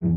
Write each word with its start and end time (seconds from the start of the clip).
Así 0.00 0.12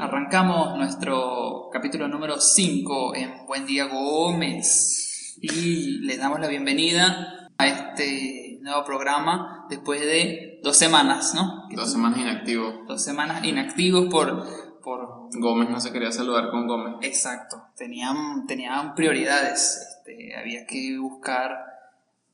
arrancamos 0.00 0.76
nuestro 0.76 1.70
capítulo 1.72 2.08
número 2.08 2.38
5 2.38 3.14
en 3.14 3.46
Buen 3.46 3.64
Día 3.64 3.86
Gómez 3.86 5.03
y 5.52 5.98
les 5.98 6.18
damos 6.18 6.40
la 6.40 6.48
bienvenida 6.48 7.50
a 7.58 7.66
este 7.66 8.58
nuevo 8.62 8.82
programa 8.84 9.66
después 9.68 10.00
de 10.00 10.58
dos 10.62 10.76
semanas, 10.76 11.34
¿no? 11.34 11.68
Dos 11.70 11.92
semanas 11.92 12.18
inactivos. 12.18 12.86
Dos 12.86 13.04
semanas 13.04 13.44
inactivos 13.44 14.06
por... 14.10 14.80
por... 14.82 15.28
Gómez 15.36 15.68
no 15.68 15.80
se 15.80 15.92
quería 15.92 16.12
saludar 16.12 16.50
con 16.50 16.66
Gómez. 16.66 16.94
Exacto, 17.02 17.62
tenían, 17.76 18.46
tenían 18.46 18.94
prioridades, 18.94 19.98
este, 19.98 20.36
había 20.36 20.64
que 20.66 20.96
buscar 20.98 21.50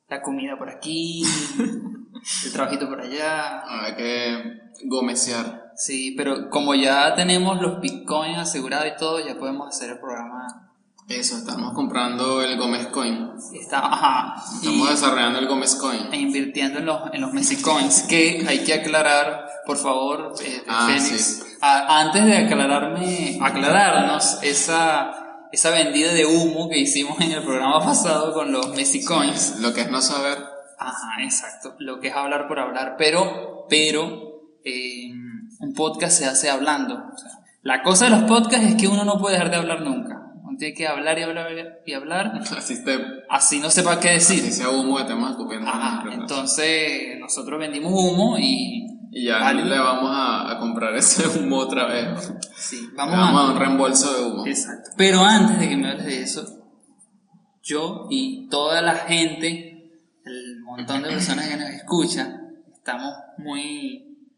la 0.08 0.22
comida 0.22 0.56
por 0.56 0.68
aquí, 0.70 1.24
el 2.44 2.52
trabajito 2.52 2.88
por 2.88 3.00
allá. 3.00 3.60
Había 3.60 3.96
que 3.96 4.60
gomesear. 4.84 5.72
Sí, 5.74 6.14
pero 6.16 6.50
como 6.50 6.74
ya 6.74 7.14
tenemos 7.14 7.60
los 7.60 7.80
bitcoins 7.80 8.38
asegurados 8.38 8.86
y 8.88 8.98
todo, 8.98 9.18
ya 9.26 9.38
podemos 9.38 9.68
hacer 9.68 9.90
el 9.90 9.98
programa. 9.98 10.69
Eso, 11.10 11.38
estamos 11.38 11.74
comprando 11.74 12.40
el 12.40 12.56
Gómez 12.56 12.86
Coin. 12.86 13.30
Está, 13.52 13.80
ajá, 13.84 14.36
Estamos 14.54 14.88
y- 14.88 14.90
desarrollando 14.92 15.40
el 15.40 15.48
Gómez 15.48 15.74
Coin. 15.74 16.06
e 16.12 16.16
invirtiendo 16.16 16.78
en 16.78 16.86
los, 16.86 17.00
en 17.12 17.20
los 17.20 17.32
Messi 17.32 17.60
Coins, 17.60 18.02
que 18.02 18.44
hay 18.48 18.60
que 18.62 18.74
aclarar, 18.74 19.44
por 19.66 19.76
favor, 19.76 20.34
eh, 20.40 20.62
Ah, 20.68 20.86
Fénix, 20.86 21.08
sí. 21.10 21.42
a- 21.60 22.00
antes 22.00 22.24
de 22.24 22.36
aclararme, 22.38 23.38
aclararnos 23.42 24.38
esa, 24.44 25.48
esa 25.50 25.70
vendida 25.70 26.12
de 26.14 26.26
humo 26.26 26.68
que 26.68 26.78
hicimos 26.78 27.20
en 27.20 27.32
el 27.32 27.42
programa 27.42 27.80
pasado 27.84 28.32
con 28.32 28.52
los 28.52 28.68
Messi 28.76 29.04
Coins. 29.04 29.56
Lo 29.58 29.74
que 29.74 29.80
es 29.80 29.90
no 29.90 30.00
saber. 30.02 30.38
Ajá, 30.78 31.22
exacto. 31.24 31.74
Lo 31.80 31.98
que 31.98 32.08
es 32.08 32.14
hablar 32.14 32.46
por 32.46 32.60
hablar, 32.60 32.94
pero, 32.96 33.66
pero, 33.68 34.42
eh, 34.64 35.10
un 35.58 35.74
podcast 35.74 36.16
se 36.18 36.26
hace 36.26 36.48
hablando. 36.50 36.94
O 36.94 37.18
sea, 37.18 37.32
la 37.62 37.82
cosa 37.82 38.04
de 38.04 38.12
los 38.12 38.22
podcasts 38.22 38.64
es 38.64 38.74
que 38.76 38.86
uno 38.86 39.04
no 39.04 39.18
puede 39.18 39.34
dejar 39.34 39.50
de 39.50 39.56
hablar 39.56 39.80
nunca. 39.82 40.18
Tiene 40.60 40.74
que 40.74 40.86
hablar 40.86 41.18
y 41.18 41.22
hablar 41.22 41.80
y 41.86 41.92
hablar, 41.94 42.32
Así, 42.56 42.84
te, 42.84 42.98
así 43.30 43.60
no 43.60 43.70
sepa 43.70 43.98
qué 43.98 44.10
decir. 44.10 44.40
así 44.40 44.52
sea 44.52 44.68
humo 44.68 44.96
que 44.96 45.02
estemos 45.02 45.30
escupiendo. 45.30 45.66
Ajá, 45.68 46.04
entonces 46.12 47.18
nosotros 47.18 47.58
vendimos 47.58 47.90
humo 47.94 48.36
y 48.38 48.86
Y 49.10 49.24
ya 49.24 49.38
Vale. 49.38 49.64
le 49.64 49.78
vamos 49.78 50.10
a, 50.14 50.52
a 50.52 50.58
comprar 50.58 50.94
ese 50.94 51.26
humo 51.38 51.56
otra 51.56 51.86
vez. 51.86 52.30
sí, 52.54 52.88
Le 52.90 52.94
vamos, 52.94 53.16
vamos 53.16 53.40
a 53.40 53.44
a... 53.46 53.50
un 53.52 53.58
reembolso 53.58 54.12
de 54.12 54.22
humo. 54.26 54.46
Exacto. 54.46 54.90
Pero 54.98 55.24
antes 55.24 55.58
de 55.58 55.68
que 55.70 55.76
me 55.78 55.88
hables 55.92 56.04
de 56.04 56.22
eso, 56.22 56.46
yo 57.62 58.06
y 58.10 58.46
toda 58.50 58.82
la 58.82 58.96
gente, 58.96 60.02
el 60.26 60.60
montón 60.60 61.02
de 61.02 61.08
personas 61.08 61.48
que 61.48 61.56
nos 61.56 61.70
escuchan, 61.70 62.54
estamos 62.74 63.14
muy, 63.38 64.28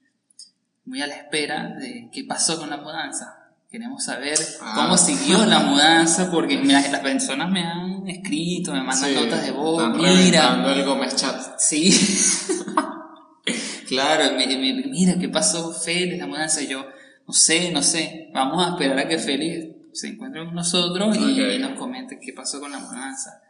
muy 0.84 1.02
a 1.02 1.08
la 1.08 1.16
espera 1.16 1.68
de 1.80 2.08
qué 2.12 2.22
pasó 2.24 2.58
con 2.60 2.70
la 2.70 2.76
mudanza. 2.76 3.40
Queremos 3.72 4.04
saber 4.04 4.38
Ah. 4.60 4.72
cómo 4.76 4.98
siguió 4.98 5.46
la 5.46 5.60
mudanza, 5.60 6.30
porque 6.30 6.58
mira, 6.58 6.80
las 6.90 7.00
personas 7.00 7.50
me 7.50 7.62
han 7.64 8.06
escrito, 8.06 8.70
me 8.72 8.82
mandan 8.82 9.08
Sí, 9.08 9.14
notas 9.14 9.42
de 9.46 9.50
voz, 9.50 9.96
mira, 9.96 10.62
el 10.74 10.84
Gómez 10.84 11.16
Chat. 11.16 11.58
Sí. 11.58 11.90
claro, 13.88 14.36
me- 14.36 14.46
me- 14.46 14.84
mira, 14.90 15.14
¿qué 15.18 15.28
pasó, 15.30 15.72
Félix, 15.72 16.18
la 16.18 16.26
mudanza? 16.26 16.60
Y 16.62 16.66
yo, 16.68 16.84
no 17.26 17.32
sé, 17.32 17.72
no 17.72 17.82
sé. 17.82 18.28
Vamos 18.34 18.62
a 18.64 18.70
esperar 18.72 18.98
a 18.98 19.08
que 19.08 19.18
Félix 19.18 19.74
se 19.98 20.08
encuentre 20.08 20.44
con 20.44 20.54
nosotros 20.54 21.16
y 21.16 21.40
Ok. 21.40 21.60
nos 21.60 21.78
comente 21.78 22.18
qué 22.20 22.32
pasó 22.34 22.60
con 22.60 22.72
la 22.72 22.78
mudanza. 22.78 23.40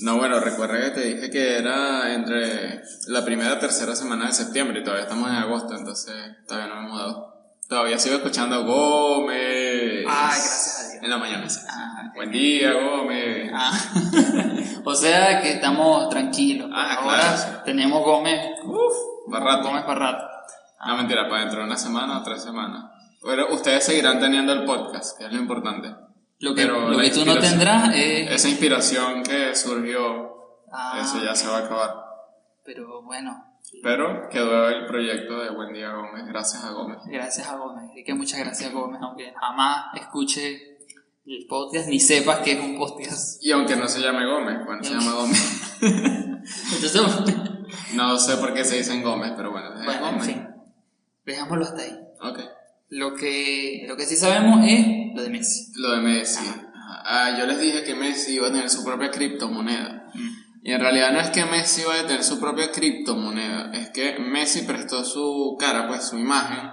No, 0.00 0.16
bueno, 0.16 0.40
recuerda 0.40 0.80
que 0.80 0.90
te 0.90 1.00
dije 1.14 1.30
que 1.30 1.58
era 1.58 2.14
entre 2.14 2.80
la 3.08 3.22
primera 3.26 3.56
y 3.56 3.58
tercera 3.58 3.94
semana 3.94 4.26
de 4.28 4.32
septiembre 4.32 4.80
y 4.80 4.82
todavía 4.84 5.04
estamos 5.04 5.28
en 5.28 5.36
agosto, 5.36 5.74
entonces 5.76 6.14
todavía 6.48 6.74
no 6.74 6.80
me 6.80 6.86
he 6.86 6.90
mudado. 6.92 7.35
Todavía 7.68 7.98
sigo 7.98 8.16
escuchando 8.16 8.64
Gómez. 8.64 10.04
Ay, 10.06 10.06
gracias 10.06 10.78
a 10.78 10.92
Dios. 10.92 11.02
En 11.04 11.10
la 11.10 11.18
mañana. 11.18 11.46
Ah, 11.68 12.12
Buen 12.14 12.30
día, 12.30 12.72
Gómez. 12.72 13.50
ah. 13.54 13.72
o 14.84 14.94
sea 14.94 15.40
que 15.42 15.52
estamos 15.52 16.08
tranquilos. 16.08 16.70
Ah, 16.72 16.94
Ahora 17.00 17.16
claro, 17.18 17.62
tenemos 17.64 18.04
Gómez. 18.04 18.40
Uf, 18.64 19.32
va 19.32 19.40
rato. 19.40 19.68
Gómez 19.68 19.84
para 19.84 19.98
rato. 20.12 20.24
No, 20.86 20.96
mentira, 20.96 21.28
para 21.28 21.40
dentro 21.42 21.60
de 21.60 21.66
una 21.66 21.76
semana 21.76 22.18
o 22.18 22.22
tres 22.22 22.42
semanas. 22.42 22.84
Pero 23.22 23.52
ustedes 23.52 23.84
seguirán 23.84 24.20
teniendo 24.20 24.52
el 24.52 24.64
podcast, 24.64 25.18
que 25.18 25.24
es 25.26 25.32
lo 25.32 25.38
importante. 25.38 25.88
Lo 26.38 26.54
que, 26.54 26.62
Pero 26.62 26.90
lo 26.90 26.98
que 26.98 27.10
tú 27.10 27.24
no 27.24 27.38
tendrás 27.38 27.92
es... 27.94 28.30
Esa 28.30 28.48
inspiración 28.48 29.22
que 29.24 29.54
surgió, 29.56 30.34
Ah, 30.72 30.98
eso 31.02 31.22
ya 31.24 31.34
se 31.34 31.48
va 31.48 31.56
a 31.58 31.60
acabar. 31.60 31.94
Pero 32.64 33.02
bueno, 33.02 33.45
Pero 33.82 34.28
quedó 34.30 34.68
el 34.68 34.86
proyecto 34.86 35.38
de 35.40 35.50
Buen 35.50 35.72
Día 35.72 35.92
Gómez, 35.92 36.26
gracias 36.26 36.64
a 36.64 36.70
Gómez. 36.72 36.98
Gracias 37.06 37.48
a 37.48 37.56
Gómez. 37.56 37.90
Y 37.94 38.04
que 38.04 38.14
muchas 38.14 38.40
gracias 38.40 38.72
Gómez, 38.72 39.00
aunque 39.02 39.32
jamás 39.38 39.86
escuche 39.94 40.78
el 41.26 41.46
podcast 41.48 41.88
ni 41.88 42.00
sepas 42.00 42.38
que 42.38 42.52
es 42.52 42.60
un 42.60 42.78
podcast. 42.78 43.42
Y 43.44 43.52
aunque 43.52 43.76
no 43.76 43.88
se 43.88 44.00
llame 44.00 44.26
Gómez, 44.26 44.64
bueno, 44.64 44.82
se 44.82 44.92
llama 44.92 45.12
Gómez. 45.12 45.78
Entonces, 45.82 47.02
No 47.94 48.18
sé 48.18 48.36
por 48.36 48.54
qué 48.54 48.64
se 48.64 48.76
dicen 48.76 49.02
Gómez, 49.02 49.32
pero 49.36 49.50
bueno, 49.50 49.68
es 49.78 49.84
bueno, 49.84 50.08
en 50.08 50.12
Gómez. 50.14 50.26
fin, 50.26 50.46
dejámoslo 51.24 51.64
hasta 51.64 51.82
ahí. 51.82 51.98
Ok. 52.20 52.38
Lo 52.90 53.14
que, 53.14 53.84
lo 53.88 53.96
que 53.96 54.06
sí 54.06 54.14
sabemos 54.16 54.64
es 54.64 54.86
lo 55.14 55.22
de 55.22 55.30
Messi. 55.30 55.72
Lo 55.76 55.90
de 55.92 56.00
Messi. 56.00 56.44
Ah, 57.08 57.36
yo 57.38 57.46
les 57.46 57.58
dije 57.60 57.82
que 57.82 57.94
Messi 57.96 58.34
iba 58.34 58.48
a 58.48 58.52
tener 58.52 58.70
su 58.70 58.84
propia 58.84 59.10
criptomoneda. 59.10 60.10
Y 60.66 60.72
en 60.72 60.80
realidad 60.80 61.12
no 61.12 61.20
es 61.20 61.30
que 61.30 61.44
Messi 61.44 61.82
iba 61.82 61.94
a 61.94 62.08
tener 62.08 62.24
su 62.24 62.40
propia 62.40 62.72
criptomoneda, 62.72 63.70
es 63.72 63.90
que 63.90 64.18
Messi 64.18 64.62
prestó 64.62 65.04
su 65.04 65.56
cara, 65.60 65.86
pues 65.86 66.08
su 66.08 66.18
imagen, 66.18 66.72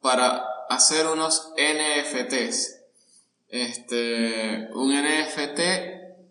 para 0.00 0.44
hacer 0.68 1.08
unos 1.08 1.52
NFTs. 1.56 2.82
Este, 3.48 4.68
un 4.74 4.94
NFT 4.94 5.58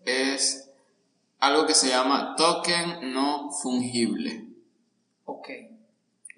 es 0.06 0.70
algo 1.38 1.66
que 1.66 1.74
se 1.74 1.90
llama 1.90 2.34
token 2.34 3.12
no 3.12 3.50
fungible. 3.62 4.46
Ok. 5.26 5.48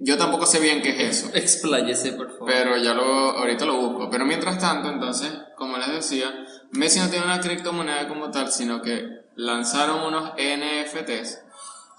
Yo 0.01 0.19
tampoco 0.19 0.45
sé 0.45 0.59
bien 0.59 0.83
qué 0.83 0.91
es 0.91 1.21
eso. 1.21 1.31
Expláyese, 1.37 2.15
por 2.15 2.33
favor. 2.33 2.51
Pero 2.53 2.77
ya 2.79 2.95
lo, 2.95 3.05
ahorita 3.39 3.65
lo 3.65 3.77
busco. 3.77 4.11
Pero 4.11 4.25
mientras 4.27 4.59
tanto, 4.59 4.89
entonces, 4.89 5.33
como 5.57 5.79
les 5.79 5.93
decía, 5.93 6.34
Messi 6.73 6.99
no 6.99 7.09
tiene 7.11 7.27
una 7.27 7.39
criptomoneda 7.39 8.09
como 8.09 8.33
tal, 8.33 8.51
sino 8.51 8.83
que 8.83 9.24
lanzaron 9.37 10.03
unos 10.05 10.33
NFTs 10.34 11.41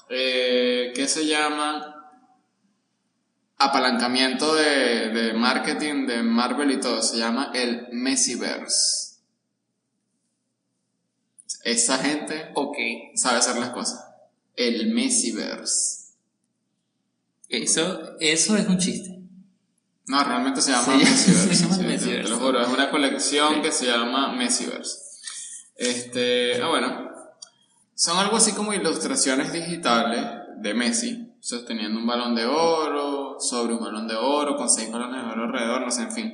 eh, 0.10 0.92
que 0.96 1.08
se 1.08 1.26
llaman 1.26 1.84
apalancamiento 3.58 4.54
de, 4.56 5.10
de 5.10 5.34
marketing 5.34 6.06
de 6.08 6.24
Marvel 6.24 6.72
y 6.72 6.80
todo. 6.80 7.02
Se 7.02 7.18
llama 7.18 7.52
el 7.54 7.88
Messiverse. 7.92 9.16
Esa 11.64 11.98
gente 11.98 12.52
ok. 12.54 12.78
sabe 13.16 13.40
hacer 13.40 13.58
las 13.58 13.70
cosas. 13.70 14.06
El 14.56 14.94
Messiverse. 14.94 16.14
Eso, 17.50 18.18
eso 18.20 18.56
es 18.56 18.68
un 18.68 18.78
chiste. 18.78 19.20
No, 20.08 20.24
realmente 20.24 20.62
se 20.62 20.72
llama 20.72 20.94
Sí, 20.94 20.98
Messiverse. 21.00 21.56
se 21.56 21.64
llama 21.64 21.76
sí, 21.76 21.84
Messiverse. 21.84 22.24
Te 22.24 22.30
lo 22.30 22.38
juro, 22.40 22.62
es 22.62 22.68
una 22.68 22.92
colección 22.92 23.62
que 23.62 23.72
se 23.72 23.88
llama 23.88 24.32
Messiverse. 24.34 25.00
Este, 25.76 26.62
ah, 26.62 26.68
bueno. 26.68 27.15
Son 27.96 28.18
algo 28.18 28.36
así 28.36 28.52
como 28.52 28.74
ilustraciones 28.74 29.54
digitales 29.54 30.22
de 30.58 30.74
Messi, 30.74 31.32
sosteniendo 31.40 31.98
un 31.98 32.06
balón 32.06 32.36
de 32.36 32.46
oro, 32.46 33.38
sobre 33.40 33.74
un 33.74 33.80
balón 33.80 34.06
de 34.06 34.16
oro, 34.16 34.58
con 34.58 34.70
seis 34.70 34.92
balones 34.92 35.24
de 35.24 35.32
oro 35.32 35.46
alrededor, 35.46 35.82
no 35.82 35.92
sé, 35.92 36.04
en 36.04 36.12
fin. 36.12 36.34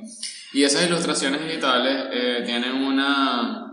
Y 0.52 0.64
esas 0.64 0.86
ilustraciones 0.86 1.40
digitales 1.40 2.06
eh, 2.12 2.42
tienen 2.44 2.74
una. 2.74 3.68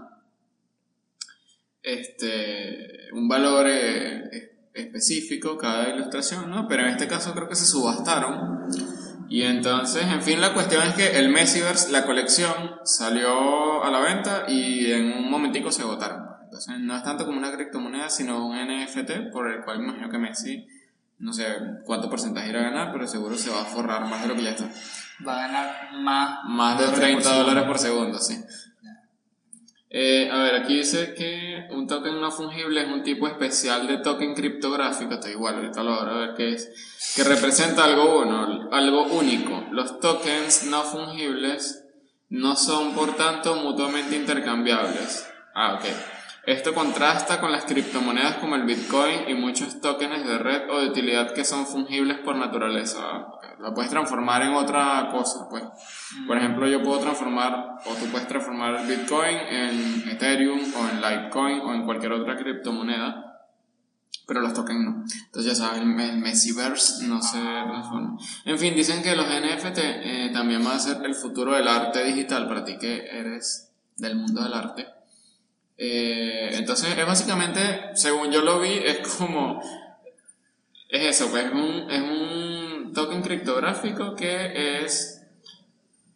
Este. 1.81 3.10
un 3.14 3.28
valor 3.28 3.66
eh, 3.68 4.52
específico 4.75 5.58
cada 5.58 5.90
ilustración, 5.90 6.52
¿no? 6.52 6.68
Pero 6.68 6.84
en 6.84 6.90
este 6.90 7.08
caso 7.08 7.34
creo 7.34 7.50
que 7.50 7.56
se 7.56 7.66
subastaron. 7.66 8.68
Y 9.30 9.42
entonces, 9.44 10.04
en 10.04 10.22
fin, 10.22 10.40
la 10.40 10.54
cuestión 10.54 10.86
es 10.86 10.94
que 10.94 11.18
el 11.18 11.30
Messiverse, 11.30 11.92
la 11.92 12.06
colección, 12.06 12.54
salió 12.84 13.84
a 13.84 13.90
la 13.90 14.00
venta 14.00 14.46
y 14.48 14.92
en 14.92 15.12
un 15.12 15.30
momentico 15.31 15.72
se 15.72 15.81
agotaron. 15.81 16.29
No 16.80 16.96
es 16.96 17.04
tanto 17.04 17.25
como 17.25 17.38
una 17.38 17.51
criptomoneda, 17.51 18.10
sino 18.10 18.46
un 18.46 18.56
NFT 18.56 19.31
por 19.31 19.51
el 19.51 19.63
cual 19.63 19.81
imagino 19.81 20.10
que 20.10 20.18
Messi, 20.18 20.68
no 21.19 21.34
sé 21.34 21.46
cuánto 21.86 22.10
porcentaje 22.10 22.50
irá 22.50 22.62
a 22.62 22.72
ganar, 22.72 22.92
pero 22.92 23.07
seguro 23.07 23.36
se 23.38 23.50
va 23.50 23.62
a 23.62 23.66
forrar 23.66 24.06
más 24.06 24.22
de 24.22 24.28
lo 24.30 24.36
que 24.36 24.44
ya 24.44 24.51
está. 24.51 24.69
Va 25.25 25.38
a 25.38 25.48
ganar 25.48 25.94
más. 25.94 26.40
Más 26.46 26.80
de 26.80 26.86
dólares 26.86 27.00
por 27.00 27.00
30 27.00 27.22
segundo. 27.24 27.44
dólares 27.44 27.68
por 27.68 27.80
segundo, 27.80 28.19
sí. 28.19 28.44
Eh, 29.92 30.30
a 30.31 30.38
ver, 30.44 30.56
aquí 30.56 30.78
dice 30.78 31.16
que 31.16 31.68
un 31.72 31.88
token 31.88 32.22
no 32.22 32.30
fungible 32.30 32.84
es 32.84 32.88
un 32.88 33.02
tipo 33.02 33.28
especial 33.28 33.88
de 33.88 33.98
token 33.98 34.36
criptográfico, 34.36 35.16
está 35.16 35.31
igual, 35.31 35.56
ahorita 35.56 35.81
lo 35.81 35.94
abro 35.95 36.12
a 36.12 36.18
ver 36.28 36.36
qué 36.36 36.54
es, 36.54 37.13
que 37.16 37.24
representa 37.24 37.86
algo 37.86 38.22
uno, 38.22 38.69
algo 38.72 39.06
único. 39.06 39.66
Los 39.72 40.00
tokens 40.00 40.66
no 40.66 40.84
fungibles 40.84 41.84
no 42.30 42.56
son, 42.56 42.94
por 42.94 43.16
tanto, 43.16 43.56
mutuamente 43.56 44.16
intercambiables. 44.16 45.28
Ah, 45.56 45.74
ok. 45.74 45.86
Esto 46.46 46.74
contrasta 46.74 47.40
con 47.40 47.52
las 47.52 47.66
criptomonedas 47.66 48.36
como 48.38 48.56
el 48.56 48.64
Bitcoin 48.64 49.28
y 49.30 49.34
muchos 49.36 49.82
tokens 49.82 50.26
de 50.26 50.38
red 50.38 50.70
o 50.70 50.80
de 50.80 50.88
utilidad 50.90 51.34
que 51.34 51.44
son 51.46 51.66
fungibles 51.68 52.18
por 52.20 52.36
naturaleza. 52.36 53.28
La 53.60 53.74
puedes 53.74 53.92
transformar 53.92 54.42
en 54.44 54.54
otra 54.54 55.10
cosa, 55.12 55.48
pues. 55.50 55.64
Por 56.26 56.38
Mm. 56.38 56.40
ejemplo, 56.40 56.68
yo 56.68 56.82
puedo 56.82 57.00
transformar, 57.00 57.76
o 57.86 57.94
tú 57.96 58.06
puedes 58.10 58.28
transformar 58.28 58.76
el 58.76 58.88
Bitcoin 58.88 59.38
en 59.38 60.10
Ethereum 60.10 60.60
o 60.76 60.90
en 60.90 61.02
Litecoin 61.02 61.60
o 61.62 61.74
en 61.74 61.84
cualquier 61.84 62.14
otra 62.14 62.38
criptomoneda, 62.38 63.26
pero 64.26 64.40
los 64.42 64.54
tokens 64.54 64.80
no. 64.80 65.04
Entonces 65.26 65.46
ya 65.46 65.56
sabes, 65.56 65.82
el, 65.82 66.00
el 66.00 66.18
Messiverse 66.20 67.06
no 67.08 67.22
se 67.22 67.40
transforma. 67.40 68.18
En 68.46 68.58
fin, 68.58 68.74
dicen 68.76 69.04
que 69.04 69.16
los 69.16 69.26
NFT 69.28 69.78
eh, 69.80 70.30
también 70.34 70.64
van 70.64 70.78
a 70.78 70.80
ser 70.80 71.06
el 71.06 71.14
futuro 71.16 71.54
del 71.54 71.68
arte 71.68 72.04
digital 72.06 72.48
para 72.48 72.64
ti 72.64 72.78
que 72.80 73.08
eres 73.08 73.72
del 73.98 74.16
mundo 74.16 74.42
del 74.42 74.54
arte. 74.54 74.88
Eh, 75.81 76.50
entonces 76.56 76.96
es 76.98 77.08
básicamente, 77.08 77.92
según 77.94 78.31
yo 78.31 78.42
lo 78.42 78.60
vi, 78.60 78.74
es 78.74 79.00
como... 79.08 79.62
Es 80.90 81.22
eso, 81.22 81.30
pues 81.30 81.46
es 81.46 81.52
un, 81.54 81.90
es 81.90 82.02
un 82.02 82.92
token 82.94 83.22
criptográfico 83.22 84.14
que 84.16 84.84
es 84.84 85.26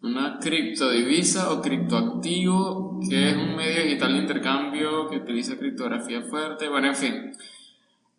una 0.02 0.38
criptodivisa 0.40 1.52
o 1.54 1.62
criptoactivo, 1.62 3.00
que 3.10 3.30
es 3.30 3.36
un 3.38 3.56
medio 3.56 3.84
digital 3.84 4.14
de 4.14 4.20
intercambio 4.20 5.08
que 5.08 5.18
utiliza 5.18 5.58
criptografía 5.58 6.24
fuerte. 6.24 6.68
Bueno, 6.68 6.88
en 6.88 6.96
fin, 6.96 7.32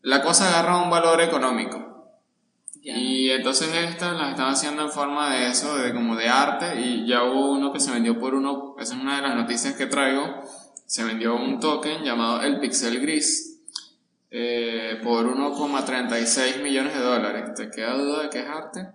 la 0.00 0.22
cosa 0.22 0.48
agarra 0.48 0.82
un 0.82 0.88
valor 0.88 1.20
económico. 1.20 1.90
Y 2.82 3.30
entonces 3.30 3.68
estas 3.74 4.16
las 4.16 4.30
están 4.30 4.48
haciendo 4.48 4.82
en 4.82 4.90
forma 4.90 5.30
de 5.34 5.48
eso, 5.48 5.76
de 5.76 5.92
como 5.92 6.16
de 6.16 6.28
arte, 6.28 6.80
y 6.80 7.06
ya 7.06 7.24
hubo 7.24 7.52
uno 7.52 7.72
que 7.72 7.80
se 7.80 7.90
vendió 7.90 8.18
por 8.18 8.34
uno, 8.34 8.76
esa 8.78 8.94
es 8.94 9.00
una 9.00 9.16
de 9.16 9.22
las 9.22 9.36
noticias 9.36 9.74
que 9.74 9.86
traigo, 9.86 10.42
se 10.86 11.04
vendió 11.04 11.36
un 11.36 11.60
token 11.60 12.02
llamado 12.02 12.42
el 12.42 12.60
Pixel 12.60 13.00
Gris 13.00 13.60
eh, 14.30 15.00
por 15.02 15.26
1,36 15.26 16.62
millones 16.62 16.94
de 16.94 17.00
dólares. 17.00 17.54
¿Te 17.54 17.70
queda 17.70 17.96
duda 17.96 18.22
de 18.22 18.30
que 18.30 18.40
es 18.40 18.46
arte? 18.48 18.88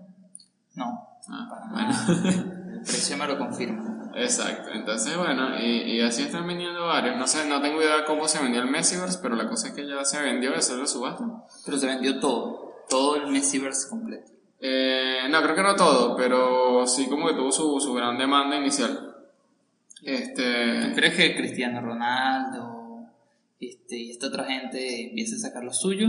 No, 0.75 1.09
Ah, 1.31 1.69
bueno. 1.71 1.91
El 2.73 2.81
precio 2.81 3.17
me 3.17 3.27
lo 3.27 3.37
confirma. 3.37 4.11
Exacto, 4.15 4.71
entonces 4.71 5.15
bueno, 5.15 5.59
y, 5.59 5.97
y 5.97 6.01
así 6.01 6.23
están 6.23 6.47
vendiendo 6.47 6.87
varios. 6.87 7.17
No 7.17 7.27
sé, 7.27 7.47
no 7.47 7.61
tengo 7.61 7.81
idea 7.81 8.05
cómo 8.05 8.27
se 8.27 8.41
vendió 8.41 8.61
el 8.61 8.69
Messiverse, 8.69 9.19
pero 9.21 9.35
la 9.35 9.47
cosa 9.47 9.67
es 9.67 9.73
que 9.73 9.87
ya 9.87 10.03
se 10.03 10.19
vendió, 10.21 10.53
eso 10.55 10.73
es 10.73 10.79
la 10.79 10.87
subasta. 10.87 11.25
Pero 11.65 11.77
se 11.77 11.85
vendió 11.85 12.19
todo, 12.19 12.73
todo 12.89 13.17
el 13.17 13.27
Messiverse 13.27 13.87
completo. 13.89 14.31
Eh, 14.59 15.27
no, 15.29 15.41
creo 15.43 15.55
que 15.55 15.61
no 15.61 15.75
todo, 15.75 16.15
pero 16.15 16.87
sí 16.87 17.07
como 17.07 17.27
que 17.27 17.35
tuvo 17.35 17.51
su, 17.51 17.79
su 17.79 17.93
gran 17.93 18.17
demanda 18.17 18.55
inicial. 18.57 19.08
¿Tú 19.99 20.05
Este, 20.05 20.93
crees 20.95 21.15
que 21.15 21.35
Cristiano 21.35 21.81
Ronaldo 21.81 23.07
este, 23.59 23.97
y 23.97 24.11
esta 24.11 24.27
otra 24.27 24.45
gente 24.45 25.09
empiece 25.09 25.35
a 25.35 25.39
sacar 25.39 25.63
lo 25.63 25.73
suyo? 25.73 26.07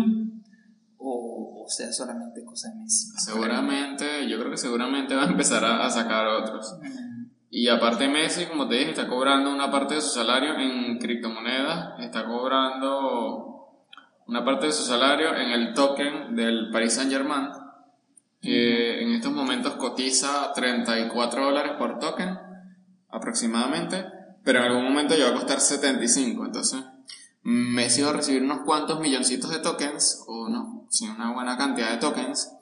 ¿O, 0.98 1.64
o 1.64 1.68
sea 1.68 1.92
solamente 1.92 2.44
cosa 2.44 2.68
de 2.68 2.76
Messi? 2.76 3.08
seguramente, 3.16 4.28
yo 4.28 4.38
creo 4.38 4.50
que 4.50 4.56
seguramente 4.58 5.14
va 5.14 5.24
a 5.24 5.30
empezar 5.30 5.64
a, 5.64 5.84
a 5.84 5.90
sacar 5.90 6.26
otros. 6.26 6.76
Y 7.50 7.66
aparte 7.68 8.08
Messi, 8.08 8.46
como 8.46 8.68
te 8.68 8.76
dije, 8.76 8.90
está 8.90 9.08
cobrando 9.08 9.52
una 9.52 9.70
parte 9.70 9.96
de 9.96 10.00
su 10.00 10.10
salario 10.10 10.56
en 10.58 10.98
criptomonedas, 10.98 11.98
está 11.98 12.24
cobrando 12.26 13.74
una 14.28 14.44
parte 14.44 14.66
de 14.66 14.72
su 14.72 14.84
salario 14.84 15.34
en 15.34 15.50
el 15.50 15.74
token 15.74 16.36
del 16.36 16.70
Paris 16.70 16.92
Saint 16.92 17.10
Germain, 17.10 17.48
que 18.40 19.02
en 19.02 19.10
estos 19.14 19.32
momentos 19.32 19.74
cotiza 19.74 20.52
34 20.54 21.44
dólares 21.44 21.72
por 21.76 21.98
token 21.98 22.38
aproximadamente, 23.12 24.04
pero 24.44 24.60
en 24.60 24.64
algún 24.66 24.84
momento 24.84 25.14
ya 25.14 25.26
va 25.26 25.30
a 25.30 25.34
costar 25.34 25.60
75, 25.60 26.46
entonces 26.46 26.82
Messi 27.42 28.02
va 28.02 28.10
a 28.10 28.14
recibir 28.14 28.42
unos 28.42 28.60
cuantos 28.60 29.00
milloncitos 29.00 29.50
de 29.50 29.58
tokens, 29.58 30.24
o 30.26 30.48
no, 30.48 30.86
sí, 30.90 31.08
una 31.08 31.32
buena 31.32 31.56
cantidad 31.56 31.90
de 31.90 31.98
tokens, 31.98 32.52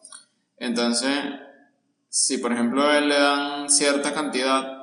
entonces 0.59 1.11
si 2.09 2.39
por 2.39 2.53
ejemplo 2.53 2.83
a 2.85 2.99
él 2.99 3.09
le 3.09 3.19
dan 3.19 3.69
cierta 3.69 4.15
cantidad 4.15 4.79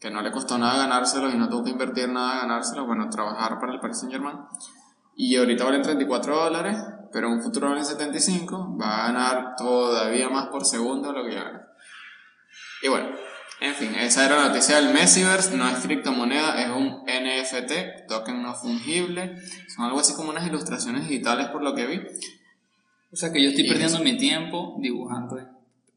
que 0.00 0.10
no 0.10 0.22
le 0.22 0.32
costó 0.32 0.58
nada 0.58 0.78
ganárselo 0.78 1.30
y 1.30 1.36
no 1.36 1.48
tuvo 1.48 1.64
que 1.64 1.70
invertir 1.70 2.08
nada 2.08 2.42
ganárselo, 2.42 2.86
bueno, 2.86 3.08
trabajar 3.08 3.58
para 3.58 3.72
el 3.72 3.80
Paris 3.80 4.00
Saint 4.00 4.12
Germain, 4.12 4.38
y 5.16 5.36
ahorita 5.36 5.64
valen 5.64 5.82
34 5.82 6.36
dólares, 6.36 6.76
pero 7.12 7.28
en 7.28 7.34
un 7.34 7.42
futuro 7.42 7.68
valen 7.68 7.84
75, 7.84 8.76
va 8.80 8.96
a 8.96 9.06
ganar 9.06 9.56
todavía 9.56 10.28
más 10.28 10.48
por 10.48 10.64
segundo 10.64 11.12
lo 11.12 11.24
que 11.24 11.34
ya 11.34 11.44
gana. 11.44 11.68
Y 12.82 12.88
bueno, 12.88 13.08
en 13.64 13.74
fin, 13.74 13.94
esa 13.94 14.26
era 14.26 14.36
la 14.36 14.48
noticia 14.48 14.76
del 14.76 14.92
Messiverse, 14.92 15.56
no 15.56 15.68
es 15.68 15.78
criptomoneda, 15.78 16.60
es 16.62 16.70
un 16.70 17.02
NFT, 17.04 18.06
token 18.08 18.42
no 18.42 18.54
fungible, 18.54 19.36
son 19.74 19.86
algo 19.86 20.00
así 20.00 20.14
como 20.14 20.30
unas 20.30 20.46
ilustraciones 20.46 21.08
digitales 21.08 21.48
por 21.48 21.62
lo 21.62 21.74
que 21.74 21.86
vi. 21.86 22.00
O 23.12 23.16
sea 23.16 23.32
que 23.32 23.42
yo 23.42 23.50
estoy 23.50 23.64
Y 23.64 23.68
perdiendo 23.68 23.96
eso. 23.96 24.04
mi 24.04 24.16
tiempo 24.18 24.76
dibujando 24.80 25.38
en, 25.38 25.48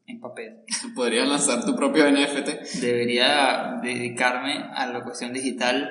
en 0.06 0.20
papel. 0.20 0.58
Podrías 0.94 1.28
lanzar 1.28 1.64
tu 1.64 1.74
propio 1.74 2.10
NFT. 2.10 2.80
Debería 2.80 3.78
dedicarme 3.82 4.70
a 4.74 4.86
la 4.86 5.02
cuestión 5.04 5.32
digital 5.32 5.90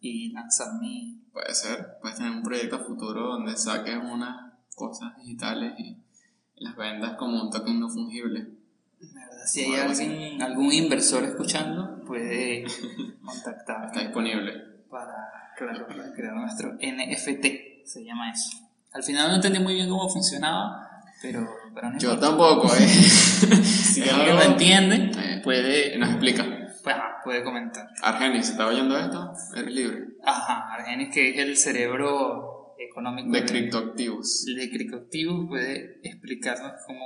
y 0.00 0.32
lanzar 0.32 0.74
mi... 0.80 1.22
Puede 1.32 1.54
ser, 1.54 1.98
puedes 2.00 2.16
tener 2.18 2.32
un 2.32 2.42
proyecto 2.42 2.80
futuro 2.80 3.28
donde 3.32 3.56
saques 3.56 3.96
unas 3.96 4.52
cosas 4.74 5.16
digitales 5.16 5.72
y 5.78 5.96
las 6.56 6.76
vendas 6.76 7.16
como 7.16 7.42
un 7.42 7.50
token 7.50 7.80
no 7.80 7.88
fungible. 7.88 8.57
Si 9.48 9.60
hay 9.64 9.74
alguien, 9.76 10.42
algún 10.42 10.72
inversor 10.72 11.24
escuchando, 11.24 12.02
puede 12.04 12.62
Está 12.64 13.16
contactarme 13.24 14.02
disponible. 14.02 14.52
para, 14.90 15.14
claro, 15.56 15.86
para 15.86 16.12
crear 16.12 16.34
nuestro 16.34 16.74
NFT, 16.74 17.84
se 17.84 18.04
llama 18.04 18.30
eso. 18.30 18.58
Al 18.92 19.02
final 19.02 19.28
no 19.28 19.34
entendí 19.36 19.58
muy 19.60 19.74
bien 19.74 19.88
cómo 19.88 20.08
funcionaba, 20.08 20.86
pero, 21.22 21.48
pero 21.74 21.90
no 21.90 21.98
Yo 21.98 22.18
tampoco, 22.18 22.68
¿eh? 22.74 22.86
Si 23.62 24.02
alguien 24.08 24.36
lo 24.36 24.42
entiende, 24.42 25.10
Eh, 25.18 25.40
puede, 25.42 25.98
Nos 25.98 26.10
explica. 26.10 26.44
pues, 26.82 26.96
ajá, 26.96 27.16
puede 27.24 27.42
comentar. 27.44 27.86
Argenis, 28.02 28.46
¿se 28.46 28.52
está 28.52 28.66
oyendo 28.66 28.96
esto? 28.98 29.32
Eres 29.56 29.74
libre. 29.74 30.04
Ajá, 30.24 30.74
Argenis, 30.74 31.08
que 31.12 31.30
es 31.30 31.38
el 31.38 31.56
cerebro 31.56 32.74
económico 32.78 33.30
De 33.32 33.44
criptoactivos. 33.44 34.44
de 34.46 34.70
criptoactivos, 34.70 35.48
puede 35.48 36.00
explicarnos 36.02 36.72
cómo 36.86 37.00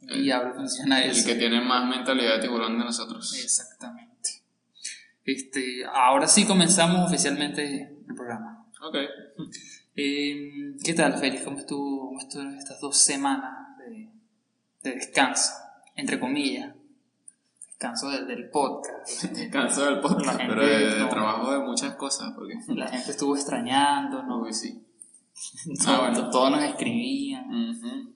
diablo 0.00 0.54
funciona 0.54 1.02
El 1.04 1.10
eso. 1.10 1.26
que 1.26 1.34
tiene 1.36 1.60
más 1.60 1.88
mentalidad 1.88 2.36
de 2.36 2.42
tiburón 2.42 2.78
de 2.78 2.84
nosotros. 2.84 3.34
Exactamente. 3.42 4.42
Este, 5.24 5.84
ahora 5.92 6.28
sí 6.28 6.44
comenzamos 6.46 7.06
oficialmente 7.08 7.82
el 8.08 8.14
programa. 8.14 8.66
Ok. 8.82 8.96
Eh, 9.96 10.74
¿Qué 10.84 10.94
tal, 10.94 11.18
Félix? 11.18 11.42
¿Cómo 11.42 11.58
estuvo, 11.58 12.06
cómo 12.08 12.20
estuvieron 12.20 12.56
estas 12.56 12.80
dos 12.80 12.96
semanas 12.98 13.76
de, 13.78 14.10
de 14.82 14.94
descanso? 14.96 15.52
Entre 15.96 16.20
comillas. 16.20 16.74
Descanso 17.66 18.10
del, 18.10 18.26
del 18.26 18.50
podcast. 18.50 19.22
Descanso 19.32 19.86
del 19.86 20.00
podcast, 20.00 20.38
pero 20.38 20.64
de, 20.66 20.94
de 20.94 21.04
trabajo 21.06 21.50
de 21.52 21.58
muchas 21.60 21.94
cosas, 21.96 22.32
porque... 22.34 22.54
La 22.74 22.88
gente 22.88 23.10
estuvo 23.10 23.34
extrañando, 23.34 24.22
¿no? 24.22 24.42
Uy, 24.42 24.52
sí. 24.52 24.82
Todo- 25.84 26.00
bueno. 26.02 26.30
Todos 26.30 26.50
nos 26.52 26.62
escribían. 26.62 27.46
Ujú. 27.52 28.12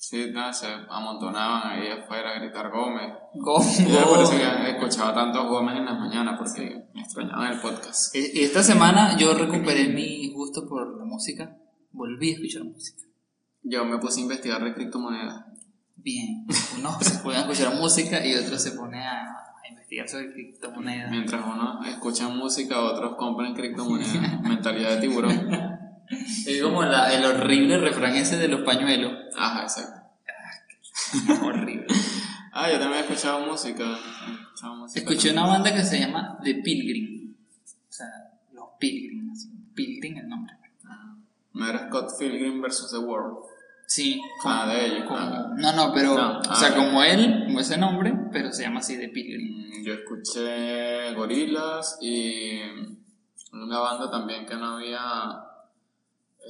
Sí, 0.00 0.30
no, 0.32 0.52
se 0.54 0.66
amontonaban 0.88 1.72
ahí 1.72 1.88
afuera 1.88 2.30
a 2.30 2.38
gritar 2.38 2.70
Gómez. 2.70 3.14
¿Cómo? 3.42 3.64
Ya 3.88 4.04
por 4.04 4.22
eso 4.22 4.30
que 4.30 4.70
escuchaba 4.70 5.12
tantos 5.12 5.48
Gómez 5.48 5.76
en 5.76 5.86
las 5.86 5.98
mañanas, 5.98 6.38
porque 6.38 6.88
me 6.94 7.02
extrañaban 7.02 7.52
el 7.52 7.60
podcast. 7.60 8.14
Y 8.14 8.44
esta 8.44 8.62
semana 8.62 9.16
yo 9.18 9.34
recuperé 9.34 9.88
mi 9.88 10.32
gusto 10.32 10.68
por 10.68 10.96
la 10.96 11.04
música. 11.04 11.56
Volví 11.90 12.30
a 12.30 12.34
escuchar 12.34 12.62
música. 12.62 13.02
Yo 13.64 13.84
me 13.84 13.98
puse 13.98 14.20
a 14.20 14.22
investigar 14.22 14.62
de 14.62 14.72
criptomonedas. 14.72 15.44
Bien. 15.96 16.46
Unos 16.78 17.04
se 17.04 17.28
a 17.28 17.40
escuchar 17.40 17.74
música 17.74 18.24
y 18.24 18.36
otros 18.36 18.62
se 18.62 18.72
pone 18.72 19.04
a, 19.04 19.24
a 19.24 19.68
investigar 19.68 20.08
sobre 20.08 20.32
criptomonedas. 20.32 21.10
Mientras 21.10 21.44
uno 21.44 21.84
escucha 21.84 22.28
música, 22.28 22.80
otros 22.80 23.16
compran 23.16 23.52
criptomonedas. 23.52 24.42
Mentalidad 24.42 24.94
de 24.94 25.00
tiburón. 25.00 25.67
Es 26.46 26.62
como 26.62 26.82
la- 26.82 27.12
el 27.14 27.24
horrible 27.24 27.78
refrán 27.78 28.14
ese 28.16 28.38
de 28.38 28.48
los 28.48 28.62
pañuelos. 28.62 29.12
Ajá, 29.36 29.62
exacto. 29.62 30.00
horrible. 31.44 31.86
Ah, 32.52 32.70
yo 32.70 32.78
también 32.78 33.02
he 33.04 33.06
escuchado 33.06 33.46
música. 33.46 33.84
He 33.84 34.32
escuchado 34.42 34.76
música 34.76 35.00
Escuché 35.00 35.30
una 35.32 35.46
banda 35.46 35.72
que 35.74 35.84
se 35.84 36.00
llama 36.00 36.38
The 36.42 36.54
Pilgrim. 36.56 37.34
O 37.34 37.92
sea, 37.92 38.06
los 38.52 38.64
Pilgrim. 38.78 39.30
así, 39.30 39.48
Pilgrim 39.74 40.18
el 40.18 40.28
nombre. 40.28 40.54
No 41.54 41.68
era 41.68 41.88
Scott 41.88 42.12
Pilgrim 42.18 42.60
versus 42.60 42.90
The 42.90 42.98
World. 42.98 43.38
Sí. 43.86 44.20
Ah, 44.44 44.66
de 44.68 44.86
ellos. 44.86 45.04
como- 45.06 45.18
ah. 45.18 45.50
no, 45.56 45.72
no, 45.72 45.92
pero. 45.92 46.14
No, 46.14 46.38
o 46.40 46.54
sea, 46.54 46.68
ah, 46.68 46.74
como 46.74 47.02
él, 47.02 47.44
como 47.46 47.60
ese 47.60 47.78
nombre, 47.78 48.14
pero 48.32 48.52
se 48.52 48.62
llama 48.62 48.80
así 48.80 48.96
The 48.98 49.08
Pilgrim. 49.08 49.66
Mm, 49.80 49.84
Yo 49.84 49.94
escuché 49.94 51.14
Gorilas 51.14 51.98
y 52.00 52.60
Una 53.50 53.78
banda 53.78 54.10
también 54.10 54.44
que 54.46 54.54
no 54.56 54.76
había. 54.76 55.00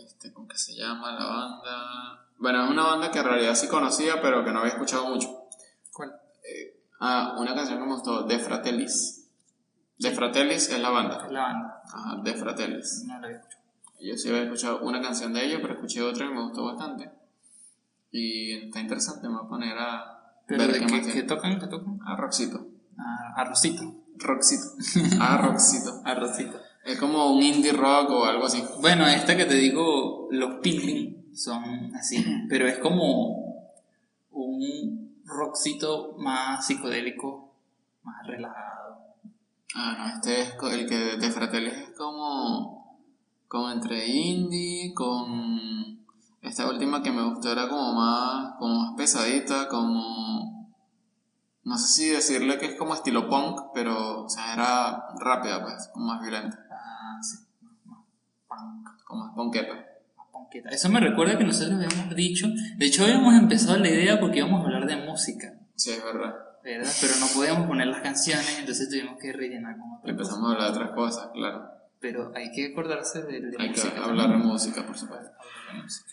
Este, 0.05 0.33
¿Cómo 0.33 0.47
que 0.47 0.57
se 0.57 0.75
llama 0.75 1.12
la 1.12 1.25
banda? 1.25 2.28
Bueno, 2.38 2.64
es 2.64 2.71
una 2.71 2.85
banda 2.85 3.11
que 3.11 3.19
en 3.19 3.25
realidad 3.25 3.55
sí 3.55 3.67
conocía, 3.69 4.21
pero 4.23 4.45
que 4.45 4.52
no 4.52 4.61
había 4.61 4.73
escuchado 4.73 5.09
mucho. 5.09 5.49
¿Cuál? 5.93 6.11
Eh, 6.45 6.81
ah, 7.00 7.37
una 7.38 7.55
canción 7.55 7.78
que 7.78 7.85
me 7.85 7.95
gustó, 7.95 8.23
De 8.23 8.38
Fratellis. 8.38 9.28
De 9.99 10.12
Fratellis 10.12 10.69
es 10.69 10.81
la 10.81 10.90
banda. 10.90 11.25
Es 11.26 11.33
la 11.33 11.43
banda. 11.43 11.83
Ajá, 11.93 12.17
De 12.23 12.35
Fratellis. 12.35 13.05
No 13.07 13.19
la 13.19 13.26
había 13.26 13.38
escuchado. 13.38 13.62
Yo 14.00 14.17
sí 14.17 14.28
había 14.28 14.43
escuchado 14.43 14.81
una 14.83 15.00
canción 15.00 15.33
de 15.33 15.45
ellos, 15.45 15.59
pero 15.61 15.75
escuché 15.75 16.02
otra 16.02 16.26
y 16.26 16.28
me 16.28 16.43
gustó 16.43 16.64
bastante. 16.64 17.11
Y 18.12 18.52
está 18.67 18.81
interesante, 18.81 19.28
me 19.28 19.35
voy 19.35 19.47
a 19.47 19.49
poner 19.49 19.78
a. 19.78 20.14
¿Pero 20.47 20.61
ver 20.61 20.73
de 20.73 20.87
qué 20.87 21.02
qué, 21.02 21.12
qué 21.12 21.23
tocan? 21.25 21.59
¿Qué 21.59 21.67
tocan? 21.67 21.99
A 22.07 22.17
Roxito. 22.17 22.67
Ah, 22.97 23.35
arrocito. 23.37 23.83
Roxito. 24.17 24.67
A 25.21 25.38
Roxito. 25.38 26.00
Arrocito. 26.05 26.61
Es 26.88 26.99
como 26.99 27.33
un 27.33 27.42
indie 27.42 27.73
rock 27.73 28.11
o 28.11 28.25
algo 28.25 28.47
así. 28.47 28.64
Bueno, 28.80 29.07
esta 29.07 29.37
que 29.37 29.45
te 29.45 29.54
digo, 29.54 30.28
los 30.30 30.61
Pilgrim 30.61 31.35
son 31.35 31.95
así, 31.95 32.25
pero 32.49 32.66
es 32.66 32.78
como 32.78 33.68
un 34.30 35.23
rockcito 35.26 36.14
más 36.16 36.66
psicodélico, 36.66 37.52
más 38.02 38.26
relajado. 38.26 38.78
Ah, 39.75 39.97
no, 39.99 40.14
este 40.14 40.40
es 40.40 40.54
el 40.73 40.88
que 40.88 40.97
de 41.18 41.30
Fratellis 41.30 41.75
es 41.75 41.90
como. 41.90 42.99
como 43.49 43.71
entre 43.71 44.07
indie, 44.07 44.95
con. 44.95 46.07
Esta 46.40 46.71
última 46.71 47.02
que 47.02 47.12
me 47.12 47.23
gustó 47.23 47.52
era 47.52 47.68
como 47.68 47.92
más. 47.92 48.54
como 48.59 48.80
más 48.80 48.95
pesadita, 48.97 49.68
como. 49.68 50.73
No 51.64 51.76
sé 51.76 51.87
si 51.88 52.09
decirle 52.09 52.57
que 52.57 52.64
es 52.64 52.78
como 52.78 52.95
estilo 52.95 53.28
punk, 53.28 53.61
pero. 53.75 54.25
o 54.25 54.28
sea, 54.30 54.54
era 54.54 55.04
rápida, 55.21 55.62
pues, 55.62 55.90
como 55.92 56.07
más 56.07 56.23
violenta, 56.23 56.66
como 59.09 59.35
punketa. 59.35 59.87
Eso 60.71 60.88
me 60.88 61.00
recuerda 61.00 61.37
que 61.37 61.45
nosotros 61.45 61.75
habíamos 61.83 62.15
dicho, 62.15 62.47
de 62.77 62.87
hecho 62.87 63.03
habíamos 63.05 63.35
empezado 63.35 63.77
la 63.79 63.88
idea 63.88 64.21
porque 64.21 64.38
íbamos 64.38 64.62
a 64.62 64.65
hablar 64.67 64.87
de 64.87 64.97
música, 64.97 65.55
Sí, 65.75 65.91
es 65.91 66.03
verdad. 66.05 66.35
¿verdad? 66.65 66.93
Pero 67.00 67.12
no 67.21 67.27
podíamos 67.35 67.67
poner 67.67 67.87
las 67.87 68.03
canciones, 68.03 68.59
entonces 68.59 68.88
tuvimos 68.88 69.19
que 69.21 69.33
rellenar 69.33 69.77
con 69.79 69.93
otra 69.93 70.00
cosa. 70.00 70.11
Empezamos 70.11 70.50
a 70.50 70.53
hablar 70.55 70.71
de 70.73 70.77
otras 70.79 70.91
cosas, 70.95 71.29
claro. 71.33 71.71
Pero 72.00 72.33
hay 72.35 72.50
que 72.53 72.67
acordarse 72.67 73.23
de, 73.23 73.41
de 73.41 73.57
Hay 73.59 73.73
que 73.73 73.81
música. 73.81 74.05
hablar 74.05 74.31
de 74.31 74.37
música, 74.37 74.87
por 74.87 74.97
supuesto. 74.97 75.27
Hablar 75.29 75.77
de 75.77 75.83
música. 75.83 76.11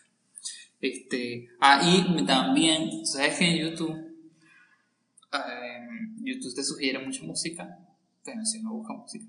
Este, 0.82 1.48
ah, 1.62 1.82
y 1.84 2.26
también, 2.26 3.06
¿sabes 3.06 3.38
que 3.38 3.46
en 3.46 3.70
YouTube, 3.70 3.96
eh, 5.34 5.88
YouTube 6.18 6.56
te 6.56 6.64
sugiere 6.64 7.00
mucha 7.00 7.24
música? 7.24 7.78
Pero 8.24 8.44
si 8.46 8.62
no 8.62 8.74
busca 8.74 8.94
música. 8.94 9.26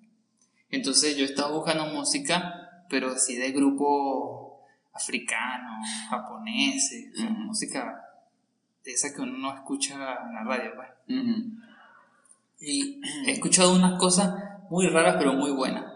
Entonces 0.71 1.17
yo 1.17 1.25
estaba 1.25 1.53
buscando 1.53 1.87
música, 1.87 2.66
pero 2.89 3.11
así 3.13 3.37
de 3.37 3.53
grupos 3.53 4.61
africanos, 4.93 5.87
japoneses, 6.09 7.13
o 7.13 7.17
sea, 7.17 7.31
Ujú. 7.31 7.39
música 7.41 8.03
de 8.85 8.93
esa 8.93 9.13
que 9.15 9.21
uno 9.21 9.37
no 9.37 9.55
escucha 9.55 9.95
en 9.95 10.01
la 10.01 10.45
radio, 10.45 10.73
pues. 10.75 10.89
Y 12.61 13.01
he 13.27 13.33
escuchado 13.33 13.75
unas 13.75 13.99
cosas 13.99 14.35
muy 14.71 14.89
raras 14.89 15.17
pero 15.19 15.33
muy 15.35 15.51
buenas. 15.51 15.93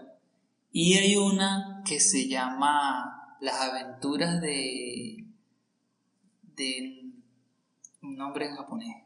Y 0.71 0.97
hay 0.97 1.15
una 1.17 1.81
que 1.85 1.99
se 1.99 2.27
llama 2.27 3.35
Las 3.41 3.59
aventuras 3.59 4.39
de... 4.39 5.25
de 6.55 7.11
un 8.01 8.15
nombre 8.15 8.47
en 8.47 8.55
japonés. 8.55 9.03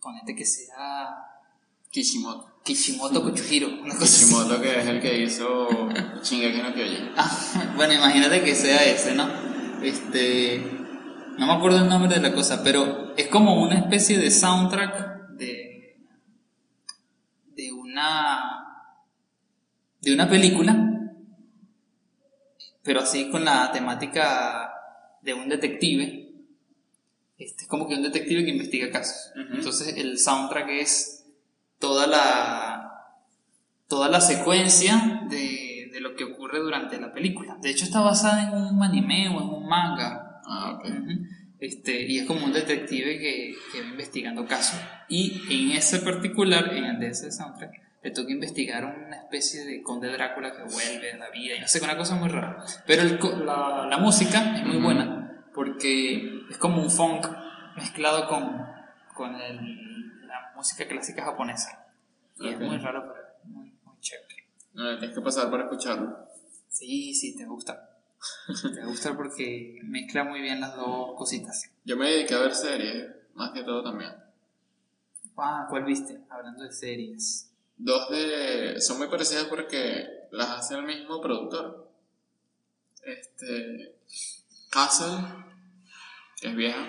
Ponete 0.00 0.34
que 0.34 0.44
sea 0.46 1.29
Kishimoto. 1.90 2.60
Kishimoto 2.62 3.22
Kochuhiro, 3.22 3.68
una 3.68 3.94
cosa 3.94 4.04
así. 4.04 4.24
Kishimoto 4.24 4.60
que 4.62 4.78
es 4.78 4.86
el 4.86 5.00
que 5.00 5.22
hizo 5.22 5.68
Shingeki 6.22 6.62
no 6.62 6.72
Kyojin. 6.72 7.10
Ah, 7.16 7.72
bueno, 7.74 7.94
imagínate 7.94 8.42
que 8.42 8.54
sea 8.54 8.84
ese, 8.84 9.14
¿no? 9.14 9.28
Este. 9.82 10.62
No 11.36 11.46
me 11.46 11.52
acuerdo 11.54 11.78
el 11.78 11.88
nombre 11.88 12.14
de 12.14 12.20
la 12.20 12.34
cosa, 12.34 12.62
pero 12.62 13.14
es 13.16 13.28
como 13.28 13.62
una 13.62 13.78
especie 13.78 14.18
de 14.18 14.30
soundtrack 14.30 15.30
de. 15.30 15.96
de 17.56 17.72
una. 17.72 18.40
de 20.00 20.14
una 20.14 20.28
película, 20.28 20.76
pero 22.84 23.00
así 23.00 23.30
con 23.30 23.44
la 23.44 23.72
temática 23.72 24.70
de 25.22 25.34
un 25.34 25.48
detective. 25.48 26.28
Este 27.36 27.62
es 27.62 27.68
como 27.68 27.88
que 27.88 27.94
un 27.94 28.02
detective 28.02 28.44
que 28.44 28.50
investiga 28.50 28.90
casos. 28.90 29.32
Entonces 29.34 29.96
el 29.96 30.18
soundtrack 30.18 30.68
es 30.68 31.19
toda 31.80 32.06
la 32.06 32.76
toda 33.88 34.08
la 34.08 34.20
secuencia 34.20 35.22
de, 35.28 35.90
de 35.92 36.00
lo 36.00 36.14
que 36.14 36.22
ocurre 36.24 36.60
durante 36.60 37.00
la 37.00 37.12
película. 37.12 37.56
De 37.60 37.70
hecho 37.70 37.84
está 37.84 38.00
basada 38.00 38.44
en 38.44 38.54
un 38.54 38.80
anime 38.82 39.28
o 39.28 39.40
en 39.42 39.48
un 39.48 39.66
manga. 39.68 40.40
Ah, 40.46 40.74
ok. 40.78 40.84
Ujú. 40.84 41.10
Este, 41.58 42.02
y 42.06 42.18
es 42.18 42.26
como 42.26 42.44
un 42.46 42.52
detective 42.52 43.18
que, 43.18 43.54
que 43.72 43.82
va 43.82 43.88
investigando 43.88 44.46
casos. 44.46 44.80
Y 45.08 45.42
en 45.50 45.76
ese 45.76 45.98
particular, 45.98 46.72
en 46.72 46.84
el 46.84 47.00
de 47.00 47.08
ese 47.08 47.32
soundtrack, 47.32 47.72
le 48.02 48.10
toca 48.12 48.30
investigar 48.32 48.84
una 48.84 49.16
especie 49.16 49.64
de 49.66 49.82
conde 49.82 50.08
Drácula 50.10 50.52
que 50.52 50.62
vuelve 50.62 51.12
a 51.12 51.16
la 51.18 51.28
vida 51.30 51.56
y 51.56 51.60
no 51.60 51.68
sé, 51.68 51.82
una 51.84 51.96
cosa 51.98 52.14
muy 52.14 52.28
rara. 52.28 52.64
Pero 52.86 53.02
el 53.02 53.18
la, 53.44 53.86
la 53.90 53.98
música 53.98 54.56
es 54.56 54.64
muy 54.64 54.78
buena 54.78 55.44
porque 55.54 56.44
es 56.48 56.56
como 56.58 56.80
un 56.82 56.90
funk 56.90 57.26
mezclado 57.76 58.26
con, 58.28 58.64
con 59.14 59.34
el- 59.34 59.89
música 60.60 60.86
clásica 60.86 61.24
japonesa. 61.24 61.86
Y 62.38 62.48
es 62.48 62.60
muy 62.60 62.76
raro, 62.76 63.02
pero 63.08 63.26
es 63.28 63.44
muy, 63.48 63.72
muy 63.82 63.98
chévere. 64.00 64.46
No, 64.74 64.98
tienes 64.98 65.16
que 65.16 65.22
pasar 65.22 65.50
para 65.50 65.64
escucharlo. 65.64 66.18
Sí, 66.68 67.14
sí, 67.14 67.34
te 67.34 67.46
gusta. 67.46 67.96
te 68.74 68.84
gusta 68.84 69.16
porque 69.16 69.80
mezcla 69.84 70.22
muy 70.24 70.42
bien 70.42 70.60
las 70.60 70.76
dos 70.76 71.16
cositas. 71.16 71.70
Yo 71.84 71.96
me 71.96 72.10
dediqué 72.10 72.34
a 72.34 72.40
ver 72.40 72.54
series, 72.54 73.10
más 73.34 73.52
que 73.52 73.62
todo 73.62 73.82
también. 73.82 74.12
Ah, 75.38 75.66
¿cuál 75.70 75.84
viste? 75.84 76.20
Hablando 76.28 76.64
de 76.64 76.72
series. 76.72 77.50
Dos 77.78 78.10
de. 78.10 78.78
son 78.82 78.98
muy 78.98 79.08
parecidas 79.08 79.44
porque 79.44 80.28
las 80.30 80.50
hace 80.50 80.74
el 80.74 80.82
mismo 80.82 81.22
productor. 81.22 81.90
Este. 83.02 83.96
Castle, 84.70 85.26
que 86.38 86.48
es 86.48 86.54
vieja. 86.54 86.86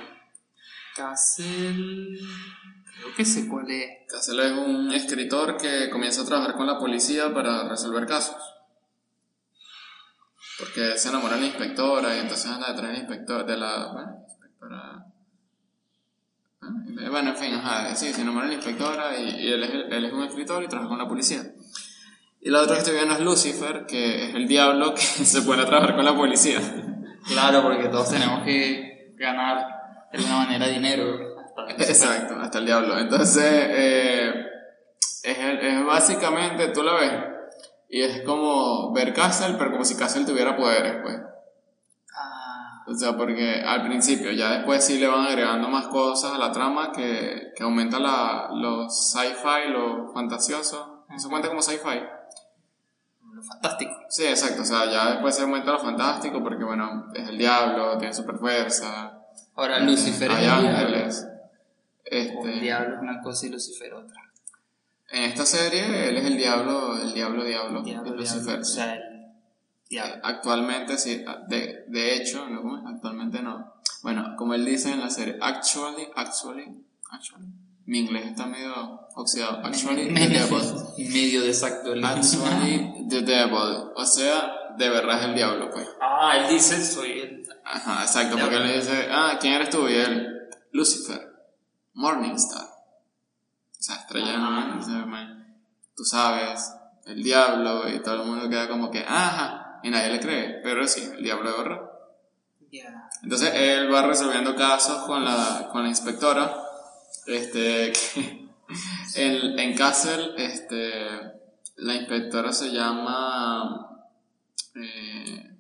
Castle. 0.94 2.20
Creo 3.02 3.16
que 3.16 3.26
sé 3.26 3.48
cuál 3.48 3.70
es. 3.72 3.90
Castle 4.08 4.46
es 4.46 4.52
un 4.52 4.94
escritor 4.94 5.58
que 5.58 5.90
comienza 5.90 6.22
a 6.22 6.26
trabajar 6.26 6.56
con 6.56 6.68
la 6.68 6.78
policía 6.78 7.34
para 7.34 7.68
resolver 7.68 8.06
casos. 8.06 8.36
Porque 10.60 10.96
se 10.98 11.10
enamora 11.10 11.36
de 11.36 11.42
la 11.42 11.48
inspectora 11.48 12.16
y 12.16 12.20
entonces 12.20 12.46
anda 12.46 12.68
detrás 12.68 12.90
de 12.90 12.94
la 12.94 13.00
inspectora, 13.00 13.44
de 13.44 13.58
la, 13.58 13.92
bueno, 13.92 14.26
inspectora... 14.28 15.06
Bueno, 17.10 17.32
en 17.32 17.38
fin, 17.38 17.54
ajá, 17.56 17.96
sí, 17.96 18.14
se 18.14 18.22
enamora 18.22 18.46
de 18.46 18.52
la 18.52 18.58
inspectora 18.58 19.18
y, 19.18 19.48
y 19.48 19.52
él, 19.52 19.64
es, 19.64 19.72
él 19.72 20.06
es 20.06 20.14
un 20.14 20.24
escritor 20.24 20.62
y 20.62 20.68
trabaja 20.68 20.90
con 20.90 21.00
la 21.00 21.08
policía. 21.08 21.44
Y 22.40 22.52
la 22.52 22.62
otra 22.62 22.76
que 22.76 22.80
estoy 22.82 22.94
viendo 22.94 23.16
es 23.16 23.22
Lucifer, 23.22 23.88
que 23.88 24.26
es 24.30 24.36
el 24.36 24.48
diablo 24.48 24.94
que 24.94 25.02
se 25.26 25.42
pone 25.42 25.64
a 25.64 25.66
trabajar 25.66 25.96
con 25.96 26.06
la 26.06 26.16
policía. 26.16 26.60
Claro, 27.28 27.64
porque 27.64 27.88
todos 27.90 28.12
tenemos 28.12 28.44
que 28.44 29.16
ganar 29.16 29.66
de 30.12 30.18
alguna 30.20 30.38
manera 30.38 30.68
dinero. 30.68 31.31
Exacto, 31.78 32.36
hasta 32.40 32.60
el 32.60 32.66
diablo. 32.66 32.98
Entonces, 32.98 33.44
eh, 33.46 34.46
es, 35.24 35.38
es 35.38 35.86
básicamente, 35.86 36.70
tú 36.70 36.84
la 36.84 36.94
ves, 36.96 37.12
y 37.90 38.02
es 38.02 38.22
como 38.22 38.94
ver 38.94 39.14
Castle, 39.14 39.56
pero 39.58 39.72
como 39.72 39.84
si 39.84 39.96
Castle 39.98 40.26
tuviera 40.26 40.56
poderes, 40.56 40.98
pues. 41.04 41.20
Ah, 42.18 42.86
O 42.88 42.94
sea, 42.94 43.18
porque 43.18 43.62
al 43.66 43.84
principio, 43.84 44.32
ya 44.32 44.52
después 44.52 44.84
sí 44.84 44.98
le 44.98 45.08
van 45.08 45.26
agregando 45.26 45.68
más 45.68 45.88
cosas 45.88 46.34
a 46.34 46.38
la 46.38 46.52
trama 46.52 46.92
que, 46.92 47.52
que 47.56 47.64
aumenta 47.64 48.00
la, 48.00 48.50
los 48.54 49.12
sci-fi, 49.12 49.70
lo 49.70 50.12
fantasioso. 50.14 51.06
¿Eso 51.14 51.30
cuenta 51.30 51.50
como 51.50 51.62
sci-fi? 51.62 52.00
lo 53.34 53.44
fantástico. 53.44 53.92
Sí, 54.10 54.26
exacto. 54.26 54.62
O 54.62 54.66
sea, 54.66 54.86
ya 54.86 55.12
después 55.12 55.36
se 55.36 55.42
aumenta 55.44 55.72
lo 55.72 55.80
fantástico 55.80 56.42
porque, 56.42 56.64
bueno, 56.64 57.08
es 57.14 57.28
el 57.28 57.38
diablo, 57.38 57.98
tiene 57.98 58.14
super 58.14 58.38
fuerza. 58.38 59.20
Ahora, 59.56 59.80
Lucifer 59.80 60.32
es 60.32 60.38
hay 60.38 60.66
el 60.66 61.12
diablo. 62.12 62.30
ángeles. 62.32 62.36
O 62.38 62.46
el 62.46 62.50
Este, 62.54 62.62
diablo 62.62 62.96
es 62.96 63.02
una 63.02 63.22
cosa 63.22 63.46
y 63.46 63.50
Lucifer 63.50 63.94
otra. 63.94 64.22
En 65.10 65.24
esta 65.24 65.46
serie, 65.46 66.10
él 66.10 66.18
es 66.18 66.26
el 66.26 66.38
diablo, 66.38 67.02
el 67.02 67.14
diablo, 67.14 67.44
diablo, 67.44 67.82
Diablo, 67.82 68.12
de 68.12 68.18
Lucifer. 68.18 68.44
diablo. 68.46 68.62
O 68.62 68.66
sea, 68.66 68.96
el 68.96 69.02
diablo. 69.90 70.16
Actualmente, 70.24 70.98
sí, 70.98 71.24
de, 71.50 71.84
de 71.88 72.16
hecho, 72.16 72.48
no, 72.48 72.88
actualmente 72.88 73.42
no. 73.42 73.74
Bueno, 74.04 74.36
como 74.38 74.54
él 74.54 74.64
dice 74.66 74.92
en 74.92 75.02
la 75.02 75.10
serie, 75.10 75.38
actually, 75.42 76.08
actually, 76.16 76.66
actually. 77.12 77.48
Mi 77.86 78.00
inglés 78.00 78.28
está 78.28 78.46
medio 78.46 78.74
oxidado. 79.16 79.58
Actually, 79.66 80.14
the 80.14 80.28
devil. 80.30 80.62
medio 80.98 81.44
el- 81.44 82.06
Actually, 82.06 83.08
the 83.10 83.22
devil. 83.22 83.92
O 83.96 84.06
sea, 84.06 84.50
de 84.78 84.90
verdad 84.90 85.20
es 85.20 85.26
el 85.30 85.36
diablo, 85.36 85.70
pues. 85.72 85.88
Ah, 86.00 86.38
él 86.38 86.54
dice, 86.54 86.82
soy 86.86 87.20
el... 87.20 87.44
Ajá, 87.66 88.04
exacto, 88.04 88.38
porque 88.40 88.56
él 88.56 88.68
le 88.68 88.76
dice, 88.78 89.08
ah, 89.12 89.38
¿quién 89.42 89.56
eres 89.56 89.70
tú? 89.72 89.90
Y 89.90 89.96
él, 89.96 90.26
Lucifer, 90.72 91.31
Morningstar. 91.94 92.64
O 92.64 93.84
sea, 93.84 93.96
estrella, 93.96 94.36
Ah. 94.36 94.68
¿no? 94.74 94.78
Dice, 94.80 94.92
"Man, 95.06 95.58
tú 95.96 96.04
sabes, 96.04 96.72
el 97.06 97.24
diablo, 97.24 97.90
y 97.90 98.02
todo 98.02 98.22
el 98.22 98.28
mundo 98.28 98.50
queda 98.50 98.68
como 98.68 98.92
que, 98.92 99.00
ajá, 99.08 99.80
y 99.84 99.90
nadie 99.90 100.10
le 100.12 100.20
cree, 100.20 100.60
pero 100.64 100.88
sí, 100.88 101.02
el 101.02 101.24
diablo 101.24 101.50
es 101.50 101.58
verdad. 101.58 101.82
Entonces 103.24 103.52
él 103.54 103.94
va 103.94 104.04
resolviendo 104.04 104.56
casos 104.56 105.04
con 105.06 105.26
la, 105.26 105.68
con 105.72 105.84
la 105.84 105.90
inspectora, 105.90 106.56
este, 107.28 107.92
que 107.92 108.50
en, 109.16 109.60
en 109.60 109.76
Castle, 109.76 110.34
este, 110.38 110.92
la 111.78 111.96
inspectora 111.96 112.54
se 112.54 112.70
llama, 112.72 114.06
eh, 114.76 115.58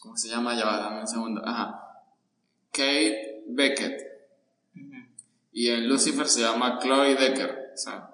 ¿cómo 0.00 0.16
se 0.16 0.28
llama? 0.28 0.54
Ya 0.56 0.64
va, 0.66 0.78
dame 0.78 1.00
un 1.00 1.06
segundo, 1.08 1.42
ajá, 1.46 1.80
Kate 2.72 3.44
Beckett. 3.48 4.15
Y 5.56 5.70
en 5.70 5.88
Lucifer 5.88 6.28
se 6.28 6.42
llama 6.42 6.78
Chloe 6.78 7.14
Decker, 7.14 7.72
o 7.72 7.76
sea, 7.78 8.10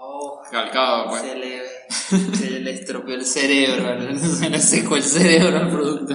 Oh, 0.00 0.42
calcado, 0.50 1.08
pues. 1.08 1.22
se 1.22 1.34
le, 1.34 1.62
se 2.36 2.60
le 2.60 2.70
estropeó 2.70 3.14
el 3.14 3.24
cerebro, 3.24 4.16
se 4.18 4.50
le 4.50 4.60
secó 4.60 4.96
el 4.96 5.02
cerebro 5.02 5.56
al 5.56 5.70
producto. 5.70 6.14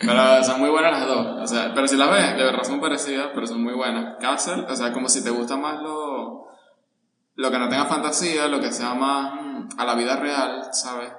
Pero 0.00 0.44
son 0.44 0.60
muy 0.60 0.70
buenas 0.70 0.92
las 0.92 1.06
dos. 1.06 1.42
O 1.42 1.46
sea, 1.46 1.74
pero 1.74 1.86
si 1.86 1.96
las 1.96 2.10
ves, 2.10 2.36
de 2.36 2.44
verdad 2.44 2.64
son 2.64 2.80
parecidas, 2.80 3.28
pero 3.34 3.46
son 3.46 3.62
muy 3.62 3.74
buenas. 3.74 4.16
Castle, 4.18 4.64
o 4.66 4.74
sea, 4.74 4.92
como 4.92 5.10
si 5.10 5.22
te 5.22 5.30
gusta 5.30 5.56
más 5.58 5.80
lo, 5.82 6.48
lo 7.34 7.50
que 7.50 7.58
no 7.58 7.68
tenga 7.68 7.84
fantasía, 7.84 8.48
lo 8.48 8.60
que 8.60 8.72
sea 8.72 8.94
más 8.94 9.34
mm, 9.40 9.68
a 9.78 9.84
la 9.84 9.94
vida 9.94 10.16
real, 10.16 10.70
¿sabes? 10.72 11.12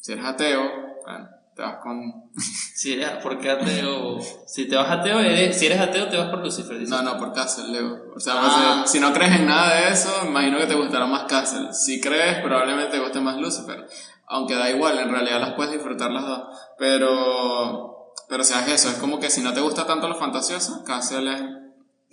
Si 0.00 0.12
eres 0.12 0.24
ateo, 0.24 0.62
bueno, 1.04 1.28
te 1.54 1.62
vas 1.62 1.76
con... 1.82 2.30
Si 2.74 2.94
eres, 2.94 3.10
¿por 3.22 3.38
qué 3.38 3.50
ateo? 3.50 4.18
Si 4.46 4.66
te 4.68 4.74
vas 4.76 4.90
ateo, 4.90 5.20
eres, 5.20 5.56
si 5.56 5.66
eres 5.66 5.80
ateo, 5.80 6.08
te 6.08 6.16
vas 6.16 6.30
por 6.30 6.40
Lucifer. 6.40 6.78
dices. 6.78 6.88
No, 6.90 7.02
no, 7.02 7.16
por 7.18 7.32
Castle, 7.32 7.68
Leo. 7.68 8.12
O 8.16 8.18
sea, 8.18 8.34
Ah. 8.38 8.78
pues, 8.80 8.90
si, 8.90 8.98
si 8.98 9.00
no 9.00 9.12
crees 9.12 9.32
en 9.36 9.46
nada 9.46 9.74
de 9.74 9.92
eso, 9.92 10.10
imagino 10.26 10.58
que 10.58 10.66
te 10.66 10.74
gustará 10.74 11.06
más 11.06 11.24
Castle. 11.24 11.72
Si 11.72 12.00
crees, 12.00 12.42
probablemente 12.42 12.90
te 12.90 12.98
guste 12.98 13.20
más 13.20 13.36
Lucifer. 13.36 13.86
Aunque 14.26 14.54
da 14.56 14.68
igual, 14.70 14.98
en 14.98 15.10
realidad 15.10 15.40
las 15.40 15.52
puedes 15.54 15.72
disfrutar 15.72 16.10
las 16.10 16.26
dos. 16.26 16.42
Pero, 16.78 18.12
pero 18.28 18.42
si 18.44 18.54
haces 18.54 18.74
eso, 18.74 18.88
es 18.88 18.94
como 18.96 19.20
que 19.20 19.30
si 19.30 19.42
no 19.42 19.52
te 19.52 19.60
gusta 19.60 19.86
tanto 19.86 20.08
lo 20.08 20.16
fantasioso, 20.16 20.82
Castle 20.84 21.32
es 21.34 21.42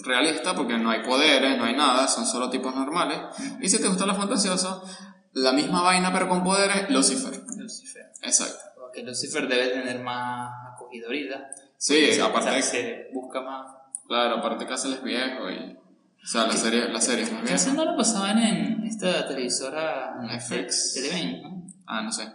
realista 0.05 0.53
porque 0.53 0.77
no 0.77 0.91
hay 0.91 1.01
poderes, 1.03 1.57
no 1.57 1.65
hay 1.65 1.75
nada, 1.75 2.07
son 2.07 2.25
solo 2.25 2.49
tipos 2.49 2.75
normales. 2.75 3.19
Y 3.61 3.69
si 3.69 3.81
te 3.81 3.87
gusta 3.87 4.05
lo 4.05 4.15
fantasioso, 4.15 4.83
la 5.33 5.51
misma 5.53 5.81
vaina 5.81 6.11
pero 6.13 6.27
con 6.29 6.43
poderes, 6.43 6.89
Lucifer. 6.89 7.41
Lucifer. 7.57 8.11
Exacto. 8.21 8.59
Porque 8.99 9.11
Lucifer 9.11 9.47
debe 9.47 9.69
tener 9.69 10.01
más 10.01 10.51
acogidorita. 10.73 11.49
Sí, 11.77 12.19
aparte 12.19 12.51
de 12.51 12.61
se 12.61 13.09
busca 13.13 13.41
más. 13.41 13.71
Claro, 14.07 14.35
aparte 14.37 14.65
Castle 14.65 14.95
es 14.95 15.03
viejo 15.03 15.49
y... 15.49 15.77
O 16.21 16.25
sea, 16.27 16.47
la 16.47 16.53
serie, 16.53 16.89
la 16.89 16.99
serie 16.99 17.23
es 17.23 17.31
más 17.31 17.43
vieja. 17.43 17.73
no 17.73 17.85
lo 17.85 17.95
pasaban 17.95 18.39
en 18.39 18.83
esta 18.85 19.25
televisora 19.27 20.17
FX. 20.37 20.95
Televen, 20.95 21.41
¿no? 21.43 21.67
Ah, 21.85 22.01
no 22.01 22.11
sé. 22.11 22.27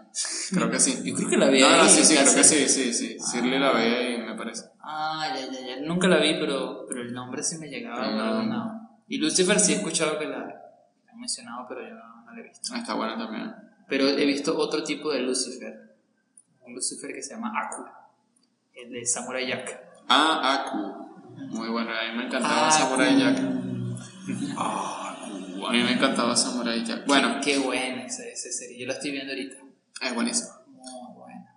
Creo 0.53 0.71
que 0.71 0.81
sí. 0.81 1.03
Yo 1.05 1.15
creo 1.15 1.29
que 1.29 1.37
la 1.37 1.49
vi 1.49 1.61
No, 1.61 1.67
ahí. 1.67 1.77
no, 1.83 1.89
sí, 1.89 2.03
sí, 2.03 2.17
creo 2.17 2.35
que 2.35 2.45
sí, 2.45 2.67
sí, 2.69 2.93
sí. 2.95 3.19
Shirley 3.19 3.59
la 3.59 3.73
veía 3.73 4.15
y 4.15 4.19
me 4.23 4.35
parece. 4.35 4.65
Ah, 4.81 5.35
ya, 5.39 5.47
ya, 5.53 5.67
ya. 5.67 5.81
Nunca 5.83 6.09
la 6.09 6.19
vi, 6.19 6.35
pero, 6.41 6.87
pero 6.89 7.03
el 7.03 7.13
nombre 7.13 7.43
sí 7.43 7.59
me 7.59 7.69
llegaba 7.69 8.11
no. 8.11 8.23
algún 8.23 8.49
lado. 8.51 8.73
Y 9.07 9.19
Lucifer 9.19 9.61
sí 9.61 9.75
he 9.75 9.77
escuchado 9.77 10.19
que 10.19 10.25
la, 10.25 10.39
la 10.39 11.13
han 11.13 11.21
mencionado, 11.21 11.67
pero 11.69 11.83
yo 11.83 11.95
no, 11.95 12.25
no 12.25 12.33
la 12.33 12.41
he 12.41 12.45
visto. 12.45 12.73
Ah, 12.73 12.79
Está 12.79 12.95
buena 12.95 13.19
también. 13.19 13.53
Pero 13.87 14.09
he 14.09 14.25
visto 14.25 14.57
otro 14.57 14.83
tipo 14.83 15.13
de 15.13 15.21
Lucifer. 15.21 15.94
Un 16.67 16.75
Lucifer 16.75 17.13
que 17.15 17.23
se 17.23 17.35
llama 17.35 17.53
Aku. 17.67 17.85
El 18.75 18.91
de 18.91 19.07
Samurai 19.07 19.47
Jack. 19.47 19.81
Ah, 20.09 20.67
Aku. 20.67 21.05
Muy 21.57 21.69
bueno, 21.69 21.91
a 21.91 22.11
mí 22.11 22.19
me 22.19 22.27
encantaba. 22.27 22.71
Samurai 22.71 23.19
Jack. 23.19 23.39
Aku. 24.57 25.67
A 25.67 25.73
mí 25.73 25.83
me 25.83 25.93
encantaba 25.93 26.37
Samurai 26.37 26.85
Jack. 26.85 27.07
Bueno, 27.07 27.41
Qué 27.43 27.59
buena 27.59 28.05
esa, 28.07 28.25
esa 28.27 28.51
serie. 28.51 28.79
Yo 28.81 28.87
la 28.87 28.95
estoy 28.95 29.13
viendo 29.13 29.33
ahorita. 29.33 29.57
es 30.01 30.15
buenísimo. 30.15 30.51
Muy 30.69 31.15
buena. 31.15 31.57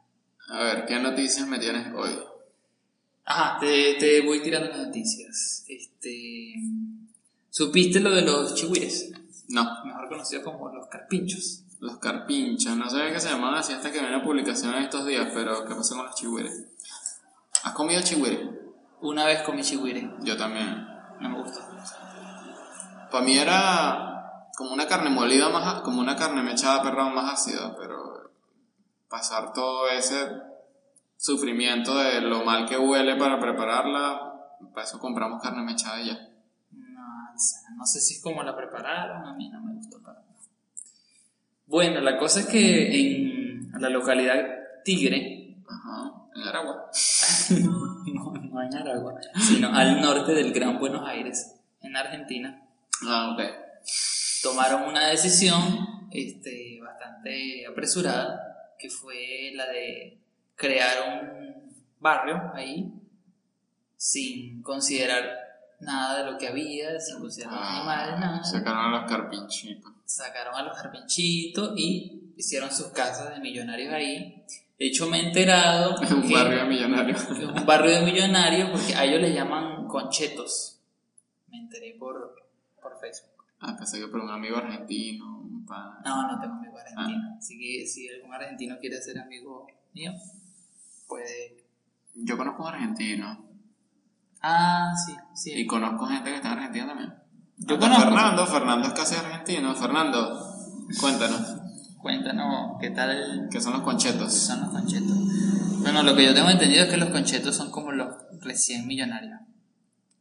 A 0.49 0.63
ver, 0.63 0.85
¿qué 0.85 0.99
noticias 0.99 1.47
me 1.47 1.59
tienes 1.59 1.93
hoy? 1.93 2.11
Ajá, 3.25 3.59
te, 3.59 3.95
te 3.95 4.21
voy 4.21 4.41
tirando 4.41 4.69
las 4.69 4.87
noticias. 4.87 5.65
Este. 5.67 6.53
¿Supiste 7.49 7.99
lo 7.99 8.11
de 8.11 8.21
los 8.21 8.55
chihuires? 8.55 9.11
No, 9.49 9.83
Mejor 9.85 10.07
conocidos 10.09 10.43
como 10.43 10.69
los 10.73 10.87
carpinchos. 10.87 11.63
Los 11.79 11.97
carpinchos. 11.97 12.75
No 12.75 12.89
sabía 12.89 13.13
que 13.13 13.19
se 13.19 13.29
llamaban 13.29 13.55
así 13.55 13.73
hasta 13.73 13.91
que 13.91 13.99
vi 13.99 14.05
una 14.05 14.23
publicación 14.23 14.73
en 14.75 14.83
estos 14.83 15.05
días, 15.05 15.29
pero 15.33 15.65
¿qué 15.65 15.75
pasa 15.75 15.95
con 15.95 16.05
los 16.05 16.15
chihuires? 16.15 16.65
¿Has 17.63 17.73
comido 17.73 18.01
chihuire? 18.01 18.49
Una 19.01 19.25
vez 19.25 19.41
comí 19.43 19.61
chihuire. 19.61 20.11
Yo 20.21 20.37
también. 20.37 20.87
No 21.19 21.29
me 21.29 21.41
gustó. 21.41 21.59
Para 23.11 23.23
mí 23.23 23.37
era 23.37 24.07
como 24.57 24.73
una 24.73 24.87
carne 24.87 25.09
molida 25.09 25.49
más, 25.49 25.81
como 25.81 26.01
una 26.01 26.15
carne 26.15 26.43
mechada, 26.43 26.81
perdón, 26.81 27.13
más 27.13 27.33
ácida, 27.33 27.75
pero 27.77 28.31
pasar 29.09 29.53
todo 29.53 29.87
ese 29.89 30.41
sufrimiento 31.15 31.95
de 31.97 32.21
lo 32.21 32.43
mal 32.43 32.67
que 32.67 32.77
huele 32.77 33.15
para 33.15 33.39
prepararla, 33.39 34.33
para 34.73 34.85
eso 34.85 34.99
compramos 34.99 35.41
carne 35.41 35.63
mechada 35.63 36.01
y 36.01 36.07
ya. 36.07 36.29
No, 36.71 37.33
o 37.33 37.37
sea, 37.37 37.59
no 37.75 37.85
sé 37.85 37.99
si 37.99 38.15
es 38.15 38.21
como 38.21 38.43
la 38.43 38.55
prepararon, 38.55 39.25
a 39.25 39.33
mí 39.33 39.49
no 39.49 39.61
me. 39.61 39.66
Bueno, 41.67 41.99
la 42.01 42.17
cosa 42.17 42.39
es 42.41 42.45
que 42.47 42.95
en 42.95 43.71
la 43.79 43.89
localidad 43.89 44.41
Tigre, 44.83 45.57
Ajá, 45.69 46.13
en 46.35 46.41
Aragua. 46.43 46.89
no, 47.61 48.33
no 48.33 48.61
en 48.63 48.75
Aragua, 48.75 49.15
sino 49.39 49.73
al 49.73 50.01
norte 50.01 50.33
del 50.33 50.53
Gran 50.53 50.79
Buenos 50.79 51.07
Aires, 51.07 51.55
en 51.81 51.95
Argentina, 51.95 52.63
Ah, 53.05 53.33
ok. 53.33 53.41
tomaron 54.41 54.83
una 54.89 55.07
decisión 55.09 55.61
este, 56.11 56.79
bastante 56.81 57.65
apresurada, 57.67 58.71
que 58.79 58.89
fue 58.89 59.51
la 59.53 59.67
de 59.67 60.17
crear 60.55 60.95
un 61.09 61.73
barrio 61.99 62.51
ahí 62.55 62.91
sin 63.97 64.61
considerar 64.61 65.25
nada 65.81 66.23
de 66.23 66.31
lo 66.31 66.37
que 66.37 66.47
había, 66.47 66.99
sin 66.99 67.19
considerar 67.19 67.53
los 67.53 67.61
animales, 67.69 68.19
nada. 68.19 68.43
Sacaron 68.43 68.91
los 68.91 69.09
carpinchitos. 69.09 69.91
Sacaron 70.07 70.55
a 70.55 70.63
los 70.63 70.75
carpinchitos 70.75 71.73
y 71.77 72.33
hicieron 72.37 72.71
sus 72.71 72.87
casas 72.87 73.33
de 73.33 73.39
millonarios 73.41 73.93
ahí. 73.93 74.43
De 74.79 74.87
hecho, 74.87 75.07
me 75.09 75.19
he 75.19 75.27
enterado 75.27 75.95
Un 76.11 76.27
que 76.27 76.33
barrio 76.33 76.59
de 76.59 76.65
millonarios. 76.65 77.21
es 77.23 77.29
un 77.39 77.65
barrio 77.65 77.91
de 77.91 78.01
millonarios 78.01 78.69
porque 78.69 78.95
a 78.95 79.03
ellos 79.05 79.21
les 79.21 79.35
llaman 79.35 79.87
conchetos. 79.87 80.79
Me 81.49 81.57
enteré 81.57 81.95
por, 81.99 82.35
por 82.81 82.99
Facebook. 82.99 83.43
Ah, 83.59 83.75
pensé 83.77 83.99
que 83.99 84.07
por 84.07 84.21
un 84.21 84.29
amigo 84.29 84.57
argentino, 84.57 85.39
un 85.39 85.65
pan. 85.65 85.97
No, 86.05 86.31
no 86.31 86.39
tengo 86.39 86.55
amigo 86.55 86.77
argentino. 86.77 87.35
Así 87.37 87.59
que 87.59 87.85
si 87.85 88.07
algún 88.09 88.33
argentino 88.33 88.77
quiere 88.79 89.01
ser 89.01 89.19
amigo 89.19 89.67
mío, 89.93 90.13
puede. 91.07 91.63
Yo 92.15 92.37
conozco 92.37 92.63
un 92.63 92.69
argentino. 92.69 93.45
Ah, 94.41 94.93
sí, 95.05 95.15
sí. 95.33 95.59
Y 95.59 95.65
conozco 95.65 96.05
gente 96.05 96.29
que 96.29 96.35
está 96.37 96.49
en 96.49 96.57
Argentina 96.59 96.87
también. 96.87 97.26
Yo 97.57 97.75
Hasta 97.75 97.87
conozco. 97.87 98.03
Fernando, 98.03 98.45
Fernando 98.47 98.87
es 98.87 98.93
casi 98.93 99.15
argentino. 99.15 99.75
Fernando, 99.75 100.55
cuéntanos, 100.99 101.41
Cuéntanos 102.01 102.77
qué 102.79 102.91
tal 102.91 103.49
¿qué 103.51 103.59
son 103.59 103.73
los 103.73 103.81
conchetos? 103.81 104.31
son 104.33 104.61
los 104.61 104.69
conchetos. 104.69 105.17
Bueno, 105.81 106.03
lo 106.03 106.15
que 106.15 106.25
yo 106.25 106.33
tengo 106.33 106.49
entendido 106.49 106.83
es 106.83 106.89
que 106.89 106.97
los 106.97 107.09
conchetos 107.09 107.55
son 107.55 107.71
como 107.71 107.91
los 107.91 108.07
recién 108.41 108.85
millonarios. 108.87 109.39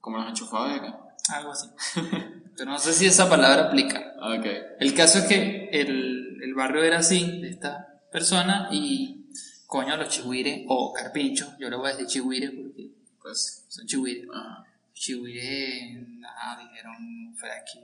Como 0.01 0.19
los 0.19 0.29
enchufados 0.29 0.71
de 0.71 0.77
acá. 0.77 0.99
Algo 1.35 1.53
así. 1.53 1.69
Pero 2.57 2.71
no 2.71 2.79
sé 2.79 2.93
si 2.93 3.07
esa 3.07 3.29
palabra 3.29 3.65
aplica. 3.67 4.15
Ok. 4.23 4.47
El 4.81 4.95
caso 4.95 5.19
es 5.19 5.25
que 5.25 5.69
el, 5.73 6.39
el 6.43 6.55
barrio 6.55 6.83
era 6.83 6.99
así, 6.99 7.41
de 7.43 7.51
esta 7.51 7.87
persona, 8.11 8.69
y 8.73 9.27
coño, 9.67 9.97
los 9.97 10.09
chihuires, 10.09 10.65
o 10.69 10.93
carpinchos, 10.93 11.49
yo 11.59 11.69
le 11.69 11.77
voy 11.77 11.89
a 11.89 11.93
decir 11.93 12.07
chihuires 12.07 12.51
porque 12.51 12.91
Pues. 13.21 13.65
son 13.69 13.87
chihuires. 13.87 14.27
ah, 14.35 14.65
Chihuires, 14.97 16.09
nada, 16.19 16.59
dijeron, 16.59 17.35
fue 17.39 17.51
aquí, 17.53 17.81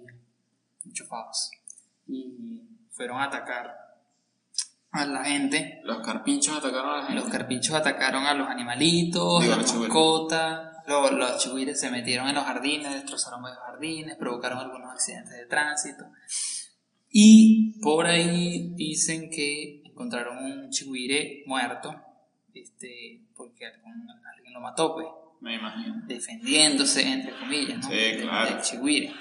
enchufados. 0.86 1.50
Y 2.08 2.62
fueron 2.90 3.20
a 3.20 3.24
atacar 3.24 3.70
a 4.92 5.04
la 5.06 5.22
gente. 5.24 5.80
los 5.84 6.00
carpinchos 6.04 6.56
atacaron 6.56 6.90
a 6.90 6.96
la 6.96 7.06
gente. 7.06 7.20
Los 7.22 7.30
carpinchos 7.30 7.74
atacaron 7.74 8.24
a 8.24 8.32
los 8.32 8.48
animalitos, 8.48 9.42
Digo, 9.42 9.54
a 9.54 9.56
las 9.58 9.74
mascotas. 9.74 10.68
Los, 10.86 11.12
los 11.12 11.38
chihuires 11.42 11.78
se 11.78 11.90
metieron 11.90 12.28
en 12.28 12.34
los 12.34 12.44
jardines, 12.44 12.92
destrozaron 12.94 13.42
los 13.42 13.56
jardines, 13.58 14.16
provocaron 14.16 14.58
algunos 14.58 14.90
accidentes 14.90 15.36
de 15.36 15.46
tránsito. 15.46 16.04
Y 17.10 17.78
por 17.82 18.06
ahí 18.06 18.72
dicen 18.74 19.28
que 19.30 19.82
encontraron 19.84 20.38
un 20.38 20.70
chihuire 20.70 21.42
muerto, 21.46 21.94
este, 22.54 23.20
porque 23.36 23.66
algún- 23.66 24.08
alguien 24.34 24.54
lo 24.54 24.60
mató, 24.60 24.94
pues, 24.94 25.06
Me 25.42 25.56
imagino. 25.56 26.02
defendiéndose, 26.06 27.02
entre 27.06 27.32
comillas, 27.32 27.78
¿no? 27.78 27.88
Sí, 27.88 27.94
Del- 27.94 28.20
claro. 28.22 28.50
Del 28.54 28.60
chihuire. 28.62 29.12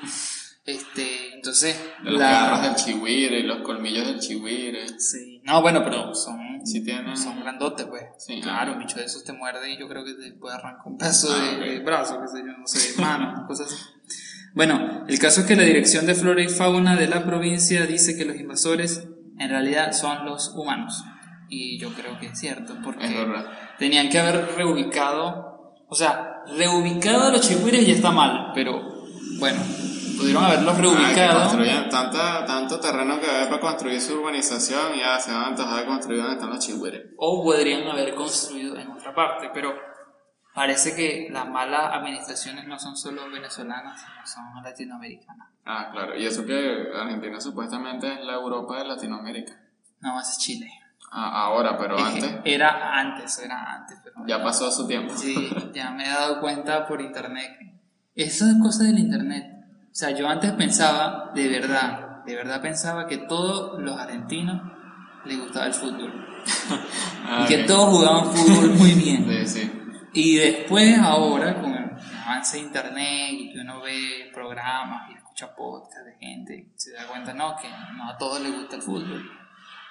Este, 0.63 1.33
entonces, 1.33 1.75
De 2.03 2.11
los 2.11 2.19
la- 2.19 2.31
garras 2.31 2.61
del 2.63 2.75
chihuire 2.75 3.41
los 3.43 3.61
colmillos 3.63 4.05
del 4.05 4.19
chihuire. 4.19 4.99
Sí. 4.99 5.41
No, 5.43 5.61
bueno, 5.61 5.83
pero 5.83 6.13
son, 6.13 6.39
Sí 6.63 6.83
tienen. 6.83 7.17
son 7.17 7.39
grandotes, 7.41 7.87
pues. 7.87 8.03
Sí, 8.19 8.39
claro, 8.41 8.73
un 8.73 8.79
bicho 8.79 8.97
de 8.99 9.05
esos 9.05 9.23
te 9.23 9.33
muerde 9.33 9.71
y 9.73 9.79
yo 9.79 9.87
creo 9.89 10.05
que 10.05 10.13
te 10.13 10.31
puede 10.33 10.55
arrancar 10.55 10.83
un 10.85 10.97
pedazo 10.99 11.33
Ah, 11.35 11.43
de, 11.43 11.55
ok. 11.57 11.61
de 11.65 11.79
brazo, 11.79 12.21
qué 12.21 12.27
sé 12.27 12.37
yo, 12.45 12.55
no 12.57 12.67
sé, 12.67 13.01
mano, 13.01 13.43
cosas 13.47 13.71
así. 13.73 13.83
Bueno, 14.53 15.05
el 15.07 15.17
caso 15.17 15.41
es 15.41 15.47
que 15.47 15.55
la 15.55 15.63
Dirección 15.63 16.05
de 16.05 16.13
Flora 16.13 16.43
y 16.43 16.49
Fauna 16.49 16.95
de 16.95 17.07
la 17.07 17.25
provincia 17.25 17.87
dice 17.87 18.15
que 18.15 18.25
los 18.25 18.35
invasores 18.35 19.07
en 19.39 19.49
realidad 19.49 19.93
son 19.93 20.25
los 20.25 20.49
humanos. 20.49 21.03
Y 21.49 21.79
yo 21.79 21.89
creo 21.93 22.17
que 22.19 22.27
es 22.27 22.39
cierto, 22.39 22.77
porque 22.83 23.05
Es 23.05 23.11
tenían 23.79 24.09
que 24.09 24.19
haber 24.19 24.55
reubicado, 24.55 25.50
o 25.91 25.95
sea, 25.95 26.41
reubicado 26.47 27.27
a 27.27 27.31
los 27.31 27.41
chigüires 27.41 27.85
ya 27.85 27.93
está 27.93 28.11
mal, 28.11 28.53
pero 28.55 28.81
bueno, 29.39 29.61
pudieron 30.17 30.41
haberlos 30.41 30.77
reubicado. 30.77 31.41
construyan 31.41 31.89
tanta, 31.89 32.45
tanto 32.45 32.79
terreno 32.79 33.19
que 33.19 33.29
hay 33.29 33.47
para 33.47 33.59
construir 33.59 33.99
su 33.99 34.13
urbanización 34.13 34.95
y 34.95 34.99
ya 34.99 35.19
se 35.19 35.33
van 35.33 35.41
a 35.41 35.47
antojar 35.47 35.81
de 35.81 35.85
construir 35.87 36.19
donde 36.21 36.35
están 36.35 36.49
los 36.49 36.59
chigüires. 36.59 37.07
o 37.17 37.43
podrían 37.43 37.85
haber 37.89 38.15
construido 38.15 38.77
en 38.77 38.89
otra 38.89 39.13
parte, 39.13 39.49
pero 39.53 39.73
parece 40.55 40.95
que 40.95 41.27
las 41.29 41.49
malas 41.49 41.93
administraciones 41.93 42.65
no 42.67 42.79
son 42.79 42.95
solo 42.95 43.29
venezolanas, 43.29 43.99
sino 43.99 44.25
son 44.25 44.63
latinoamericanas. 44.63 45.49
Ah, 45.65 45.89
claro. 45.91 46.17
Y 46.17 46.25
eso 46.25 46.45
que 46.45 46.87
Argentina 46.95 47.41
supuestamente 47.41 48.13
es 48.13 48.21
la 48.21 48.35
Europa 48.35 48.77
de 48.77 48.85
Latinoamérica. 48.85 49.59
No, 49.99 50.17
es 50.21 50.37
Chile. 50.39 50.71
Ah, 51.13 51.47
ahora, 51.47 51.77
pero 51.77 51.97
Es 51.97 52.05
antes 52.05 52.39
Era 52.45 52.97
antes, 52.97 53.39
era 53.39 53.75
antes, 53.75 53.99
pero 54.01 54.25
ya 54.25 54.41
pasó 54.41 54.71
su 54.71 54.87
tiempo. 54.87 55.13
Sí, 55.15 55.51
ya 55.73 55.91
me 55.91 56.05
he 56.05 56.09
dado 56.09 56.39
cuenta 56.39 56.87
por 56.87 57.01
internet. 57.01 57.51
Eso 58.15 58.45
es 58.45 58.55
cosa 58.61 58.85
del 58.85 58.97
internet. 58.97 59.45
O 59.91 59.93
sea, 59.93 60.11
yo 60.11 60.27
antes 60.29 60.53
pensaba, 60.53 61.31
de 61.35 61.49
verdad, 61.49 62.23
de 62.25 62.35
verdad 62.35 62.61
pensaba 62.61 63.07
que 63.07 63.17
todos 63.17 63.81
los 63.81 63.97
argentinos 63.97 64.61
les 65.25 65.37
gustaba 65.37 65.65
el 65.65 65.73
fútbol. 65.73 66.13
Ah, 67.25 67.43
y 67.45 67.47
que 67.47 67.63
todos 67.65 67.89
jugaban 67.89 68.31
fútbol 68.31 68.69
muy 68.75 68.93
bien. 68.93 69.27
Sí, 69.27 69.47
sí. 69.47 69.71
Y 70.13 70.35
después, 70.35 70.97
ahora, 70.97 71.59
con 71.59 71.73
el 71.73 71.91
avance 72.25 72.57
de 72.57 72.63
internet 72.63 73.29
y 73.31 73.53
que 73.53 73.59
uno 73.59 73.81
ve 73.81 74.29
programas 74.33 75.09
y 75.11 75.15
escucha 75.15 75.53
podcasts 75.53 76.05
de 76.05 76.25
gente, 76.25 76.71
se 76.75 76.93
da 76.93 77.05
cuenta, 77.07 77.33
no, 77.33 77.55
que 77.57 77.67
no 77.97 78.09
a 78.09 78.17
todos 78.17 78.41
les 78.41 78.55
gusta 78.55 78.77
el 78.77 78.81
fútbol. 78.81 79.40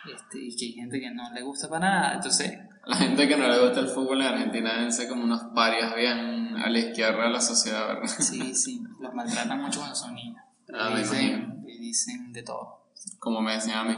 Este, 0.07 0.39
y 0.43 0.57
que 0.57 0.65
hay 0.67 0.73
gente 0.73 1.01
que 1.01 1.11
no 1.11 1.33
le 1.33 1.43
gusta 1.43 1.69
para 1.69 1.87
nada. 1.87 2.15
Entonces, 2.15 2.59
La 2.87 2.97
gente 2.97 3.29
que 3.29 3.37
no 3.37 3.47
le 3.47 3.61
gusta 3.61 3.81
el 3.81 3.89
fútbol 3.89 4.21
en 4.23 4.29
Argentina 4.29 4.75
deben 4.75 4.93
ser 4.93 5.09
como 5.09 5.25
unos 5.25 5.43
parias 5.55 5.95
bien 5.95 6.57
a 6.57 6.71
la 6.71 6.79
izquierda 6.79 7.25
de 7.25 7.31
la 7.31 7.41
sociedad, 7.41 7.87
¿verdad? 7.89 8.07
sí, 8.07 8.55
sí, 8.55 8.83
los 9.01 9.15
maltratan 9.15 9.61
mucho 9.61 9.81
cuando 9.81 9.97
son 9.97 10.15
niños. 10.15 10.43
Ah, 10.73 10.95
dicen, 10.97 11.63
y 11.67 11.79
dicen 11.79 12.33
de 12.33 12.43
todo. 12.43 12.87
Como 13.19 13.41
me 13.43 13.53
decían 13.53 13.79
a 13.79 13.85
mí. 13.85 13.97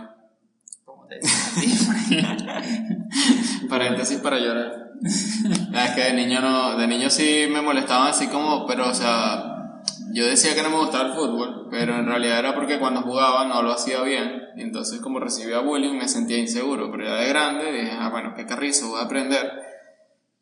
Como 0.84 1.06
te 1.06 1.16
decían 1.16 2.48
a 2.48 2.60
ti. 2.60 3.66
Paréntesis 3.68 4.18
para 4.18 4.38
llorar. 4.38 4.92
Es 5.04 5.90
que 5.94 6.00
de 6.02 6.12
niño 6.14 6.40
no, 6.40 6.76
de 6.76 6.86
niño 6.86 7.10
sí 7.10 7.46
me 7.50 7.60
molestaban 7.60 8.08
así 8.08 8.28
como, 8.28 8.66
pero 8.66 8.88
o 8.88 8.94
sea, 8.94 9.51
yo 10.12 10.26
decía 10.26 10.54
que 10.54 10.62
no 10.62 10.70
me 10.70 10.78
gustaba 10.78 11.08
el 11.08 11.14
fútbol, 11.14 11.68
pero 11.70 11.96
en 11.96 12.06
realidad 12.06 12.38
era 12.38 12.54
porque 12.54 12.78
cuando 12.78 13.02
jugaba 13.02 13.46
no 13.46 13.62
lo 13.62 13.72
hacía 13.72 14.02
bien, 14.02 14.42
entonces 14.56 15.00
como 15.00 15.20
recibía 15.20 15.60
bullying 15.60 15.98
me 15.98 16.08
sentía 16.08 16.38
inseguro, 16.38 16.90
pero 16.90 17.04
ya 17.04 17.14
de 17.16 17.28
grande 17.28 17.72
dije, 17.72 17.92
ah 17.98 18.10
bueno, 18.10 18.34
qué 18.34 18.46
carrizo, 18.46 18.90
voy 18.90 19.00
a 19.00 19.04
aprender. 19.04 19.50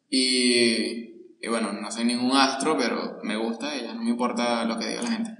Y, 0.08 1.36
y 1.40 1.48
bueno, 1.48 1.72
no 1.72 1.90
soy 1.90 2.04
ningún 2.04 2.36
astro, 2.36 2.76
pero 2.76 3.18
me 3.22 3.36
gusta 3.36 3.76
y 3.76 3.82
ya 3.82 3.94
no 3.94 4.02
me 4.02 4.10
importa 4.10 4.64
lo 4.64 4.78
que 4.78 4.88
diga 4.88 5.02
la 5.02 5.10
gente. 5.10 5.30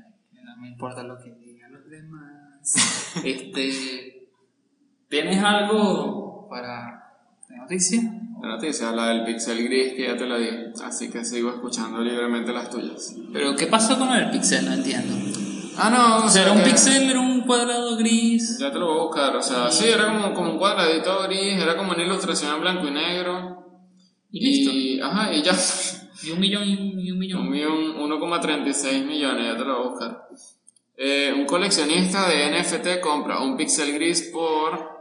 No 0.45 0.57
me 0.57 0.69
importa 0.69 1.03
lo 1.03 1.19
que 1.19 1.33
digan 1.35 1.73
los 1.73 1.89
demás. 1.89 3.15
este, 3.25 4.29
¿Tienes 5.09 5.43
algo 5.43 6.49
para 6.49 7.17
la 7.49 7.57
noticia? 7.57 8.20
La 8.43 8.49
noticia, 8.49 8.91
la 8.93 9.09
del 9.09 9.25
pixel 9.25 9.63
gris 9.65 9.93
que 9.95 10.05
ya 10.05 10.17
te 10.17 10.27
la 10.27 10.39
di, 10.39 10.49
así 10.85 11.11
que 11.11 11.25
sigo 11.25 11.51
escuchando 11.51 12.01
libremente 12.01 12.53
las 12.53 12.71
tuyas. 12.71 13.15
Pero, 13.33 13.55
¿qué 13.55 13.67
pasó 13.67 13.99
con 13.99 14.11
el 14.13 14.31
pixel? 14.31 14.65
No 14.67 14.73
entiendo. 14.73 15.15
Ah, 15.77 15.91
no, 15.91 16.27
O 16.27 16.29
sea, 16.29 16.43
era 16.43 16.53
un 16.53 16.59
que- 16.63 16.71
pixel, 16.71 17.09
era 17.11 17.21
un 17.21 17.43
cuadrado 17.43 17.97
gris. 17.97 18.59
Ya 18.59 18.71
te 18.73 18.79
lo 18.79 18.87
voy 18.87 18.99
a 18.99 19.03
buscar, 19.05 19.37
o 19.37 19.43
sea, 19.43 19.71
sí, 19.71 19.87
era 19.89 20.07
como, 20.07 20.35
como 20.35 20.53
un 20.53 20.59
cuadradito 20.59 21.23
gris, 21.25 21.61
era 21.63 21.77
como 21.77 21.93
una 21.93 22.03
ilustración 22.03 22.55
en 22.55 22.61
blanco 22.61 22.89
y 22.89 22.91
negro. 22.91 23.57
Y 24.33 24.41
listo. 24.45 24.71
Y, 24.73 25.01
ajá, 25.01 25.33
y 25.35 25.43
ya. 25.43 25.53
Y 26.23 26.31
un 26.33 26.41
millón 26.41 26.65
y 26.69 27.11
un 27.11 27.19
millón. 27.19 27.41
Un 27.43 27.51
millón, 27.51 27.97
1,36 27.99 29.05
millones, 29.07 29.45
ya 29.53 29.57
te 29.59 29.65
lo 29.65 29.79
voy 29.79 29.87
a 29.87 29.91
buscar. 29.91 30.29
Eh, 30.97 31.33
un 31.35 31.47
coleccionista 31.47 32.29
de 32.29 32.51
NFT 32.51 33.01
compra 33.01 33.41
un 33.41 33.57
pixel 33.57 33.93
gris 33.95 34.29
por. 34.33 35.00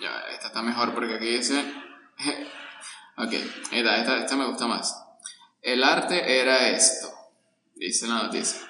Ya, 0.00 0.24
esta 0.32 0.48
está 0.48 0.62
mejor 0.62 0.94
porque 0.94 1.14
aquí 1.14 1.26
dice. 1.26 1.54
ok, 3.16 3.32
esta, 3.72 3.96
esta, 3.98 4.18
esta 4.18 4.36
me 4.36 4.46
gusta 4.46 4.66
más. 4.66 5.00
El 5.62 5.82
arte 5.82 6.40
era 6.40 6.68
esto, 6.68 7.10
dice 7.74 8.06
la 8.06 8.24
noticia. 8.24 8.60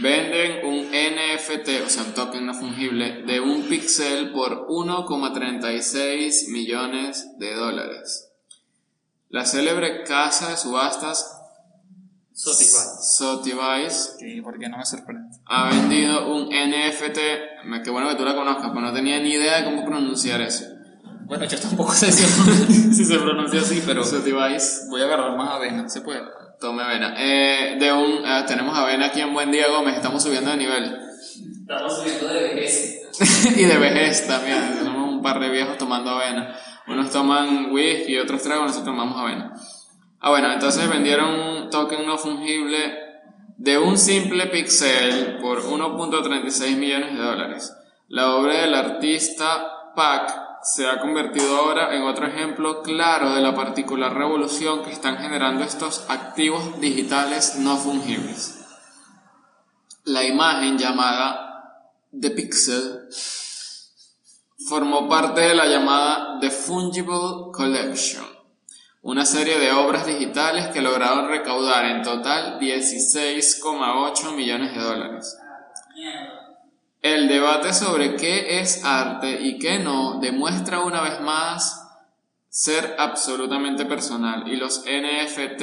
Venden 0.00 0.64
un 0.66 0.90
NFT, 0.90 1.86
o 1.86 1.90
sea, 1.90 2.02
un 2.04 2.14
token 2.14 2.46
no 2.46 2.54
fungible, 2.54 3.22
de 3.22 3.40
un 3.40 3.68
pixel 3.68 4.32
por 4.32 4.66
1,36 4.66 6.50
millones 6.50 7.38
de 7.38 7.54
dólares. 7.54 8.30
La 9.28 9.44
célebre 9.44 10.04
casa 10.04 10.50
de 10.50 10.56
subastas. 10.56 11.40
Sotheby's 12.32 14.16
Sí, 14.18 14.40
porque 14.40 14.68
no 14.68 14.78
me 14.78 14.84
sorprende. 14.84 15.23
Ha 15.46 15.68
vendido 15.68 16.34
un 16.34 16.48
NFT. 16.48 17.18
Qué 17.82 17.90
bueno 17.90 18.08
que 18.08 18.14
tú 18.16 18.24
la 18.24 18.34
conozcas, 18.34 18.68
pero 18.68 18.80
no 18.80 18.92
tenía 18.92 19.18
ni 19.20 19.32
idea 19.32 19.58
de 19.58 19.64
cómo 19.64 19.84
pronunciar 19.84 20.40
eso. 20.40 20.64
Bueno, 21.26 21.44
yo 21.46 21.58
tampoco 21.58 21.92
sé 21.92 22.12
si, 22.12 22.24
si 22.92 23.04
se 23.04 23.18
pronuncia 23.18 23.60
así, 23.60 23.82
pero 23.86 24.04
Sotheby's, 24.04 24.86
voy 24.90 25.00
a 25.00 25.04
agarrar 25.04 25.36
más 25.36 25.52
avena, 25.52 25.88
se 25.88 26.02
puede. 26.02 26.22
tome 26.60 26.82
avena. 26.82 27.14
Eh, 27.16 27.76
de 27.78 27.92
un, 27.92 28.24
eh, 28.24 28.44
tenemos 28.46 28.76
avena 28.76 29.06
aquí 29.06 29.20
en 29.20 29.32
Buen 29.32 29.50
Día 29.50 29.68
Gómez, 29.68 29.96
estamos 29.96 30.22
subiendo 30.22 30.50
de 30.50 30.56
nivel. 30.58 30.98
Estamos 31.62 31.96
subiendo 31.96 32.28
de 32.28 32.40
vejez. 32.42 33.00
y 33.56 33.64
de 33.64 33.78
vejez 33.78 34.26
también. 34.26 34.78
Somos 34.84 35.14
un 35.14 35.22
par 35.22 35.40
de 35.40 35.48
viejos 35.48 35.78
tomando 35.78 36.10
avena. 36.10 36.54
Unos 36.86 37.10
toman 37.10 37.72
whisky 37.72 38.12
y 38.12 38.18
otros 38.18 38.42
tragos, 38.42 38.66
nosotros 38.66 38.94
tomamos 38.94 39.18
avena. 39.18 39.52
Ah, 40.20 40.30
bueno, 40.30 40.52
entonces 40.52 40.88
vendieron 40.88 41.30
un 41.34 41.70
token 41.70 42.06
no 42.06 42.18
fungible 42.18 43.03
de 43.56 43.78
un 43.78 43.98
simple 43.98 44.46
pixel 44.46 45.38
por 45.40 45.62
1.36 45.62 46.76
millones 46.76 47.12
de 47.14 47.22
dólares. 47.22 47.72
La 48.08 48.36
obra 48.36 48.60
del 48.60 48.74
artista 48.74 49.92
Pac 49.94 50.44
se 50.62 50.86
ha 50.86 51.00
convertido 51.00 51.56
ahora 51.56 51.94
en 51.94 52.02
otro 52.02 52.26
ejemplo 52.26 52.82
claro 52.82 53.34
de 53.34 53.42
la 53.42 53.54
particular 53.54 54.14
revolución 54.14 54.82
que 54.82 54.92
están 54.92 55.18
generando 55.18 55.62
estos 55.62 56.04
activos 56.08 56.80
digitales 56.80 57.56
no 57.56 57.76
fungibles. 57.76 58.60
La 60.04 60.24
imagen 60.24 60.78
llamada 60.78 61.80
The 62.18 62.30
Pixel 62.30 63.08
formó 64.68 65.08
parte 65.08 65.42
de 65.42 65.54
la 65.54 65.66
llamada 65.66 66.38
The 66.40 66.50
Fungible 66.50 67.52
Collection, 67.52 68.24
una 69.04 69.26
serie 69.26 69.58
de 69.58 69.70
obras 69.70 70.06
digitales 70.06 70.68
que 70.68 70.80
lograron 70.80 71.28
recaudar 71.28 71.84
en 71.84 72.02
total 72.02 72.58
16,8 72.58 74.34
millones 74.34 74.74
de 74.74 74.80
dólares. 74.80 75.38
El 77.02 77.28
debate 77.28 77.74
sobre 77.74 78.16
qué 78.16 78.60
es 78.60 78.82
arte 78.82 79.42
y 79.42 79.58
qué 79.58 79.78
no 79.78 80.20
demuestra 80.20 80.80
una 80.80 81.02
vez 81.02 81.20
más 81.20 81.86
ser 82.48 82.96
absolutamente 82.98 83.84
personal 83.84 84.48
y 84.48 84.56
los 84.56 84.86
NFT 84.86 85.62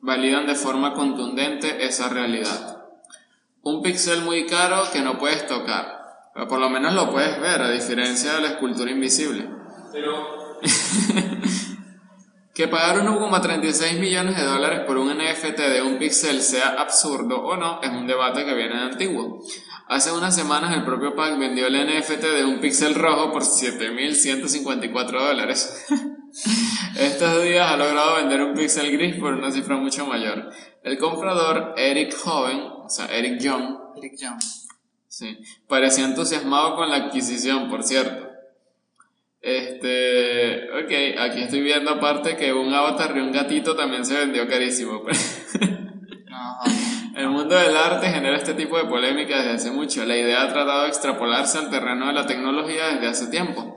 validan 0.00 0.46
de 0.46 0.54
forma 0.54 0.92
contundente 0.94 1.84
esa 1.84 2.08
realidad. 2.10 2.84
Un 3.62 3.82
pixel 3.82 4.22
muy 4.22 4.46
caro 4.46 4.84
que 4.92 5.00
no 5.00 5.18
puedes 5.18 5.48
tocar, 5.48 6.30
pero 6.32 6.46
por 6.46 6.60
lo 6.60 6.70
menos 6.70 6.94
lo 6.94 7.10
puedes 7.10 7.40
ver 7.40 7.60
a 7.60 7.70
diferencia 7.70 8.34
de 8.34 8.42
la 8.42 8.48
escultura 8.50 8.92
invisible. 8.92 9.48
Pero 9.90 10.60
Que 12.54 12.68
pagar 12.68 12.98
1,36 13.04 13.98
millones 13.98 14.36
de 14.36 14.44
dólares 14.44 14.80
por 14.86 14.96
un 14.96 15.08
NFT 15.08 15.58
de 15.58 15.82
un 15.82 15.98
pixel 15.98 16.40
sea 16.40 16.80
absurdo 16.80 17.42
o 17.42 17.56
no 17.56 17.82
es 17.82 17.90
un 17.90 18.06
debate 18.06 18.44
que 18.44 18.54
viene 18.54 18.76
de 18.76 18.82
antiguo. 18.82 19.40
Hace 19.88 20.12
unas 20.12 20.36
semanas 20.36 20.72
el 20.72 20.84
propio 20.84 21.16
Pac 21.16 21.36
vendió 21.36 21.66
el 21.66 21.74
NFT 21.74 22.22
de 22.22 22.44
un 22.44 22.60
pixel 22.60 22.94
rojo 22.94 23.32
por 23.32 23.42
7.154 23.42 25.10
dólares. 25.10 25.84
Estos 26.96 27.42
días 27.42 27.72
ha 27.72 27.76
logrado 27.76 28.16
vender 28.16 28.42
un 28.42 28.54
pixel 28.54 28.92
gris 28.92 29.16
por 29.16 29.34
una 29.34 29.50
cifra 29.50 29.76
mucho 29.76 30.06
mayor. 30.06 30.48
El 30.84 30.96
comprador 30.96 31.74
Eric 31.76 32.14
Hoven, 32.24 32.60
o 32.84 32.88
sea, 32.88 33.06
Eric 33.06 33.40
Young, 33.40 33.78
Eric 33.96 34.16
Young. 34.16 34.40
Sí, 35.08 35.38
parecía 35.66 36.04
entusiasmado 36.04 36.76
con 36.76 36.88
la 36.88 36.96
adquisición, 36.96 37.68
por 37.68 37.82
cierto. 37.82 38.23
Este, 39.44 40.70
ok, 40.70 41.20
aquí 41.20 41.42
estoy 41.42 41.60
viendo 41.60 41.90
aparte 41.90 42.34
que 42.34 42.50
un 42.54 42.72
avatar 42.72 43.14
y 43.14 43.20
un 43.20 43.30
gatito 43.30 43.76
también 43.76 44.06
se 44.06 44.16
vendió 44.16 44.48
carísimo. 44.48 45.02
No, 46.30 46.58
El 47.14 47.28
mundo 47.28 47.54
del 47.54 47.76
arte 47.76 48.08
genera 48.08 48.38
este 48.38 48.54
tipo 48.54 48.78
de 48.78 48.86
polémica 48.86 49.36
desde 49.36 49.50
hace 49.52 49.70
mucho. 49.70 50.04
La 50.06 50.16
idea 50.16 50.42
ha 50.42 50.52
tratado 50.52 50.82
de 50.82 50.88
extrapolarse 50.88 51.58
al 51.58 51.68
terreno 51.68 52.06
de 52.06 52.14
la 52.14 52.26
tecnología 52.26 52.88
desde 52.88 53.06
hace 53.06 53.26
tiempo. 53.26 53.76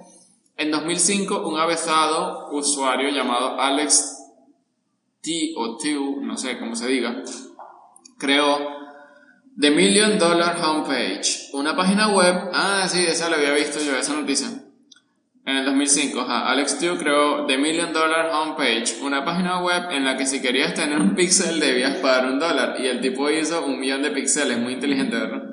En 0.56 0.72
2005, 0.72 1.46
un 1.46 1.60
avezado 1.60 2.48
usuario 2.52 3.10
llamado 3.10 3.60
Alex 3.60 4.24
T 5.22 5.54
o 5.58 5.76
Tew, 5.76 6.22
no 6.22 6.38
sé 6.38 6.58
cómo 6.60 6.78
se 6.78 6.88
diga, 6.88 7.22
creó 8.18 8.58
The 9.60 9.70
Million 9.70 10.18
Dollar 10.18 10.58
Homepage, 10.64 11.50
una 11.52 11.76
página 11.76 12.08
web. 12.08 12.52
Ah, 12.54 12.88
sí, 12.90 13.06
esa 13.06 13.30
la 13.30 13.36
había 13.36 13.52
visto 13.52 13.80
yo, 13.82 13.98
esa 13.98 14.14
noticia. 14.14 14.48
En 15.48 15.56
el 15.56 15.64
2005, 15.64 16.20
ajá, 16.20 16.50
Alex 16.50 16.78
Tew 16.78 16.98
creó 16.98 17.46
The 17.46 17.58
Million 17.58 17.94
Dollar 17.94 18.32
Homepage, 18.34 18.98
una 19.02 19.24
página 19.24 19.64
web 19.64 19.92
en 19.92 20.04
la 20.04 20.18
que 20.18 20.26
si 20.26 20.42
querías 20.42 20.74
tener 20.74 21.00
un 21.00 21.16
píxel 21.16 21.62
debías 21.62 21.96
pagar 22.00 22.26
un 22.26 22.38
dólar. 22.38 22.76
Y 22.82 22.88
el 22.88 23.00
tipo 23.00 23.30
hizo 23.30 23.66
un 23.66 23.80
millón 23.80 24.02
de 24.02 24.12
píxeles, 24.12 24.60
muy 24.60 24.74
inteligente, 24.74 25.16
¿verdad? 25.16 25.44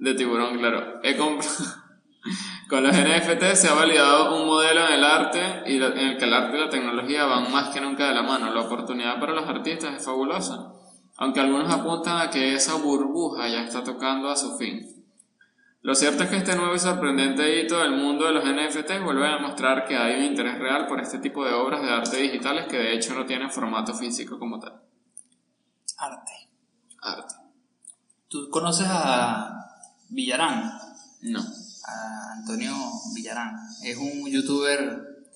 De 0.00 0.14
tiburón, 0.14 0.58
claro. 0.58 1.00
He. 1.04 1.16
Con 2.68 2.82
los 2.82 2.96
NFT 2.96 3.54
se 3.54 3.68
ha 3.68 3.74
validado 3.74 4.40
un 4.40 4.48
modelo 4.48 4.88
en 4.88 4.94
el 4.94 5.04
arte 5.04 5.62
y 5.66 5.76
en 5.76 5.96
el 5.96 6.16
que 6.16 6.24
el 6.24 6.34
arte 6.34 6.56
y 6.56 6.60
la 6.60 6.70
tecnología 6.70 7.26
van 7.26 7.52
más 7.52 7.68
que 7.68 7.80
nunca 7.80 8.08
de 8.08 8.14
la 8.14 8.24
mano. 8.24 8.52
La 8.52 8.62
oportunidad 8.62 9.20
para 9.20 9.34
los 9.34 9.48
artistas 9.48 9.94
es 9.94 10.04
fabulosa, 10.04 10.72
aunque 11.16 11.38
algunos 11.38 11.72
apuntan 11.72 12.20
a 12.20 12.30
que 12.30 12.56
esa 12.56 12.74
burbuja 12.74 13.46
ya 13.46 13.62
está 13.62 13.84
tocando 13.84 14.30
a 14.30 14.36
su 14.36 14.58
fin. 14.58 14.93
Lo 15.84 15.94
cierto 15.94 16.22
es 16.22 16.30
que 16.30 16.38
este 16.38 16.56
nuevo 16.56 16.74
y 16.74 16.78
sorprendente 16.78 17.60
hito 17.60 17.78
del 17.78 17.92
mundo 17.92 18.24
de 18.24 18.32
los 18.32 18.42
NFT 18.42 19.04
vuelve 19.04 19.28
a 19.28 19.34
demostrar 19.34 19.84
que 19.84 19.94
hay 19.94 20.18
un 20.18 20.24
interés 20.24 20.58
real 20.58 20.86
por 20.86 20.98
este 20.98 21.18
tipo 21.18 21.44
de 21.44 21.52
obras 21.52 21.82
de 21.82 21.90
arte 21.90 22.16
digitales 22.16 22.66
que 22.68 22.78
de 22.78 22.94
hecho 22.94 23.14
no 23.14 23.26
tienen 23.26 23.50
formato 23.50 23.92
físico 23.92 24.38
como 24.38 24.58
tal. 24.58 24.80
Arte. 25.98 26.32
Arte. 27.02 27.34
¿Tú 28.28 28.48
conoces 28.48 28.86
a 28.88 29.62
Villarán? 30.08 30.72
No. 31.20 31.40
A 31.40 32.32
Antonio 32.38 32.72
Villarán. 33.14 33.54
Es 33.82 33.98
un 33.98 34.26
youtuber 34.30 35.26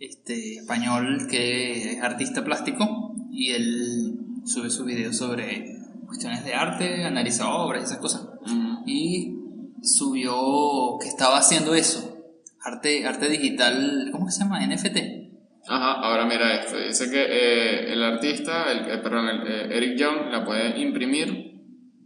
este, 0.00 0.56
español 0.56 1.28
que 1.30 1.92
es 1.92 2.02
artista 2.02 2.42
plástico 2.42 3.14
y 3.30 3.52
él 3.52 4.18
sube 4.46 4.68
sus 4.68 4.84
videos 4.84 5.16
sobre 5.16 5.78
cuestiones 6.06 6.44
de 6.44 6.54
arte, 6.54 7.04
analiza 7.04 7.48
obras 7.54 7.82
y 7.82 7.84
esas 7.84 7.98
cosas. 7.98 8.26
Y 8.84 9.41
subió 9.82 10.98
que 11.00 11.08
estaba 11.08 11.38
haciendo 11.38 11.74
eso. 11.74 12.16
Arte, 12.64 13.06
arte 13.06 13.28
digital, 13.28 14.08
¿cómo 14.12 14.30
se 14.30 14.44
llama? 14.44 14.64
NFT. 14.64 14.96
Ajá, 15.68 15.92
ahora 15.92 16.26
mira 16.26 16.60
esto. 16.60 16.76
Dice 16.78 17.10
que 17.10 17.22
eh, 17.22 17.92
el 17.92 18.02
artista, 18.02 18.70
el, 18.70 18.90
eh, 18.90 18.98
perdón, 18.98 19.28
el, 19.28 19.46
eh, 19.46 19.76
Eric 19.76 19.98
Young 19.98 20.30
la 20.30 20.44
puede 20.44 20.80
imprimir 20.80 21.60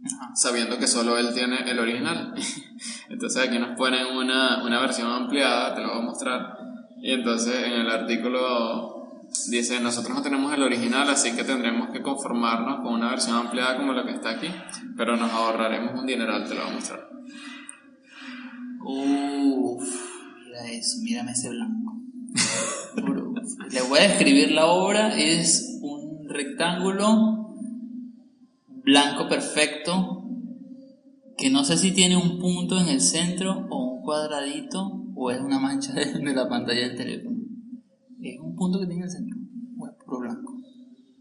Ajá. 0.05 0.35
sabiendo 0.35 0.77
que 0.77 0.87
solo 0.87 1.17
él 1.17 1.33
tiene 1.33 1.69
el 1.69 1.79
original. 1.79 2.33
Entonces 3.09 3.47
aquí 3.47 3.59
nos 3.59 3.77
ponen 3.77 4.05
una, 4.15 4.63
una 4.63 4.79
versión 4.79 5.11
ampliada, 5.11 5.73
te 5.73 5.81
lo 5.81 5.89
voy 5.89 5.99
a 5.99 6.05
mostrar. 6.05 6.57
Y 6.99 7.11
entonces 7.11 7.53
en 7.63 7.73
el 7.73 7.89
artículo 7.89 9.21
dice, 9.49 9.79
nosotros 9.79 10.15
no 10.15 10.23
tenemos 10.23 10.51
el 10.53 10.63
original, 10.63 11.07
así 11.09 11.35
que 11.35 11.43
tendremos 11.43 11.89
que 11.91 12.01
conformarnos 12.01 12.81
con 12.81 12.93
una 12.93 13.11
versión 13.11 13.35
ampliada 13.35 13.77
como 13.77 13.93
la 13.93 14.03
que 14.03 14.13
está 14.13 14.31
aquí, 14.31 14.47
pero 14.95 15.15
nos 15.15 15.31
ahorraremos 15.31 15.93
un 15.99 16.07
dineral, 16.07 16.47
te 16.47 16.55
lo 16.55 16.63
voy 16.63 16.71
a 16.71 16.73
mostrar. 16.73 17.07
Uff, 18.89 19.83
mira 20.45 20.71
eso, 20.71 20.97
mírame 21.01 21.31
ese 21.31 21.49
blanco. 21.49 21.93
Le 23.71 23.81
voy 23.81 23.99
a 23.99 24.03
describir 24.03 24.51
la 24.51 24.67
obra, 24.67 25.17
es 25.17 25.79
un 25.81 26.27
rectángulo 26.29 27.55
blanco 28.83 29.27
perfecto 29.27 30.23
que 31.37 31.49
no 31.49 31.63
sé 31.65 31.77
si 31.77 31.91
tiene 31.91 32.17
un 32.17 32.39
punto 32.39 32.79
en 32.79 32.87
el 32.87 33.01
centro 33.01 33.67
o 33.69 33.95
un 33.95 34.01
cuadradito 34.01 35.03
o 35.15 35.31
es 35.31 35.41
una 35.41 35.59
mancha 35.59 35.93
de, 35.93 36.33
la 36.33 36.47
pantalla 36.47 36.87
del 36.87 36.95
teléfono. 36.95 37.37
Es 38.21 38.39
un 38.39 38.55
punto 38.55 38.79
que 38.79 38.85
tiene 38.85 39.01
en 39.01 39.05
el 39.05 39.11
centro, 39.11 39.37
o 39.79 39.87
es 39.87 39.93
puro 40.03 40.19
blanco. 40.19 40.53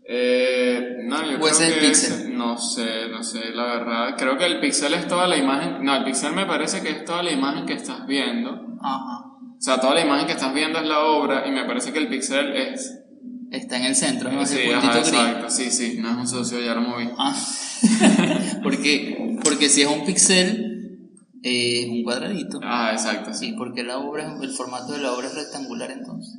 Eh, 0.08 0.98
no, 1.04 1.16
yo 1.28 1.36
¿O 1.36 1.40
creo 1.40 1.68
el 1.68 1.80
que 1.80 1.90
es- 1.90 2.28
no 2.30 2.56
sé, 2.58 3.08
no 3.10 3.22
sé, 3.22 3.50
la 3.52 3.64
verdad. 3.64 4.14
Creo 4.16 4.38
que 4.38 4.46
el 4.46 4.60
pixel 4.60 4.94
es 4.94 5.08
toda 5.08 5.26
la 5.26 5.36
imagen. 5.36 5.84
No, 5.84 5.96
el 5.96 6.04
pixel 6.04 6.32
me 6.32 6.46
parece 6.46 6.80
que 6.80 6.90
es 6.90 7.04
toda 7.04 7.22
la 7.22 7.32
imagen 7.32 7.66
que 7.66 7.72
estás 7.74 8.06
viendo. 8.06 8.50
Ajá. 8.80 9.24
O 9.58 9.60
sea, 9.60 9.80
toda 9.80 9.94
la 9.94 10.02
imagen 10.02 10.26
que 10.26 10.32
estás 10.34 10.54
viendo 10.54 10.78
es 10.78 10.86
la 10.86 11.00
obra 11.00 11.46
y 11.48 11.50
me 11.50 11.64
parece 11.64 11.92
que 11.92 11.98
el 11.98 12.08
pixel 12.08 12.54
es. 12.54 13.02
Está 13.50 13.78
en 13.78 13.84
el 13.84 13.94
centro, 13.96 14.30
¿no? 14.30 14.44
sí, 14.44 14.58
ajá, 14.72 14.92
gris. 14.92 15.08
exacto. 15.08 15.50
Sí, 15.50 15.70
sí, 15.70 15.98
no 16.00 16.10
es 16.10 16.16
un 16.16 16.28
socio, 16.28 16.60
ya 16.60 16.74
lo 16.74 16.82
moví. 16.82 17.08
Ah, 17.16 17.34
porque, 18.62 19.38
porque 19.42 19.68
si 19.68 19.82
es 19.82 19.88
un 19.88 20.04
pixel, 20.04 21.10
eh, 21.42 21.82
es 21.84 21.88
un 21.88 22.02
cuadradito. 22.02 22.58
Ah, 22.62 22.90
exacto, 22.92 23.32
Sí, 23.32 23.54
porque 23.56 23.82
la 23.84 23.98
obra, 23.98 24.36
el 24.42 24.50
formato 24.50 24.92
de 24.92 24.98
la 24.98 25.12
obra 25.12 25.28
es 25.28 25.34
rectangular 25.34 25.90
entonces. 25.90 26.34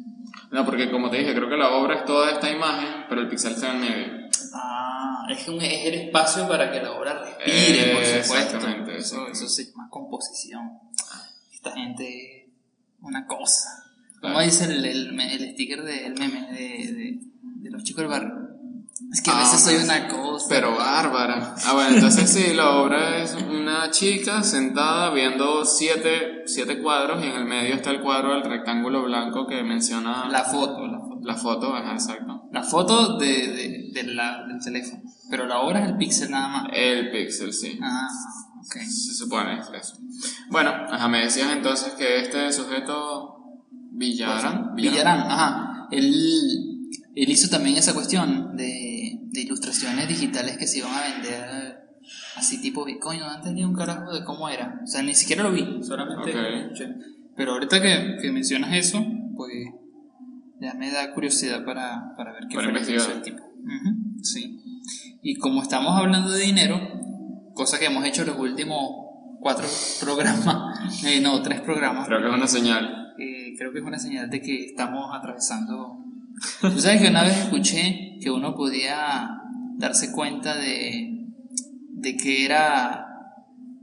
No, 0.52 0.66
porque 0.66 0.90
como 0.90 1.10
te 1.10 1.18
dije, 1.18 1.34
creo 1.36 1.50
que 1.50 1.58
la 1.58 1.70
obra 1.72 1.96
es 2.00 2.06
toda 2.06 2.32
esta 2.32 2.50
imagen, 2.50 3.06
pero 3.10 3.22
el 3.22 3.28
pixel 3.30 3.54
está 3.54 3.74
en 3.74 3.82
medio. 3.82 4.30
Ah, 4.54 5.26
es, 5.30 5.48
un, 5.48 5.62
es 5.62 5.86
el 5.86 5.94
espacio 5.96 6.48
para 6.48 6.72
que 6.72 6.82
la 6.82 6.92
obra 6.94 7.22
respire, 7.24 7.94
por 7.94 8.02
Eh, 8.04 8.24
supuesto. 8.24 8.56
exactamente, 8.58 8.98
Eso, 8.98 9.28
eso 9.28 9.46
es 9.46 9.76
más 9.76 9.90
composición. 9.90 10.72
Esta 11.54 11.72
gente 11.74 12.44
es 12.46 12.50
una 13.02 13.26
cosa. 13.28 13.70
Claro. 14.20 14.36
¿Cómo 14.36 14.42
dice 14.42 14.66
el, 14.66 14.86
el, 14.86 15.20
el 15.20 15.52
sticker 15.54 15.84
del 15.84 16.14
meme 16.18 16.48
de, 16.52 16.94
de, 16.94 17.20
de 17.42 17.70
los 17.70 17.84
chicos 17.84 18.02
del 18.04 18.10
barrio? 18.10 18.47
Es 19.12 19.22
que 19.22 19.30
a 19.30 19.36
Ah, 19.38 19.40
veces 19.42 19.62
soy 19.62 19.76
sí. 19.78 19.84
una 19.84 20.08
cosa. 20.08 20.46
Pero 20.50 20.76
bárbara. 20.76 21.56
Ah, 21.66 21.74
bueno, 21.74 21.96
entonces 21.96 22.30
sí, 22.32 22.54
la 22.54 22.72
obra 22.78 23.18
es 23.22 23.34
una 23.36 23.92
chica 23.92 24.42
sentada 24.44 25.12
viendo 25.14 25.64
siete, 25.66 26.44
siete 26.46 26.82
cuadros 26.82 27.24
y 27.24 27.28
en 27.28 27.36
el 27.36 27.46
medio 27.46 27.76
está 27.76 27.92
el 27.92 28.02
cuadro 28.02 28.34
del 28.34 28.44
rectángulo 28.44 29.04
blanco 29.04 29.46
que 29.48 29.62
menciona 29.64 30.28
La 30.30 30.44
foto, 30.44 30.88
la 30.88 31.00
foto. 31.00 31.20
la 31.24 31.36
foto. 31.36 31.76
Ajá, 31.76 31.94
exacto. 31.94 32.44
La 32.52 32.64
foto 32.64 33.18
de, 33.18 33.28
de, 33.28 33.90
de 33.94 34.04
la- 34.14 34.46
del 34.48 34.60
teléfono. 34.64 35.02
Pero 35.30 35.46
la 35.46 35.60
obra 35.60 35.84
es 35.84 35.90
el 35.90 35.98
pixel 35.98 36.32
nada 36.32 36.48
más. 36.48 36.64
El 36.74 37.12
pixel, 37.12 37.54
sí. 37.54 37.78
Ah, 37.84 38.08
ok. 38.60 38.76
Se 38.84 39.14
supone 39.14 39.60
es 39.60 39.68
eso. 39.80 39.98
Bueno, 40.50 40.72
ajá, 40.90 41.08
me 41.08 41.20
decías 41.24 41.52
entonces 41.52 41.94
que 41.94 42.22
este 42.22 42.52
sujeto 42.54 43.36
Villarán. 43.92 44.74
Villarán, 44.76 45.20
ajá. 45.30 45.88
Él, 45.92 46.14
él 47.16 47.30
hizo 47.30 47.50
también 47.50 47.78
esa 47.78 47.94
cuestión 47.94 48.56
de, 48.56 48.66
de 49.38 49.44
ilustraciones 49.44 50.08
digitales 50.08 50.58
que 50.58 50.66
se 50.66 50.80
iban 50.80 50.92
a 50.96 51.02
vender 51.14 51.80
así 52.36 52.60
tipo 52.60 52.84
Bitcoin. 52.86 53.20
No 53.20 53.36
entendía 53.36 53.68
un 53.68 53.76
carajo 53.76 54.12
de 54.12 54.24
cómo 54.24 54.50
era. 54.50 54.82
O 54.84 54.88
sea, 54.88 55.04
ni 55.04 55.14
siquiera 55.14 55.44
lo 55.44 55.52
vi, 55.52 55.84
solamente 55.84 56.32
Ok. 56.32 56.36
lo 56.36 56.58
escuché. 56.58 56.96
Pero 57.36 57.52
ahorita 57.54 57.80
que, 57.82 58.18
que 58.20 58.32
mencionas 58.32 58.74
eso, 58.76 59.06
pues 59.36 59.54
ya 60.60 60.74
me 60.74 60.90
da 60.92 61.14
curiosidad 61.14 61.64
para, 61.64 62.16
para 62.18 62.34
ver 62.34 62.48
qué 62.50 62.56
Para 62.56 62.72
fue 62.72 62.80
lo 62.80 62.86
que 62.86 62.96
hizo 62.96 63.12
investigar. 63.12 63.18
el 63.18 63.22
tipo. 63.24 63.44
Ujú, 63.46 64.24
sí. 64.24 64.60
Y 65.22 65.36
como 65.36 65.62
estamos 65.62 65.96
hablando 65.96 66.32
de 66.32 66.42
dinero, 66.44 66.80
cosa 67.54 67.78
que 67.78 67.86
hemos 67.86 68.04
hecho 68.06 68.26
los 68.26 68.40
últimos 68.40 68.82
cuatro 69.40 69.68
programas, 70.02 71.04
eh, 71.06 71.22
no, 71.22 71.40
tres 71.44 71.62
programas, 71.62 72.08
Creo 72.08 72.22
que 72.22 72.28
es 72.30 72.34
una 72.34 72.48
señal. 72.48 73.14
eh, 73.20 73.54
creo 73.56 73.72
que 73.72 73.80
es 73.80 73.86
una 73.86 74.00
señal 74.00 74.30
de 74.32 74.42
que 74.42 74.66
estamos 74.66 75.12
atravesando. 75.14 76.04
Tú 76.62 76.80
sabes 76.80 77.02
que 77.02 77.10
una 77.10 77.22
vez 77.24 77.38
escuché 77.38 78.07
que 78.22 78.32
uno 78.32 78.56
podía 78.56 79.42
darse 79.78 80.12
cuenta 80.12 80.56
de, 80.56 81.28
de 81.94 82.18
que 82.18 82.46
era 82.46 83.08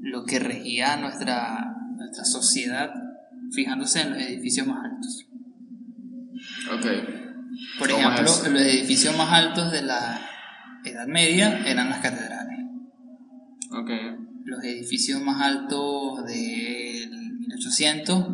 lo 0.01 0.25
que 0.25 0.39
regía 0.39 0.97
nuestra, 0.97 1.77
nuestra 1.97 2.25
sociedad 2.25 2.91
fijándose 3.53 4.03
en 4.03 4.11
los 4.11 4.23
edificios 4.23 4.67
más 4.67 4.85
altos. 4.85 5.27
Ok. 6.73 6.87
Por 7.79 7.91
¿Cómo 7.91 8.01
ejemplo, 8.01 8.25
es 8.25 8.53
los 8.53 8.63
edificios 8.63 9.17
más 9.17 9.33
altos 9.33 9.73
de 9.73 9.83
la 9.83 10.21
Edad 10.85 11.07
Media 11.07 11.61
eran 11.67 11.89
las 11.89 12.01
catedrales. 12.01 12.59
Ok. 13.71 13.91
Los 14.45 14.63
edificios 14.65 15.23
más 15.23 15.41
altos 15.41 16.27
del 16.27 17.39
1800 17.39 18.27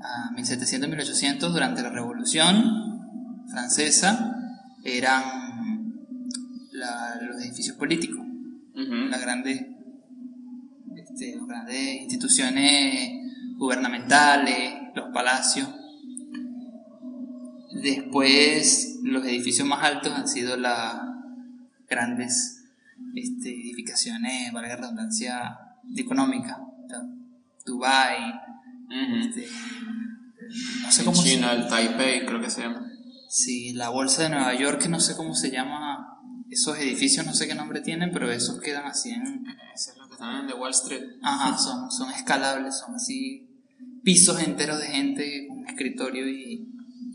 a 0.00 0.30
1700, 0.32 0.88
1800 0.88 1.52
durante 1.52 1.82
la 1.82 1.90
Revolución 1.90 3.44
Francesa 3.48 4.33
eran 4.84 5.22
la- 6.72 7.20
los 7.22 7.42
edificios 7.42 7.76
políticos, 7.76 8.20
Ujú. 8.20 8.94
las 9.08 9.20
grandes, 9.20 9.64
este, 10.96 11.36
las 11.36 11.46
grandes 11.46 12.00
instituciones 12.02 13.56
gubernamentales, 13.56 14.74
los 14.94 15.08
palacios. 15.12 15.68
Después, 17.82 19.00
los 19.02 19.24
edificios 19.26 19.66
más 19.66 19.82
altos 19.84 20.12
han 20.12 20.28
sido 20.28 20.56
las 20.56 20.96
grandes 21.88 22.60
este, 23.16 23.50
edificaciones, 23.50 24.52
valga 24.52 24.70
la 24.70 24.76
redundancia, 24.76 25.58
sea, 26.88 27.00
Dubai, 27.64 28.34
este, 29.20 29.46
no 30.82 30.90
sé 30.90 31.00
En 31.00 31.04
cómo 31.06 31.22
China, 31.22 31.50
se 31.50 31.56
el 31.56 31.68
Taipei, 31.68 32.26
creo 32.26 32.40
que 32.40 32.50
se 32.50 32.62
llama. 32.62 32.83
Sí, 33.34 33.72
la 33.72 33.88
bolsa 33.88 34.22
de 34.22 34.28
Nueva 34.28 34.54
York, 34.54 34.86
no 34.88 35.00
sé 35.00 35.16
cómo 35.16 35.34
se 35.34 35.50
llama, 35.50 36.20
esos 36.48 36.78
edificios, 36.78 37.26
no 37.26 37.34
sé 37.34 37.48
qué 37.48 37.54
nombre 37.56 37.80
tienen, 37.80 38.10
pero 38.12 38.30
esos 38.30 38.60
quedan 38.60 38.86
así 38.86 39.10
en... 39.10 39.44
Ese 39.74 39.90
es 39.90 39.96
lo 39.98 40.06
que 40.06 40.12
están 40.12 40.42
en 40.42 40.46
The 40.46 40.54
Wall 40.54 40.70
Street. 40.70 41.02
Ajá, 41.20 41.58
son, 41.58 41.90
son 41.90 42.10
escalables, 42.10 42.78
son 42.78 42.94
así 42.94 43.48
pisos 44.04 44.38
enteros 44.40 44.78
de 44.78 44.86
gente 44.86 45.46
con 45.48 45.66
escritorio 45.66 46.28
y 46.28 46.68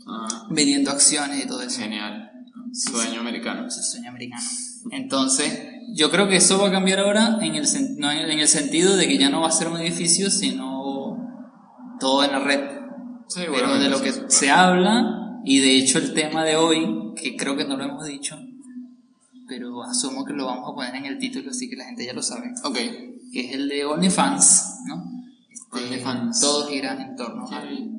Ah, 0.06 0.46
vendiendo 0.50 0.90
acciones 0.90 1.44
y 1.44 1.48
todo 1.48 1.62
eso. 1.62 1.80
genial. 1.80 2.30
Sueño 2.72 3.20
americano. 3.20 3.70
Su 3.70 3.82
sueño 3.82 4.10
americano. 4.10 4.42
Entonces, 4.90 5.58
yo 5.94 6.10
creo 6.10 6.28
que 6.28 6.36
eso 6.36 6.58
va 6.58 6.68
a 6.68 6.72
cambiar 6.72 7.00
ahora 7.00 7.38
en 7.40 7.54
el, 7.54 7.64
no, 7.98 8.10
en 8.10 8.38
el 8.38 8.48
sentido 8.48 8.96
de 8.96 9.06
que 9.08 9.18
ya 9.18 9.30
no 9.30 9.40
va 9.40 9.48
a 9.48 9.52
ser 9.52 9.68
un 9.68 9.78
edificio, 9.78 10.30
sino 10.30 11.16
todo 11.98 12.24
en 12.24 12.32
la 12.32 12.40
red. 12.40 12.78
Sí, 13.28 13.42
Pero 13.52 13.78
de 13.78 13.88
lo 13.88 14.00
que 14.02 14.12
sí, 14.12 14.20
sí, 14.28 14.36
se 14.36 14.50
habla, 14.50 15.19
y 15.44 15.58
de 15.60 15.76
hecho 15.76 15.98
el 15.98 16.14
tema 16.14 16.44
de 16.44 16.56
hoy, 16.56 17.12
que 17.16 17.36
creo 17.36 17.56
que 17.56 17.64
no 17.64 17.76
lo 17.76 17.84
hemos 17.84 18.06
dicho, 18.06 18.38
pero 19.48 19.82
asumo 19.82 20.24
que 20.24 20.32
lo 20.32 20.46
vamos 20.46 20.70
a 20.70 20.74
poner 20.74 20.94
en 20.94 21.06
el 21.06 21.18
título, 21.18 21.50
así 21.50 21.68
que 21.68 21.76
la 21.76 21.84
gente 21.86 22.04
ya 22.06 22.12
lo 22.12 22.22
sabe, 22.22 22.52
Ok. 22.64 22.74
que 23.32 23.40
es 23.48 23.52
el 23.54 23.68
de 23.68 23.84
OnlyFans, 23.84 24.80
¿no? 24.86 25.24
Este, 25.50 25.76
OnlyFans. 25.84 26.40
Todo 26.40 26.68
gira 26.68 26.92
en 27.02 27.16
torno 27.16 27.46
Sí. 27.46 27.54
al, 27.54 27.90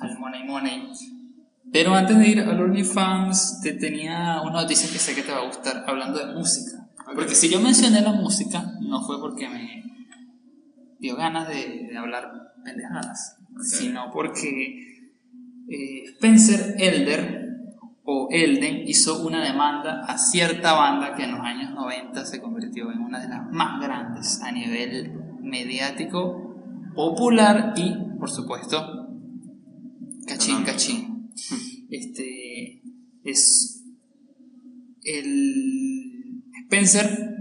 al 0.00 0.18
Money 0.18 0.44
Money. 0.44 0.92
Pero 1.72 1.94
antes 1.94 2.18
de 2.18 2.28
ir 2.28 2.40
al 2.40 2.60
OnlyFans, 2.60 3.60
te 3.62 3.72
tenía 3.72 4.42
una 4.42 4.62
noticia 4.62 4.90
que 4.90 4.98
sé 4.98 5.14
que 5.14 5.22
te 5.22 5.32
va 5.32 5.38
a 5.38 5.46
gustar, 5.46 5.84
hablando 5.86 6.18
de 6.18 6.34
música. 6.34 6.86
Ok. 7.06 7.14
Porque 7.14 7.34
si 7.34 7.48
yo 7.48 7.60
mencioné 7.60 8.02
la 8.02 8.12
música, 8.12 8.74
no 8.80 9.02
fue 9.06 9.18
porque 9.18 9.48
me 9.48 9.82
dio 10.98 11.16
ganas 11.16 11.48
de, 11.48 11.88
de 11.90 11.96
hablar 11.96 12.52
pendejadas, 12.62 13.36
sino 13.62 14.10
porque 14.12 14.91
eh, 15.68 16.04
Spencer 16.14 16.74
Elder 16.78 17.42
o 18.04 18.28
Elden 18.30 18.88
hizo 18.88 19.24
una 19.26 19.44
demanda 19.44 20.04
a 20.06 20.18
cierta 20.18 20.72
banda 20.72 21.14
que 21.14 21.24
en 21.24 21.32
los 21.32 21.40
años 21.40 21.70
90 21.72 22.24
se 22.26 22.40
convirtió 22.40 22.90
en 22.90 22.98
una 23.00 23.20
de 23.20 23.28
las 23.28 23.50
más 23.50 23.80
grandes 23.80 24.40
a 24.42 24.50
nivel 24.50 25.12
mediático, 25.40 26.56
popular 26.94 27.74
y, 27.76 27.94
por 28.18 28.30
supuesto, 28.30 29.08
cachín, 30.26 30.64
cachín. 30.64 31.30
Este 31.90 32.82
es 33.24 33.84
el 35.04 36.42
Spencer 36.64 37.32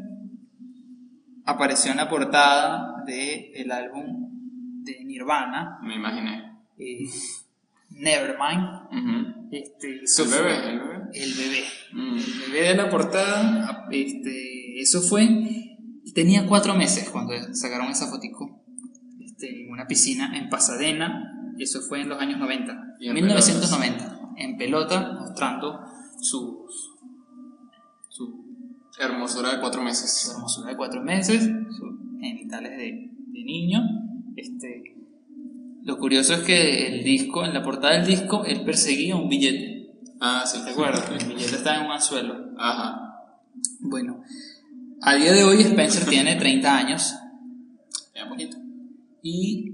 apareció 1.46 1.92
en 1.92 1.98
la 1.98 2.10
portada 2.10 3.04
del 3.06 3.52
el 3.56 3.72
álbum 3.72 4.84
de 4.84 5.04
Nirvana, 5.06 5.80
Me 5.84 5.96
imaginé. 5.96 6.60
eh, 6.78 7.06
Nevermind. 7.92 8.68
Ujú. 8.92 9.48
Este, 9.52 10.04
eso 10.04 10.24
El 10.24 10.30
fue- 10.30 10.42
bebé, 10.42 10.70
el 10.70 10.80
bebé. 10.80 10.96
el 11.14 11.34
bebé. 11.34 11.64
Mm. 11.94 12.18
El 12.46 12.52
bebé 12.52 12.68
de 12.70 12.76
la 12.76 12.90
portada, 12.90 13.88
este, 13.92 14.80
eso 14.82 15.02
fue, 15.02 15.28
tenía 16.16 16.48
cuatro 16.48 16.74
meses 16.76 17.10
cuando 17.10 17.34
sacaron 17.54 17.88
esa 17.90 18.08
fotico, 18.08 18.64
este, 19.20 19.66
en 19.66 19.72
una 19.72 19.88
piscina 19.88 20.38
en 20.38 20.50
Pasadena, 20.50 21.54
eso 21.60 21.82
fue 21.82 22.02
en 22.02 22.10
los 22.10 22.20
años 22.20 22.40
90, 22.40 22.96
Y 23.00 23.08
en 23.10 23.14
1990, 23.14 24.20
en 24.38 24.58
pelota, 24.58 25.18
mostrando 25.20 25.80
sus, 26.20 26.96
su, 28.10 28.46
Hermosura 29.00 29.54
de 29.56 29.60
cuatro 29.60 29.82
su 29.82 29.86
meses. 29.86 30.32
hermosura 30.34 30.70
de 30.70 30.78
cuatro 30.78 31.02
meses, 31.02 31.44
sus 31.44 32.20
genitales 32.20 32.72
de, 32.78 32.86
de 33.32 33.44
niño, 33.44 33.82
este, 34.36 34.96
lo 35.84 35.98
curioso 35.98 36.34
es 36.36 36.42
que 36.42 36.88
el 36.88 37.04
disco, 37.04 37.44
en 37.46 37.54
la 37.54 37.64
portada 37.64 37.96
del 37.96 38.06
disco, 38.06 38.46
él 38.46 38.64
perseguía 38.64 39.16
un 39.16 39.30
billete, 39.30 39.80
Ah, 40.20 40.44
sí. 40.46 40.60
¿te 40.64 40.72
acuerdas? 40.72 41.10
El 41.20 41.28
billete 41.34 41.56
estaba 41.56 41.78
en 41.78 41.86
un 41.88 41.92
anzuelo. 41.92 42.36
Ajá. 42.58 43.16
Bueno, 43.80 44.22
a 45.02 45.16
día 45.16 45.34
de 45.34 45.44
hoy 45.44 45.62
Spencer 45.62 46.08
tiene 46.08 46.36
30 46.36 46.78
años 46.78 47.16
Ya 48.16 48.30
poquito. 48.30 48.58
y, 49.24 49.72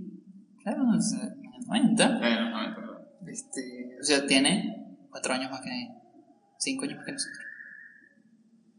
claro, 0.63 0.83
en 0.83 0.93
el 0.93 1.65
90, 1.67 2.17
Bueno, 2.19 2.49
no 2.49 2.57
acuerdo. 2.57 3.01
este, 3.27 3.97
o 3.99 4.03
sea, 4.03 4.25
tiene 4.25 4.95
4 5.09 5.33
años 5.33 5.51
más 5.51 5.61
que 5.61 5.69
5 6.59 6.83
años 6.85 6.95
más 6.97 7.05
que 7.05 7.11
nosotros. 7.11 7.39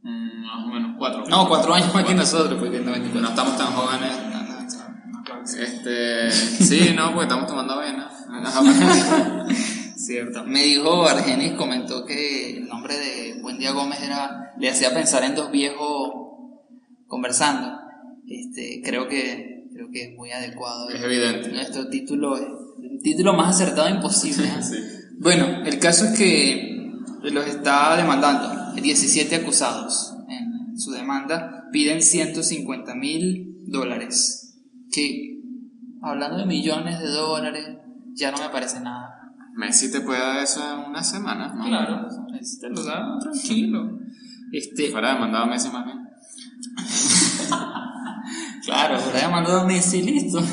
Mm, 0.03 0.47
más 0.47 0.65
o 0.65 0.69
menos 0.69 0.95
cuatro. 0.97 1.25
No, 1.29 1.49
4 1.49 1.75
años 1.75 1.93
más 1.95 2.05
que 2.05 2.15
nosotros, 2.15 2.59
porque 2.59 2.79
en 2.79 2.85
94. 2.87 3.21
No 3.21 3.29
estamos 3.29 3.59
tan 3.59 3.67
jóvenes. 3.73 4.17
Este, 5.45 6.31
sí, 6.31 6.93
no, 6.95 7.13
porque 7.13 7.25
estamos 7.25 7.47
tomando 7.47 7.75
avena. 7.75 8.11
Cierto. 9.97 10.45
Me 10.45 10.63
dijo 10.63 11.07
Argenis, 11.07 11.53
comentó 11.53 12.05
que 12.05 12.59
el 12.59 12.69
nombre 12.69 12.97
de 12.97 13.39
Buen 13.43 13.59
Día 13.59 13.73
Gómez 13.73 14.01
era, 14.03 14.55
le 14.59 14.71
hacía 14.71 14.95
pensar 14.95 15.25
en 15.25 15.35
dos 15.35 15.51
viejos 15.51 16.13
conversando. 17.07 17.79
Este, 18.27 18.81
creo 18.85 19.09
que, 19.09 19.65
creo 19.73 19.91
que 19.91 20.05
es 20.05 20.17
muy 20.17 20.31
adecuado. 20.31 20.89
Es 20.91 21.03
evidente. 21.03 21.49
Nuestro 21.49 21.89
título 21.89 22.37
es 22.37 22.43
el 22.83 23.03
título 23.03 23.33
más 23.33 23.57
acertado 23.57 23.89
imposible. 23.89 24.47
¿eh? 24.47 24.63
Sí. 24.63 24.77
Bueno, 25.19 25.65
el 25.65 25.79
caso 25.79 26.05
es 26.07 26.19
que 26.19 26.93
los 27.23 27.47
está 27.47 27.97
demandando. 27.97 28.73
17 28.81 29.35
acusados 29.35 30.15
en 30.29 30.79
su 30.79 30.93
demanda 30.93 31.69
piden 31.73 32.03
150 32.03 32.95
mil 32.95 33.57
dólares. 33.67 34.48
Que, 34.93 35.41
hablando 36.03 36.39
de 36.39 36.47
millones 36.47 36.99
de 37.01 37.09
dólares, 37.09 37.79
ya 38.15 38.31
no 38.31 38.39
me 38.39 38.49
parece 38.49 38.81
nada. 38.81 39.33
Messi 39.55 39.91
te 39.91 40.01
puede 40.01 40.21
dar 40.21 40.43
eso 40.43 40.61
en 40.73 40.91
una 40.91 41.03
semana, 41.03 41.53
¿no? 41.55 41.65
Claro, 41.65 42.07
te 42.61 42.71
lo 42.71 42.85
da 42.85 43.19
tranquilo. 43.19 43.99
Este, 44.53 44.91
Fuera 44.91 45.15
demandado 45.15 45.45
a 45.45 45.49
Messi 45.49 45.69
más 45.71 45.85
bien. 45.85 46.09
claro, 48.65 48.99
por 49.01 49.17
ahí 49.17 49.31
mandado 49.31 49.61
a 49.61 49.67
Messi, 49.67 50.03
listo. 50.03 50.41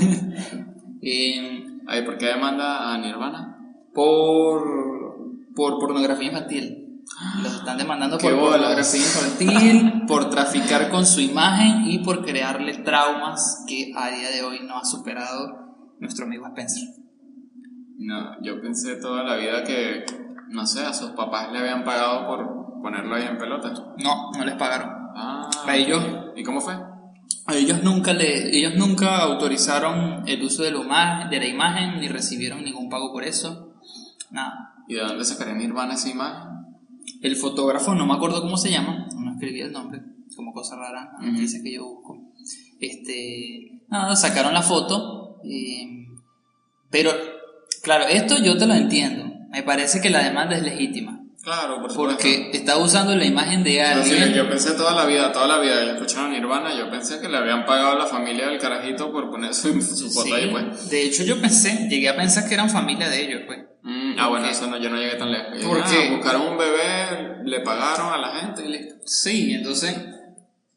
Eh, 1.07 1.65
Ay, 1.87 2.01
¿por 2.03 2.17
qué 2.17 2.25
demanda 2.25 2.91
a 2.91 2.97
Nirvana? 2.97 3.55
por, 3.95 4.61
por 5.55 5.79
pornografía 5.79 6.27
infantil. 6.27 6.84
Los 7.41 7.55
están 7.55 7.77
demandando 7.77 8.17
por 8.17 8.37
pornografía 8.37 8.99
infantil, 8.99 10.03
por 10.05 10.29
traficar 10.29 10.89
con 10.89 11.05
su 11.05 11.21
imagen 11.21 11.83
y 11.85 11.99
por 11.99 12.25
crearle 12.25 12.79
traumas 12.79 13.63
que 13.67 13.93
a 13.95 14.09
día 14.09 14.29
de 14.31 14.43
hoy 14.43 14.59
no 14.67 14.77
ha 14.77 14.85
superado 14.85 15.93
nuestro 15.99 16.25
amigo 16.25 16.45
Spencer. 16.47 16.83
No, 17.97 18.41
yo 18.41 18.61
pensé 18.61 18.97
toda 18.97 19.23
la 19.23 19.37
vida 19.37 19.63
que, 19.63 20.05
no 20.49 20.65
sé, 20.65 20.85
a 20.85 20.93
sus 20.93 21.11
papás 21.11 21.51
le 21.53 21.59
habían 21.59 21.85
pagado 21.85 22.27
por 22.27 22.81
ponerlo 22.81 23.15
ahí 23.15 23.23
en 23.23 23.37
pelota. 23.37 23.73
No, 23.97 24.31
no 24.37 24.45
les 24.45 24.55
pagaron. 24.55 24.89
Ah, 25.15 25.49
¿A 25.65 25.75
ellos? 25.75 26.03
¿Y 26.35 26.43
cómo 26.43 26.59
fue? 26.59 26.75
A 27.47 27.55
ellos 27.55 27.81
nunca 27.83 28.11
le, 28.11 28.57
ellos 28.57 28.73
nunca 28.75 29.19
autorizaron 29.19 30.27
el 30.27 30.43
uso 30.43 30.63
de 30.63 30.71
la, 30.71 31.27
de 31.29 31.39
la 31.39 31.47
imagen 31.47 32.01
ni 32.01 32.09
recibieron 32.09 32.63
ningún 32.63 32.89
pago 32.89 33.13
por 33.13 33.23
eso. 33.23 33.73
Nada. 34.31 34.73
¿Y 34.87 34.95
de 34.95 35.01
dónde 35.01 35.23
sacaré 35.23 35.55
Nirvana 35.55 35.93
esa 35.93 36.09
imagen? 36.09 36.44
El 37.21 37.35
fotógrafo, 37.35 37.95
no 37.95 38.05
me 38.05 38.13
acuerdo 38.13 38.41
cómo 38.41 38.57
se 38.57 38.69
llama, 38.71 39.07
no 39.17 39.31
escribí 39.33 39.61
el 39.61 39.71
nombre, 39.71 40.01
como 40.35 40.53
cosa 40.53 40.75
rara, 40.75 41.11
Ujú. 41.19 41.31
noticia 41.31 41.61
que 41.63 41.73
yo 41.73 41.85
busco. 41.85 42.31
Este, 42.79 43.81
nada, 43.89 44.15
sacaron 44.15 44.53
la 44.53 44.61
foto, 44.61 45.39
eh, 45.43 46.07
pero 46.89 47.11
claro, 47.81 48.05
esto 48.07 48.35
yo 48.43 48.57
te 48.57 48.65
lo 48.67 48.73
entiendo. 48.73 49.25
Me 49.49 49.63
parece 49.63 50.01
que 50.01 50.09
la 50.09 50.23
demanda 50.23 50.55
es 50.57 50.63
legítima, 50.63 51.14
Claro, 51.45 51.79
por 51.79 51.93
porque 51.93 52.49
está 52.53 52.75
usando 52.77 53.15
la 53.15 53.23
imagen 53.23 53.63
de 53.63 53.79
alguien. 53.79 54.33
yo 54.33 54.49
pensé 54.49 54.71
toda 54.73 54.93
la 54.95 55.05
vida, 55.05 55.31
toda 55.31 55.45
la 55.47 55.59
vida, 55.59 55.75
yo 55.85 55.91
escuchaba 55.91 56.27
Nirvana, 56.27 56.75
yo 56.75 56.89
pensé 56.89 57.19
que 57.21 57.29
le 57.29 57.37
habían 57.37 57.65
pagado 57.67 57.91
a 57.91 57.95
la 57.99 58.07
familia 58.07 58.47
del 58.47 58.57
carajito 58.59 59.11
por 59.11 59.29
poner 59.29 59.53
su, 59.53 59.79
su 59.81 60.09
foto 60.09 60.25
Sí, 60.25 60.33
ahí, 60.33 60.49
pues. 60.49 60.89
De 60.89 61.03
hecho, 61.03 61.23
yo 61.23 61.39
pensé, 61.39 61.87
llegué 61.87 62.09
a 62.09 62.15
pensar 62.15 62.47
que 62.47 62.55
eran 62.55 62.67
familia 62.71 63.07
de 63.09 63.21
ellos, 63.23 63.41
pues. 63.45 63.59
Mm, 63.83 64.15
ah, 64.17 64.27
bueno, 64.29 64.45
Porque- 64.47 64.51
eso 64.57 64.65
no, 64.67 64.77
yo 64.77 64.89
no 64.89 64.97
llegué 64.97 65.13
tan 65.17 65.31
lejos. 65.31 65.61
Yo 65.61 65.67
¿Por 65.69 65.77
dije, 65.83 65.95
qué? 65.99 66.07
ah, 66.07 66.15
buscaron 66.17 66.41
un 66.47 66.57
bebé, 66.57 67.37
le 67.45 67.59
pagaron 67.59 68.11
a 68.11 68.17
la 68.17 68.39
gente 68.39 68.65
y 68.65 68.69
listo. 68.69 68.95
Sí, 69.05 69.53
entonces, 69.53 69.95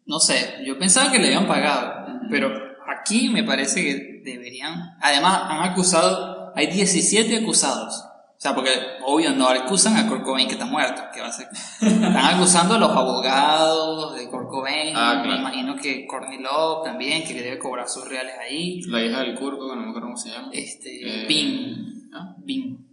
no 0.05 0.21
sé, 0.21 0.57
yo 0.67 0.79
pensaba 0.79 1.11
que 1.11 1.19
le 1.19 1.29
habían 1.29 1.47
pagado, 1.49 2.21
pero 2.31 2.53
aquí 2.95 3.31
me 3.31 3.43
parece 3.43 3.83
que 3.83 4.21
deberían, 4.23 4.75
además 5.01 5.41
han 5.49 5.63
acusado, 5.71 6.53
hay 6.55 6.67
17 6.67 7.39
acusados, 7.39 8.05
o 8.39 8.41
sea, 8.41 8.55
porque 8.55 8.71
obvio 9.05 9.33
no 9.35 9.49
acusan 9.49 9.97
a 9.97 10.07
Kurt 10.09 10.23
Cobain 10.23 10.47
que 10.47 10.55
está 10.55 10.65
muerto, 10.65 11.03
que 11.13 11.21
va 11.21 11.27
a 11.27 11.33
ser, 11.33 11.49
están 11.81 12.17
acusando 12.17 12.75
a 12.75 12.79
los 12.79 12.91
abogados 12.91 14.15
de 14.17 14.29
Kurt 14.31 14.49
Cobain, 14.49 14.95
Ah, 14.97 15.21
claro. 15.25 15.29
me 15.31 15.39
imagino 15.41 15.75
que 15.77 16.07
Courtney 16.07 16.39
Love 16.41 16.85
también, 16.85 17.25
que 17.25 17.35
le 17.35 17.43
debe 17.43 17.59
cobrar 17.59 17.89
sus 17.89 18.09
reales 18.09 18.35
ahí, 18.41 18.81
La 18.83 19.05
hija 19.05 19.21
del 19.23 19.35
curco, 19.37 19.69
que 19.69 19.75
no 19.75 19.83
me 19.83 19.89
acuerdo 19.89 20.07
cómo 20.09 20.17
se 20.17 20.31
llama. 20.31 20.51
este, 20.53 21.25
Eh, 21.25 21.27
Bin, 21.27 22.11
¿ah? 22.15 22.37
Bin, 22.39 22.87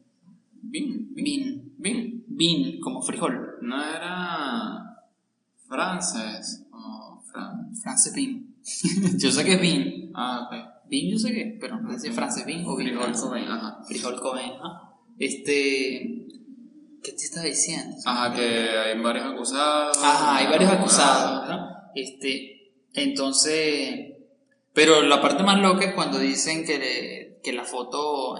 Bin, 0.63 1.13
Bin, 1.13 1.73
Bin, 1.77 2.23
Bin. 2.27 2.79
Como 2.81 3.01
frijol, 3.03 3.57
No 3.61 3.83
era 3.83 4.97
francés 5.67 6.65
o 6.71 7.21
Fran. 7.31 7.71
France 7.75 8.11
Bin, 8.15 8.55
yo 9.19 9.31
sé 9.31 9.43
que 9.45 9.53
es 9.53 9.61
Bin, 9.61 10.11
Ah, 10.15 10.47
ok. 10.49 10.89
Bin 10.89 11.11
yo 11.11 11.17
sé 11.19 11.33
que, 11.33 11.57
pero 11.59 11.79
no 11.79 11.91
sé 11.93 11.99
si 11.99 12.07
es 12.07 12.15
France 12.15 12.43
Bin 12.45 12.63
o 12.65 12.75
Bin 12.75 12.87
Frijol. 12.89 13.11
Cobain, 13.13 13.47
ajá. 13.47 13.79
Frijol 13.87 14.19
Cobain, 14.19 14.53
¿no? 14.57 14.84
Este. 15.19 16.27
¿Qué 17.03 17.11
te 17.11 17.23
estaba 17.23 17.45
diciendo? 17.45 17.95
Ajá, 18.05 18.33
que 18.35 18.41
hay 18.41 18.99
varios 18.99 19.25
acusados. 19.27 19.97
Ajá, 20.01 20.37
hay 20.37 20.47
varios 20.47 20.71
acusados, 20.71 21.49
¿no? 21.49 21.67
Este. 21.95 22.71
Entonces. 22.93 24.11
Pero 24.73 25.01
la 25.03 25.21
parte 25.21 25.43
más 25.43 25.61
loca 25.61 25.85
es 25.85 25.93
cuando 25.93 26.19
dicen 26.19 26.65
que, 26.65 26.77
le- 26.77 27.39
que 27.41 27.53
la 27.53 27.63
foto 27.63 28.35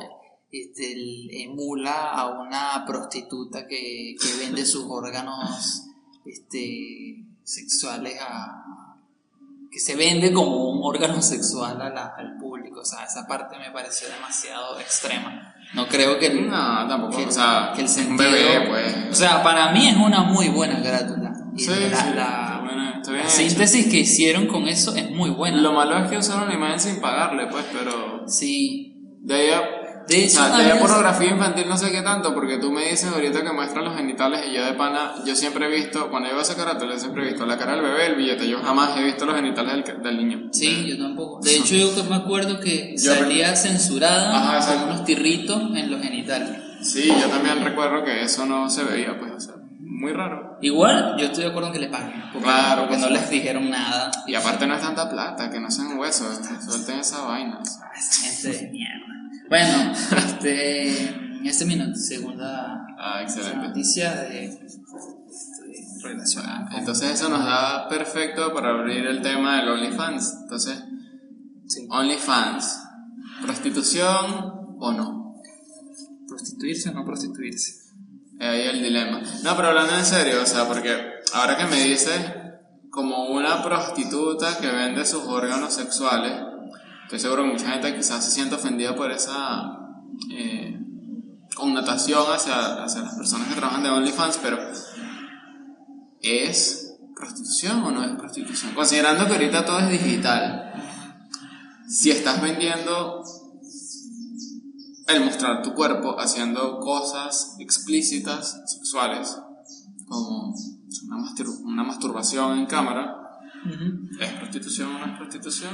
este, 0.52 1.44
emula 1.44 2.12
a 2.12 2.28
una 2.42 2.84
prostituta 2.86 3.66
que, 3.68 4.16
que 4.22 4.38
vende 4.46 4.66
sus 4.66 4.84
órganos 4.90 5.84
este, 6.26 7.24
sexuales 7.44 8.18
a 8.20 8.65
que 9.76 9.82
se 9.82 9.94
vende 9.98 10.32
como 10.32 10.70
un 10.70 10.80
órgano 10.84 11.22
sexual 11.22 11.82
a 11.82 11.90
la- 11.90 12.14
al 12.18 12.38
público. 12.38 12.80
O 12.80 12.86
sea, 12.86 13.04
esa 13.04 13.28
parte 13.28 13.58
me 13.60 13.72
pareció 13.72 14.08
demasiado 14.08 14.80
extrema. 14.80 15.54
No 15.74 15.86
creo 15.90 16.18
que 16.18 16.28
el, 16.28 16.50
No, 16.50 16.88
tampoco, 16.88 17.18
que, 17.18 17.26
o 17.26 17.32
sea, 17.32 17.74
que 17.76 17.82
el 17.82 17.88
un 17.88 17.94
sentido... 17.94 18.32
bebé, 18.32 18.68
pues. 18.70 18.96
O 19.12 19.14
sea, 19.14 19.44
para 19.44 19.74
mí 19.74 19.86
es 19.90 19.98
una 19.98 20.24
muy 20.24 20.48
buena 20.48 20.82
carátula. 20.82 21.34
Y 21.58 21.60
Sí, 21.60 21.72
la, 21.92 21.98
sí, 21.98 22.10
la- 22.16 22.60
buena, 22.64 23.02
la 23.06 23.30
síntesis 23.30 23.88
que 23.88 23.98
hicieron 23.98 24.48
con 24.48 24.66
eso 24.70 24.96
es 24.96 25.12
muy 25.12 25.30
buena. 25.32 25.58
Lo 25.58 25.74
malo 25.74 25.98
es 25.98 26.10
que 26.10 26.20
usaron 26.20 26.48
la 26.48 26.54
imagen 26.56 26.80
sin 26.80 27.02
pagarle, 27.02 27.48
pues, 27.48 27.66
pero. 27.74 28.24
Sí. 28.30 28.94
De 29.24 29.36
ahí 29.36 29.50
a. 29.50 29.62
De 30.08 30.16
o 30.16 30.20
hecho, 30.20 30.30
sea, 30.36 30.48
una 30.54 30.60
de 30.64 30.76
pornografía 30.76 31.30
infantil 31.32 31.68
no 31.68 31.78
sé 31.78 31.92
qué 31.92 32.02
tanto, 32.02 32.34
porque 32.34 32.58
tú 32.58 32.72
me 32.72 32.90
dices 32.90 33.12
ahorita 33.12 33.42
que 33.44 33.52
muestran 33.52 33.86
los 33.86 33.96
genitales 33.96 34.46
y 34.50 34.54
yo 34.54 34.64
de 34.66 34.74
pana, 34.74 35.16
yo 35.26 35.36
siempre 35.36 35.66
he 35.66 35.70
visto, 35.70 36.10
cuando 36.10 36.30
yo 36.30 36.36
veo 36.36 36.44
esa 36.44 36.56
carátula, 36.56 36.98
siempre 37.00 37.24
he 37.24 37.28
visto 37.30 37.46
la 37.46 37.58
cara 37.58 37.74
del 37.74 37.82
bebé, 37.82 38.06
el 38.08 38.16
billete, 38.16 38.48
yo 38.48 38.62
jamás 38.62 38.96
he 38.98 39.04
visto 39.04 39.26
los 39.26 39.36
genitales 39.36 39.84
del, 39.86 40.04
del 40.04 40.18
niño. 40.18 40.50
Sí, 40.52 40.86
yo 40.88 40.98
tampoco. 40.98 41.40
De 41.44 41.56
hecho, 41.58 41.76
yo 41.76 42.04
me 42.06 42.16
acuerdo 42.16 42.60
que 42.60 42.96
Yo 42.98 43.16
salía 43.16 43.56
censurada 43.56 44.58
Ajá, 44.60 44.74
con 44.80 44.90
unos 44.90 45.06
tirritos 45.06 45.62
en 45.76 45.90
los 45.92 46.02
genitales. 46.02 46.58
Sí, 46.82 47.08
yo 47.08 47.28
también 47.28 47.64
recuerdo 47.64 48.04
que 48.04 48.22
eso 48.24 48.46
no 48.46 48.70
se 48.70 48.84
veía, 48.84 49.18
pues, 49.18 49.32
o 49.32 49.40
sea, 49.40 49.56
muy 49.80 50.14
raro. 50.14 50.58
Igual, 50.62 51.16
yo 51.18 51.26
estoy 51.26 51.44
de 51.46 51.50
acuerdo 51.50 51.68
en 51.70 51.74
que 51.74 51.80
le 51.80 51.88
paguen. 51.88 52.22
Porque, 52.32 52.46
Claro, 52.48 52.82
porque 52.82 52.96
por 52.98 53.02
no 53.06 53.10
les 53.10 53.22
supuesto. 53.24 53.32
dijeron 53.32 53.70
nada. 53.72 54.12
Y 54.28 54.36
aparte 54.36 54.68
no 54.68 54.76
es 54.76 54.82
tanta 54.82 55.10
plata, 55.10 55.50
que 55.50 55.60
no 55.60 55.72
sean 55.72 55.98
huesos, 55.98 56.40
suelten 56.64 57.00
esa 57.00 57.22
vaina. 57.24 57.60
o 57.60 57.66
sea. 57.66 57.86
Esa 57.98 58.52
gente 58.52 58.66
de 58.66 58.72
mierda. 58.72 59.06
Bueno, 59.50 59.92
este, 60.18 61.08
en 61.10 61.46
este 61.46 61.66
minuto, 61.66 61.96
segunda 61.98 62.82
Ah, 62.98 63.22
excelente. 63.22 63.68
noticia 63.68 64.14
de, 64.24 64.48
de 64.48 64.68
relacionada 66.02 66.66
con- 66.70 66.80
Entonces 66.80 67.12
eso 67.12 67.30
nos 67.30 67.44
da 67.46 67.88
perfecto 67.90 68.54
para 68.54 68.70
abrir 68.72 69.06
el 69.06 69.22
tema 69.22 69.58
del 69.58 69.70
OnlyFans. 69.70 70.40
Entonces, 70.44 70.84
sí, 71.68 71.86
OnlyFans, 71.90 72.80
prostitución 73.44 74.76
o 74.80 74.92
no. 74.94 75.36
prostituirse 76.28 76.90
o 76.90 76.94
no 76.94 77.06
prostituirse. 77.06 77.72
Es 78.40 78.48
ahí 78.48 78.62
el 78.64 78.82
dilema. 78.82 79.22
No, 79.44 79.56
pero 79.56 79.70
hablando 79.70 79.96
en 79.98 80.06
serio, 80.06 80.42
o 80.42 80.46
sea, 80.46 80.68
porque 80.68 80.96
ahora 81.34 81.58
que 81.58 81.66
me 81.66 81.82
dices 81.84 82.20
como 82.90 83.28
una 83.30 83.62
prostituta 83.64 84.58
que 84.58 84.68
vende 84.72 85.06
sus 85.06 85.24
órganos 85.26 85.74
sexuales, 85.74 86.32
estoy 87.06 87.20
seguro 87.20 87.44
que 87.44 87.52
mucha 87.54 87.72
gente 87.72 87.96
quizás 87.96 88.24
se 88.26 88.32
siente 88.32 88.56
ofendida 88.56 88.96
por 88.96 89.10
esa 89.12 89.80
eh, 90.32 90.80
connotación 91.56 92.24
hacia, 92.34 92.84
hacia 92.84 93.02
las 93.02 93.16
personas 93.16 93.48
que 93.48 93.56
trabajan 93.56 93.84
de 93.84 93.90
OnlyFans, 93.90 94.40
pero 94.42 94.58
¿es 96.22 96.98
prostitución 97.16 97.84
o 97.84 97.92
no 97.92 98.04
es 98.04 98.12
prostitución? 98.18 98.74
Considerando 98.74 99.26
que 99.26 99.34
ahorita 99.34 99.66
todo 99.66 99.80
es 99.80 99.90
digital, 99.90 100.74
si 101.88 102.12
estás 102.12 102.42
vendiendo 102.42 103.24
el 105.08 105.24
mostrar 105.24 105.62
tu 105.62 105.74
cuerpo 105.74 106.20
haciendo 106.20 106.80
cosas 106.80 107.56
explícitas 107.60 108.62
sexuales, 108.66 109.38
como 110.08 110.54
una, 111.08 111.18
mastur- 111.18 111.62
una 111.64 111.84
masturbación 111.84 112.58
en 112.60 112.66
cámara, 112.66 113.16
¿es 114.20 114.32
prostitución 114.34 114.96
o 114.96 115.00
no 115.00 115.06
es 115.14 115.18
prostitución? 115.18 115.72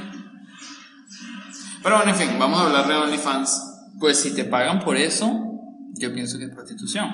Pero 1.82 1.96
bueno, 1.96 2.12
en 2.12 2.16
fin, 2.16 2.38
vamos 2.38 2.60
a 2.60 2.66
hablar 2.66 2.86
de 2.86 2.94
OnlyFans. 2.94 3.90
Pues 3.98 4.20
si 4.20 4.34
te 4.34 4.44
pagan 4.44 4.80
por 4.80 4.96
eso, 4.96 5.28
yo 5.94 6.12
pienso 6.12 6.38
que 6.38 6.44
es 6.44 6.50
prostitución. 6.50 7.08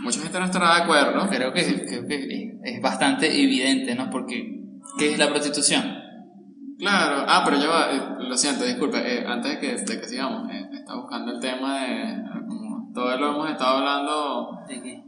Mucha 0.00 0.20
gente 0.20 0.38
no 0.38 0.44
estará 0.44 0.76
de 0.76 0.82
acuerdo. 0.82 1.28
Creo 1.28 1.52
que, 1.52 1.84
creo 1.86 2.06
que 2.06 2.58
es 2.62 2.82
bastante 2.82 3.26
evidente, 3.26 3.94
¿no? 3.94 4.10
Porque, 4.10 4.64
¿qué 4.98 5.12
es 5.12 5.18
la 5.18 5.28
prostitución? 5.28 6.06
Claro, 6.78 7.24
ah, 7.26 7.42
pero 7.44 7.58
va, 7.70 7.90
eh, 7.90 8.02
lo 8.28 8.36
siento, 8.36 8.64
disculpe, 8.64 8.98
eh, 8.98 9.24
antes 9.26 9.52
de 9.52 9.58
que, 9.58 9.76
de 9.76 10.00
que 10.00 10.06
sigamos, 10.06 10.50
eh, 10.50 10.68
estaba 10.74 11.00
buscando 11.00 11.32
el 11.32 11.40
tema 11.40 11.80
de, 11.80 12.02
eh, 12.02 12.22
como 12.46 12.92
todo 12.92 13.16
lo 13.16 13.30
hemos 13.30 13.50
estado 13.50 13.78
hablando 13.78 14.58
¿De 14.68 14.82
qué? 14.82 15.04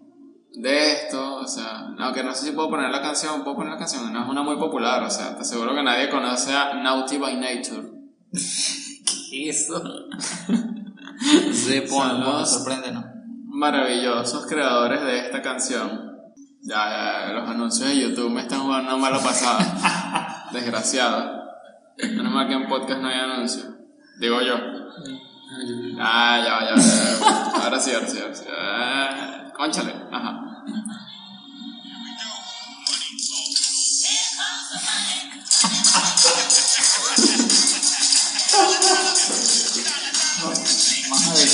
de 0.55 0.93
esto, 0.93 1.37
o 1.37 1.47
sea, 1.47 1.89
aunque 1.99 2.25
no 2.25 2.35
sé 2.35 2.47
si 2.47 2.53
puedo 2.53 2.71
poner 2.71 2.91
la 2.91 3.03
canción, 3.03 3.45
puedo 3.45 3.57
poner 3.57 3.75
la 3.75 3.79
canción, 3.79 4.11
no 4.11 4.23
es 4.23 4.29
una 4.29 4.43
muy 4.43 4.57
popular, 4.57 5.03
o 5.03 5.11
sea, 5.11 5.35
te 5.35 5.43
aseguro 5.43 5.75
que 5.75 5.83
nadie 5.83 6.09
conoce 6.09 6.55
a 6.55 6.75
Naughty 6.75 7.19
by 7.19 7.37
Nature. 7.37 7.98
¿Qué 8.33 9.49
es 9.51 9.63
eso? 9.69 9.83
Bueno, 11.91 12.19
los- 12.41 12.51
sorpréndenos. 12.53 13.05
Maravillosos 13.47 14.47
creadores 14.47 15.03
de 15.03 15.19
esta 15.27 15.43
canción. 15.43 16.07
Ya, 16.63 17.27
ya, 17.29 17.33
los 17.33 17.49
anuncios 17.49 17.89
de 17.89 17.99
YouTube 18.01 18.31
me 18.31 18.43
están 18.43 18.61
jugando 18.61 18.89
una 18.95 18.97
mala 19.03 19.19
pasada. 19.23 20.47
Desgraciado. 20.53 21.39
Menos 21.99 22.33
mal 22.33 22.47
que 22.47 22.55
en 22.55 22.69
podcast 22.69 23.01
no 23.01 23.09
hay 23.09 23.19
anuncios. 23.19 23.67
Digo 24.21 24.41
yo. 24.43 24.55
Ah, 25.99 26.39
ya, 26.45 26.69
ya, 26.69 26.75
ya, 26.77 26.83
ya. 27.21 27.65
Ahora 27.65 27.81
sí, 27.81 27.91
ahora 27.93 28.07
sí, 28.07 28.19
ahora 28.21 28.35
sí. 28.35 28.45
Ah, 28.57 29.53
Cónchale. 29.57 29.93
Ajá. 30.13 30.65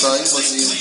Adecuado 0.05 0.19
imposible. 0.19 0.77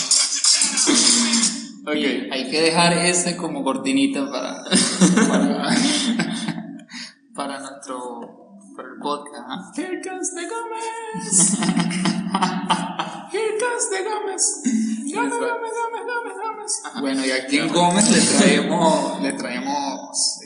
Ok. 1.86 2.32
Hay 2.32 2.49
que 2.49 2.61
dejar 2.61 2.93
ese 2.93 3.38
como 3.38 3.63
cortinita 3.63 4.30
para, 4.30 4.63
para, 5.28 5.76
para 7.36 7.59
nuestro 7.59 8.43
para 8.76 8.89
el 8.89 8.99
podcast. 8.99 9.78
Here 9.78 10.01
comes 10.01 10.34
the 10.34 10.47
Gómez. 10.47 11.57
Here 13.32 13.57
comes 13.59 13.89
the 13.89 14.03
Gómez. 14.03 14.61
Gómez, 15.13 15.39
Gómez, 15.39 15.71
Gómez, 15.80 16.03
Gómez, 16.05 16.34
Gómez. 16.41 16.84
Bueno, 17.01 17.26
y 17.26 17.32
aquí 17.32 17.59
en 17.59 17.71
Gómez 17.71 18.09
le 18.09 18.19
traemos, 18.21 19.21
le 19.21 19.34
traemos 19.34 20.39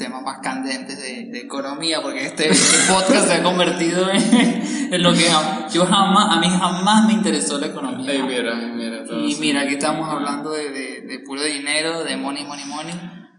temas 0.00 0.22
más 0.22 0.38
candentes 0.38 0.98
de, 0.98 1.26
de 1.30 1.40
economía, 1.40 2.00
porque 2.00 2.24
este, 2.24 2.48
este 2.48 2.92
podcast 2.92 3.28
se 3.28 3.34
ha 3.34 3.42
convertido 3.42 4.10
en, 4.10 4.92
en 4.94 5.02
lo 5.02 5.12
que 5.12 5.28
yo 5.72 5.84
jamás, 5.84 6.36
a 6.36 6.40
mí 6.40 6.48
jamás 6.48 7.06
me 7.06 7.12
interesó 7.12 7.58
la 7.58 7.66
economía. 7.66 8.10
Ey, 8.10 8.22
mira, 8.22 8.54
mira, 8.54 9.04
y 9.06 9.36
mira, 9.36 9.60
aquí 9.60 9.74
estamos 9.74 10.08
hablando 10.08 10.52
de, 10.52 10.70
de, 10.70 11.00
de 11.02 11.18
puro 11.20 11.42
dinero, 11.42 12.02
de 12.02 12.16
money, 12.16 12.44
money, 12.44 12.64
money. 12.64 12.94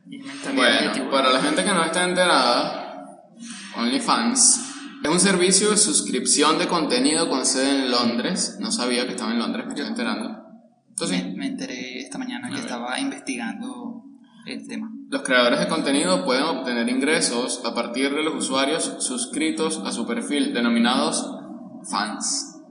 Y 0.08 0.20
mentalidad 0.20 0.94
Bueno, 0.94 1.12
para 1.12 1.34
la 1.34 1.42
gente 1.42 1.64
que 1.64 1.74
no 1.74 1.84
está 1.84 2.04
enterada, 2.04 3.06
OnlyFans 3.76 4.62
es 5.04 5.10
un 5.10 5.20
servicio 5.20 5.72
de 5.72 5.78
suscripción 5.78 6.60
de 6.60 6.68
contenido 6.68 7.28
con 7.28 7.44
sede 7.44 7.72
en 7.72 7.92
Londres. 7.92 8.58
No 8.60 8.72
sabía 8.72 9.06
que 9.08 9.14
estaba 9.14 9.32
en 9.32 9.40
Londres, 9.40 9.66
me 9.66 9.74
estoy 9.74 9.88
enterando. 9.88 10.44
Entonces, 10.90 11.26
me, 11.26 11.34
me 11.38 11.48
enteré 11.48 12.02
esta 12.02 12.20
mañana 12.20 12.52
que 12.52 12.60
estaba 12.60 13.00
investigando 13.00 14.04
el 14.46 14.68
tema. 14.68 14.92
Los 15.12 15.24
creadores 15.24 15.60
de 15.60 15.68
contenido 15.68 16.24
pueden 16.24 16.44
obtener 16.44 16.88
ingresos 16.88 17.62
a 17.66 17.76
partir 17.76 18.16
de 18.16 18.24
los 18.24 18.34
usuarios 18.34 18.96
suscritos 19.00 19.82
a 19.86 19.92
su 19.92 20.08
perfil, 20.08 20.54
denominados 20.54 21.30
fans. 21.92 22.62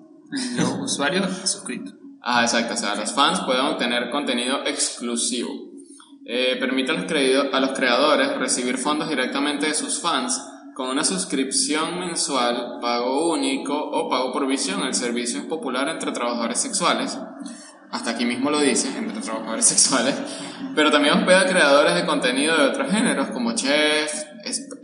Los 0.56 0.78
usuarios 0.80 1.26
suscritos. 1.44 1.92
Ah, 2.22 2.40
exacto, 2.42 2.72
o 2.72 2.76
sea, 2.78 2.94
los 2.94 3.12
fans 3.12 3.40
pueden 3.40 3.66
obtener 3.66 4.08
contenido 4.08 4.64
exclusivo. 4.64 5.50
Eh, 6.24 6.56
permite 6.58 6.92
a 6.92 6.94
los, 6.94 7.12
a 7.52 7.60
los 7.60 7.70
creadores 7.72 8.34
recibir 8.38 8.78
fondos 8.78 9.10
directamente 9.10 9.66
de 9.66 9.74
sus 9.74 10.00
fans 10.00 10.42
con 10.74 10.88
una 10.88 11.04
suscripción 11.04 11.98
mensual, 12.00 12.78
pago 12.80 13.32
único 13.32 13.74
o 13.74 14.08
pago 14.08 14.32
por 14.32 14.46
visión. 14.46 14.82
El 14.82 14.94
servicio 14.94 15.40
es 15.40 15.44
popular 15.44 15.90
entre 15.90 16.12
trabajadores 16.12 16.58
sexuales. 16.58 17.18
Hasta 17.90 18.10
aquí 18.10 18.24
mismo 18.24 18.50
lo 18.50 18.60
dice, 18.60 18.96
entre 18.96 19.20
trabajadores 19.20 19.64
sexuales. 19.66 20.14
Pero 20.74 20.90
también 20.90 21.14
hospeda 21.14 21.46
creadores 21.46 21.94
de 21.94 22.06
contenido 22.06 22.56
de 22.56 22.68
otros 22.68 22.90
géneros 22.90 23.30
como 23.30 23.54
chefs, 23.54 24.26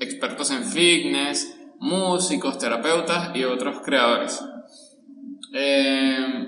expertos 0.00 0.50
en 0.50 0.64
fitness, 0.64 1.57
músicos, 1.78 2.59
terapeutas 2.59 3.34
y 3.34 3.44
otros 3.44 3.80
creadores. 3.84 4.42
Eh, 5.52 6.46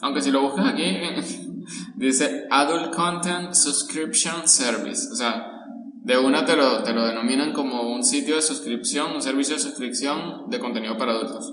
aunque 0.00 0.22
si 0.22 0.30
lo 0.30 0.42
buscas 0.42 0.66
aquí, 0.72 0.98
dice 1.96 2.46
Adult 2.50 2.94
Content 2.94 3.52
Subscription 3.52 4.48
Service. 4.48 5.08
O 5.12 5.16
sea, 5.16 5.52
de 6.02 6.16
una 6.16 6.46
te 6.46 6.56
lo, 6.56 6.82
te 6.82 6.94
lo 6.94 7.04
denominan 7.04 7.52
como 7.52 7.82
un 7.92 8.02
sitio 8.02 8.36
de 8.36 8.42
suscripción, 8.42 9.12
un 9.12 9.22
servicio 9.22 9.56
de 9.56 9.60
suscripción 9.60 10.48
de 10.48 10.58
contenido 10.58 10.96
para 10.96 11.12
adultos. 11.12 11.52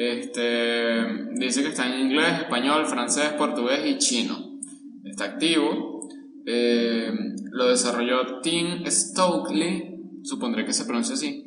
Este, 0.00 0.94
dice 1.40 1.60
que 1.62 1.70
está 1.70 1.92
en 1.92 2.06
inglés, 2.06 2.42
español, 2.42 2.86
francés, 2.86 3.32
portugués 3.36 3.80
y 3.84 3.98
chino. 3.98 4.60
Está 5.04 5.24
activo. 5.24 6.08
Eh, 6.46 7.10
lo 7.50 7.66
desarrolló 7.66 8.40
Tim 8.40 8.86
Stokely, 8.86 10.20
supondré 10.22 10.64
que 10.64 10.72
se 10.72 10.84
pronuncia 10.84 11.14
así. 11.14 11.46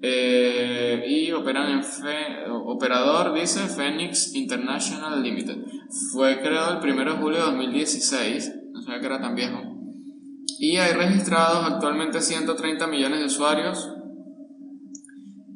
Eh, 0.00 1.02
y 1.04 1.32
operan 1.32 1.68
en 1.72 1.82
Fe- 1.82 2.48
operador, 2.64 3.34
dice 3.34 3.66
Phoenix 3.66 4.36
International 4.36 5.20
Limited. 5.20 5.56
Fue 6.12 6.38
creado 6.40 6.80
el 6.80 6.92
1 6.92 7.04
de 7.04 7.18
julio 7.18 7.38
de 7.40 7.44
2016, 7.46 8.52
no 8.72 8.82
sabía 8.82 9.00
que 9.00 9.06
era 9.06 9.20
tan 9.20 9.34
viejo. 9.34 9.58
Y 10.60 10.76
hay 10.76 10.92
registrados 10.92 11.72
actualmente 11.72 12.20
130 12.20 12.86
millones 12.86 13.18
de 13.18 13.26
usuarios. 13.26 13.90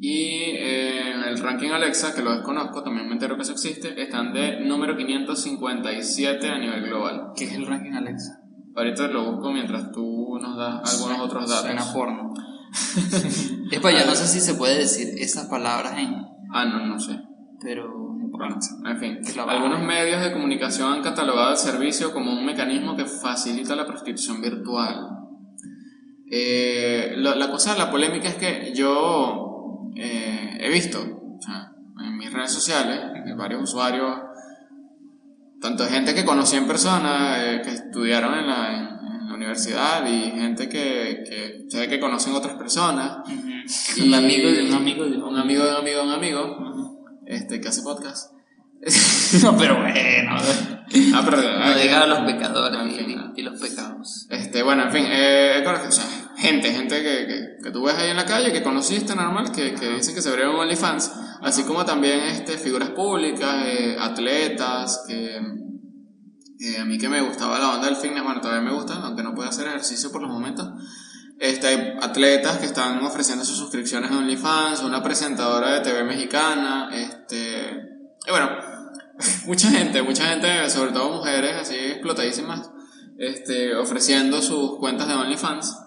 Y 0.07 0.51
eh, 0.59 1.13
en 1.13 1.23
el 1.23 1.39
ranking 1.39 1.71
Alexa, 1.71 2.15
que 2.15 2.21
lo 2.21 2.35
desconozco, 2.35 2.83
también 2.83 3.07
me 3.07 3.15
entero 3.15 3.37
que 3.37 3.43
eso 3.43 3.53
existe, 3.53 4.03
están 4.03 4.35
de 4.35 4.61
número 4.61 4.99
557 4.99 6.47
a 6.47 6.59
nivel 6.59 6.85
global. 6.85 7.33
¿Qué 7.35 7.45
es 7.45 7.55
el 7.55 7.67
ranking 7.67 7.93
Alexa? 7.93 8.39
Ahorita 8.77 9.09
lo 9.09 9.33
busco 9.33 9.51
mientras 9.51 9.91
tú 9.93 10.39
nos 10.39 10.59
das 10.59 10.95
algunos 10.95 11.21
otros 11.21 11.49
datos. 11.49 11.65
Suena 11.65 11.91
porno. 11.91 12.35
Epa, 13.73 13.93
yo 13.93 14.05
no 14.05 14.15
sé 14.15 14.27
si 14.27 14.41
se 14.41 14.57
puede 14.57 14.81
decir 14.81 15.09
esas 15.17 15.47
palabras 15.47 15.97
en. 15.97 16.15
Ah, 16.53 16.67
no, 16.67 16.85
no 16.85 17.01
sé. 17.01 17.19
Pero. 17.63 17.89
Bueno, 17.89 18.59
en 18.85 18.99
fin, 18.99 19.19
Es 19.23 19.39
algunos 19.39 19.81
medios 19.81 20.21
de 20.21 20.33
comunicación 20.35 20.93
han 20.93 21.03
catalogado 21.03 21.53
el 21.53 21.57
servicio 21.57 22.13
como 22.13 22.31
un 22.31 22.45
mecanismo 22.45 22.95
que 22.95 23.07
facilita 23.07 23.75
la 23.75 23.87
prostitución 23.87 24.43
virtual. 24.43 25.09
Eh, 26.31 27.15
la, 27.17 27.37
la 27.37 27.51
cosa, 27.51 27.75
la 27.79 27.91
polémica 27.91 28.29
es 28.29 28.35
que 28.35 28.75
yo 28.75 29.44
eh, 29.97 30.59
he 30.61 30.69
visto 30.71 31.01
o 31.01 31.41
sea, 31.43 31.73
en 32.05 32.17
mis 32.17 32.33
redes 32.33 32.53
sociales 32.53 33.01
que 33.25 33.35
varios 33.35 33.63
usuarios, 33.63 34.21
tanto 35.61 35.87
gente 35.87 36.15
que 36.15 36.25
conocí 36.25 36.57
en 36.57 36.67
persona, 36.67 37.37
eh, 37.43 37.63
que 37.63 37.71
estudiaron 37.71 38.35
en 38.39 38.47
la, 38.47 38.77
en- 38.79 38.95
en 39.21 39.29
la 39.29 39.35
universidad 39.35 40.07
y 40.07 40.31
gente 40.33 40.69
que, 40.69 41.25
que 41.29 41.65
sé 41.69 41.89
que 41.89 41.99
conocen 42.01 42.35
otras 42.35 42.55
personas. 42.57 43.19
Ujú. 43.27 43.49
Y- 43.97 44.09
Un 44.09 44.15
amigo 44.15 44.51
de 44.51 44.63
un 44.69 44.75
amigo 44.75 45.05
de 45.07 45.17
Un 45.17 45.39
amigo 45.39 45.65
de 45.65 45.71
un 45.71 45.77
amigo 45.79 45.99
de 46.01 46.07
un 46.07 46.13
amigo 46.13 46.57
Ujú. 46.59 47.07
este, 47.27 47.61
que 47.61 47.69
hace 47.69 47.83
podcast. 47.83 48.33
No, 49.43 49.57
pero 49.57 49.77
bueno. 49.81 50.31
Ah, 50.37 51.23
pero, 51.25 51.37
No 51.39 51.75
diga 51.79 52.03
a 52.03 52.07
los 52.07 52.19
pecadores 52.21 52.79
En 52.79 53.11
y, 53.11 53.41
y 53.41 53.43
los 53.43 53.59
pecados. 53.61 54.27
Este, 54.31 54.63
bueno, 54.63 54.85
en 54.85 54.93
fin, 54.93 55.05
eh, 55.09 55.63
o 55.89 55.91
sea, 55.91 56.05
gente, 56.45 56.73
gente 56.73 57.03
que, 57.03 57.27
que, 57.27 57.63
que 57.63 57.71
tú 57.71 57.85
ves 57.85 57.95
ahí 57.95 58.11
en 58.11 58.17
la 58.17 58.27
calle, 58.27 58.53
que 58.53 58.63
conociste 58.63 59.15
normal, 59.15 59.51
que, 59.51 59.75
que 59.75 59.95
dicen 59.95 60.15
que 60.15 60.21
se 60.21 60.29
abrieron 60.29 60.57
OnlyFans, 60.57 61.11
así 61.41 61.63
como 61.65 61.85
también 61.87 62.21
este, 62.21 62.59
figuras 62.59 62.91
públicas, 62.91 63.65
eh, 63.65 63.97
atletas, 63.99 65.05
que 65.09 65.37
eh, 65.37 66.79
a 66.79 66.85
mí 66.85 66.99
que 66.99 67.09
me 67.09 67.23
gustaba 67.23 67.59
la 67.59 67.71
onda 67.71 67.87
del 67.87 67.97
fitness, 67.97 68.23
bueno, 68.23 68.43
todavía 68.43 68.61
me 68.61 68.75
gusta, 68.75 68.95
aunque 68.95 69.23
no 69.23 69.35
puedo 69.35 69.49
hacer 69.49 69.67
ejercicio 69.69 70.13
por 70.13 70.21
los 70.21 70.31
momentos. 70.31 70.69
Este, 71.39 71.67
hay 71.67 71.95
atletas 72.01 72.59
que 72.59 72.67
están 72.67 73.03
ofreciendo 73.03 73.45
sus 73.45 73.57
suscripciones 73.57 74.11
a 74.11 74.19
OnlyFans, 74.19 74.83
una 74.83 75.03
presentadora 75.03 75.73
de 75.73 75.81
TV 75.81 76.05
mexicana, 76.05 76.91
este, 76.93 77.73
y 78.27 78.31
bueno, 78.31 78.51
mucha 79.47 79.71
gente, 79.71 80.03
mucha 80.03 80.27
gente, 80.27 80.69
sobre 80.69 80.93
todo 80.93 81.11
mujeres 81.11 81.57
así 81.57 81.75
explotadísimas, 81.75 82.71
este, 83.19 83.75
ofreciendo 83.77 84.43
sus 84.43 84.77
cuentas 84.79 85.09
de 85.09 85.15
OnlyFans. 85.15 85.84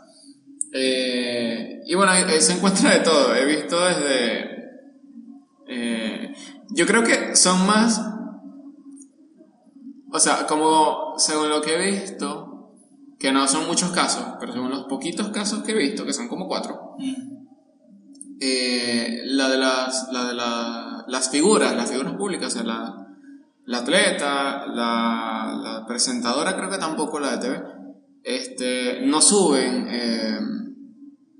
Eh, 0.79 1.81
y 1.87 1.95
bueno, 1.95 2.11
ahí, 2.11 2.23
ahí 2.23 2.39
se 2.39 2.53
encuentra 2.53 2.91
de 2.91 2.99
todo. 2.99 3.33
He 3.35 3.45
visto 3.45 3.79
desde... 3.83 4.69
eh, 5.67 6.33
yo 6.69 6.85
creo 6.85 7.03
que 7.03 7.35
son 7.35 7.65
más... 7.65 7.99
O 10.11 10.19
sea, 10.19 10.45
como 10.47 11.13
según 11.17 11.49
lo 11.49 11.61
que 11.61 11.75
he 11.75 11.91
visto, 11.91 12.71
que 13.19 13.31
no 13.31 13.47
son 13.47 13.65
muchos 13.67 13.89
casos, 13.91 14.23
pero 14.39 14.53
según 14.53 14.69
los 14.69 14.83
poquitos 14.85 15.29
casos 15.29 15.63
que 15.63 15.71
he 15.71 15.75
visto, 15.77 16.05
que 16.05 16.13
son 16.13 16.27
como 16.27 16.47
cuatro, 16.47 16.95
eh, 18.39 19.21
la 19.25 19.49
de 19.49 19.57
las, 19.57 20.07
la 20.11 20.25
de 20.27 20.33
la- 20.33 21.05
las 21.07 21.29
figuras, 21.29 21.75
las 21.75 21.89
figuras 21.89 22.13
públicas, 22.13 22.47
o 22.53 22.57
sea, 22.57 22.63
la, 22.63 23.07
la 23.65 23.77
atleta, 23.79 24.65
la, 24.67 25.59
la 25.61 25.85
presentadora, 25.87 26.55
creo 26.55 26.69
que 26.69 26.77
tampoco 26.77 27.19
la 27.19 27.35
de 27.35 27.37
TV, 27.39 27.63
este, 28.23 29.01
no 29.05 29.21
suben 29.21 29.87
eh, 29.89 30.39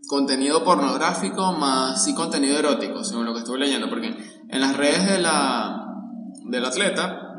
contenido 0.07 0.63
pornográfico 0.63 1.53
más 1.53 2.03
sí 2.03 2.15
contenido 2.15 2.57
erótico, 2.57 3.03
según 3.03 3.25
lo 3.25 3.33
que 3.33 3.39
estuve 3.39 3.59
leyendo, 3.59 3.89
porque 3.89 4.15
en 4.49 4.61
las 4.61 4.75
redes 4.75 5.05
de 5.05 5.19
la, 5.19 5.85
del 6.45 6.65
atleta, 6.65 7.35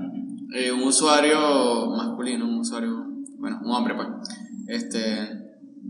eh, 0.55 0.71
un 0.71 0.83
usuario 0.83 1.91
masculino, 1.97 2.47
un 2.47 2.59
usuario, 2.59 3.07
bueno, 3.39 3.61
un 3.64 3.71
hombre 3.71 3.95
pues, 3.95 4.09
este, 4.69 5.49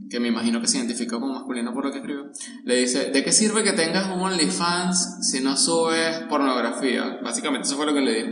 que 0.09 0.21
me 0.21 0.29
imagino 0.29 0.61
que 0.61 0.69
se 0.69 0.79
identificó 0.79 1.21
como 1.21 1.35
masculino 1.35 1.75
por 1.75 1.85
lo 1.85 1.91
que 1.91 1.99
escribió, 1.99 2.31
le 2.65 2.77
dice, 2.77 3.11
¿de 3.11 3.25
qué 3.25 3.33
sirve 3.33 3.65
que 3.65 3.73
tengas 3.73 4.07
un 4.07 4.21
OnlyFans 4.21 5.29
si 5.29 5.41
no 5.41 5.57
subes 5.57 6.21
pornografía? 6.29 7.19
Básicamente 7.23 7.67
eso 7.67 7.77
fue 7.77 7.87
lo 7.87 7.95
que 7.95 8.01
le 8.01 8.15
dijo. 8.15 8.29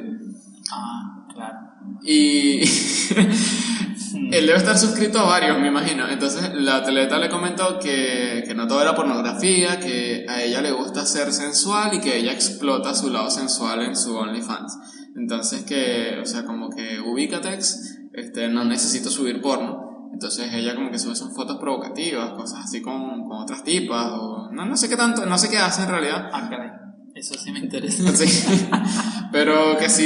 Ah, 0.73 1.27
claro. 1.35 1.59
Y 2.03 2.61
él 4.31 4.47
debe 4.47 4.59
estar 4.59 4.77
suscrito 4.77 5.19
a 5.19 5.25
varios, 5.25 5.59
me 5.59 5.69
imagino. 5.69 6.09
Entonces 6.09 6.53
la 6.55 6.77
atleta 6.77 7.19
le 7.19 7.29
comentó 7.29 7.79
que, 7.79 8.43
que 8.47 8.55
no 8.55 8.67
todo 8.67 8.83
era 8.83 8.95
pornografía, 8.95 9.79
que 9.79 10.27
a 10.29 10.43
ella 10.43 10.61
le 10.63 10.73
gusta 10.73 11.05
ser 11.05 11.33
sensual 11.33 11.95
y 11.95 12.01
que 12.01 12.17
ella 12.17 12.33
explota 12.33 12.95
su 12.95 13.11
lado 13.11 13.31
sensual 13.31 13.83
en 13.83 13.97
su 13.97 14.17
OnlyFans. 14.17 14.79
Entonces 15.17 15.65
que, 15.65 16.19
o 16.23 16.27
sea, 16.27 16.45
como 16.45 16.71
que 16.71 17.01
ubícatex, 17.01 17.99
este, 18.13 18.49
no 18.49 18.65
necesito 18.65 19.11
subir 19.11 19.41
porno. 19.41 20.11
Entonces 20.13 20.53
ella 20.53 20.75
como 20.75 20.91
que 20.91 20.99
sube 20.99 21.15
sus 21.15 21.35
fotos 21.35 21.59
provocativas, 21.59 22.31
cosas 22.31 22.65
así 22.65 22.81
con, 22.81 23.29
con 23.29 23.43
otras 23.43 23.63
tipas, 23.63 24.13
o 24.13 24.51
no, 24.53 24.65
no 24.65 24.77
sé 24.77 24.89
qué 24.89 24.97
tanto, 24.97 25.27
no 25.27 25.37
sé 25.37 25.51
qué 25.51 25.59
hace 25.59 25.83
en 25.83 25.89
realidad. 25.89 26.31
Ah. 26.33 26.86
Eso 27.17 27.35
sí 27.39 27.51
me 27.51 27.61
interesa. 27.61 28.03
Sí. 28.17 28.45
Pero 29.33 29.77
que 29.79 29.89
si 29.89 30.05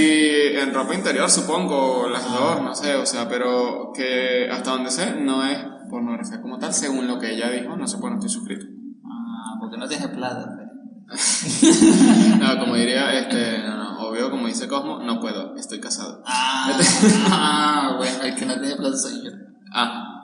en 0.54 0.72
ropa 0.72 0.94
interior, 0.94 1.28
supongo, 1.28 2.08
las 2.08 2.24
dos, 2.32 2.62
no 2.62 2.74
sé, 2.74 2.94
o 2.96 3.04
sea, 3.04 3.28
pero 3.28 3.92
que 3.94 4.48
hasta 4.50 4.70
donde 4.70 4.90
sé, 4.90 5.16
no 5.20 5.44
es 5.44 5.58
pornografía 5.90 6.40
como 6.40 6.58
tal, 6.58 6.72
según 6.72 7.06
lo 7.08 7.18
que 7.18 7.34
ella 7.34 7.50
dijo, 7.50 7.76
no 7.76 7.86
sé, 7.86 7.98
pues 7.98 8.10
no 8.12 8.18
estoy 8.18 8.30
suscrito. 8.32 8.64
Ah, 9.04 9.56
porque 9.60 9.76
no 9.76 9.88
tienes 9.88 10.08
plata. 10.08 10.48
pero- 10.56 10.70
No, 12.38 12.60
como 12.60 12.76
diría, 12.76 13.12
este, 13.18 13.58
no, 13.58 13.76
no, 13.76 14.08
obvio, 14.08 14.30
como 14.30 14.46
dice 14.46 14.68
Cosmo, 14.68 15.00
no 15.02 15.20
puedo, 15.20 15.54
estoy 15.56 15.80
casado. 15.80 16.22
Ah, 16.26 16.70
ah, 17.30 17.94
bueno, 17.98 18.22
el 18.22 18.34
que 18.36 18.46
no 18.46 18.54
tiene 18.60 18.76
plata 18.76 18.96
soy 18.96 19.24
yo. 19.24 19.30
Ah. 19.72 20.22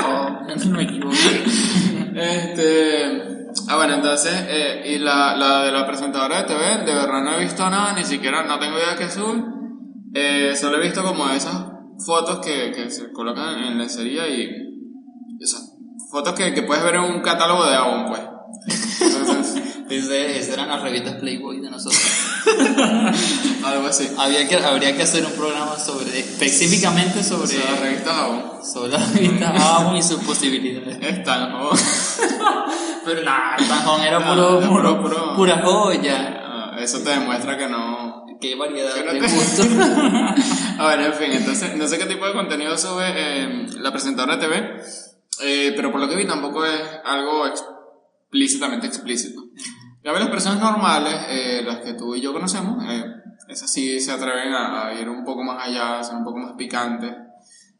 No, 0.00 0.70
me 0.72 0.82
equivoqué. 0.82 1.44
Este. 2.14 3.33
Ah, 3.68 3.76
bueno, 3.76 3.94
entonces, 3.94 4.32
eh, 4.48 4.94
y 4.94 4.98
la, 4.98 5.36
la 5.36 5.62
de 5.62 5.72
la 5.72 5.86
presentadora 5.86 6.42
de 6.42 6.44
TV, 6.44 6.84
de 6.84 6.94
verdad 6.94 7.22
no 7.22 7.36
he 7.36 7.40
visto 7.40 7.68
nada, 7.70 7.92
ni 7.94 8.04
siquiera, 8.04 8.42
no 8.44 8.58
tengo 8.58 8.76
idea 8.76 8.96
qué 8.96 9.08
sube. 9.08 9.42
Eh, 10.14 10.54
solo 10.56 10.78
he 10.78 10.82
visto 10.82 11.02
como 11.02 11.28
esas 11.30 11.64
fotos 12.04 12.44
que, 12.44 12.72
que 12.72 12.90
se 12.90 13.12
colocan 13.12 13.58
en 13.58 13.78
lencería 13.78 14.28
y. 14.28 14.48
Esas 15.40 15.76
fotos 16.10 16.34
que, 16.34 16.54
que 16.54 16.62
puedes 16.62 16.84
ver 16.84 16.96
en 16.96 17.02
un 17.02 17.20
catálogo 17.20 17.64
de 17.66 17.74
Avon, 17.74 18.06
pues. 18.06 18.20
Dice, 19.96 20.38
esas 20.38 20.54
eran 20.54 20.68
las 20.68 20.82
revistas 20.82 21.14
Playboy 21.14 21.60
de 21.60 21.70
nosotros. 21.70 22.02
algo 23.64 23.86
así. 23.86 24.08
Había 24.18 24.46
que, 24.48 24.56
habría 24.56 24.96
que 24.96 25.02
hacer 25.02 25.24
un 25.24 25.32
programa 25.32 25.78
sobre, 25.78 26.18
específicamente 26.18 27.22
sobre, 27.22 27.44
O 27.44 27.46
sea, 27.46 27.70
las 27.72 27.80
revistas 27.80 28.14
Avon. 28.14 28.42
sobre 28.64 28.90
la 28.92 28.98
revista 29.06 29.50
Avon 29.76 29.96
y 29.96 30.02
sus 30.02 30.20
posibilidades. 30.22 30.98
¿no? 31.26 31.70
Pero 33.04 33.22
nada, 33.22 33.56
el 33.58 33.68
Tanjón 33.68 34.00
era 34.02 34.18
puro, 34.26 34.58
era 34.58 34.68
puro, 34.68 35.02
puro- 35.02 35.36
pura 35.36 35.60
joya. 35.62 36.40
Ah, 36.44 36.76
Eso 36.80 37.00
te 37.00 37.10
demuestra 37.10 37.56
que 37.58 37.68
no. 37.68 38.24
Qué 38.40 38.56
variedad 38.56 38.92
Que 38.94 39.04
no 39.04 39.12
de 39.12 39.20
te- 39.20 39.28
gusto. 39.28 39.62
A 40.78 40.86
ver, 40.88 41.00
en 41.00 41.12
fin, 41.14 41.32
entonces 41.32 41.76
no 41.76 41.86
sé 41.86 41.98
qué 41.98 42.04
tipo 42.06 42.26
de 42.26 42.32
contenido 42.32 42.76
sube 42.76 43.04
eh, 43.14 43.66
la 43.78 43.90
presentadora 43.92 44.36
de 44.36 44.42
TV, 44.46 44.82
eh, 45.44 45.72
pero 45.76 45.90
por 45.92 46.00
lo 46.00 46.08
que 46.08 46.16
vi 46.16 46.26
tampoco 46.26 46.64
es 46.66 46.80
algo 47.04 47.46
explícitamente 47.46 48.86
explícito. 48.86 49.40
Ya 50.04 50.12
ves, 50.12 50.20
las 50.20 50.30
personas 50.30 50.60
normales, 50.60 51.14
eh, 51.28 51.62
las 51.64 51.78
que 51.78 51.94
tú 51.94 52.14
y 52.14 52.20
yo 52.20 52.32
conocemos, 52.34 52.84
eh, 52.86 53.04
esas 53.48 53.72
sí 53.72 53.98
se 54.00 54.12
atreven 54.12 54.52
a, 54.52 54.88
a 54.88 54.94
ir 55.00 55.08
un 55.08 55.24
poco 55.24 55.42
más 55.42 55.66
allá, 55.66 55.98
a 55.98 56.04
ser 56.04 56.16
un 56.16 56.24
poco 56.24 56.38
más 56.38 56.52
picantes, 56.58 57.14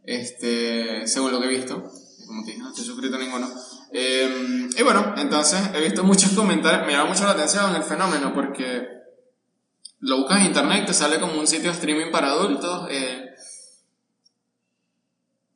este, 0.02 1.06
según 1.06 1.32
lo 1.32 1.40
que 1.40 1.46
he 1.46 1.50
visto. 1.50 1.84
Como 2.26 2.42
te 2.42 2.52
dije, 2.52 2.62
no 2.62 2.70
estoy 2.70 2.84
suscrito 2.84 3.16
a 3.16 3.18
ninguno. 3.18 3.46
Eh, 3.92 4.68
y 4.74 4.82
bueno, 4.82 5.14
entonces 5.18 5.60
he 5.74 5.80
visto 5.82 6.02
muchos 6.02 6.32
comentarios, 6.36 6.86
me 6.86 6.92
llama 6.92 7.10
mucho 7.10 7.24
la 7.24 7.32
atención 7.32 7.76
el 7.76 7.82
fenómeno 7.82 8.32
porque 8.32 8.88
lo 10.00 10.18
buscas 10.18 10.40
en 10.40 10.46
internet, 10.46 10.86
te 10.86 10.94
sale 10.94 11.20
como 11.20 11.38
un 11.38 11.46
sitio 11.46 11.70
de 11.70 11.76
streaming 11.76 12.10
para 12.10 12.28
adultos. 12.28 12.88
eh, 12.90 13.34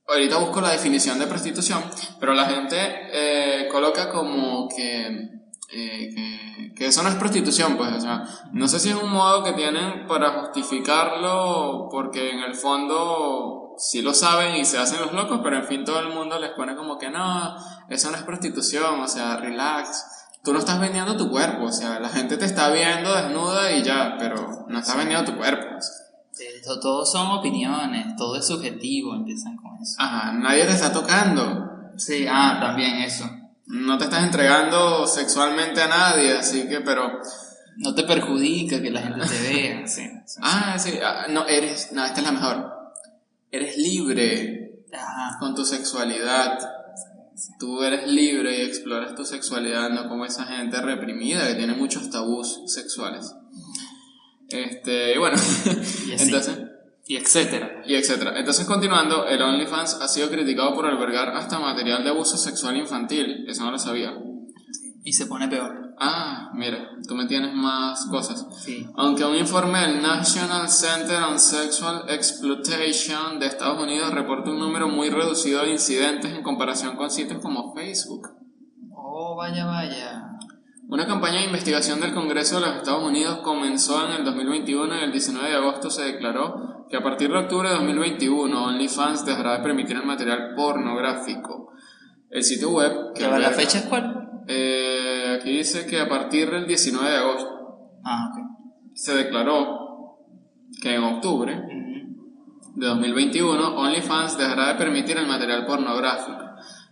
ahorita 0.06 0.38
busco 0.38 0.60
la 0.60 0.70
definición 0.70 1.18
de 1.18 1.26
prostitución, 1.26 1.82
pero 2.18 2.32
la 2.34 2.46
gente 2.46 2.76
eh, 2.78 3.68
coloca 3.70 4.08
como 4.10 4.68
que, 4.68 5.37
eh, 5.70 6.08
que, 6.14 6.74
que 6.74 6.86
eso 6.86 7.02
no 7.02 7.08
es 7.10 7.14
prostitución, 7.16 7.76
pues, 7.76 7.92
o 7.92 8.00
sea, 8.00 8.24
no 8.52 8.68
sé 8.68 8.78
si 8.80 8.88
es 8.90 8.94
un 8.96 9.10
modo 9.10 9.42
que 9.44 9.52
tienen 9.52 10.06
para 10.06 10.40
justificarlo, 10.40 11.88
porque 11.90 12.30
en 12.32 12.40
el 12.40 12.54
fondo 12.54 13.74
sí 13.78 14.02
lo 14.02 14.14
saben 14.14 14.56
y 14.56 14.64
se 14.64 14.78
hacen 14.78 15.00
los 15.00 15.12
locos, 15.12 15.40
pero 15.42 15.56
en 15.58 15.64
fin 15.66 15.84
todo 15.84 16.00
el 16.00 16.08
mundo 16.08 16.38
les 16.38 16.50
pone 16.50 16.74
como 16.76 16.98
que 16.98 17.10
no, 17.10 17.56
eso 17.88 18.10
no 18.10 18.16
es 18.16 18.22
prostitución, 18.22 19.00
o 19.00 19.08
sea, 19.08 19.36
relax. 19.36 20.04
tú 20.42 20.52
no 20.52 20.58
estás 20.58 20.80
vendiendo 20.80 21.16
tu 21.16 21.30
cuerpo, 21.30 21.64
o 21.66 21.72
sea, 21.72 22.00
la 22.00 22.08
gente 22.08 22.36
te 22.38 22.44
está 22.46 22.70
viendo 22.70 23.14
desnuda 23.14 23.70
y 23.72 23.82
ya, 23.82 24.16
pero 24.18 24.64
no 24.68 24.78
estás 24.78 24.96
vendiendo 24.96 25.30
tu 25.30 25.36
cuerpo. 25.38 25.76
Eh, 26.40 26.62
to- 26.64 26.78
Todo 26.80 27.04
son 27.04 27.26
opiniones, 27.38 28.14
todo 28.16 28.36
es 28.36 28.46
subjetivo, 28.46 29.14
empiezan 29.14 29.56
con 29.56 29.76
eso. 29.82 29.96
Ajá, 29.98 30.32
nadie 30.32 30.64
te 30.64 30.72
está 30.72 30.92
tocando. 30.92 31.68
Sí, 31.96 32.26
ah, 32.30 32.58
también 32.60 32.96
eso. 33.02 33.28
No 33.68 33.98
te 33.98 34.04
estás 34.04 34.24
entregando 34.24 35.06
sexualmente 35.06 35.80
a 35.82 35.88
nadie, 35.88 36.32
así 36.38 36.66
que, 36.68 36.80
pero... 36.80 37.20
No 37.76 37.94
te 37.94 38.02
perjudica 38.02 38.80
que 38.80 38.90
la 38.90 39.02
gente 39.02 39.26
te 39.26 39.40
vea, 39.40 39.86
sí. 39.86 40.02
sí. 40.26 40.40
Ah, 40.42 40.78
sí, 40.78 40.98
ah, 41.02 41.26
no, 41.28 41.46
eres... 41.46 41.92
No, 41.92 42.04
esta 42.04 42.20
es 42.20 42.26
la 42.26 42.32
mejor. 42.32 42.72
Eres 43.50 43.76
libre 43.76 44.82
Ajá. 44.92 45.38
con 45.38 45.54
tu 45.54 45.64
sexualidad. 45.64 46.58
Tú 47.58 47.82
eres 47.82 48.08
libre 48.08 48.58
y 48.58 48.62
exploras 48.62 49.14
tu 49.14 49.24
sexualidad, 49.24 49.90
no 49.90 50.08
como 50.08 50.24
esa 50.24 50.44
gente 50.44 50.80
reprimida 50.80 51.46
que 51.46 51.54
tiene 51.54 51.74
muchos 51.74 52.10
tabús 52.10 52.62
sexuales. 52.66 53.34
Este, 54.48 55.14
y 55.14 55.18
bueno, 55.18 55.36
Y 56.06 56.12
entonces, 56.12 56.58
Y 57.08 57.16
etcétera. 57.16 57.82
y 57.86 57.94
etcétera. 57.94 58.38
Entonces, 58.38 58.66
continuando, 58.66 59.26
el 59.26 59.40
OnlyFans 59.40 59.94
ha 60.02 60.08
sido 60.08 60.28
criticado 60.28 60.74
por 60.74 60.84
albergar 60.84 61.30
hasta 61.30 61.58
material 61.58 62.04
de 62.04 62.10
abuso 62.10 62.36
sexual 62.36 62.76
infantil. 62.76 63.46
Eso 63.48 63.64
no 63.64 63.70
lo 63.70 63.78
sabía. 63.78 64.12
Y 65.02 65.12
se 65.14 65.24
pone 65.24 65.48
peor. 65.48 65.94
Ah, 65.98 66.50
mira, 66.52 66.90
tú 67.08 67.14
me 67.14 67.26
tienes 67.26 67.54
más 67.54 68.04
cosas. 68.10 68.46
Sí. 68.62 68.86
Aunque 68.94 69.24
un 69.24 69.36
informe 69.36 69.80
del 69.80 70.02
National 70.02 70.68
Center 70.68 71.22
on 71.22 71.40
Sexual 71.40 72.04
Exploitation 72.10 73.38
de 73.40 73.46
Estados 73.46 73.82
Unidos 73.82 74.12
reporta 74.12 74.50
un 74.50 74.58
número 74.58 74.86
muy 74.88 75.08
reducido 75.08 75.62
de 75.62 75.72
incidentes 75.72 76.30
en 76.32 76.42
comparación 76.42 76.94
con 76.96 77.10
sitios 77.10 77.40
como 77.40 77.74
Facebook. 77.74 78.28
Oh, 78.92 79.34
vaya, 79.34 79.64
vaya. 79.64 80.37
Una 80.88 81.06
campaña 81.06 81.40
de 81.40 81.44
investigación 81.44 82.00
del 82.00 82.14
Congreso 82.14 82.54
de 82.58 82.66
los 82.66 82.76
Estados 82.76 83.02
Unidos 83.02 83.40
comenzó 83.44 84.06
en 84.06 84.12
el 84.12 84.24
2021 84.24 84.96
y 84.96 85.04
el 85.04 85.12
19 85.12 85.46
de 85.50 85.54
agosto 85.56 85.90
se 85.90 86.02
declaró 86.04 86.86
que 86.88 86.96
a 86.96 87.02
partir 87.02 87.30
de 87.30 87.36
octubre 87.36 87.68
de 87.68 87.74
2021 87.74 88.64
OnlyFans 88.64 89.26
dejará 89.26 89.58
de 89.58 89.62
permitir 89.62 89.96
el 89.96 90.06
material 90.06 90.54
pornográfico. 90.56 91.72
El 92.30 92.42
sitio 92.42 92.70
web 92.70 93.12
que 93.14 93.24
¿Pero 93.24 93.38
la 93.38 93.50
fecha 93.50 93.78
es 93.80 93.84
cuál? 93.84 94.30
Eh, 94.48 95.36
aquí 95.38 95.58
dice 95.58 95.84
que 95.84 96.00
a 96.00 96.08
partir 96.08 96.50
del 96.50 96.66
19 96.66 97.10
de 97.10 97.16
agosto 97.16 97.50
Ah, 98.02 98.30
ok. 98.32 98.46
se 98.94 99.14
declaró 99.14 100.16
que 100.80 100.94
en 100.94 101.02
octubre 101.04 101.52
de 102.76 102.86
2021 102.86 103.76
OnlyFans 103.76 104.38
dejará 104.38 104.68
de 104.68 104.74
permitir 104.76 105.18
el 105.18 105.26
material 105.26 105.66
pornográfico. 105.66 106.47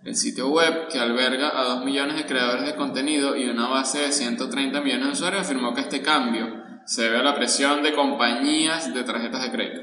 El 0.07 0.15
sitio 0.17 0.49
web, 0.49 0.89
que 0.89 0.99
alberga 1.01 1.59
a 1.59 1.65
2 1.65 1.85
millones 1.85 2.17
de 2.17 2.27
creadores 2.27 2.65
de 2.65 2.77
contenido 2.77 3.37
y 3.37 3.49
una 3.49 3.67
base 3.69 3.99
de 3.99 4.13
130 4.13 4.81
millones 4.81 5.07
de 5.09 5.13
usuarios, 5.13 5.43
afirmó 5.43 5.75
que 5.75 5.81
este 5.81 6.01
cambio 6.01 6.47
se 6.87 7.03
debe 7.03 7.19
a 7.19 7.23
la 7.23 7.35
presión 7.35 7.83
de 7.83 7.93
compañías 7.93 8.95
de 8.95 9.03
tarjetas 9.03 9.43
de 9.43 9.51
crédito. 9.51 9.81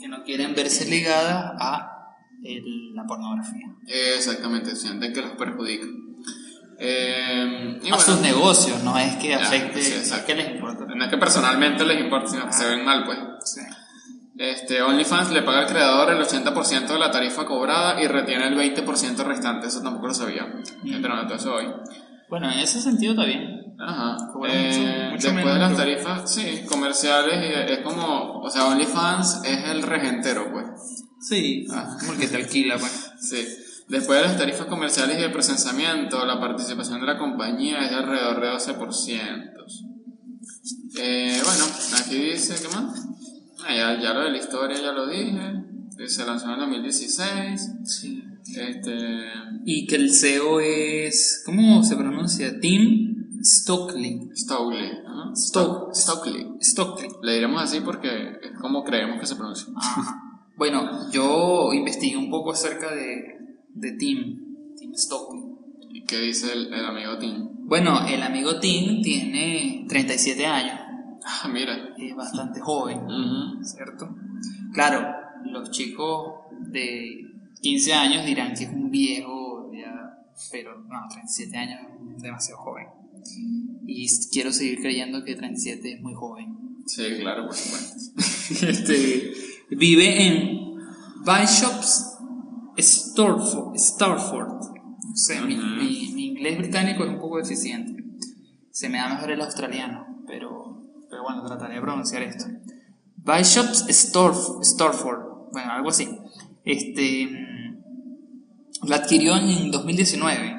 Que 0.00 0.08
no 0.08 0.22
quieren 0.24 0.54
verse 0.54 0.86
ligadas 0.88 1.52
a 1.60 1.90
el- 2.42 2.94
la 2.94 3.04
pornografía. 3.04 3.66
Exactamente, 3.86 4.74
sienten 4.74 5.12
que 5.12 5.20
los 5.20 5.32
perjudica. 5.32 5.86
Eh, 6.78 7.78
y 7.82 7.86
a 7.88 7.90
bueno, 7.94 7.98
sus 8.00 8.20
negocios, 8.20 8.82
no 8.82 8.98
es 8.98 9.14
que 9.16 9.28
Ya, 9.28 9.36
afecte. 9.42 9.80
sí, 9.82 10.08
no 10.10 10.16
es 10.16 10.22
que 10.22 10.34
les 10.34 10.50
importa. 10.50 10.84
no 10.86 11.04
es 11.04 11.10
que 11.10 11.18
personalmente 11.18 11.84
les 11.84 12.00
importa, 12.00 12.28
sino 12.28 12.46
que 12.46 12.52
se 12.54 12.68
ven 12.68 12.84
mal, 12.84 13.04
pues. 13.04 13.18
Sí. 13.44 13.60
Este, 14.38 14.80
OnlyFans 14.82 15.30
le 15.30 15.42
paga 15.42 15.60
al 15.60 15.66
creador 15.66 16.10
el 16.10 16.20
80% 16.22 16.86
de 16.86 16.98
la 16.98 17.10
tarifa 17.10 17.44
cobrada 17.44 18.02
y 18.02 18.06
retiene 18.06 18.48
el 18.48 18.56
20% 18.56 19.24
restante. 19.24 19.66
Eso 19.66 19.82
tampoco 19.82 20.08
lo 20.08 20.14
sabía. 20.14 20.46
Mm. 20.82 21.02
Pero 21.02 21.14
no, 21.16 21.34
eso 21.34 21.54
hoy. 21.54 21.66
Bueno, 22.30 22.50
en 22.50 22.58
ese 22.60 22.80
sentido 22.80 23.12
está 23.12 23.24
bien. 23.26 23.74
Ajá. 23.78 24.16
Eh, 24.48 25.08
mucho- 25.10 25.28
mucho 25.28 25.28
después 25.32 25.54
de 25.54 25.60
las 25.60 25.76
tarifas, 25.76 26.34
sí, 26.34 26.62
comerciales, 26.68 27.70
es 27.70 27.78
como, 27.80 28.40
o 28.40 28.50
sea, 28.50 28.66
OnlyFans 28.66 29.42
es 29.44 29.68
el 29.68 29.82
regentero, 29.82 30.50
pues. 30.52 30.66
Sí. 31.20 31.66
Ah. 31.70 31.96
Como 32.00 32.12
el 32.12 32.18
que 32.18 32.28
te 32.28 32.36
alquila, 32.36 32.78
pues. 32.78 33.10
Sí. 33.20 33.44
Después 33.88 34.20
de 34.22 34.28
las 34.28 34.38
tarifas 34.38 34.66
comerciales 34.66 35.18
y 35.18 35.20
de 35.22 35.28
procesamiento, 35.28 36.24
la 36.24 36.40
participación 36.40 37.00
de 37.00 37.06
la 37.06 37.18
compañía 37.18 37.84
es 37.84 37.90
de 37.90 37.96
alrededor 37.96 38.40
de 38.40 38.48
12%. 38.48 39.52
Eh, 40.98 41.40
bueno, 41.44 41.64
aquí 41.98 42.16
dice, 42.16 42.54
¿qué 42.62 42.74
más? 42.74 43.06
Ah, 43.66 43.74
ya, 43.74 44.00
ya 44.00 44.12
lo 44.14 44.20
de 44.24 44.30
la 44.30 44.38
historia 44.38 44.80
ya 44.80 44.92
lo 44.92 45.06
dije. 45.06 45.62
Se 46.06 46.24
lanzó 46.26 46.46
en 46.46 46.52
el 46.52 46.58
2016. 46.60 47.70
Sí. 47.84 48.22
Este. 48.56 48.92
Y 49.64 49.86
que 49.86 49.96
el 49.96 50.10
CEO 50.12 50.60
es. 50.60 51.42
¿Cómo 51.46 51.82
se 51.84 51.96
pronuncia? 51.96 52.58
Tim 52.60 53.38
Stockley. 53.42 54.30
Stokely. 54.34 54.86
ajá. 55.06 55.30
Stoke- 55.34 55.94
Stokely. 55.94 56.46
Stockley. 56.60 57.08
Le 57.22 57.34
diremos 57.34 57.62
así 57.62 57.80
porque 57.80 58.08
es 58.42 58.58
como 58.60 58.82
creemos 58.84 59.20
que 59.20 59.26
se 59.26 59.36
pronuncia. 59.36 59.66
Ajá. 59.76 60.18
Bueno, 60.56 61.10
yo 61.10 61.72
investigué 61.72 62.16
un 62.16 62.30
poco 62.30 62.52
acerca 62.52 62.92
de, 62.94 63.22
de 63.74 63.92
Tim. 63.92 64.74
Tim 64.76 64.92
Stockley. 64.94 65.42
¿Y 65.94 66.04
¿Qué 66.04 66.18
dice 66.18 66.52
el, 66.52 66.72
el 66.72 66.84
amigo 66.84 67.16
Tim? 67.18 67.48
Bueno, 67.66 68.06
el 68.06 68.22
amigo 68.22 68.58
Tim 68.60 69.02
tiene 69.02 69.86
37 69.88 70.46
años. 70.46 70.80
Ah, 71.24 71.48
mira. 71.48 71.94
Es 71.98 72.14
bastante 72.16 72.60
joven. 72.60 72.98
Ujú. 73.04 73.64
¿cierto? 73.64 74.14
Claro, 74.72 75.14
los 75.44 75.70
chicos 75.70 76.34
de 76.70 77.26
15 77.60 77.92
años 77.94 78.24
dirán 78.26 78.54
que 78.54 78.64
es 78.64 78.70
un 78.70 78.90
viejo, 78.90 79.70
ya, 79.72 80.18
pero 80.50 80.78
no, 80.78 81.00
37 81.10 81.56
años 81.56 81.80
es 82.16 82.22
demasiado 82.22 82.60
joven. 82.62 82.86
Y 83.86 84.06
quiero 84.32 84.52
seguir 84.52 84.80
creyendo 84.80 85.22
que 85.24 85.34
37 85.36 85.94
es 85.94 86.00
muy 86.00 86.14
joven. 86.14 86.56
Sí, 86.86 87.04
claro, 87.20 87.46
por 87.46 87.54
supuesto. 87.54 88.12
Este, 88.68 89.32
vive 89.70 90.26
en 90.26 90.74
Bishops 91.24 92.18
Stortford. 92.78 93.76
Starford. 93.76 94.48
No 94.48 95.16
sé, 95.16 95.40
mi, 95.42 95.54
Ujú. 95.56 95.66
mi- 95.66 96.12
mi 96.14 96.26
inglés 96.26 96.58
británico 96.58 97.04
es 97.04 97.10
un 97.10 97.20
poco 97.20 97.38
deficiente. 97.38 98.02
Se 98.70 98.88
me 98.88 98.98
da 98.98 99.08
mejor 99.14 99.30
el 99.30 99.40
australiano, 99.40 100.22
pero, 100.26 100.81
pero 101.22 101.34
bueno, 101.34 101.46
trataré 101.46 101.74
de 101.76 101.80
pronunciar 101.80 102.22
esto. 102.22 102.44
Bishops 103.16 103.86
Storf, 103.88 104.62
Stortford, 104.62 105.52
bueno, 105.52 105.72
algo 105.72 105.90
así. 105.90 106.08
Este, 106.64 107.26
mm, 107.26 108.88
la 108.88 108.96
adquirió 108.96 109.36
en 109.36 109.70
2019 109.70 110.58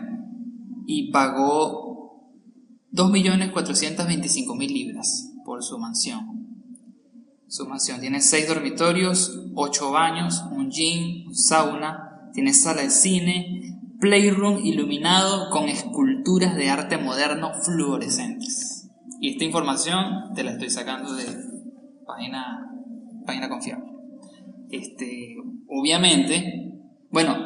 y 0.88 1.11
pagó 1.11 2.30
2.425.000 2.93 4.68
libras 4.72 5.32
por 5.45 5.64
su 5.64 5.78
mansión. 5.78 6.47
Su 7.47 7.68
mansión 7.68 7.99
tiene 7.99 8.22
6 8.22 8.47
dormitorios, 8.47 9.39
8 9.55 9.91
baños, 9.91 10.43
un 10.51 10.72
gym, 10.72 11.28
un 11.28 11.36
sauna, 11.36 12.30
tiene 12.34 12.53
sala 12.53 12.84
de 12.84 12.89
cine, 12.89 13.80
playroom 13.99 14.66
iluminado 14.66 15.49
con 15.49 15.70
esculturas 15.70 16.55
de 16.55 16.70
arte 16.70 16.97
moderno 16.97 17.51
fluorescentes. 17.61 18.73
Y 19.24 19.30
esta 19.30 19.46
información 19.46 20.34
te 20.36 20.44
la 20.44 20.52
estoy 20.52 20.70
sacando 20.70 21.16
de 21.16 21.24
página, 22.06 22.70
página 23.26 23.48
confiable. 23.48 23.86
Este, 24.70 25.38
obviamente, 25.70 26.74
bueno, 27.10 27.38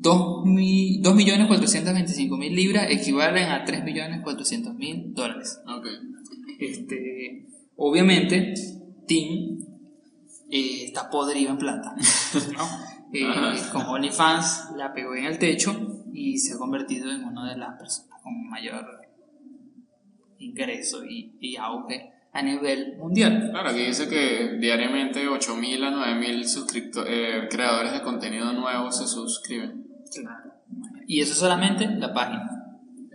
2.425.000 0.00 2.50
libras 2.50 2.90
equivalen 2.90 3.50
a 3.50 3.64
3.400.000 3.64 5.14
dólares. 5.14 5.60
Ok. 5.64 5.86
Este, 6.58 7.46
obviamente, 7.76 8.54
Tim 9.06 9.60
eh, 10.50 10.86
está 10.86 11.08
podrido 11.08 11.52
en 11.52 11.58
plata. 11.58 11.94
¿no? 12.52 12.64
Eh, 13.12 13.26
con 13.72 13.86
OnlyFans 13.86 14.68
la 14.76 14.92
pegó 14.92 15.16
en 15.16 15.24
el 15.24 15.36
techo 15.36 16.04
y 16.12 16.38
se 16.38 16.54
ha 16.54 16.58
convertido 16.58 17.10
en 17.10 17.24
una 17.24 17.50
de 17.50 17.58
las 17.58 17.76
personas 17.76 18.22
con 18.22 18.48
mayor 18.48 18.99
ingreso 20.40 21.04
y, 21.04 21.36
y 21.40 21.56
auge 21.56 22.12
a 22.32 22.42
nivel 22.42 22.96
mundial. 22.98 23.48
Claro, 23.50 23.70
aquí 23.70 23.80
dice 23.80 24.08
que 24.08 24.56
diariamente 24.60 25.26
8.000 25.28 25.84
a 25.84 25.90
9.000 25.90 26.44
suscripto- 26.44 27.04
eh, 27.06 27.48
creadores 27.50 27.92
de 27.92 28.02
contenido 28.02 28.52
nuevo 28.52 28.90
se 28.92 29.06
suscriben. 29.06 29.86
Claro. 30.14 30.52
Y 31.06 31.20
eso 31.20 31.34
solamente 31.34 31.86
la 31.86 32.12
página. 32.12 32.48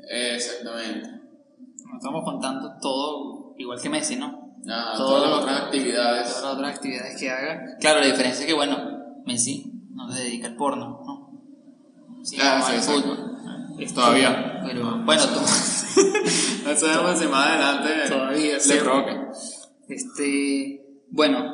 Exactamente. 0.10 1.10
No 1.10 1.98
estamos 1.98 2.24
contando 2.24 2.74
todo 2.82 3.56
igual 3.58 3.80
que 3.82 3.90
Messi, 3.90 4.18
¿no? 4.18 4.54
Ah, 4.70 4.94
Todo- 4.98 5.08
todas 5.18 5.30
las 5.30 5.40
otras 5.40 5.62
actividades. 5.62 6.28
Todas 6.28 6.44
las 6.44 6.54
otras 6.54 6.76
actividades 6.76 7.20
que 7.20 7.30
haga. 7.30 7.78
Claro, 7.80 8.00
la 8.02 8.08
diferencia 8.08 8.42
es 8.42 8.48
que, 8.48 8.54
bueno, 8.54 8.78
Messi 9.26 9.72
no 9.94 10.10
se 10.12 10.24
dedica 10.24 10.48
al 10.48 10.56
porno, 10.56 11.02
¿no? 11.06 12.24
Sí, 12.24 12.38
Ah, 12.42 12.58
no 12.60 12.66
sí, 12.66 12.74
al 12.74 12.82
fútbol. 12.82 13.35
Este, 13.80 13.96
Todavía. 13.96 14.62
Pero, 14.66 15.04
bueno, 15.04 15.24
to- 15.24 15.42
No 16.66 16.76
sabemos 16.76 17.20
si 17.20 17.28
más 17.28 17.48
adelante 17.48 17.90
Todavía, 18.10 18.58
le 19.88 19.96
este, 19.96 20.82
bueno. 21.12 21.52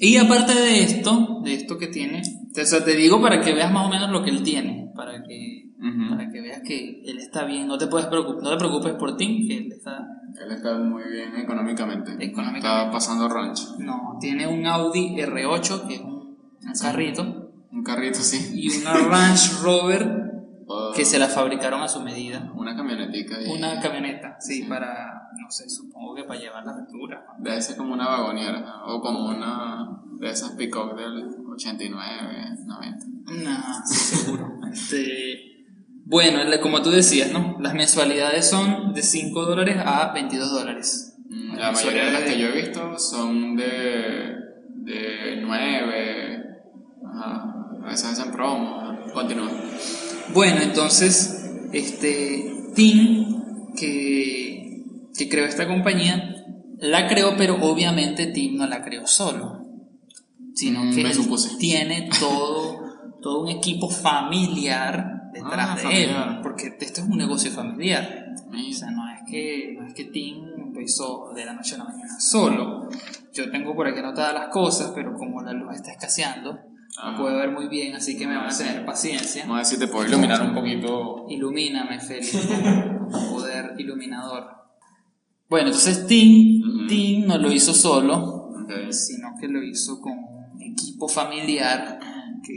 Y 0.00 0.16
aparte 0.16 0.54
de 0.54 0.82
esto, 0.82 1.40
de 1.42 1.54
esto 1.54 1.78
que 1.78 1.88
tiene, 1.88 2.22
o 2.22 2.64
sea, 2.64 2.84
te 2.84 2.94
digo 2.94 3.20
para 3.20 3.40
que 3.40 3.52
veas 3.52 3.72
más 3.72 3.86
o 3.86 3.90
menos 3.90 4.10
lo 4.10 4.22
que 4.22 4.30
él 4.30 4.42
tiene, 4.42 4.92
para 4.94 5.22
que 5.24 5.68
Ujú. 5.80 6.08
Para 6.10 6.28
que 6.28 6.40
veas 6.40 6.60
que 6.66 7.02
él 7.04 7.18
está 7.18 7.44
bien. 7.44 7.68
No 7.68 7.78
te, 7.78 7.86
puedes 7.86 8.10
no 8.10 8.50
te 8.50 8.56
preocupes 8.56 8.94
por 8.94 9.16
Tim, 9.16 9.46
que 9.46 9.58
él 9.58 9.72
está... 9.72 10.04
Él 10.44 10.50
está 10.50 10.76
muy 10.76 11.04
bien 11.04 11.36
económicamente. 11.36 12.12
Económicamente. 12.18 12.66
Está 12.66 12.90
pasando 12.90 13.28
rancho. 13.28 13.76
No, 13.78 14.16
tiene 14.20 14.46
un 14.48 14.66
Audi 14.66 15.14
R8, 15.16 15.86
que 15.86 15.94
es 15.94 16.00
un, 16.00 16.36
un 16.66 16.72
carrito, 16.80 17.50
Un 17.70 17.84
carrito, 17.84 18.18
sí. 18.18 18.50
y 18.54 18.76
una 18.80 18.92
Range 18.94 19.50
Rover 19.62 20.27
Que 20.94 21.04
se 21.04 21.18
la 21.18 21.28
fabricaron 21.28 21.80
a 21.82 21.88
su 21.88 22.00
medida. 22.00 22.50
Una 22.54 22.76
camionetica. 22.76 23.40
Y 23.40 23.46
Una 23.46 23.80
camioneta, 23.80 24.36
sí, 24.40 24.64
para, 24.64 25.30
no 25.40 25.50
sé, 25.50 25.68
supongo 25.70 26.14
que 26.14 26.24
para 26.24 26.38
llevar 26.38 26.64
la 26.64 26.74
verdura. 26.74 27.26
Debe 27.38 27.60
ser 27.62 27.76
como 27.76 27.94
una 27.94 28.06
vagoniera. 28.06 28.60
¿no? 28.60 28.86
O 28.96 29.00
como 29.00 29.28
una 29.28 30.00
de 30.18 30.30
esas 30.30 30.52
pick-up 30.52 30.94
del 30.96 31.36
89, 31.52 32.56
90. 32.66 33.06
No, 33.44 33.86
sí, 33.86 34.16
seguro. 34.16 34.60
Este, 34.72 35.48
bueno, 36.04 36.40
como 36.62 36.82
tú 36.82 36.90
decías, 36.90 37.32
¿no? 37.32 37.56
Las 37.60 37.74
mensualidades 37.74 38.48
son 38.48 38.92
de 38.94 39.02
5 39.02 39.44
dólares 39.44 39.76
a 39.84 40.12
22 40.12 40.50
dólares. 40.50 41.16
Mm, 41.28 41.56
Las 41.56 41.58
La 41.58 41.72
mayoría 41.72 42.04
de 42.06 42.12
las 42.12 42.22
que 42.22 42.38
yo 42.38 42.48
he 42.48 42.52
visto 42.52 42.98
son 42.98 43.56
de, 43.56 44.34
de 44.76 45.40
9. 45.42 46.44
Ajá. 47.06 47.54
A 47.82 47.86
veces 47.88 48.06
hacen 48.06 48.32
promo. 48.32 48.96
Continúa. 49.12 49.50
Bueno, 50.34 50.60
entonces, 50.62 51.50
este, 51.72 52.52
Tim, 52.74 53.72
que, 53.76 54.82
que 55.16 55.28
creó 55.28 55.44
esta 55.46 55.66
compañía, 55.66 56.34
la 56.78 57.08
creó, 57.08 57.34
pero 57.36 57.56
obviamente 57.60 58.26
Tim 58.28 58.56
no 58.56 58.66
la 58.66 58.82
creó 58.82 59.06
solo, 59.06 59.64
sino 60.54 60.84
Mm, 60.84 60.94
que 60.94 61.00
él 61.02 61.12
tiene 61.58 62.08
todo, 62.20 62.80
todo 63.20 63.42
un 63.42 63.48
equipo 63.48 63.88
familiar 63.88 65.30
detrás 65.32 65.68
Ah, 65.70 65.74
de 65.76 65.82
familiar. 65.82 66.28
él, 66.36 66.38
porque 66.42 66.76
esto 66.80 67.00
es 67.02 67.06
un 67.08 67.18
negocio 67.18 67.50
familiar. 67.50 68.26
O 68.48 68.72
sea, 68.72 68.90
no 68.90 69.02
es 69.10 69.20
que, 69.30 69.74
no 69.78 69.86
es 69.86 69.94
que 69.94 70.04
Tim 70.04 70.44
empezó 70.58 71.32
de 71.34 71.44
la 71.44 71.52
noche 71.54 71.74
a 71.74 71.78
la 71.78 71.84
mañana 71.84 72.18
solo. 72.20 72.88
Yo 73.32 73.50
tengo 73.50 73.74
por 73.74 73.86
aquí 73.86 73.98
anotadas 73.98 74.34
las 74.34 74.48
cosas, 74.48 74.92
pero 74.94 75.14
como 75.14 75.42
la 75.42 75.52
luz 75.52 75.74
está 75.76 75.92
escaseando, 75.92 76.58
Ah. 77.00 77.12
no 77.12 77.18
puedo 77.18 77.36
ver 77.36 77.50
muy 77.52 77.68
bien, 77.68 77.94
así 77.94 78.16
que 78.18 78.26
me 78.26 78.36
van 78.36 78.46
a 78.50 78.56
tener 78.56 78.84
paciencia. 78.84 79.42
Vamos 79.42 79.54
a 79.54 79.58
ver 79.58 79.66
si 79.66 79.78
te 79.78 79.86
puedo 79.86 80.06
iluminar 80.08 80.42
un 80.42 80.54
poquito. 80.54 81.26
Ilumíname, 81.28 82.00
Félix, 82.00 82.36
poder 83.30 83.74
iluminador. 83.78 84.44
Bueno, 85.48 85.68
entonces 85.68 86.06
Tim. 86.06 86.86
Tim 86.88 87.26
no 87.26 87.38
lo 87.38 87.52
hizo 87.52 87.72
solo, 87.72 88.16
Ok. 88.50 88.90
sino 88.92 89.28
que 89.40 89.48
lo 89.48 89.62
hizo 89.62 90.00
con 90.00 90.12
un 90.12 90.62
equipo 90.62 91.08
familiar 91.08 91.98
que, 92.42 92.52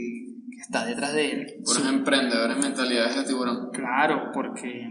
que 0.50 0.60
está 0.60 0.84
detrás 0.84 1.14
de 1.14 1.30
él. 1.32 1.46
Su- 1.64 1.86
emprendedores 1.88 2.58
mentalidades 2.58 3.16
de 3.16 3.24
tiburón. 3.24 3.70
claro, 3.72 4.30
porque 4.34 4.88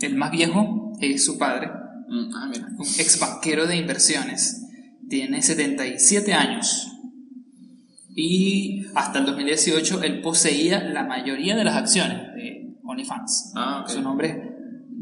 el 0.00 0.16
más 0.16 0.30
viejo 0.30 0.92
es 1.00 1.24
su 1.24 1.38
padre, 1.38 1.70
Mm, 2.08 2.34
Ah, 2.36 2.46
mira. 2.48 2.68
un 2.78 2.86
ex 2.86 3.18
banquero 3.18 3.66
de 3.66 3.76
inversiones. 3.76 4.62
Tiene 5.08 5.42
77 5.42 6.32
años. 6.34 6.92
Y 8.18 8.86
hasta 8.94 9.18
el 9.18 9.26
2018 9.26 10.02
él 10.02 10.22
poseía 10.22 10.82
la 10.82 11.04
mayoría 11.04 11.54
de 11.54 11.64
las 11.64 11.76
acciones 11.76 12.16
de 12.34 12.74
OnlyFans. 12.82 13.52
Ah. 13.54 13.84
Su 13.86 14.00
nombre 14.00 14.28
es 14.30 14.36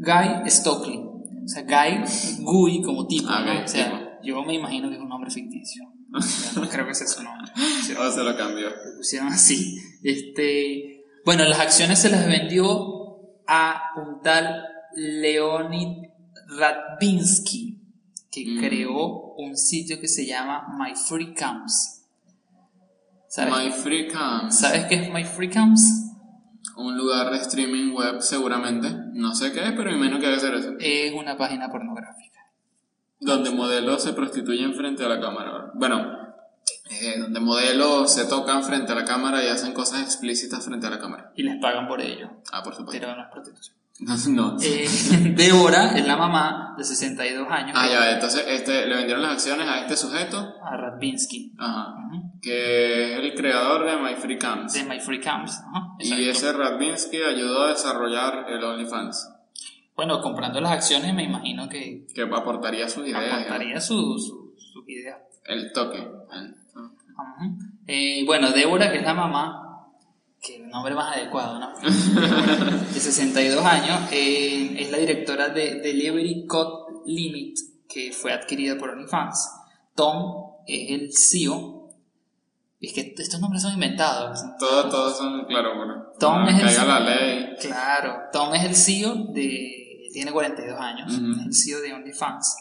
Guy 0.05 0.49
Stockley. 0.51 0.97
O 0.97 1.47
sea, 1.47 1.63
Guy, 1.63 2.03
Guy 2.43 2.81
como 2.81 3.07
tipo. 3.07 3.29
Ah, 3.29 3.61
O 3.63 3.67
sea, 3.67 3.85
tipo. 3.85 4.03
yo 4.21 4.43
me 4.43 4.55
imagino 4.55 4.89
que 4.89 4.95
es 4.95 5.01
un 5.01 5.07
nombre 5.07 5.31
ficticio. 5.31 5.83
O 6.13 6.21
sea, 6.21 6.61
no 6.61 6.67
creo 6.69 6.85
que 6.87 6.93
sea 6.93 7.07
su 7.07 7.23
nombre. 7.23 7.49
O 7.97 8.11
se 8.11 8.23
lo 8.23 8.35
cambió. 8.35 8.69
lo 8.69 8.97
pusieron 8.97 9.29
así. 9.29 9.79
Este, 10.03 11.05
bueno, 11.25 11.45
las 11.45 11.59
acciones 11.59 11.99
se 11.99 12.09
las 12.09 12.27
vendió 12.27 13.39
a 13.47 13.81
un 13.97 14.21
tal 14.21 14.61
Leonid 14.95 16.03
Radvinsky, 16.59 17.81
que 18.31 18.45
Mm. 18.45 18.59
creó 18.59 19.33
un 19.37 19.55
sitio 19.57 19.99
que 19.99 20.07
se 20.07 20.25
llama 20.25 20.67
My 20.77 20.93
Free 20.95 21.33
Camps. 21.33 21.94
¿Sabes, 23.35 23.53
My 23.53 23.69
Free 23.69 24.07
Cams. 24.07 24.59
¿Sabes 24.59 24.85
qué 24.85 24.95
es 24.95 25.13
My 25.13 25.25
Free 25.25 25.49
Camps? 25.49 25.81
Un 26.77 26.97
lugar 26.97 27.31
de 27.31 27.37
streaming 27.39 27.93
web, 27.93 28.21
seguramente. 28.21 28.89
No 29.11 29.35
sé 29.35 29.51
qué 29.51 29.59
es, 29.59 29.73
pero 29.73 29.91
me 29.91 29.97
imagino 29.97 30.21
que 30.21 30.27
debe 30.27 30.39
ser 30.39 30.53
eso. 30.53 30.71
Es 30.79 31.13
una 31.13 31.35
página 31.37 31.69
pornográfica. 31.69 32.39
Donde 33.19 33.51
modelos 33.51 34.03
se 34.03 34.13
prostituyen 34.13 34.73
frente 34.73 35.03
a 35.03 35.09
la 35.09 35.19
cámara. 35.19 35.69
Bueno, 35.73 36.17
eh, 36.89 37.19
donde 37.19 37.41
modelos 37.41 38.13
se 38.13 38.23
tocan 38.23 38.63
frente 38.63 38.93
a 38.93 38.95
la 38.95 39.03
cámara 39.03 39.43
y 39.43 39.49
hacen 39.49 39.73
cosas 39.73 40.01
explícitas 40.03 40.63
frente 40.63 40.87
a 40.87 40.91
la 40.91 40.99
cámara. 40.99 41.33
Y 41.35 41.43
les 41.43 41.59
pagan 41.59 41.89
por 41.89 41.99
ello. 41.99 42.29
Ah, 42.53 42.63
por 42.63 42.73
supuesto. 42.73 43.01
Pero 43.01 43.17
no 43.17 43.21
es 43.21 43.31
prostitución. 43.33 43.75
No. 43.99 44.57
Eh, 44.61 44.87
Débora 45.37 45.97
es 45.97 46.05
la 46.05 46.17
mamá 46.17 46.75
de 46.77 46.83
62 46.83 47.47
años 47.49 47.77
Ah, 47.79 47.87
ya, 47.87 48.11
entonces 48.11 48.43
este, 48.45 48.85
le 48.87 48.95
vendieron 48.97 49.23
las 49.23 49.31
acciones 49.33 49.65
a 49.69 49.79
este 49.79 49.95
sujeto, 49.95 50.53
a 50.61 50.75
Radvinsky. 50.75 51.53
ajá, 51.57 51.93
que 52.41 53.13
es 53.13 53.19
el 53.19 53.33
creador 53.35 53.85
de 53.85 53.95
My 53.95 54.15
Free 54.15 54.37
Cams. 54.37 54.73
De 54.73 54.83
My 54.83 54.99
Free 54.99 55.21
Camps. 55.21 55.61
ajá, 55.73 55.93
Y 55.99 56.27
ese 56.27 56.51
Radvinsky 56.51 57.21
ayudó 57.21 57.63
a 57.63 57.69
desarrollar 57.69 58.45
el 58.49 58.61
OnlyFans, 58.61 59.29
Bueno, 59.95 60.21
comprando 60.21 60.59
las 60.59 60.73
acciones 60.73 61.13
me 61.13 61.23
imagino 61.23 61.69
que 61.69 62.05
que 62.13 62.23
aportaría 62.23 62.89
sus 62.89 63.07
ideas. 63.07 63.31
aportaría 63.33 63.79
su, 63.79 63.95
su, 64.19 64.53
su 64.57 64.83
idea. 64.89 65.17
El 65.45 65.71
toque. 65.71 65.99
el-. 65.99 66.55
Eh, 67.87 68.23
bueno, 68.25 68.51
Débora, 68.51 68.91
que 68.91 68.97
es 68.97 69.03
la 69.05 69.13
mamá, 69.13 69.64
que 70.45 70.57
el 70.57 70.69
nombre 70.69 70.93
más 70.93 71.15
adecuado, 71.15 71.59
¿no? 71.59 71.73
de 72.93 72.99
62 72.99 73.65
años, 73.65 73.99
eh, 74.11 74.75
es 74.79 74.91
la 74.91 74.97
directora 74.97 75.49
de 75.49 75.75
Delivery 75.81 76.45
Code 76.45 77.01
Limit, 77.05 77.57
que 77.87 78.11
fue 78.11 78.33
adquirida 78.33 78.77
por 78.77 78.89
OnlyFans. 78.91 79.49
Tom 79.95 80.53
es 80.67 80.91
el 80.91 81.09
CEO. 81.13 81.89
Es 82.81 82.93
que 82.93 83.15
estos 83.17 83.39
nombres 83.39 83.61
son 83.63 83.73
inventados. 83.73 84.39
Todos, 84.59 84.89
todos 84.91 85.17
son, 85.17 85.45
claro, 85.45 85.75
bueno. 85.77 86.05
Tom 86.19 86.47
es 86.47 86.55
el- 86.59 86.65
caiga 86.65 86.85
la 86.85 86.99
ley. 86.99 87.45
Claro, 87.59 88.15
Tom 88.31 88.53
es 88.53 88.63
el 88.65 88.75
CEO 88.75 89.15
de. 89.33 90.09
Tiene 90.13 90.31
42 90.31 90.79
años, 90.79 91.11
es 91.11 91.45
el 91.45 91.53
CEO 91.53 91.81
de 91.81 91.93
OnlyFans. 91.93 92.55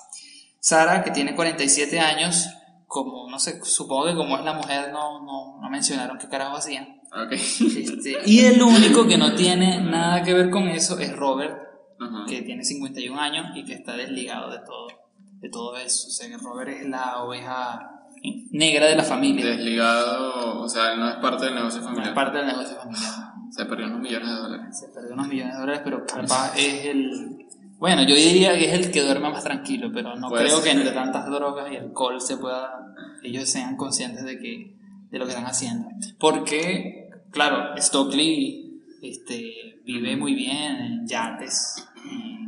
Sara, 0.58 1.04
que 1.04 1.10
tiene 1.10 1.34
47 1.34 2.00
años, 2.00 2.48
como, 2.94 3.28
no 3.28 3.40
sé, 3.40 3.60
supongo 3.64 4.06
que 4.06 4.14
como 4.14 4.38
es 4.38 4.44
la 4.44 4.52
mujer, 4.52 4.92
no, 4.92 5.20
no, 5.24 5.60
no 5.60 5.68
mencionaron 5.68 6.16
qué 6.16 6.28
carajo 6.28 6.56
hacía. 6.56 6.86
Ok. 7.12 7.32
Este, 7.32 8.18
y 8.24 8.44
el 8.44 8.62
único 8.62 9.04
que 9.08 9.18
no 9.18 9.34
tiene 9.34 9.80
nada 9.82 10.22
que 10.22 10.32
ver 10.32 10.48
con 10.50 10.68
eso 10.68 10.96
es 11.00 11.14
Robert, 11.16 11.58
Ajá. 12.00 12.24
que 12.28 12.42
tiene 12.42 12.62
51 12.64 13.20
años 13.20 13.46
y 13.56 13.64
que 13.64 13.74
está 13.74 13.96
desligado 13.96 14.50
de 14.52 14.58
todo, 14.60 14.86
de 15.40 15.48
todo 15.50 15.76
eso. 15.76 16.06
O 16.06 16.10
sea 16.12 16.28
que 16.28 16.36
Robert 16.38 16.70
es 16.70 16.88
la 16.88 17.22
oveja 17.24 17.90
negra 18.52 18.86
de 18.86 18.94
la 18.94 19.02
familia. 19.04 19.44
Desligado, 19.44 20.60
o 20.60 20.68
sea, 20.68 20.94
no 20.94 21.08
es 21.10 21.16
parte 21.16 21.46
del 21.46 21.56
negocio 21.56 21.80
No 21.80 21.86
es 21.88 21.92
familiar. 21.94 22.14
parte 22.14 22.38
del 22.38 22.46
negocio 22.46 22.76
familiar. 22.76 23.12
Se 23.50 23.64
perdió 23.66 23.86
unos 23.86 24.00
millones 24.00 24.28
de 24.28 24.34
dólares. 24.36 24.78
Se 24.80 24.88
perdió 24.88 25.14
unos 25.14 25.28
millones 25.28 25.54
de 25.54 25.60
dólares, 25.60 25.80
pero 25.84 26.06
capaz 26.06 26.56
es 26.56 26.84
el. 26.86 27.46
Bueno, 27.78 28.02
yo 28.02 28.14
diría 28.14 28.56
que 28.58 28.66
es 28.66 28.72
el 28.72 28.90
que 28.90 29.02
duerme 29.02 29.30
más 29.30 29.44
tranquilo, 29.44 29.90
pero 29.92 30.16
no 30.16 30.30
creo 30.30 30.62
que 30.62 30.70
entre 30.70 30.92
tantas 30.92 31.26
drogas 31.26 31.70
y 31.72 31.76
alcohol 31.76 32.20
se 32.20 32.36
pueda. 32.36 32.94
Ellos 33.22 33.48
sean 33.48 33.76
conscientes 33.76 34.24
de 34.24 34.38
que 34.38 34.74
de 35.10 35.18
lo 35.18 35.24
que 35.24 35.32
están 35.32 35.46
haciendo. 35.46 35.88
Porque, 36.18 37.10
claro, 37.30 37.80
Stockley 37.80 38.82
este, 39.02 39.80
vive 39.84 40.16
muy 40.16 40.34
bien 40.34 40.76
en 40.76 41.06
yates 41.06 41.84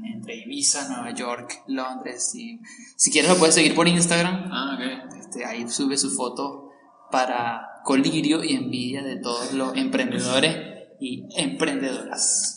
entre 0.04 0.36
Ibiza, 0.36 0.88
Nueva 0.88 1.12
York, 1.12 1.62
Londres. 1.68 2.34
Y 2.34 2.60
si 2.96 3.10
quieres 3.10 3.30
lo 3.30 3.36
puedes 3.36 3.54
seguir 3.54 3.74
por 3.74 3.86
Instagram. 3.86 4.48
Ah, 4.50 4.76
ok. 4.76 5.14
Este, 5.18 5.44
ahí 5.44 5.68
sube 5.68 5.96
su 5.96 6.10
foto 6.10 6.70
para 7.10 7.82
colirio 7.84 8.42
y 8.42 8.54
envidia 8.54 9.02
de 9.02 9.16
todos 9.16 9.52
los 9.52 9.76
emprendedores 9.76 10.56
y 11.00 11.24
emprendedoras. 11.36 12.55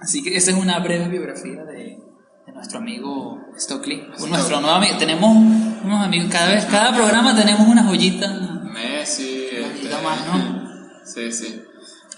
Así 0.00 0.22
que 0.22 0.36
esa 0.36 0.50
es 0.50 0.56
una 0.56 0.78
breve 0.80 1.08
biografía 1.08 1.64
de, 1.64 1.98
de 2.46 2.52
nuestro 2.52 2.78
amigo 2.78 3.40
Stockley. 3.58 4.06
Nuestro 4.28 4.60
nuevo 4.60 4.76
amigo. 4.76 4.96
Tenemos 4.98 5.30
unos 5.84 6.04
amigos, 6.04 6.28
cada 6.30 6.48
vez, 6.54 6.64
cada 6.66 6.94
programa 6.94 7.34
tenemos 7.34 7.66
una 7.66 7.84
joyita, 7.84 8.26
una 8.26 8.72
Messi. 8.72 9.48
joyita 9.50 9.96
este, 9.96 10.04
más, 10.04 10.26
¿no? 10.26 10.66
Sí, 11.04 11.32
sí. 11.32 11.62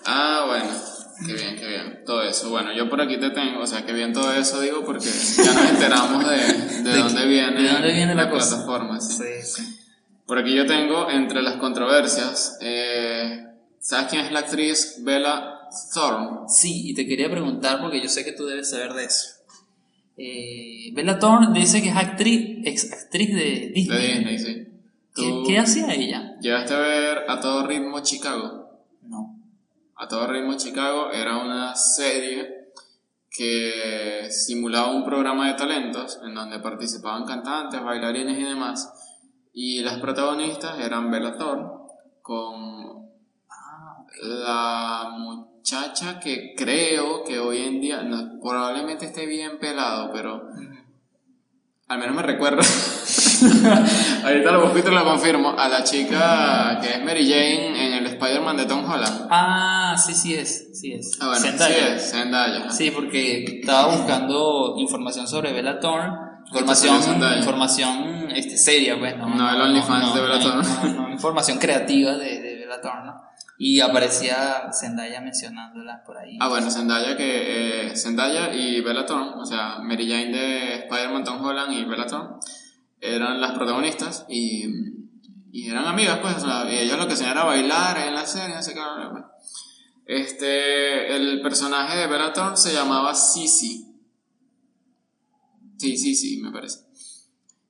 Ah, 0.04 0.44
bueno. 0.46 0.70
Qué 1.26 1.32
bien, 1.32 1.56
qué 1.56 1.66
bien. 1.66 2.04
Todo 2.06 2.22
eso. 2.22 2.48
Bueno, 2.50 2.72
yo 2.72 2.88
por 2.88 3.00
aquí 3.00 3.18
te 3.18 3.30
tengo. 3.30 3.60
O 3.60 3.66
sea, 3.66 3.84
qué 3.84 3.92
bien 3.92 4.12
todo 4.12 4.32
eso, 4.32 4.60
digo, 4.60 4.84
porque 4.84 5.08
ya 5.08 5.52
nos 5.52 5.70
enteramos 5.70 6.28
de, 6.28 6.36
de, 6.36 6.82
De 6.92 6.98
dónde 6.98 7.26
viene, 7.26 7.60
de 7.62 7.68
dónde 7.72 7.92
viene 7.92 8.14
la 8.14 8.30
cosa. 8.30 8.50
plataforma. 8.64 9.00
Sí. 9.00 9.16
Sí, 9.42 9.62
sí. 9.62 9.78
Por 10.26 10.38
aquí 10.38 10.54
yo 10.54 10.66
tengo, 10.66 11.10
entre 11.10 11.42
las 11.42 11.56
controversias, 11.56 12.58
eh, 12.60 13.46
¿sabes 13.80 14.08
quién 14.10 14.26
es 14.26 14.30
la 14.32 14.40
actriz 14.40 14.96
Bella 15.00 15.57
Thorne? 15.92 16.48
Sí, 16.48 16.90
y 16.90 16.94
te 16.94 17.06
quería 17.06 17.30
preguntar 17.30 17.80
porque 17.80 18.00
yo 18.02 18.08
sé 18.08 18.24
que 18.24 18.32
tú 18.32 18.46
debes 18.46 18.70
saber 18.70 18.92
de 18.94 19.04
eso. 19.04 19.28
Eh, 20.16 20.90
Bella 20.94 21.18
Thorne 21.18 21.58
dice 21.58 21.80
que 21.82 21.90
es 21.90 21.96
actriz, 21.96 22.58
ex 22.64 22.92
actriz 22.92 23.28
de 23.34 23.40
De 23.44 23.72
Disney. 23.74 24.08
Disney, 24.18 24.38
sí. 24.38 24.68
¿Qué, 25.14 25.22
¿Tú 25.28 25.44
qué 25.46 25.58
hacía 25.58 25.92
ella? 25.94 26.36
¿Llegaste 26.40 26.74
a 26.74 26.78
ver 26.78 27.18
a 27.28 27.40
todo 27.40 27.66
ritmo 27.66 28.00
Chicago? 28.00 28.68
No. 29.02 29.36
A 29.96 30.08
todo 30.08 30.26
ritmo 30.26 30.56
Chicago 30.56 31.10
era 31.12 31.38
una 31.38 31.74
serie 31.76 32.70
que 33.30 34.28
simulaba 34.30 34.90
un 34.90 35.04
programa 35.04 35.46
de 35.48 35.54
talentos 35.54 36.18
en 36.24 36.34
donde 36.34 36.58
participaban 36.58 37.24
cantantes, 37.24 37.82
bailarines 37.82 38.38
y 38.38 38.42
demás. 38.44 38.92
Y 39.52 39.80
las 39.82 39.98
protagonistas 40.00 40.80
eran 40.80 41.10
Bella 41.10 41.36
Thorne 41.36 41.68
con 42.22 42.88
Ah, 43.50 43.96
ok. 44.02 44.12
la 44.22 45.10
muchacha 45.68 46.18
que 46.18 46.54
creo 46.56 47.24
que 47.24 47.38
hoy 47.38 47.58
en 47.58 47.80
día, 47.80 48.02
no, 48.02 48.40
probablemente 48.40 49.04
esté 49.04 49.26
bien 49.26 49.58
pelado, 49.58 50.10
pero 50.12 50.42
al 51.88 51.98
menos 51.98 52.16
me 52.16 52.22
recuerda. 52.22 52.62
Ahorita 54.24 54.50
lo 54.50 54.62
busco 54.62 54.78
y 54.78 54.82
te 54.82 54.90
lo 54.90 55.04
confirmo. 55.04 55.50
A 55.58 55.68
la 55.68 55.84
chica 55.84 56.78
que 56.80 56.94
es 56.94 57.04
Mary 57.04 57.28
Jane 57.28 57.86
en 57.86 57.94
el 57.94 58.06
Spider-Man 58.06 58.56
de 58.56 58.64
Tom 58.66 58.90
Holland. 58.90 59.28
Ah, 59.30 59.94
sí, 59.98 60.14
sí 60.14 60.34
es, 60.34 60.68
sí 60.72 60.92
es. 60.92 61.18
Ah, 61.20 61.28
bueno, 61.28 61.42
Zendaya. 61.42 61.74
sí 61.74 61.94
es, 61.96 62.10
Zendaya. 62.12 62.70
Sí, 62.70 62.90
porque 62.90 63.60
estaba 63.60 63.94
buscando 63.94 64.74
información 64.78 65.28
sobre 65.28 65.52
Bella 65.52 65.78
Thorne, 65.80 66.12
información, 66.46 66.96
información 67.36 68.30
este, 68.34 68.56
seria, 68.56 68.98
pues, 68.98 69.16
¿no? 69.18 69.28
No, 69.28 69.50
el 69.50 69.60
OnlyFans 69.60 70.14
de 70.14 70.20
Bella 70.20 70.38
no, 70.38 70.44
Thorne. 70.44 70.94
no, 70.94 71.02
no, 71.02 71.12
información 71.12 71.58
creativa 71.58 72.12
de, 72.12 72.40
de 72.40 72.56
Bella 72.56 72.80
Thorne, 72.80 73.04
¿no? 73.04 73.27
Y 73.60 73.80
aparecía 73.80 74.70
Zendaya 74.72 75.20
mencionándola 75.20 76.02
por 76.06 76.16
ahí. 76.16 76.38
Ah, 76.40 76.48
bueno, 76.48 76.70
Zendaya, 76.70 77.16
que, 77.16 77.88
eh, 77.90 77.96
Zendaya 77.96 78.54
y 78.54 78.80
Bella 78.82 79.04
Thorne, 79.04 79.32
o 79.34 79.44
sea, 79.44 79.78
Mary 79.80 80.08
Jane 80.08 80.30
de 80.30 80.74
Spider-Man, 80.84 81.24
Tom 81.24 81.44
Holland 81.44 81.72
y 81.72 81.84
Bella 81.84 82.06
Thorne, 82.06 82.36
eran 83.00 83.40
las 83.40 83.52
protagonistas 83.52 84.24
y, 84.28 84.64
y 85.50 85.68
eran 85.68 85.86
amigas, 85.86 86.20
pues, 86.20 86.36
y 86.70 86.76
ellas 86.76 86.98
lo 86.98 87.08
que 87.08 87.14
hacían 87.14 87.32
era 87.32 87.44
bailar 87.44 87.98
en 87.98 88.14
la 88.14 88.24
serie, 88.26 88.54
así 88.54 88.72
que, 88.74 88.80
bueno. 88.80 89.26
Este, 90.06 91.16
el 91.16 91.42
personaje 91.42 91.98
de 91.98 92.06
Bella 92.06 92.32
Thorne 92.32 92.56
se 92.56 92.72
llamaba 92.72 93.12
Sissy. 93.14 93.84
Sí, 95.78 95.96
sí, 95.96 96.14
sí, 96.14 96.40
me 96.40 96.50
parece. 96.50 96.78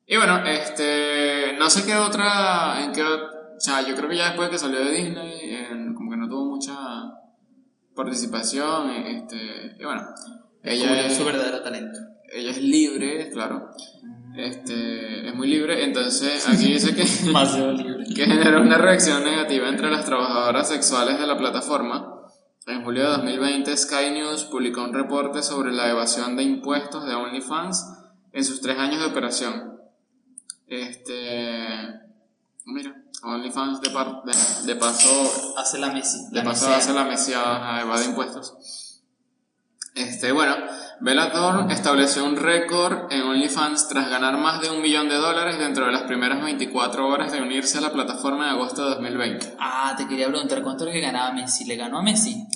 Y 0.07 0.17
bueno, 0.17 0.45
este, 0.47 1.55
no 1.59 1.69
sé 1.69 1.85
qué 1.85 1.95
otra, 1.97 2.83
en 2.85 2.93
qué, 2.93 3.03
o 3.03 3.61
sea, 3.61 3.83
yo 3.87 3.95
creo 3.97 4.09
que 4.09 4.17
ya 4.17 4.27
después 4.29 4.49
que 4.49 4.59
salió 4.59 4.79
de 4.79 4.91
Disney, 4.93 5.41
en- 5.71 5.95
como 5.95 6.11
que 6.11 6.17
no 6.17 6.29
tuvo 6.29 6.47
mucha 6.55 6.75
participación, 7.99 8.91
este, 8.91 9.77
y 9.79 9.85
bueno, 9.85 10.03
ella 10.63 11.07
es, 11.07 11.17
su 11.17 11.25
verdadero 11.25 11.61
talento. 11.63 11.99
ella 12.33 12.53
es 12.53 12.63
libre, 12.63 13.29
claro, 13.31 13.71
este, 14.37 15.29
es 15.29 15.35
muy 15.35 15.49
libre, 15.49 15.85
entonces 15.85 16.49
aquí 16.49 16.73
dice 16.75 16.95
que, 16.95 17.03
que 18.15 18.27
generó 18.27 18.63
una 18.63 18.79
reacción 18.79 19.25
negativa 19.25 19.69
entre 19.69 19.91
las 19.91 20.05
trabajadoras 20.05 20.69
sexuales 20.69 21.19
de 21.19 21.27
la 21.27 21.37
plataforma. 21.37 22.15
En 22.69 22.85
julio 22.85 23.03
de 23.03 23.09
2020, 23.17 23.77
Sky 23.77 24.11
News 24.13 24.45
publicó 24.45 24.85
un 24.85 24.95
reporte 24.95 25.43
sobre 25.43 25.73
la 25.73 25.91
evasión 25.91 26.37
de 26.37 26.45
impuestos 26.45 27.05
de 27.05 27.15
OnlyFans 27.15 27.85
en 28.33 28.45
sus 28.45 28.61
tres 28.61 28.79
años 28.79 29.01
de 29.01 29.07
operación. 29.07 29.81
Este. 30.69 31.67
Mira, 32.67 32.98
OnlyFans 33.23 33.81
de, 33.81 33.91
par- 33.91 34.23
de, 34.25 34.33
de 34.67 34.77
paso 34.77 35.55
Hace 35.57 35.79
la 35.79 35.89
Messi. 35.93 36.19
de 36.31 36.39
la 36.39 36.45
paso 36.45 36.65
mesea. 36.67 36.79
hace 36.79 36.93
la 36.95 37.05
mesiada 37.05 37.75
a 37.77 37.81
evade 37.83 38.05
impuestos. 38.05 38.55
Este, 39.95 40.31
bueno, 40.31 40.55
Bella 41.01 41.33
Thorne 41.33 41.73
estableció 41.75 42.25
un 42.25 42.37
récord 42.37 43.11
en 43.13 43.23
OnlyFans 43.23 43.89
tras 43.89 44.09
ganar 44.09 44.37
más 44.39 44.61
de 44.61 44.71
un 44.71 44.81
millón 44.81 45.09
de 45.09 45.17
dólares 45.17 45.59
dentro 45.59 45.87
de 45.87 45.93
las 45.93 46.03
primeras 46.03 46.41
24 46.43 47.09
horas 47.09 47.33
de 47.33 47.41
unirse 47.43 47.79
a 47.79 47.81
la 47.81 47.93
plataforma 47.93 48.45
en 48.45 48.51
agosto 48.55 48.85
de 48.85 48.91
2020. 48.95 49.57
Ah, 49.59 49.95
te 49.97 50.07
quería 50.07 50.29
preguntar, 50.29 50.63
¿cuánto 50.63 50.87
es 50.87 50.93
que 50.93 51.01
ganaba 51.01 51.33
Messi? 51.33 51.65
¿Le 51.65 51.75
ganó 51.77 51.99
a 51.99 52.03
Messi? 52.03 52.47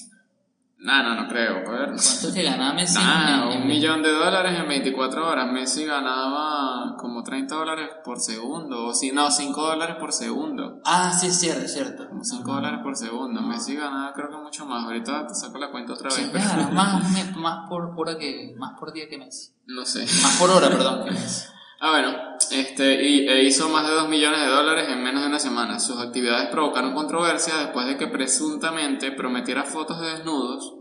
Nah, 0.85 1.03
no, 1.05 1.14
no 1.14 1.28
creo, 1.28 1.59
a 1.59 1.70
ver. 1.70 1.91
¿Cuánto 1.91 2.35
que 2.35 2.43
ganaba 2.43 2.72
Messi? 2.74 2.99
Nah, 2.99 3.45
en- 3.45 3.53
en- 3.53 3.62
un 3.62 3.66
millón 3.68 4.03
de 4.03 4.11
dólares 4.11 4.59
en 4.59 4.66
24 4.68 5.28
horas. 5.28 5.47
Messi 5.53 5.85
ganaba 5.85 6.97
como 6.97 7.22
30 7.22 7.55
dólares 7.55 7.89
por 8.05 8.18
segundo, 8.18 8.87
o 8.87 8.95
si 8.95 9.12
no, 9.12 9.30
5 9.30 9.62
dólares 9.64 9.95
por 10.01 10.12
segundo. 10.12 10.80
Ah, 10.85 11.12
sí, 11.12 11.28
es 11.28 11.39
cierto, 11.39 11.64
es 11.66 11.72
cierto. 11.72 12.09
Como 12.09 12.24
5 12.24 12.53
dólares 12.53 12.80
por 12.83 12.97
segundo. 12.97 13.41
Messi 13.43 13.76
ganaba 13.76 14.12
creo 14.12 14.28
que 14.30 14.37
mucho 14.39 14.66
más. 14.66 14.85
Ahorita 14.85 15.26
te 15.28 15.35
saco 15.37 15.59
la 15.59 15.70
cuenta 15.70 15.93
otra 15.93 16.09
vez. 16.09 16.16
¿Quién 16.18 16.33
pero- 16.33 16.70
más, 16.72 17.37
más 17.37 17.68
por 17.68 17.93
hora 17.97 18.18
que 18.18 18.55
más 18.59 18.72
por 18.78 18.93
día 18.93 19.09
que 19.09 19.18
Messi? 19.18 19.53
No 19.66 19.85
sé. 19.85 20.01
Más 20.01 20.37
por 20.41 20.51
hora, 20.51 20.68
perdón, 20.68 21.05
que 21.05 21.11
Messi. 21.12 21.47
Ah, 21.80 21.91
bueno, 21.91 22.12
este, 22.53 23.03
y, 23.07 23.28
e 23.28 23.44
hizo 23.44 23.68
más 23.68 23.86
de 23.86 23.94
2 23.94 24.09
millones 24.09 24.40
de 24.40 24.46
dólares 24.46 24.88
en 24.88 25.03
menos 25.03 25.22
de 25.22 25.28
una 25.28 25.38
semana. 25.38 25.80
Sus 25.80 25.98
actividades 25.98 26.48
provocaron 26.48 26.94
controversia 26.94 27.57
después 27.57 27.86
de 27.86 27.96
que 27.96 28.07
presuntamente 28.07 29.12
prometiera 29.12 29.64
fotos 29.64 30.00
de 30.00 30.11
desnudos, 30.11 30.74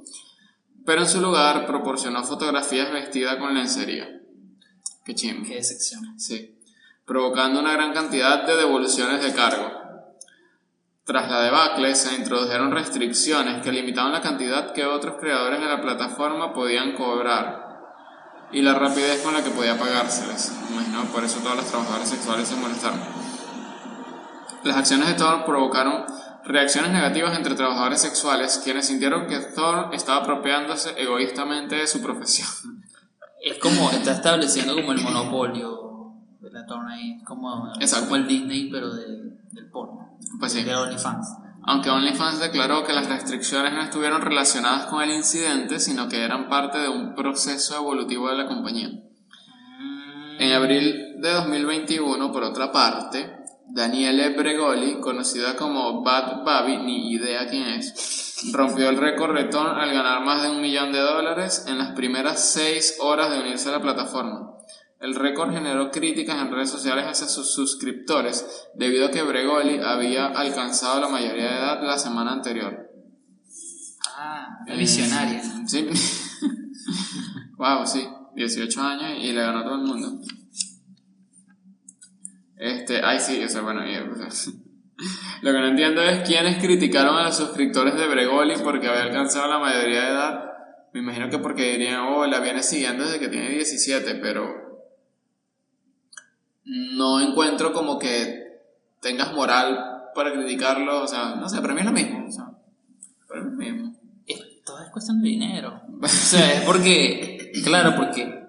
pero 0.85 1.01
en 1.01 1.07
su 1.07 1.21
lugar 1.21 1.65
proporcionó 1.65 2.23
fotografías 2.23 2.91
vestida 2.91 3.37
con 3.39 3.53
lencería. 3.53 4.21
Qué 5.05 5.15
chimbo. 5.15 5.47
Qué 5.47 5.55
decepción. 5.55 6.19
Sí. 6.19 6.57
Provocando 7.05 7.59
una 7.59 7.73
gran 7.73 7.93
cantidad 7.93 8.45
de 8.45 8.55
devoluciones 8.55 9.23
de 9.23 9.33
cargo. 9.33 9.81
Tras 11.03 11.29
la 11.29 11.41
debacle, 11.41 11.95
se 11.95 12.15
introdujeron 12.15 12.71
restricciones 12.71 13.61
que 13.63 13.71
limitaban 13.71 14.11
la 14.11 14.21
cantidad 14.21 14.71
que 14.71 14.85
otros 14.85 15.15
creadores 15.19 15.59
de 15.59 15.65
la 15.65 15.81
plataforma 15.81 16.53
podían 16.53 16.93
cobrar 16.93 17.60
y 18.51 18.61
la 18.61 18.73
rapidez 18.73 19.21
con 19.21 19.33
la 19.33 19.43
que 19.43 19.49
podía 19.49 19.77
pagárseles. 19.77 20.51
Me 20.69 20.75
Imagino 20.75 21.03
por 21.11 21.23
eso 21.23 21.39
todos 21.39 21.57
los 21.57 21.65
trabajadores 21.65 22.09
sexuales 22.09 22.47
se 22.47 22.55
molestaron. 22.55 22.99
Las 24.63 24.77
acciones 24.77 25.07
de 25.07 25.13
Thor 25.15 25.45
provocaron 25.45 26.05
reacciones 26.45 26.91
negativas 26.91 27.35
entre 27.35 27.55
trabajadores 27.55 28.01
sexuales, 28.01 28.61
quienes 28.63 28.87
sintieron 28.87 29.27
que 29.27 29.39
Thor 29.39 29.89
estaba 29.93 30.21
apropiándose 30.21 30.93
egoístamente 30.97 31.75
de 31.75 31.87
su 31.87 32.01
profesión. 32.01 32.47
Es 33.43 33.57
como, 33.57 33.89
está 33.89 34.11
estableciendo 34.11 34.75
como 34.75 34.91
el 34.91 35.01
monopolio 35.01 36.13
de 36.39 36.51
la 36.51 36.65
torna 36.65 36.93
ahí. 36.93 37.23
Como, 37.23 37.73
Exacto. 37.79 38.05
como 38.05 38.17
el 38.17 38.27
Disney, 38.27 38.69
pero 38.69 38.93
de, 38.93 39.07
del 39.51 39.69
porno. 39.71 40.17
Pues 40.39 40.51
sí. 40.51 40.63
De 40.63 40.75
OnlyFans. 40.75 41.27
Aunque 41.71 41.89
OnlyFans 41.89 42.41
declaró 42.41 42.83
que 42.83 42.91
las 42.91 43.07
restricciones 43.07 43.71
no 43.71 43.81
estuvieron 43.81 44.21
relacionadas 44.21 44.87
con 44.87 45.01
el 45.01 45.11
incidente, 45.11 45.79
sino 45.79 46.09
que 46.09 46.21
eran 46.21 46.49
parte 46.49 46.79
de 46.79 46.89
un 46.89 47.15
proceso 47.15 47.77
evolutivo 47.77 48.27
de 48.27 48.35
la 48.35 48.45
compañía. 48.45 48.89
En 50.37 50.51
abril 50.51 51.21
de 51.21 51.31
2021, 51.31 52.29
por 52.33 52.43
otra 52.43 52.73
parte, 52.73 53.37
Daniele 53.69 54.31
Bregoli, 54.35 54.99
conocida 54.99 55.55
como 55.55 56.03
Bad 56.03 56.43
Baby, 56.43 56.75
ni 56.79 57.13
idea 57.13 57.47
quién 57.47 57.65
es, 57.67 58.51
rompió 58.51 58.89
el 58.89 58.97
récord 58.97 59.49
Thorne 59.49 59.81
al 59.81 59.93
ganar 59.93 60.25
más 60.25 60.43
de 60.43 60.49
un 60.49 60.59
millón 60.59 60.91
de 60.91 60.99
dólares 60.99 61.67
en 61.69 61.77
las 61.77 61.93
primeras 61.93 62.51
seis 62.51 62.97
horas 62.99 63.31
de 63.31 63.39
unirse 63.39 63.69
a 63.69 63.71
la 63.71 63.81
plataforma. 63.81 64.57
El 65.01 65.15
récord 65.15 65.51
generó 65.51 65.89
críticas 65.89 66.39
en 66.39 66.51
redes 66.51 66.69
sociales 66.69 67.05
hacia 67.05 67.27
sus 67.27 67.51
suscriptores, 67.55 68.45
debido 68.75 69.07
a 69.07 69.11
que 69.11 69.23
Bregoli 69.23 69.79
había 69.79 70.27
alcanzado 70.27 71.01
la 71.01 71.07
mayoría 71.07 71.45
de 71.45 71.57
edad 71.57 71.81
la 71.81 71.97
semana 71.97 72.33
anterior. 72.33 72.87
Ah, 74.15 74.59
una 74.67 74.75
visionaria. 74.75 75.39
Eh, 75.39 75.63
Sí. 75.65 75.89
wow, 77.57 77.85
sí. 77.87 78.07
18 78.35 78.81
años 78.81 79.23
y 79.23 79.33
le 79.33 79.41
ganó 79.41 79.59
a 79.59 79.63
todo 79.63 79.75
el 79.75 79.87
mundo. 79.87 80.19
Este, 82.57 83.01
ay, 83.03 83.19
sí, 83.19 83.43
o 83.43 83.49
sea, 83.49 83.61
bueno, 83.61 83.81
y, 83.83 83.95
lo 85.41 85.51
que 85.51 85.59
no 85.59 85.67
entiendo 85.67 86.03
es 86.03 86.27
quiénes 86.27 86.61
criticaron 86.61 87.15
a 87.15 87.23
los 87.23 87.37
suscriptores 87.37 87.95
de 87.95 88.07
Bregoli 88.07 88.53
porque 88.63 88.87
había 88.87 89.01
alcanzado 89.01 89.49
la 89.49 89.57
mayoría 89.57 90.01
de 90.01 90.09
edad. 90.11 90.43
Me 90.93 90.99
imagino 90.99 91.27
que 91.31 91.39
porque 91.39 91.71
dirían, 91.71 92.01
oh, 92.01 92.27
la 92.27 92.39
viene 92.39 92.61
siguiendo 92.61 93.05
desde 93.05 93.19
que 93.19 93.29
tiene 93.29 93.49
17, 93.49 94.15
pero 94.15 94.60
no 96.65 97.19
encuentro 97.19 97.73
como 97.73 97.97
que 97.99 98.59
tengas 99.01 99.33
moral 99.33 99.79
para 100.13 100.31
criticarlo, 100.33 101.03
o 101.03 101.07
sea, 101.07 101.35
no 101.35 101.47
sé, 101.49 101.61
para 101.61 101.73
mí 101.73 101.79
es 101.79 101.85
lo 101.85 101.91
mismo, 101.91 102.25
o 102.27 102.31
sea, 102.31 102.45
para 103.27 103.41
mí 103.43 103.47
es 103.65 103.71
lo 103.71 103.75
mismo. 103.77 103.93
Es- 104.27 104.63
todo 104.65 104.79
es 104.83 104.89
cuestión 104.91 105.21
de 105.21 105.29
dinero. 105.29 105.81
O 106.03 106.07
sea, 106.07 106.53
es 106.53 106.61
porque, 106.61 107.51
claro, 107.63 107.95
porque 107.95 108.43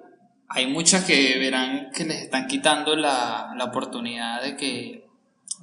hay 0.48 0.66
muchas 0.66 1.04
que 1.04 1.38
verán 1.38 1.90
que 1.94 2.04
les 2.04 2.22
están 2.22 2.46
quitando 2.46 2.96
la, 2.96 3.52
la 3.56 3.64
oportunidad 3.64 4.42
de 4.42 4.56
que, 4.56 5.06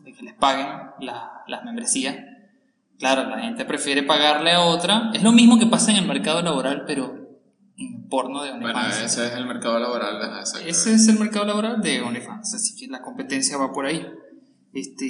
de 0.03 0.13
que 0.13 0.23
les 0.23 0.33
paguen 0.35 0.67
la- 0.99 1.43
las 1.47 1.63
membresías. 1.63 2.15
Claro, 2.99 3.29
la 3.29 3.39
gente 3.39 3.65
prefiere 3.65 4.03
pagarle 4.03 4.51
a 4.51 4.61
otra. 4.61 5.09
Es 5.13 5.23
lo 5.23 5.31
mismo 5.31 5.57
que 5.57 5.65
pasa 5.67 5.89
en 5.91 5.97
el 5.97 6.05
mercado 6.05 6.41
laboral, 6.41 6.83
pero 6.85 7.18
porno 8.09 8.43
de 8.43 8.51
Bueno, 8.51 8.67
OnlyFans. 8.67 9.01
ese 9.03 9.27
es 9.27 9.33
el 9.33 9.45
mercado 9.45 9.79
laboral. 9.79 10.19
Ese 10.65 10.93
es 10.93 11.07
el 11.07 11.19
mercado 11.19 11.45
laboral 11.45 11.81
de 11.81 12.01
OnlyFans, 12.01 12.53
así 12.53 12.75
que 12.75 12.87
la 12.87 13.01
competencia 13.01 13.57
va 13.57 13.71
por 13.71 13.85
ahí. 13.85 14.05
Este, 14.73 15.05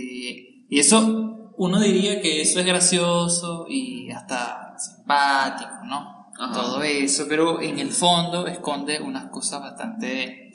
y 0.70 0.80
eso, 0.80 1.54
uno 1.58 1.80
diría 1.80 2.22
que 2.22 2.42
eso 2.42 2.60
es 2.60 2.66
gracioso 2.66 3.66
y 3.68 4.12
hasta 4.12 4.76
simpático, 4.78 5.72
¿no? 5.86 6.30
Ajá. 6.40 6.54
Todo 6.54 6.82
eso, 6.84 7.26
pero 7.28 7.62
en 7.62 7.80
el 7.80 7.92
fondo 7.92 8.48
esconde 8.48 9.00
unas 9.02 9.30
cosas 9.30 9.62
bastante 9.62 10.52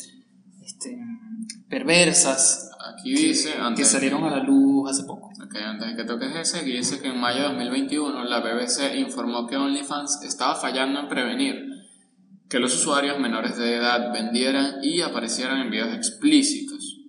este, 0.63 0.99
perversas 1.69 2.71
Aquí 2.87 3.15
dice, 3.15 3.55
que 3.55 3.61
antes, 3.61 3.89
salieron 3.89 4.25
a 4.25 4.31
la 4.31 4.43
luz 4.43 4.91
hace 4.91 5.05
poco. 5.05 5.29
ok, 5.29 5.57
antes 5.57 5.89
de 5.89 5.97
que 5.97 6.05
toques 6.05 6.35
ese, 6.37 6.61
aquí 6.61 6.73
dice 6.73 7.01
que 7.01 7.09
en 7.09 7.19
mayo 7.19 7.43
de 7.43 7.49
2021 7.49 8.25
la 8.25 8.41
BBC 8.41 8.95
informó 8.97 9.47
que 9.47 9.57
OnlyFans 9.57 10.23
estaba 10.23 10.55
fallando 10.55 11.01
en 11.01 11.09
prevenir 11.09 11.74
que 12.49 12.59
los 12.59 12.75
usuarios 12.75 13.19
menores 13.19 13.57
de 13.57 13.77
edad 13.77 14.13
vendieran 14.13 14.83
y 14.83 15.01
aparecieran 15.01 15.61
en 15.61 15.71
videos 15.71 15.95
explícitos. 15.95 17.01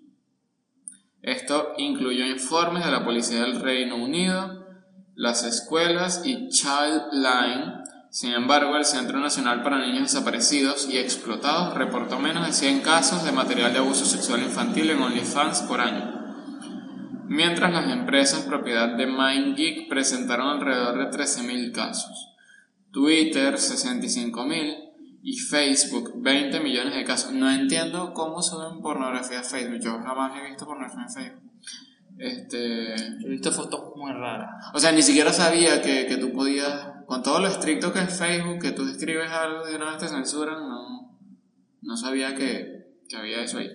Esto 1.22 1.74
incluyó 1.78 2.26
informes 2.26 2.86
de 2.86 2.92
la 2.92 3.04
Policía 3.04 3.42
del 3.42 3.60
Reino 3.60 3.96
Unido, 3.96 4.64
las 5.16 5.44
escuelas 5.44 6.22
y 6.24 6.50
Childline. 6.50 7.84
Sin 8.12 8.32
embargo, 8.32 8.78
el 8.78 8.86
Centro 8.86 9.20
Nacional 9.20 9.64
para 9.64 9.80
Niños 9.80 10.14
Desaparecidos 10.14 10.88
y 10.90 10.98
Explotados 10.98 11.74
reportó 11.74 12.20
menos 12.20 12.46
de 12.46 12.54
100 12.54 12.82
casos 12.82 13.26
de 13.26 13.32
material 13.32 13.74
de 13.74 13.80
abuso 13.80 14.06
sexual 14.06 14.44
infantil 14.44 14.92
en 14.92 15.02
OnlyFans 15.02 15.62
por 15.64 15.82
año. 15.82 16.16
Mientras 17.28 17.74
las 17.74 17.92
empresas 17.92 18.42
propiedad 18.42 18.96
de 18.96 19.08
MindGeek 19.08 19.90
presentaron 19.90 20.48
alrededor 20.48 21.00
de 21.00 21.18
13.000 21.18 21.72
casos. 21.72 22.36
Twitter 22.92 23.56
65.000 23.56 24.85
y 25.28 25.40
Facebook 25.40 26.22
20 26.22 26.60
millones 26.60 26.94
de 26.94 27.04
casos. 27.04 27.34
No 27.34 27.50
entiendo 27.50 28.14
cómo 28.14 28.44
suben 28.44 28.80
pornografía 28.80 29.40
a 29.40 29.44
Facebook. 29.44 29.80
Yo 29.80 30.00
jamás 30.00 30.40
he 30.40 30.48
visto 30.48 30.68
pornografía 30.68 31.02
en 31.02 31.10
Facebook. 31.10 31.52
Este... 32.20 32.94
He 32.94 33.30
visto 33.30 33.52
fotos 33.52 33.96
muy 33.96 34.14
raras. 34.14 34.68
O 34.76 34.80
sea, 34.80 34.92
ni 34.92 35.02
siquiera 35.02 35.34
sabía 35.34 35.82
que, 35.82 36.06
que 36.06 36.18
tú 36.18 36.32
podías, 36.32 36.90
con 37.08 37.24
todo 37.24 37.40
lo 37.40 37.48
estricto 37.48 37.92
que 37.92 38.02
es 38.02 38.20
Facebook, 38.20 38.60
que 38.60 38.72
tú 38.72 38.88
escribes 38.88 39.32
algo 39.32 39.68
y 39.68 39.74
una 39.74 39.90
vez 39.90 39.98
te 39.98 40.10
censuran, 40.10 40.60
no, 40.60 41.18
no 41.82 41.98
sabía 41.98 42.36
que, 42.36 42.94
que 43.10 43.18
había 43.18 43.42
eso 43.42 43.58
ahí. 43.58 43.70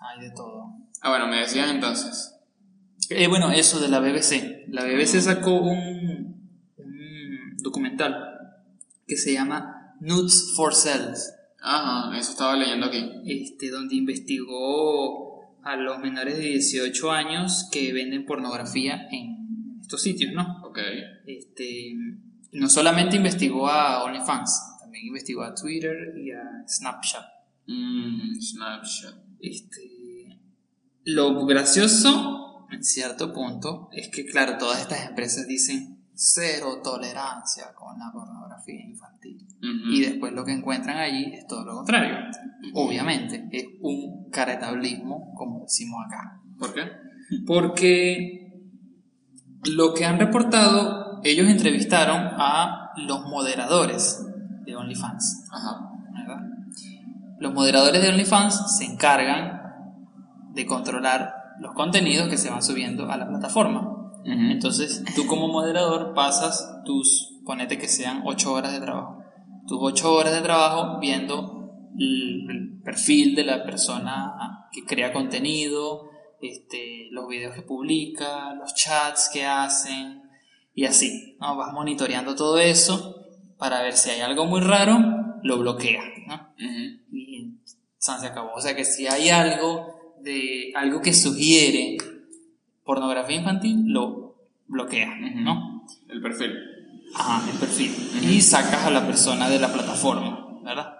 Hay 0.00 0.20
de 0.20 0.30
todo. 0.36 0.72
Ah, 1.02 1.10
bueno, 1.10 1.26
me 1.26 1.40
decías 1.40 1.68
entonces. 1.68 2.32
Eh, 3.10 3.26
bueno, 3.26 3.50
eso 3.50 3.80
de 3.80 3.88
la 3.88 3.98
BBC. 3.98 4.68
La 4.68 4.84
BBC 4.84 5.20
sacó 5.20 5.50
un, 5.50 6.48
un 6.76 7.56
documental 7.56 8.14
que 9.04 9.16
se 9.16 9.32
llama 9.32 9.75
Nudes 10.00 10.52
for 10.54 10.74
Cells, 10.74 11.32
Ajá, 11.60 12.16
eso 12.16 12.30
estaba 12.30 12.56
leyendo 12.56 12.86
aquí. 12.86 13.04
este, 13.24 13.70
donde 13.70 13.96
investigó 13.96 15.42
a 15.62 15.74
los 15.76 15.98
menores 15.98 16.36
de 16.36 16.44
18 16.44 17.10
años 17.10 17.68
que 17.72 17.92
venden 17.92 18.24
pornografía 18.24 19.08
en 19.10 19.78
estos 19.80 20.00
sitios, 20.02 20.32
¿no? 20.32 20.62
Ok. 20.64 20.78
Este, 21.26 21.92
no 22.52 22.68
solamente 22.68 23.16
investigó 23.16 23.68
a 23.68 24.04
OnlyFans, 24.04 24.78
también 24.80 25.06
investigó 25.06 25.42
a 25.42 25.54
Twitter 25.54 26.14
y 26.16 26.30
a 26.30 26.64
Snapchat. 26.68 27.24
Mm, 27.66 28.40
Snapchat. 28.40 29.14
Este, 29.40 30.38
lo 31.04 31.44
gracioso, 31.46 32.66
en 32.70 32.84
cierto 32.84 33.32
punto, 33.32 33.88
es 33.92 34.08
que, 34.08 34.24
claro, 34.24 34.56
todas 34.58 34.80
estas 34.82 35.08
empresas 35.08 35.48
dicen 35.48 35.95
cero 36.16 36.80
tolerancia 36.82 37.74
con 37.74 37.98
la 37.98 38.10
pornografía 38.10 38.82
infantil. 38.82 39.46
Y 39.60 40.00
después 40.00 40.32
lo 40.32 40.44
que 40.44 40.52
encuentran 40.52 40.96
allí 40.96 41.34
es 41.34 41.46
todo 41.46 41.64
lo 41.64 41.74
contrario. 41.74 42.16
Obviamente, 42.74 43.48
es 43.52 43.66
un 43.80 44.30
caretablismo, 44.30 45.34
como 45.34 45.64
decimos 45.64 46.04
acá. 46.06 46.40
¿Por 46.58 46.72
qué? 46.72 46.82
Porque 47.46 48.50
lo 49.64 49.92
que 49.92 50.06
han 50.06 50.18
reportado, 50.18 51.20
ellos 51.22 51.48
entrevistaron 51.48 52.28
a 52.38 52.92
los 52.96 53.26
moderadores 53.26 54.24
de 54.64 54.74
OnlyFans. 54.74 55.48
Ajá. 55.52 55.90
¿verdad? 56.12 56.40
Los 57.38 57.52
moderadores 57.52 58.00
de 58.00 58.08
OnlyFans 58.08 58.78
se 58.78 58.84
encargan 58.84 59.60
de 60.54 60.64
controlar 60.64 61.34
los 61.60 61.74
contenidos 61.74 62.28
que 62.28 62.38
se 62.38 62.50
van 62.50 62.62
subiendo 62.62 63.10
a 63.10 63.16
la 63.16 63.28
plataforma. 63.28 63.95
Entonces, 64.26 65.04
tú 65.14 65.26
como 65.26 65.48
moderador 65.48 66.12
pasas 66.14 66.82
tus, 66.84 67.40
ponete 67.44 67.78
que 67.78 67.88
sean 67.88 68.22
8 68.24 68.52
horas 68.52 68.72
de 68.72 68.80
trabajo, 68.80 69.22
tus 69.68 69.78
8 69.80 70.14
horas 70.14 70.34
de 70.34 70.40
trabajo 70.40 70.98
viendo 70.98 71.70
el, 71.96 72.50
el 72.50 72.82
perfil 72.82 73.34
de 73.34 73.44
la 73.44 73.64
persona 73.64 74.68
que 74.72 74.84
crea 74.84 75.12
contenido, 75.12 76.10
este, 76.40 77.08
los 77.10 77.28
videos 77.28 77.54
que 77.54 77.62
publica, 77.62 78.54
los 78.54 78.74
chats 78.74 79.30
que 79.32 79.44
hacen 79.44 80.22
y 80.74 80.84
así, 80.84 81.36
¿no? 81.40 81.56
Vas 81.56 81.72
monitoreando 81.72 82.34
todo 82.34 82.58
eso 82.58 83.16
para 83.58 83.82
ver 83.82 83.94
si 83.94 84.10
hay 84.10 84.20
algo 84.20 84.44
muy 84.44 84.60
raro, 84.60 84.98
lo 85.42 85.58
bloquea, 85.58 86.02
y 87.10 87.54
se 87.98 88.26
acabó. 88.26 88.52
O 88.54 88.60
sea 88.60 88.76
que 88.76 88.84
si 88.84 89.06
hay 89.06 89.30
algo 89.30 90.14
de 90.20 90.72
algo 90.74 91.00
que 91.00 91.12
sugiere 91.12 91.96
pornografía 92.86 93.36
infantil, 93.36 93.82
lo 93.88 94.36
bloquea. 94.68 95.14
¿no? 95.34 95.84
El 96.08 96.22
perfil. 96.22 96.54
Ajá, 97.14 97.50
el 97.50 97.58
perfil. 97.58 97.92
Y 98.22 98.40
sacas 98.40 98.86
a 98.86 98.90
la 98.90 99.04
persona 99.04 99.50
de 99.50 99.58
la 99.58 99.72
plataforma, 99.72 100.60
¿verdad? 100.62 100.94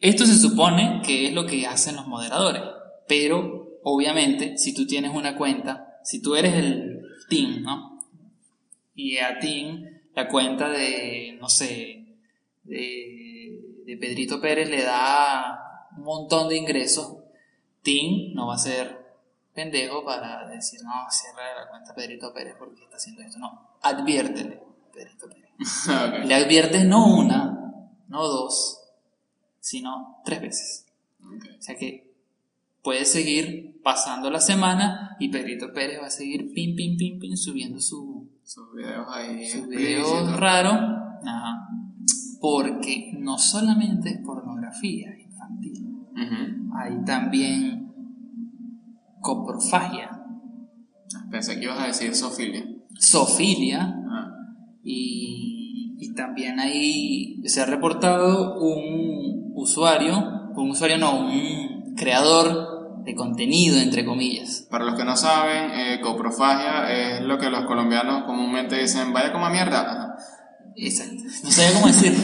Esto 0.00 0.24
se 0.26 0.36
supone 0.36 1.02
que 1.04 1.28
es 1.28 1.34
lo 1.34 1.46
que 1.46 1.66
hacen 1.66 1.96
los 1.96 2.06
moderadores, 2.06 2.62
pero 3.06 3.78
obviamente 3.82 4.56
si 4.56 4.74
tú 4.74 4.86
tienes 4.86 5.12
una 5.14 5.36
cuenta, 5.36 5.98
si 6.02 6.22
tú 6.22 6.34
eres 6.36 6.54
el 6.54 7.02
team, 7.28 7.62
¿no? 7.62 8.00
Y 8.94 9.18
a 9.18 9.38
team 9.38 9.84
la 10.14 10.28
cuenta 10.28 10.68
de, 10.68 11.36
no 11.40 11.48
sé, 11.48 12.16
de, 12.64 13.60
de 13.86 13.96
Pedrito 13.96 14.40
Pérez 14.40 14.70
le 14.70 14.82
da 14.82 15.88
un 15.96 16.04
montón 16.04 16.48
de 16.48 16.56
ingresos, 16.56 17.16
team 17.82 18.34
no 18.34 18.46
va 18.46 18.54
a 18.54 18.58
ser 18.58 18.97
pendejo 19.62 20.04
para 20.04 20.46
decir, 20.48 20.80
no, 20.84 20.92
cierra 21.10 21.42
la 21.64 21.68
cuenta 21.70 21.92
Pedrito 21.94 22.32
Pérez 22.32 22.54
porque 22.58 22.84
está 22.84 22.96
haciendo 22.96 23.22
esto, 23.22 23.38
no, 23.40 23.70
adviértele, 23.82 24.62
Pedrito 24.94 25.26
Pérez. 25.28 25.44
Ok. 25.88 26.24
Le 26.26 26.34
adviertes 26.34 26.84
no 26.86 27.16
una, 27.18 27.74
no 28.06 28.22
dos, 28.28 28.80
sino 29.58 30.18
tres 30.24 30.40
veces. 30.40 30.86
Ok. 31.24 31.44
O 31.58 31.62
sea 31.62 31.74
que 31.76 32.14
puedes 32.82 33.10
seguir 33.10 33.80
pasando 33.82 34.30
la 34.30 34.40
semana 34.40 35.16
y 35.18 35.28
Pedrito 35.30 35.72
Pérez 35.72 36.00
va 36.00 36.06
a 36.06 36.10
seguir 36.10 36.52
pim, 36.54 36.76
pim, 36.76 36.96
pim, 36.96 37.18
pim, 37.18 37.36
subiendo 37.36 37.80
su, 37.80 38.28
Sus 38.44 38.72
videos 38.74 39.06
ahí. 39.12 39.48
su 39.48 39.58
explícitos. 39.58 40.12
video 40.12 40.36
raro. 40.36 40.70
Ajá. 41.26 41.68
Porque 42.40 43.12
no 43.18 43.36
solamente 43.38 44.10
es 44.10 44.18
pornografía 44.24 45.10
infantil, 45.18 45.86
Ujú. 46.12 46.76
hay 46.76 47.04
también 47.04 47.87
coprofagia, 49.20 50.10
Pensé 51.30 51.58
que 51.58 51.64
ibas 51.64 51.78
a 51.80 51.86
decir 51.86 52.14
Sofilia. 52.14 52.64
zoofilia, 53.00 53.94
Ah. 54.10 54.30
y, 54.82 55.96
y 55.98 56.14
también 56.14 56.58
hay, 56.60 57.42
se 57.46 57.60
ha 57.60 57.66
reportado 57.66 58.58
un 58.60 59.52
usuario, 59.54 60.50
un 60.54 60.70
usuario 60.70 60.98
no, 60.98 61.20
un 61.20 61.94
creador 61.96 63.02
de 63.04 63.14
contenido, 63.14 63.78
entre 63.78 64.04
comillas. 64.04 64.66
Para 64.70 64.84
los 64.84 64.94
que 64.96 65.04
no 65.04 65.16
saben, 65.16 65.70
eh, 65.72 66.00
coprofagia 66.02 66.90
es 66.92 67.22
lo 67.22 67.38
que 67.38 67.48
los 67.50 67.64
colombianos 67.66 68.24
comúnmente 68.24 68.78
dicen, 68.78 69.12
vaya 69.12 69.32
como 69.32 69.48
mierda. 69.50 70.16
Exacto. 70.80 71.22
No 71.44 71.50
sabía 71.50 71.72
cómo 71.74 71.86
decirlo. 71.88 72.18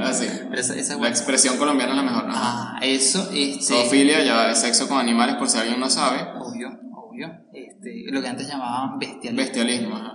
Así. 0.04 0.26
Pero 0.48 0.60
esa, 0.60 0.74
esa 0.74 0.96
La 0.96 1.08
expresión 1.08 1.56
colombiana 1.58 1.92
es 1.92 1.96
la 1.98 2.02
mejor, 2.02 2.24
¿no? 2.26 2.32
Ah, 2.34 2.78
eso, 2.82 3.30
este. 3.32 3.62
Zoofilia 3.62 4.24
ya 4.24 4.50
es 4.50 4.58
sexo 4.60 4.88
con 4.88 4.98
animales, 4.98 5.36
por 5.36 5.48
si 5.48 5.58
alguien 5.58 5.78
no 5.78 5.90
sabe. 5.90 6.22
Obvio, 6.38 6.68
obvio. 6.94 7.28
Este, 7.52 8.04
lo 8.10 8.22
que 8.22 8.28
antes 8.28 8.48
llamaban 8.48 8.98
bestialismo. 8.98 9.36
Bestialismo, 9.36 9.96
ajá. 9.96 10.12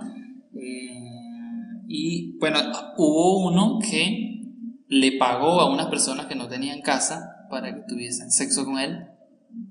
Eh, 0.54 1.82
y 1.88 2.36
bueno, 2.38 2.58
hubo 2.96 3.46
uno 3.48 3.78
que 3.80 4.42
le 4.88 5.12
pagó 5.18 5.60
a 5.60 5.70
unas 5.72 5.86
personas 5.86 6.26
que 6.26 6.34
no 6.34 6.48
tenían 6.48 6.80
casa 6.82 7.46
para 7.50 7.72
que 7.74 7.82
tuviesen 7.88 8.30
sexo 8.30 8.64
con 8.64 8.78
él 8.78 9.06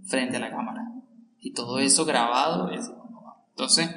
frente 0.05 0.37
a 0.37 0.39
la 0.39 0.49
cámara. 0.51 0.81
Y 1.39 1.51
todo 1.53 1.79
eso 1.79 2.05
grabado. 2.05 2.69
es- 2.71 2.89
Entonces, 3.49 3.89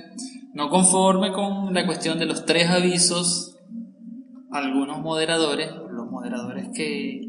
no 0.55 0.69
conforme 0.71 1.33
con 1.33 1.73
la 1.73 1.87
cuestión 1.87 2.19
de 2.19 2.27
los 2.27 2.45
tres 2.45 2.69
avisos, 2.69 3.55
algunos 4.51 5.01
moderadores, 5.01 5.71
los 5.91 6.11
moderadores 6.11 6.69
que 6.75 7.29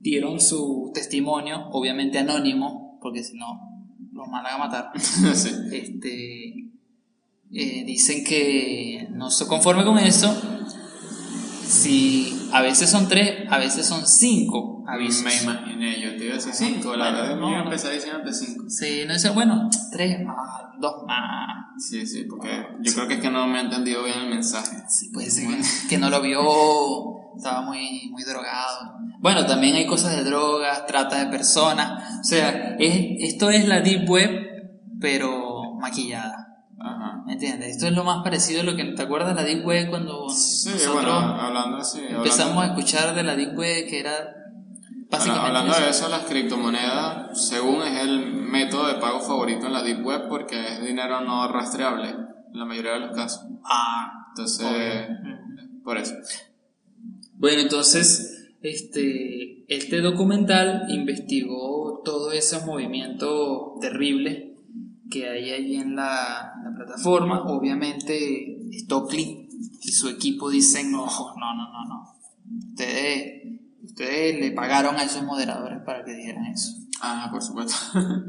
dieron 0.00 0.40
su 0.40 0.90
testimonio, 0.94 1.68
obviamente 1.72 2.18
anónimo, 2.18 2.98
porque 3.00 3.22
si 3.22 3.36
no 3.36 3.46
los 4.12 4.30
van 4.30 4.46
a 4.46 4.58
matar 4.58 4.90
sí. 5.00 5.50
este, 5.72 6.68
eh, 7.52 7.84
dicen 7.84 8.24
que 8.24 9.08
no 9.12 9.30
se 9.30 9.46
conforme 9.46 9.84
con 9.84 9.98
eso. 9.98 10.57
Si 11.68 12.48
a 12.52 12.62
veces 12.62 12.88
son 12.90 13.08
tres, 13.08 13.46
a 13.50 13.58
veces 13.58 13.86
son 13.86 14.06
cinco 14.06 14.82
avisos. 14.86 15.22
Me 15.24 15.36
imaginé, 15.42 16.00
yo 16.00 16.16
te 16.16 16.24
iba 16.24 16.32
a 16.32 16.36
decir 16.36 16.54
cinco, 16.54 16.96
la 16.96 17.10
Bueno, 17.10 17.18
verdad 17.22 17.36
no, 17.36 17.50
no. 17.50 17.62
empezar 17.64 17.92
diciendo 17.92 18.32
cinco. 18.32 18.64
Sí, 18.68 19.02
no 19.06 19.12
dice, 19.12 19.30
bueno, 19.30 19.68
tres 19.92 20.18
más, 20.24 20.36
dos 20.80 21.04
más. 21.06 21.66
Sí, 21.78 22.06
sí, 22.06 22.24
porque 22.28 22.66
yo 22.80 22.92
creo 22.94 23.06
que 23.06 23.14
es 23.14 23.20
que 23.20 23.30
no 23.30 23.46
me 23.46 23.58
ha 23.58 23.62
entendido 23.62 24.02
bien 24.02 24.18
el 24.18 24.30
mensaje. 24.30 24.76
Sí, 24.88 25.10
puede 25.12 25.30
ser 25.30 25.46
que, 25.46 25.62
que 25.90 25.98
no 25.98 26.08
lo 26.10 26.20
vio, 26.22 26.40
estaba 27.36 27.60
muy, 27.60 28.08
muy 28.10 28.24
drogado. 28.24 28.94
Bueno, 29.20 29.44
también 29.46 29.76
hay 29.76 29.86
cosas 29.86 30.16
de 30.16 30.24
drogas, 30.24 30.86
trata 30.86 31.18
de 31.22 31.26
personas. 31.26 32.20
O 32.20 32.24
sea, 32.24 32.76
es, 32.78 33.32
esto 33.32 33.50
es 33.50 33.68
la 33.68 33.80
Deep 33.80 34.08
Web, 34.08 34.30
pero 35.00 35.74
maquillada. 35.80 36.47
Ajá. 36.80 37.22
¿Me 37.26 37.32
entiendes? 37.34 37.70
Esto 37.70 37.86
es 37.88 37.92
lo 37.92 38.04
más 38.04 38.22
parecido 38.22 38.60
a 38.60 38.64
lo 38.64 38.76
que 38.76 38.84
te 38.84 39.02
acuerdas 39.02 39.30
de 39.30 39.34
la 39.42 39.44
Deep 39.44 39.66
Web 39.66 39.90
cuando 39.90 40.28
Sí, 40.30 40.70
nosotros 40.70 40.94
bueno, 40.94 41.12
hablando 41.12 41.76
así. 41.78 42.00
empezamos 42.00 42.52
hablando, 42.56 42.60
a 42.60 42.66
escuchar 42.66 43.14
de 43.14 43.22
la 43.24 43.34
Deep 43.36 43.56
Web 43.58 43.88
que 43.88 44.00
era 44.00 44.34
básicamente 45.10 45.46
hablando 45.48 45.72
eso. 45.72 45.82
de 45.82 45.90
eso, 45.90 46.08
las 46.08 46.22
criptomonedas, 46.24 47.48
según 47.48 47.82
es 47.82 48.00
el 48.02 48.32
método 48.32 48.86
de 48.88 48.94
pago 48.94 49.20
favorito 49.20 49.66
en 49.66 49.72
la 49.72 49.82
Deep 49.82 50.04
Web 50.04 50.28
porque 50.28 50.74
es 50.74 50.84
dinero 50.84 51.20
no 51.22 51.48
rastreable 51.48 52.10
en 52.10 52.58
la 52.58 52.64
mayoría 52.64 52.92
de 52.92 53.00
los 53.00 53.10
casos. 53.16 53.42
Ah, 53.64 54.26
Entonces, 54.30 54.66
obvio. 54.66 55.82
por 55.84 55.96
eso. 55.98 56.14
Bueno, 57.34 57.60
entonces, 57.62 58.50
este, 58.62 59.64
este 59.72 60.00
documental 60.00 60.86
investigó 60.88 62.02
todos 62.04 62.34
esos 62.34 62.64
movimientos 62.66 63.78
terribles 63.80 64.44
que 65.10 65.28
hay 65.28 65.50
ahí 65.50 65.76
en 65.76 65.96
la, 65.96 66.52
la 66.62 66.72
plataforma. 66.76 67.42
Obviamente, 67.44 68.58
Stockley 68.84 69.48
y 69.82 69.92
su 69.92 70.08
equipo 70.08 70.50
dicen, 70.50 70.90
no, 70.92 71.06
no, 71.06 71.54
no, 71.54 71.72
no, 71.72 71.84
no. 71.88 72.14
Ustedes, 72.70 73.42
ustedes 73.82 74.40
le 74.40 74.52
pagaron 74.52 74.96
a 74.96 75.02
esos 75.04 75.22
moderadores 75.24 75.78
para 75.84 76.04
que 76.04 76.12
dijeran 76.14 76.46
eso. 76.46 76.72
Ah, 77.02 77.28
por 77.30 77.42
supuesto. 77.42 77.74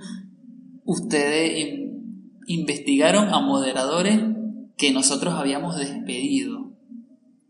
Ustedes 0.85 1.57
in- 1.67 2.33
investigaron 2.47 3.29
a 3.33 3.39
moderadores 3.41 4.21
que 4.77 4.91
nosotros 4.91 5.33
habíamos 5.35 5.77
despedido 5.77 6.71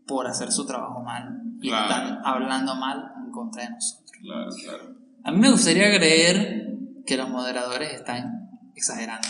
por 0.06 0.26
hacer 0.26 0.50
su 0.52 0.66
trabajo 0.66 1.02
mal 1.02 1.40
y 1.62 1.68
Claro. 1.68 1.84
están 2.08 2.18
hablando 2.24 2.74
mal 2.74 3.12
en 3.24 3.30
contra 3.30 3.62
de 3.64 3.70
nosotros. 3.70 4.10
claro, 4.22 4.50
claro. 4.64 4.94
A 5.22 5.30
mí 5.32 5.38
me 5.38 5.50
gustaría 5.50 5.94
creer 5.96 6.76
que 7.06 7.16
los 7.16 7.28
moderadores 7.28 7.92
están 7.94 8.49
exagerando, 8.74 9.28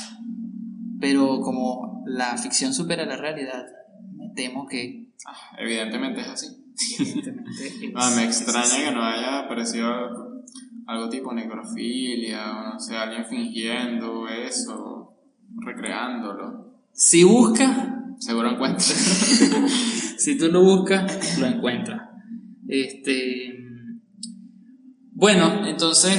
pero 1.01 1.41
como 1.41 2.03
la 2.07 2.37
ficción 2.37 2.73
supera 2.75 3.05
la 3.07 3.17
realidad, 3.17 3.65
me 4.17 4.29
temo 4.35 4.67
que 4.67 5.09
Ah, 5.27 5.57
evidentemente 5.59 6.21
es 6.23 6.29
así. 6.29 6.47
evidentemente 6.99 7.51
es- 7.67 7.75
Ah, 7.95 8.13
me 8.17 8.25
extraña 8.25 8.85
que 8.89 8.95
no 8.95 9.03
haya 9.05 9.41
aparecido 9.41 9.87
algo 10.87 11.09
tipo 11.09 11.33
necrofilia, 11.33 12.51
o 12.51 12.73
no 12.75 12.81
sé, 12.81 12.97
alguien 12.97 13.25
fingiendo 13.27 14.27
eso, 14.29 15.15
recreándolo. 15.65 16.75
Si 16.93 17.23
buscas, 17.25 17.89
Seguro 18.19 18.51
encuentro. 18.51 18.83
si 20.19 20.37
tú 20.37 20.49
lo 20.49 20.63
buscas, 20.63 21.39
lo 21.39 21.47
encuentras. 21.47 22.03
Este, 22.69 23.55
bueno, 25.13 25.67
entonces 25.67 26.19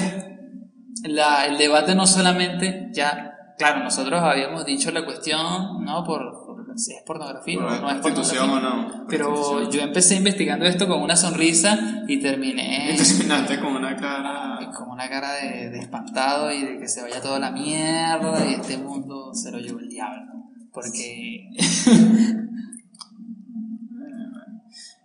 la- 1.03 1.45
el 1.47 1.57
debate 1.57 1.95
no 1.95 2.05
solamente 2.07 2.89
ya, 2.91 3.33
claro, 3.57 3.83
nosotros 3.83 4.21
habíamos 4.21 4.65
dicho 4.65 4.91
la 4.91 5.03
cuestión, 5.05 5.83
¿no? 5.83 6.03
Por, 6.03 6.45
por 6.45 6.51
si 6.77 6.93
es 6.93 7.03
pornografía 7.03 7.57
o 7.59 7.61
no 7.63 7.89
es 7.91 7.97
pornografía. 8.01 8.43
o 8.43 8.59
no. 8.59 9.05
Pero 9.09 9.69
yo 9.69 9.81
empecé 9.81 10.15
investigando 10.15 10.65
esto 10.65 10.87
con 10.87 11.01
una 11.01 11.15
sonrisa 11.17 11.77
y 12.07 12.19
terminé 12.21 12.93
Y 12.93 12.97
terminaste 13.17 13.59
con 13.59 13.75
una 13.75 13.95
cara. 13.97 14.57
con 14.77 14.89
una 14.89 15.09
cara 15.09 15.33
de, 15.33 15.69
de 15.69 15.79
espantado 15.79 16.49
y 16.51 16.61
de 16.63 16.79
que 16.79 16.87
se 16.87 17.01
vaya 17.01 17.21
toda 17.21 17.39
la 17.39 17.51
mierda 17.51 18.45
y 18.49 18.53
este 18.53 18.77
mundo 18.77 19.33
se 19.33 19.51
lo 19.51 19.59
llevó 19.59 19.79
el 19.79 19.89
diablo. 19.89 20.31
Porque 20.73 21.49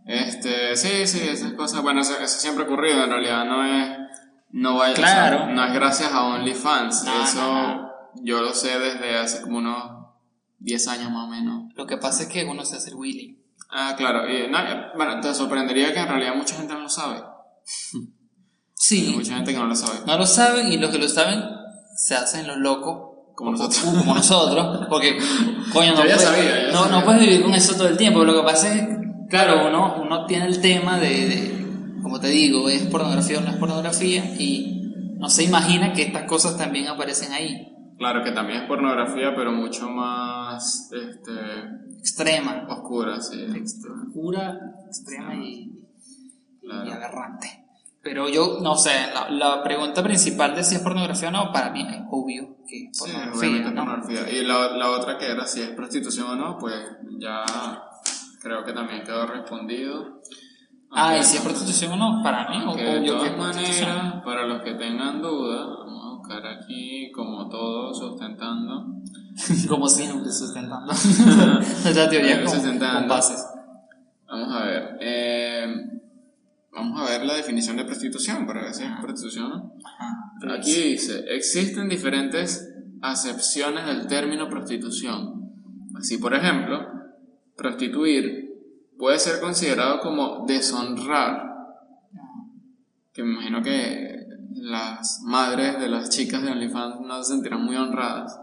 Este, 0.06 0.76
sí, 0.76 1.06
sí, 1.06 1.20
esas 1.28 1.52
cosas. 1.54 1.82
Bueno, 1.82 2.00
eso, 2.00 2.12
eso 2.22 2.38
siempre 2.38 2.62
ha 2.64 2.66
ocurrido, 2.68 3.02
en 3.04 3.10
realidad 3.10 3.44
no 3.44 3.64
es. 3.64 4.05
No 4.58 4.76
vaya, 4.76 4.92
o 4.92 4.96
Claro. 4.96 5.36
sea, 5.38 5.46
no 5.54 5.64
es 5.64 5.72
gracias 5.74 6.12
a 6.12 6.24
OnlyFans. 6.24 7.04
No, 7.04 7.24
eso 7.24 7.40
no, 7.42 7.74
no. 7.76 7.90
yo 8.22 8.40
lo 8.40 8.54
sé 8.54 8.78
desde 8.78 9.18
hace 9.18 9.42
como 9.42 9.58
unos 9.58 9.82
10 10.60 10.88
años 10.88 11.10
más 11.10 11.24
o 11.24 11.28
menos. 11.28 11.72
lo 11.74 11.86
que 11.86 11.98
pasa 11.98 12.22
es 12.22 12.28
que 12.30 12.44
uno 12.44 12.64
se 12.64 12.76
hace 12.76 12.88
el 12.90 12.96
Willy. 12.96 13.38
Ah, 13.70 13.94
claro. 13.98 14.26
Y, 14.32 14.48
no, 14.50 14.58
bueno, 14.96 15.20
te 15.20 15.34
sorprendería 15.34 15.92
que 15.92 16.00
en 16.00 16.08
realidad 16.08 16.34
mucha 16.36 16.54
gente 16.56 16.72
no 16.72 16.80
lo 16.80 16.88
sabe. 16.88 17.16
Hay 17.18 18.08
Sí, 18.74 19.12
mucha 19.14 19.34
gente 19.36 19.52
que 19.52 19.58
no 19.58 19.66
lo 19.66 19.74
sabe. 19.74 19.98
no 20.06 20.16
lo 20.18 20.26
saben 20.26 20.70
y 20.72 20.78
los 20.78 20.90
que 20.90 20.98
lo 20.98 21.08
saben 21.08 21.42
se 21.94 22.14
hacen 22.14 22.46
los 22.46 22.56
locos. 22.58 23.14
Como 23.34 23.50
nosotros. 23.50 23.80
Como 23.98 24.14
nosotros, 24.14 24.86
porque, 24.88 25.18
coño, 25.72 25.92
no, 25.94 26.00
puedes, 26.00 26.22
sabía, 26.22 26.72
no, 26.72 26.86
no 26.86 27.04
puedes 27.04 27.20
vivir 27.20 27.42
con 27.42 27.52
eso 27.52 27.74
todo 27.74 27.88
el 27.88 27.96
tiempo. 27.98 28.24
Lo 28.24 28.34
que 28.34 28.42
pasa 28.42 28.72
es, 28.74 28.88
claro, 29.28 29.68
uno, 29.68 29.96
uno 30.00 30.24
tiene 30.24 30.46
el 30.46 30.58
tema 30.62 30.98
de, 30.98 31.08
de, 31.28 31.55
como 32.06 32.20
te 32.20 32.28
digo, 32.28 32.68
es 32.68 32.82
pornografía 32.86 33.38
o 33.38 33.40
no 33.40 33.50
es 33.50 33.56
pornografía 33.56 34.24
y 34.38 34.92
no 35.18 35.28
se 35.28 35.42
imagina 35.42 35.92
que 35.92 36.02
estas 36.02 36.22
cosas 36.22 36.56
también 36.56 36.86
aparecen 36.86 37.32
ahí. 37.32 37.72
Claro 37.98 38.22
que 38.22 38.30
también 38.30 38.60
es 38.62 38.68
pornografía, 38.68 39.34
pero 39.34 39.50
mucho 39.50 39.88
más 39.90 40.88
este, 40.92 41.32
Extrema. 41.98 42.64
oscura, 42.68 43.20
sí. 43.20 43.44
Oscura, 44.06 44.56
extrema 44.86 45.34
y, 45.34 45.72
Claro. 46.60 46.86
y 46.88 46.92
aberrante. 46.92 47.64
Pero 48.02 48.28
yo, 48.28 48.58
no 48.62 48.76
sé, 48.76 48.92
la, 49.12 49.28
la 49.28 49.64
pregunta 49.64 50.00
principal 50.04 50.54
de 50.54 50.62
si 50.62 50.76
es 50.76 50.82
pornografía 50.82 51.28
o 51.30 51.32
no, 51.32 51.50
para 51.52 51.70
mí 51.70 51.82
es 51.90 52.02
obvio 52.08 52.58
que 52.68 52.84
es 52.84 52.96
Sí, 52.96 53.10
pornografía. 53.10 53.56
es 53.56 53.64
¿no? 53.74 53.84
pornografía. 53.84 54.30
Y 54.30 54.44
la, 54.44 54.76
la 54.76 54.90
otra 54.92 55.18
que 55.18 55.26
era 55.26 55.44
si 55.44 55.60
es 55.62 55.70
prostitución 55.70 56.28
o 56.28 56.36
no, 56.36 56.56
pues 56.56 56.76
ya 57.18 57.44
creo 58.40 58.62
que 58.64 58.72
también 58.72 59.02
quedó 59.02 59.26
respondido. 59.26 60.20
Ah, 60.92 61.08
Aunque- 61.10 61.20
y 61.20 61.22
si 61.24 61.36
es 61.36 61.42
prostitución 61.42 61.92
o 61.92 61.96
no, 61.96 62.22
para 62.22 62.48
mí, 62.48 62.56
aunque 62.64 62.82
de 62.84 62.98
obvio 63.00 63.16
todas 63.18 63.36
maneras, 63.36 64.22
para 64.24 64.46
los 64.46 64.62
que 64.62 64.74
tengan 64.74 65.20
dudas, 65.20 65.66
vamos 65.78 66.04
a 66.04 66.16
buscar 66.18 66.46
aquí 66.46 67.10
como 67.12 67.48
todo 67.48 67.92
sustentando. 67.94 68.86
Como 69.68 69.86
siempre, 69.86 70.32
sustentando. 70.32 70.86
Nuestra 70.92 72.08
teoría 72.08 72.42
con, 72.42 72.50
Sustentando. 72.50 73.00
con 73.00 73.08
bases. 73.08 73.46
Vamos 74.26 74.50
a 74.54 74.64
ver. 74.64 74.96
eh, 75.00 75.66
vamos 76.72 77.00
a 77.00 77.04
ver 77.10 77.26
la 77.26 77.34
definición 77.34 77.76
de 77.76 77.84
prostitución 77.84 78.46
para 78.46 78.62
ver 78.62 78.72
si 78.72 78.84
es 78.84 78.90
prostitución 79.02 79.44
o 79.44 79.48
no. 79.56 79.72
Ajá. 79.84 80.54
Aquí 80.58 80.72
dice, 80.72 81.22
existen 81.28 81.88
diferentes 81.90 82.66
acepciones 83.02 83.84
del 83.86 84.06
término 84.06 84.48
prostitución. 84.48 85.52
Así, 85.98 86.16
por 86.16 86.34
ejemplo, 86.34 86.80
prostituir 87.56 88.45
puede 88.98 89.18
ser 89.18 89.40
considerado 89.40 90.00
como 90.00 90.44
deshonrar, 90.46 91.42
que 93.12 93.22
me 93.22 93.32
imagino 93.34 93.62
que 93.62 94.16
las 94.54 95.20
madres 95.24 95.78
de 95.80 95.88
las 95.88 96.10
chicas 96.10 96.42
de 96.42 96.50
OnlyFans 96.50 97.00
no 97.00 97.22
se 97.22 97.32
sentirán 97.34 97.62
muy 97.64 97.76
honradas. 97.76 98.38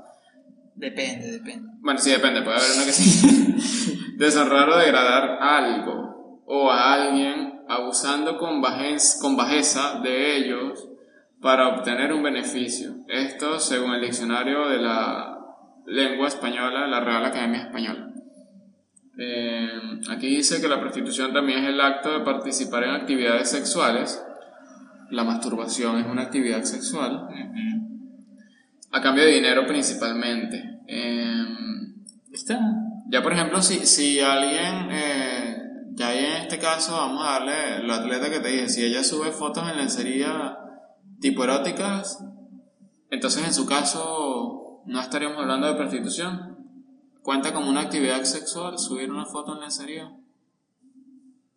Depende, 0.76 1.32
depende. 1.32 1.70
Bueno, 1.82 2.00
sí, 2.00 2.10
depende, 2.12 2.42
puede 2.42 2.58
haber 2.58 2.72
una 2.76 2.86
que 2.86 2.92
sí. 2.92 4.14
Deshonrar 4.18 4.70
o 4.70 4.78
degradar 4.78 5.38
algo 5.42 6.42
o 6.46 6.72
a 6.72 6.94
alguien 6.94 7.62
abusando 7.68 8.38
con, 8.38 8.62
bajez- 8.62 9.20
con 9.22 9.36
bajeza 9.36 10.00
de 10.04 10.38
ellos 10.38 10.88
para 11.42 11.70
obtener 11.70 12.14
un 12.14 12.24
beneficio. 12.24 12.96
Esto 13.08 13.60
según 13.60 13.94
el 13.94 14.02
diccionario 14.02 14.68
de 14.70 14.78
la 14.78 15.38
lengua 15.86 16.28
española, 16.28 16.88
la 16.88 17.00
Real 17.02 17.26
Academia 17.26 17.64
Española. 17.64 18.13
Eh, 19.18 19.70
aquí 20.10 20.28
dice 20.28 20.60
que 20.60 20.68
la 20.68 20.80
prostitución 20.80 21.34
también 21.34 21.64
es 21.64 21.70
el 21.70 21.82
acto 21.82 22.12
de 22.12 22.26
participar 22.26 22.84
en 22.84 22.92
actividades 22.92 23.50
sexuales. 23.50 24.24
La 25.10 25.24
masturbación 25.24 26.00
es 26.00 26.08
una 26.08 26.24
actividad 26.24 26.64
sexual 26.64 27.28
a 28.94 29.02
cambio 29.02 29.26
de 29.26 29.32
dinero 29.32 29.66
principalmente. 29.68 30.80
Eh, 30.88 31.46
¿Está? 32.32 32.60
ya 33.14 33.22
por 33.22 33.34
ejemplo, 33.34 33.62
si, 33.62 33.86
si 33.86 34.20
alguien, 34.20 34.90
eh, 34.92 35.58
ya 35.92 36.08
ahí 36.10 36.26
en 36.26 36.42
este 36.44 36.58
caso 36.58 36.94
vamos 36.94 37.28
a 37.28 37.34
darle 37.34 37.88
la 37.88 37.98
atleta 37.98 38.30
que 38.30 38.40
te 38.40 38.50
dije, 38.50 38.70
si 38.70 38.84
ella 38.84 39.04
sube 39.04 39.32
fotos 39.32 39.70
en 39.70 39.78
lencería 39.78 40.58
tipo 41.20 41.44
eróticas, 41.44 42.24
entonces 43.10 43.46
en 43.46 43.54
su 43.54 43.66
caso 43.66 44.82
no 44.86 45.00
estaríamos 45.00 45.38
hablando 45.40 45.68
de 45.68 45.76
prostitución. 45.76 46.53
¿Cuenta 47.24 47.54
como 47.54 47.70
una 47.70 47.82
actividad 47.82 48.24
sexual 48.26 48.78
subir 48.78 49.10
una 49.10 49.26
foto 49.26 49.56
en 49.56 49.62
lencería? 49.62 50.12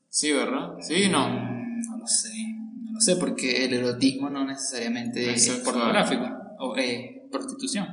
Sí, 0.08 0.32
¿verdad? 0.32 0.76
Sí, 0.80 1.08
no. 1.10 1.28
No 1.28 1.98
lo 1.98 2.06
sé. 2.06 2.30
No 2.84 2.92
lo 2.92 3.00
sé, 3.00 3.16
porque 3.16 3.64
el 3.64 3.74
erotismo 3.74 4.30
no 4.30 4.44
necesariamente 4.46 5.32
Es 5.34 5.50
pornográfico. 5.64 6.24
O 6.60 6.76
eh, 6.76 7.26
prostitución. 7.30 7.86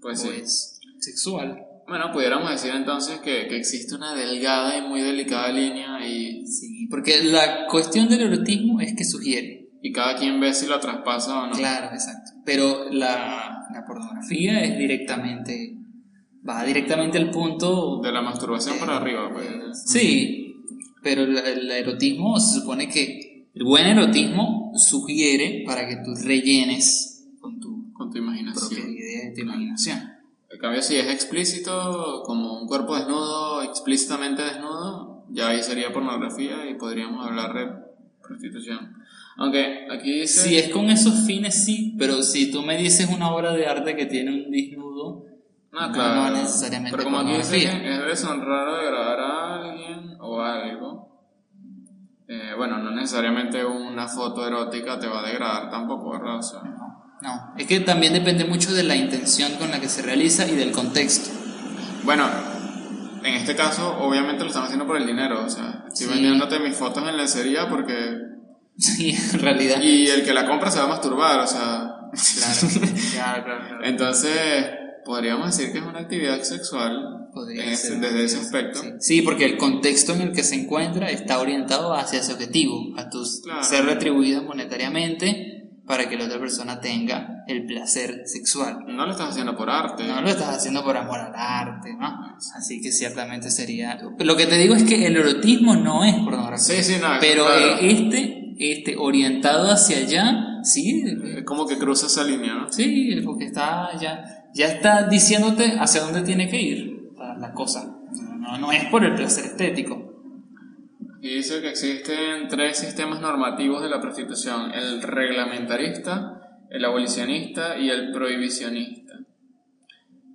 Pues 0.00 0.24
o 0.24 0.28
sí. 0.28 0.40
es 0.42 0.80
sexual. 1.00 1.64
Bueno, 1.86 2.10
pudiéramos 2.12 2.50
decir 2.50 2.72
entonces 2.74 3.20
que, 3.20 3.46
que 3.46 3.56
existe 3.56 3.94
una 3.94 4.14
delgada 4.14 4.76
y 4.76 4.82
muy 4.82 5.00
delicada 5.02 5.52
línea 5.52 6.04
y, 6.06 6.46
Sí, 6.46 6.86
porque 6.90 7.22
la 7.24 7.66
cuestión 7.66 8.08
del 8.08 8.22
erotismo 8.22 8.80
es 8.80 8.94
que 8.96 9.04
sugiere. 9.04 9.68
y 9.82 9.92
cada 9.92 10.16
quien 10.16 10.40
ve 10.40 10.52
si 10.54 10.66
la 10.66 10.80
traspasa 10.80 11.42
o 11.42 11.46
no. 11.46 11.52
Claro, 11.52 11.92
exacto. 11.92 12.32
Pero 12.44 12.90
la, 12.90 13.66
la 13.72 13.84
pornografía 13.86 14.64
es 14.64 14.78
directamente. 14.78 15.77
Va 16.48 16.64
directamente 16.64 17.18
al 17.18 17.30
punto. 17.30 18.00
De 18.02 18.10
la 18.12 18.22
masturbación 18.22 18.78
para 18.78 18.96
arriba, 18.96 19.30
pues. 19.32 19.46
Sí, 19.84 20.64
pero 21.02 21.22
el, 21.22 21.36
el 21.36 21.70
erotismo 21.70 22.38
se 22.40 22.60
supone 22.60 22.88
que. 22.88 23.46
El 23.54 23.64
buen 23.64 23.86
erotismo 23.86 24.72
sugiere 24.76 25.64
para 25.66 25.88
que 25.88 25.96
tú 25.96 26.14
rellenes 26.24 27.26
con 27.40 27.58
tu 27.58 27.92
Con 27.92 28.10
tu 28.10 28.18
imaginación. 28.18 28.88
idea 28.88 29.30
y 29.30 29.34
tu 29.34 29.40
imaginación. 29.40 29.98
En 30.50 30.58
cambio, 30.60 30.80
si 30.80 30.96
es 30.96 31.06
explícito, 31.08 32.22
como 32.24 32.60
un 32.60 32.66
cuerpo 32.68 32.96
desnudo, 32.96 33.62
explícitamente 33.62 34.42
desnudo, 34.42 35.24
ya 35.30 35.48
ahí 35.48 35.62
sería 35.62 35.92
pornografía 35.92 36.70
y 36.70 36.74
podríamos 36.74 37.26
hablar 37.26 37.52
de 37.52 37.66
prostitución. 38.22 38.94
Aunque 39.36 39.86
aquí 39.90 40.20
dice... 40.20 40.48
Si 40.48 40.56
es 40.56 40.70
con 40.70 40.88
esos 40.90 41.26
fines, 41.26 41.64
sí, 41.64 41.94
pero 41.98 42.22
si 42.22 42.50
tú 42.50 42.62
me 42.62 42.78
dices 42.78 43.08
una 43.14 43.30
obra 43.30 43.52
de 43.52 43.66
arte 43.66 43.94
que 43.94 44.06
tiene 44.06 44.32
un 44.32 44.50
desnudo, 44.50 45.24
No, 45.72 45.86
no, 45.88 45.92
claro. 45.92 46.14
no 46.22 46.30
necesariamente 46.30 46.96
Pero 46.96 47.04
como 47.04 47.18
aquí 47.18 47.32
dice 47.36 47.42
pornografía. 47.50 47.80
que 47.82 47.94
es 47.94 48.06
deshonrar 48.20 48.68
o 48.68 48.76
degradar 48.78 49.20
a 49.20 49.54
alguien 49.54 50.16
o 50.20 50.40
algo. 50.40 51.08
eh, 52.28 52.52
bueno, 52.56 52.78
no 52.78 52.90
necesariamente 52.90 53.64
una 53.64 54.06
foto 54.08 54.46
erótica 54.46 54.98
te 54.98 55.06
va 55.06 55.20
a 55.20 55.26
degradar 55.26 55.70
tampoco, 55.70 56.10
¿verdad? 56.12 56.36
O 56.38 56.42
sea, 56.42 56.60
No, 57.22 57.54
es 57.56 57.66
que 57.66 57.80
también 57.80 58.12
depende 58.12 58.44
mucho 58.44 58.72
de 58.72 58.82
la 58.84 58.94
intención 58.96 59.52
con 59.54 59.70
la 59.70 59.80
que 59.80 59.88
se 59.88 60.02
realiza 60.02 60.46
y 60.46 60.54
del 60.56 60.72
contexto. 60.72 61.30
bueno, 62.04 62.26
en 63.24 63.34
este 63.34 63.56
caso, 63.56 63.98
obviamente 63.98 64.42
lo 64.44 64.48
están 64.48 64.64
haciendo 64.64 64.86
por 64.86 64.96
el 64.96 65.06
dinero. 65.06 65.44
O 65.44 65.48
sea, 65.50 65.84
estoy 65.88 66.06
Sí. 66.06 66.12
vendiéndote 66.12 66.60
mis 66.60 66.76
fotos 66.76 67.06
en 67.08 67.16
lencería 67.16 67.68
porque. 67.68 68.16
Sí, 68.78 69.10
en 69.32 69.40
realidad. 69.40 69.80
Y 69.82 70.06
el 70.08 70.24
que 70.24 70.32
la 70.32 70.46
compra 70.46 70.70
se 70.70 70.78
va 70.78 70.84
a 70.84 70.88
masturbar, 70.88 71.40
o 71.40 71.46
sea. 71.48 71.94
Claro, 72.12 72.68
claro, 73.12 73.44
claro, 73.44 73.66
claro. 73.68 73.84
Entonces, 73.84 74.66
podríamos 75.08 75.46
decir 75.56 75.72
que 75.72 75.78
es 75.78 75.84
una 75.84 76.00
actividad 76.00 76.40
sexual 76.42 77.30
Podría 77.32 77.64
en 77.64 77.70
ese- 77.70 77.88
ser. 77.88 78.00
desde 78.00 78.24
ese 78.24 78.38
aspecto. 78.38 78.80
Sí. 78.80 78.88
Sí, 79.00 79.22
porque 79.22 79.44
el 79.46 79.56
contexto 79.56 80.12
en 80.12 80.20
el 80.20 80.32
que 80.32 80.42
se 80.44 80.54
encuentra 80.54 81.10
está 81.10 81.38
orientado 81.40 81.94
hacia 81.94 82.20
ese 82.20 82.32
objetivo, 82.34 82.94
a 82.98 83.08
tu 83.08 83.22
Claro. 83.42 83.62
ser 83.64 83.86
retribuido 83.86 84.42
monetariamente 84.42 85.54
para 85.86 86.06
que 86.08 86.18
la 86.18 86.26
otra 86.26 86.38
persona 86.38 86.80
tenga 86.80 87.44
el 87.46 87.64
placer 87.64 88.24
sexual. 88.26 88.80
No 88.88 89.06
lo 89.06 89.12
estás 89.12 89.30
haciendo 89.30 89.56
por 89.56 89.70
arte. 89.70 90.06
No 90.06 90.20
lo 90.20 90.28
estás 90.28 90.54
haciendo 90.54 90.84
por 90.84 90.94
amor 90.98 91.18
al 91.18 91.32
arte, 91.34 91.94
¿no? 91.98 92.36
Así 92.54 92.82
que 92.82 92.92
ciertamente 92.92 93.50
sería... 93.50 93.98
Lo 94.18 94.36
que 94.36 94.44
te 94.46 94.58
digo 94.58 94.74
es 94.74 94.82
que 94.84 95.06
el 95.06 95.16
erotismo 95.16 95.74
no 95.76 96.04
es 96.04 96.14
pornografía. 96.16 96.82
Sí, 96.82 96.82
sí, 96.84 96.96
no, 97.00 97.08
Pero 97.20 97.46
claro. 97.46 97.78
eh, 97.80 97.90
este, 97.90 98.37
este, 98.58 98.96
orientado 98.96 99.70
hacia 99.70 99.98
allá, 99.98 100.62
sí, 100.62 101.04
Es 101.36 101.44
como 101.44 101.66
que 101.66 101.78
cruza 101.78 102.06
esa 102.06 102.24
línea, 102.24 102.54
¿no? 102.54 102.72
Sí, 102.72 103.20
porque 103.24 103.44
está 103.44 103.96
ya, 103.98 104.24
ya 104.54 104.66
está 104.66 105.08
diciéndote 105.08 105.76
hacia 105.78 106.02
dónde 106.02 106.22
tiene 106.22 106.48
que 106.48 106.60
ir 106.60 107.10
la, 107.16 107.36
la 107.38 107.52
cosa. 107.52 107.96
No, 108.38 108.58
no 108.58 108.72
es 108.72 108.84
por 108.86 109.04
el 109.04 109.14
placer 109.14 109.44
estético. 109.44 110.08
Y 111.20 111.36
dice 111.36 111.60
que 111.60 111.70
existen 111.70 112.48
tres 112.48 112.78
sistemas 112.78 113.20
normativos 113.20 113.82
de 113.82 113.88
la 113.88 114.00
prostitución, 114.00 114.72
el 114.72 115.02
reglamentarista, 115.02 116.38
el 116.70 116.84
abolicionista 116.84 117.76
y 117.76 117.90
el 117.90 118.12
prohibicionista. 118.12 119.14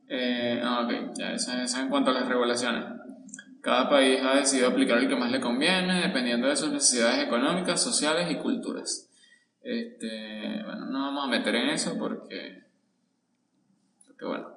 Eh, 0.10 0.62
ah, 0.64 0.86
ok, 0.86 1.18
ya, 1.18 1.34
eso, 1.34 1.54
eso 1.54 1.80
en 1.80 1.90
cuanto 1.90 2.12
a 2.12 2.14
las 2.14 2.28
regulaciones. 2.28 2.84
Cada 3.64 3.90
país 3.90 4.20
ha 4.22 4.36
decidido 4.36 4.68
aplicar 4.68 4.98
el 4.98 5.08
que 5.08 5.16
más 5.16 5.32
le 5.32 5.40
conviene, 5.40 6.02
dependiendo 6.02 6.50
de 6.50 6.56
sus 6.58 6.70
necesidades 6.70 7.26
económicas, 7.26 7.82
sociales 7.82 8.30
y 8.30 8.36
culturas. 8.36 9.10
Este, 9.62 10.62
bueno, 10.66 10.88
no 10.88 11.00
vamos 11.00 11.24
a 11.24 11.28
meter 11.30 11.56
en 11.56 11.70
eso 11.70 11.98
porque, 11.98 12.62
porque 14.06 14.26
bueno, 14.26 14.50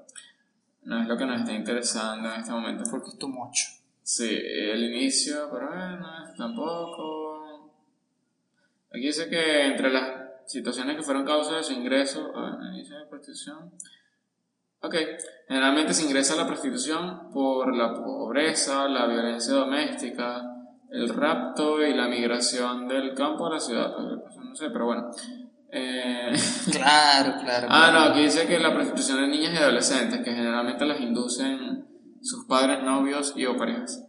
no 0.82 1.02
es 1.02 1.06
lo 1.06 1.16
que 1.16 1.24
nos 1.24 1.38
está 1.38 1.52
interesando 1.52 2.34
en 2.34 2.40
este 2.40 2.50
momento. 2.50 2.82
Porque 2.90 3.10
es 3.10 3.18
tu 3.18 3.28
mocho. 3.28 3.66
Sí, 4.02 4.28
el 4.28 4.82
inicio, 4.82 5.50
pero 5.52 5.68
bueno, 5.68 6.08
tampoco. 6.36 7.72
Aquí 8.90 9.06
dice 9.06 9.30
que 9.30 9.66
entre 9.66 9.92
las 9.92 10.50
situaciones 10.50 10.96
que 10.96 11.04
fueron 11.04 11.24
causa 11.24 11.58
de 11.58 11.62
su 11.62 11.74
ingreso, 11.74 12.32
ah, 12.34 12.58
inicio 12.72 12.98
de 12.98 13.06
prostitución. 13.06 13.70
Ok, 14.80 14.96
generalmente 15.47 15.94
se 15.94 16.05
ingresa 16.05 16.35
a 16.35 16.39
la 16.39 16.47
prostitución 16.47 17.31
por 17.32 17.74
la 17.74 17.94
pobreza, 17.94 18.89
la 18.89 19.06
violencia 19.06 19.55
doméstica, 19.55 20.43
el 20.90 21.09
rapto 21.09 21.85
y 21.85 21.94
la 21.94 22.09
migración 22.09 22.89
del 22.89 23.14
campo 23.14 23.47
a 23.47 23.55
la 23.55 23.60
ciudad. 23.60 23.93
Pues, 23.94 24.36
No 24.36 24.55
sé, 24.55 24.70
pero 24.70 24.86
bueno. 24.86 25.10
Eh, 25.70 26.32
Claro, 26.73 27.35
claro. 27.43 27.66
Ah, 27.70 27.90
no, 27.93 27.98
aquí 28.01 28.23
dice 28.23 28.47
que 28.47 28.59
la 28.59 28.74
prostitución 28.74 29.18
de 29.20 29.28
niñas 29.28 29.52
y 29.55 29.56
adolescentes, 29.56 30.20
que 30.20 30.32
generalmente 30.32 30.85
las 30.86 31.01
inducen 31.01 31.85
sus 32.23 32.44
padres, 32.47 32.82
novios 32.82 33.35
y 33.36 33.47
o 33.47 33.56
parejas. 33.56 34.02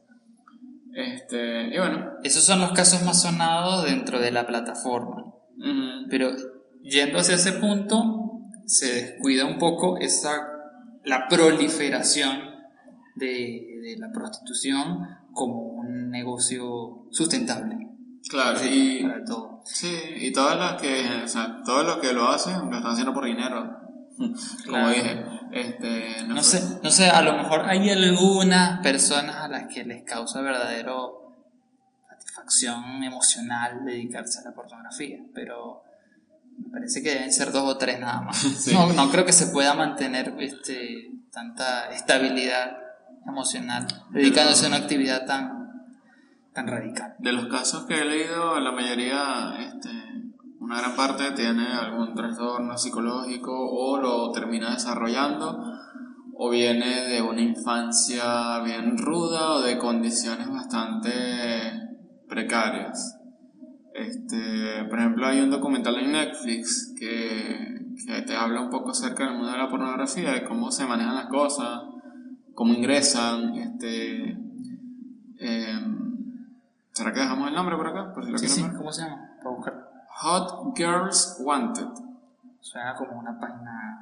Este, 0.94 1.68
y 1.76 1.78
bueno, 1.78 2.14
Esos 2.24 2.44
son 2.44 2.60
los 2.60 2.72
casos 2.72 3.04
más 3.04 3.22
sonados 3.22 3.86
dentro 3.86 4.20
de 4.20 4.32
la 4.32 4.48
plataforma. 4.48 5.26
Pero 6.10 6.32
yendo 6.82 7.20
hacia 7.20 7.36
ese 7.36 7.54
punto, 7.54 8.40
se 8.66 8.94
descuida 8.94 9.46
un 9.46 9.60
poco 9.60 9.98
esa, 9.98 10.48
la 11.08 11.28
proliferación 11.28 12.40
de, 13.16 13.80
de 13.82 13.96
la 13.98 14.12
prostitución 14.12 15.08
como 15.34 15.62
un 15.62 16.10
negocio 16.10 17.06
sustentable. 17.12 17.88
claro, 18.30 18.60
y, 18.64 19.04
para 19.04 19.24
todo. 19.24 19.62
sí, 19.66 19.92
y 20.18 20.32
todas 20.34 20.58
las 20.58 20.82
que, 20.82 21.24
o 21.24 21.28
sea, 21.28 21.62
todos 21.66 21.86
los 21.86 21.98
que 21.98 22.14
lo 22.14 22.28
hacen, 22.30 22.70
lo 22.70 22.78
están 22.78 22.92
haciendo 22.92 23.14
por 23.14 23.26
dinero. 23.26 23.76
Como 24.18 24.34
Claro. 24.66 24.90
dije, 24.90 25.24
este, 25.52 26.24
no, 26.24 26.36
No 26.36 26.42
fue- 26.44 26.60
sé, 26.60 26.80
no 26.84 26.90
sé, 26.90 27.10
a 27.10 27.22
lo 27.22 27.34
mejor 27.34 27.62
hay 27.70 27.90
algunas 27.90 28.80
personas 28.82 29.36
a 29.38 29.48
las 29.48 29.68
que 29.74 29.84
les 29.86 30.04
causa 30.04 30.42
verdadero 30.42 31.36
satisfacción 32.10 33.04
emocional 33.04 33.86
dedicarse 33.86 34.40
a 34.40 34.44
la 34.46 34.54
pornografía, 34.56 35.20
pero 35.36 35.84
me 36.58 36.70
parece 36.72 37.02
que 37.02 37.10
deben 37.10 37.32
ser 37.32 37.52
dos 37.52 37.64
o 37.64 37.78
tres 37.78 38.00
nada 38.00 38.22
más. 38.22 38.38
Sí. 38.58 38.74
No, 38.74 38.92
no 38.94 39.10
creo 39.10 39.26
que 39.26 39.34
se 39.34 39.48
pueda 39.48 39.74
mantener 39.74 40.36
este, 40.40 41.12
tanta 41.32 41.90
estabilidad 41.92 42.78
emocional 43.28 43.86
dedicándose 44.12 44.66
a 44.66 44.70
una 44.70 44.78
actividad 44.78 45.26
tan, 45.26 45.86
tan 46.54 46.68
radical. 46.68 47.16
De 47.20 47.32
los 47.32 47.48
casos 47.48 47.86
que 47.86 47.96
he 47.96 48.06
leído, 48.06 48.60
la 48.60 48.72
mayoría, 48.72 49.56
este, 49.60 49.90
una 50.60 50.80
gran 50.80 50.96
parte 50.96 51.32
tiene 51.32 51.68
algún 51.68 52.16
trastorno 52.16 52.78
psicológico 52.78 53.52
o 53.54 54.00
lo 54.00 54.32
termina 54.32 54.72
desarrollando 54.72 55.78
o 56.40 56.50
viene 56.50 57.08
de 57.08 57.22
una 57.22 57.42
infancia 57.42 58.60
bien 58.60 58.98
ruda 58.98 59.52
o 59.54 59.62
de 59.62 59.78
condiciones 59.78 60.50
bastante 60.50 61.12
precarias. 62.28 63.17
Este, 63.98 64.84
por 64.90 65.00
ejemplo, 65.00 65.26
hay 65.28 65.40
un 65.42 65.50
documental 65.50 65.96
en 65.98 66.12
Netflix 66.12 66.94
que, 66.98 67.82
que 68.06 68.22
te 68.22 68.36
habla 68.36 68.62
un 68.62 68.70
poco 68.70 68.92
acerca 68.92 69.24
del 69.26 69.34
mundo 69.34 69.52
de 69.52 69.58
la 69.58 69.70
pornografía, 69.70 70.32
de 70.34 70.44
cómo 70.44 70.72
se 70.72 70.86
manejan 70.86 71.16
las 71.16 71.26
cosas, 71.28 71.82
cómo 72.54 72.74
ingresan, 72.74 73.56
este, 73.56 74.38
em, 75.40 75.98
¿Será 76.92 77.14
que 77.14 77.20
dejamos 77.20 77.48
el 77.50 77.54
nombre 77.54 77.76
por 77.76 77.88
acá? 77.88 78.12
Por 78.14 78.26
si 78.26 78.32
lo 78.32 78.38
Sí. 78.40 78.64
¿cómo 78.76 78.92
se 78.92 79.04
llama? 79.04 79.30
Para 79.44 79.56
buscar. 79.56 79.74
Hot 80.20 80.76
Girls 80.76 81.38
Wanted. 81.44 81.86
Suena 82.60 82.96
como 82.96 83.20
una 83.20 83.40
página 83.40 84.00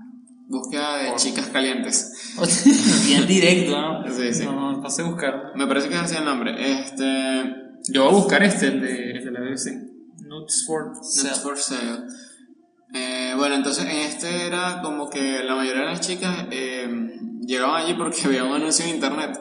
Búsqueda 0.48 0.98
de 0.98 1.10
Por- 1.10 1.18
chicas 1.20 1.48
calientes. 1.48 2.34
bien 3.08 3.28
directo, 3.28 3.82
¿no? 3.82 4.08
Sí, 4.14 4.34
sí. 4.34 4.46
No, 4.46 4.74
no 4.78 4.90
sé 4.90 5.04
buscar. 5.04 5.52
Me 5.56 5.68
parece 5.68 5.90
que 5.90 5.96
es 5.96 6.02
así 6.02 6.16
el 6.16 6.24
nombre. 6.24 6.54
Este. 6.58 7.54
Yo 7.92 8.04
voy 8.06 8.12
a 8.14 8.16
buscar 8.16 8.44
este, 8.44 8.68
el 8.68 8.80
de, 8.82 9.12
el 9.12 9.26
de 9.26 9.32
la 9.32 9.40
BBC. 9.42 9.85
Nuts 10.26 10.66
for 10.66 10.86
Not 10.94 11.04
Sale. 11.04 11.36
for 11.36 11.58
sale. 11.58 12.04
Eh, 12.94 13.34
bueno, 13.38 13.56
entonces 13.56 13.86
en 13.86 13.92
este 13.98 14.48
era 14.48 14.82
como 14.82 15.10
que 15.10 15.44
la 15.44 15.56
mayoría 15.56 15.82
de 15.84 15.88
las 15.90 16.02
chicas 16.02 16.46
eh, 16.52 16.88
llegaban 17.42 17.84
allí 17.84 17.94
porque 17.94 18.28
veían 18.28 18.48
un 18.48 18.56
anuncio 18.56 18.86
en 18.86 18.96
internet. 18.96 19.40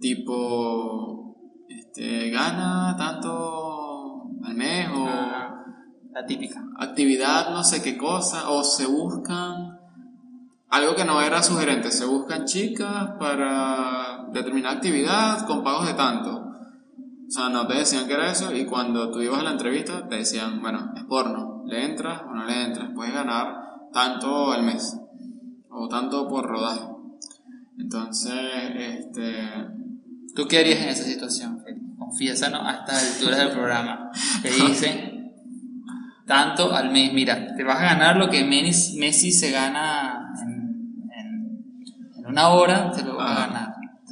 Tipo, 0.00 1.36
este, 1.68 2.30
gana 2.30 2.94
tanto 2.96 4.24
al 4.44 4.54
mes 4.54 4.88
o 4.94 5.06
Ah, 5.08 5.64
La 6.12 6.26
típica. 6.26 6.62
actividad 6.78 7.50
no 7.50 7.64
sé 7.64 7.82
qué 7.82 7.96
cosa, 7.96 8.50
o 8.50 8.62
se 8.64 8.86
buscan 8.86 9.78
algo 10.70 10.94
que 10.94 11.04
no 11.04 11.20
era 11.22 11.42
sugerente, 11.42 11.90
se 11.90 12.04
buscan 12.04 12.44
chicas 12.44 13.12
para 13.18 14.26
determinada 14.32 14.74
actividad 14.76 15.46
con 15.46 15.62
pagos 15.64 15.86
de 15.86 15.94
tanto. 15.94 16.47
O 17.28 17.30
sea, 17.30 17.50
no 17.50 17.66
te 17.66 17.74
decían 17.74 18.06
que 18.06 18.14
era 18.14 18.30
eso 18.30 18.54
y 18.54 18.64
cuando 18.64 19.10
tú 19.10 19.20
ibas 19.20 19.40
a 19.40 19.42
la 19.44 19.50
entrevista 19.52 20.08
te 20.08 20.16
decían, 20.16 20.62
bueno, 20.62 20.92
es 20.96 21.04
porno, 21.04 21.62
¿le 21.66 21.84
entras 21.84 22.22
o 22.22 22.34
no 22.34 22.44
le 22.46 22.64
entras? 22.64 22.88
Puedes 22.94 23.12
ganar 23.12 23.54
tanto 23.92 24.50
al 24.50 24.62
mes 24.62 24.98
o 25.68 25.88
tanto 25.88 26.26
por 26.26 26.46
rodaje. 26.46 26.84
Entonces, 27.78 28.32
este... 28.76 29.48
¿Tú 30.34 30.46
qué 30.48 30.58
harías 30.60 30.80
en 30.82 30.88
esa 30.88 31.04
situación? 31.04 31.62
Confiésanos 31.98 32.62
a 32.64 32.72
estas 32.76 33.16
alturas 33.16 33.38
del 33.40 33.50
programa. 33.50 34.10
Te 34.42 34.50
dicen 34.66 35.32
tanto 36.26 36.72
al 36.74 36.90
mes. 36.90 37.12
Mira, 37.12 37.54
te 37.56 37.62
vas 37.64 37.78
a 37.78 37.84
ganar 37.84 38.16
lo 38.16 38.30
que 38.30 38.44
Messi, 38.44 39.32
se 39.32 39.50
gana 39.50 40.32
en, 40.42 41.10
en- 41.12 41.64
en 42.18 42.26
una 42.26 42.48
hora, 42.50 42.90
te 42.92 43.02
lo 43.02 43.16
vas 43.16 43.30
a 43.36 43.46
ganar. 43.46 43.67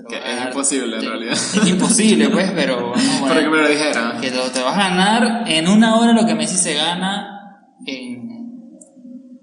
Que 0.08 0.16
es 0.16 0.44
imposible 0.46 0.96
en 0.96 1.02
Te- 1.02 1.08
realidad. 1.08 1.32
Es 1.32 1.66
imposible, 1.68 2.28
pues, 2.32 2.52
pero 2.52 2.90
vamos 2.90 3.22
a 3.22 3.28
Para 3.28 3.40
que 3.40 3.48
ver. 3.48 3.50
me 3.50 3.62
lo 3.62 3.68
dijeran. 3.68 4.20
Que 4.20 4.30
te, 4.30 4.38
te 4.50 4.62
vas 4.62 4.74
a 4.76 4.88
ganar 4.88 5.44
en 5.48 5.68
una 5.68 5.96
hora 5.98 6.12
lo 6.12 6.26
que 6.26 6.34
Messi 6.34 6.56
se 6.56 6.74
gana 6.74 7.28
en... 7.86 8.26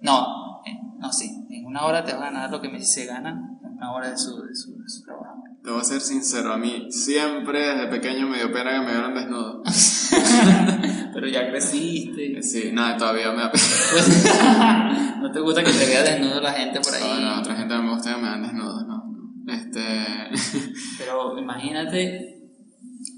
No, 0.01 0.25
en- 0.65 0.99
no, 0.99 1.11
sí. 1.11 1.29
En 1.49 1.65
una 1.65 1.83
hora 1.85 2.03
te 2.03 2.13
vas 2.13 2.21
a 2.21 2.25
ganar 2.25 2.51
lo 2.51 2.61
que 2.61 2.69
Messi 2.69 2.85
se 3.01 3.05
gana 3.05 3.39
una 3.75 3.91
hora 3.93 4.09
de 4.11 4.17
su, 4.17 4.31
de 4.41 4.55
su, 4.55 4.71
de 4.77 4.87
su 4.89 5.03
trabajo. 5.03 5.43
Te 5.63 5.71
voy 5.71 5.79
a 5.79 5.83
ser 5.85 6.01
sincero, 6.01 6.51
a 6.53 6.57
mí 6.57 6.87
siempre 6.91 7.59
desde 7.67 7.87
pequeño 7.87 8.27
me 8.27 8.37
dio 8.37 8.51
pena 8.51 8.71
que 8.71 8.79
me 8.81 8.91
vieran 8.91 9.13
desnudo. 9.13 9.63
Pero 11.13 11.27
ya 11.27 11.47
creciste. 11.49 12.41
Sí, 12.43 12.71
nada, 12.73 12.97
todavía 12.97 13.31
me 13.31 13.43
da 13.43 13.51
pena. 13.51 15.17
¿No 15.21 15.31
te 15.31 15.39
gusta 15.39 15.63
que 15.63 15.71
te 15.71 15.85
vea 15.85 16.03
desnudo 16.03 16.41
la 16.41 16.51
gente 16.51 16.79
por 16.81 16.93
ahí? 16.93 17.01
No, 17.01 17.19
no, 17.35 17.39
otra 17.39 17.55
gente 17.55 17.73
no 17.75 17.83
me 17.83 17.89
gusta 17.93 18.13
que 18.15 18.21
me 18.21 18.27
vean 18.29 18.41
desnudo, 18.43 18.85
no. 18.85 18.92
No. 19.55 19.61
Este. 19.61 20.71
Pero 20.97 21.37
imagínate, 21.37 22.41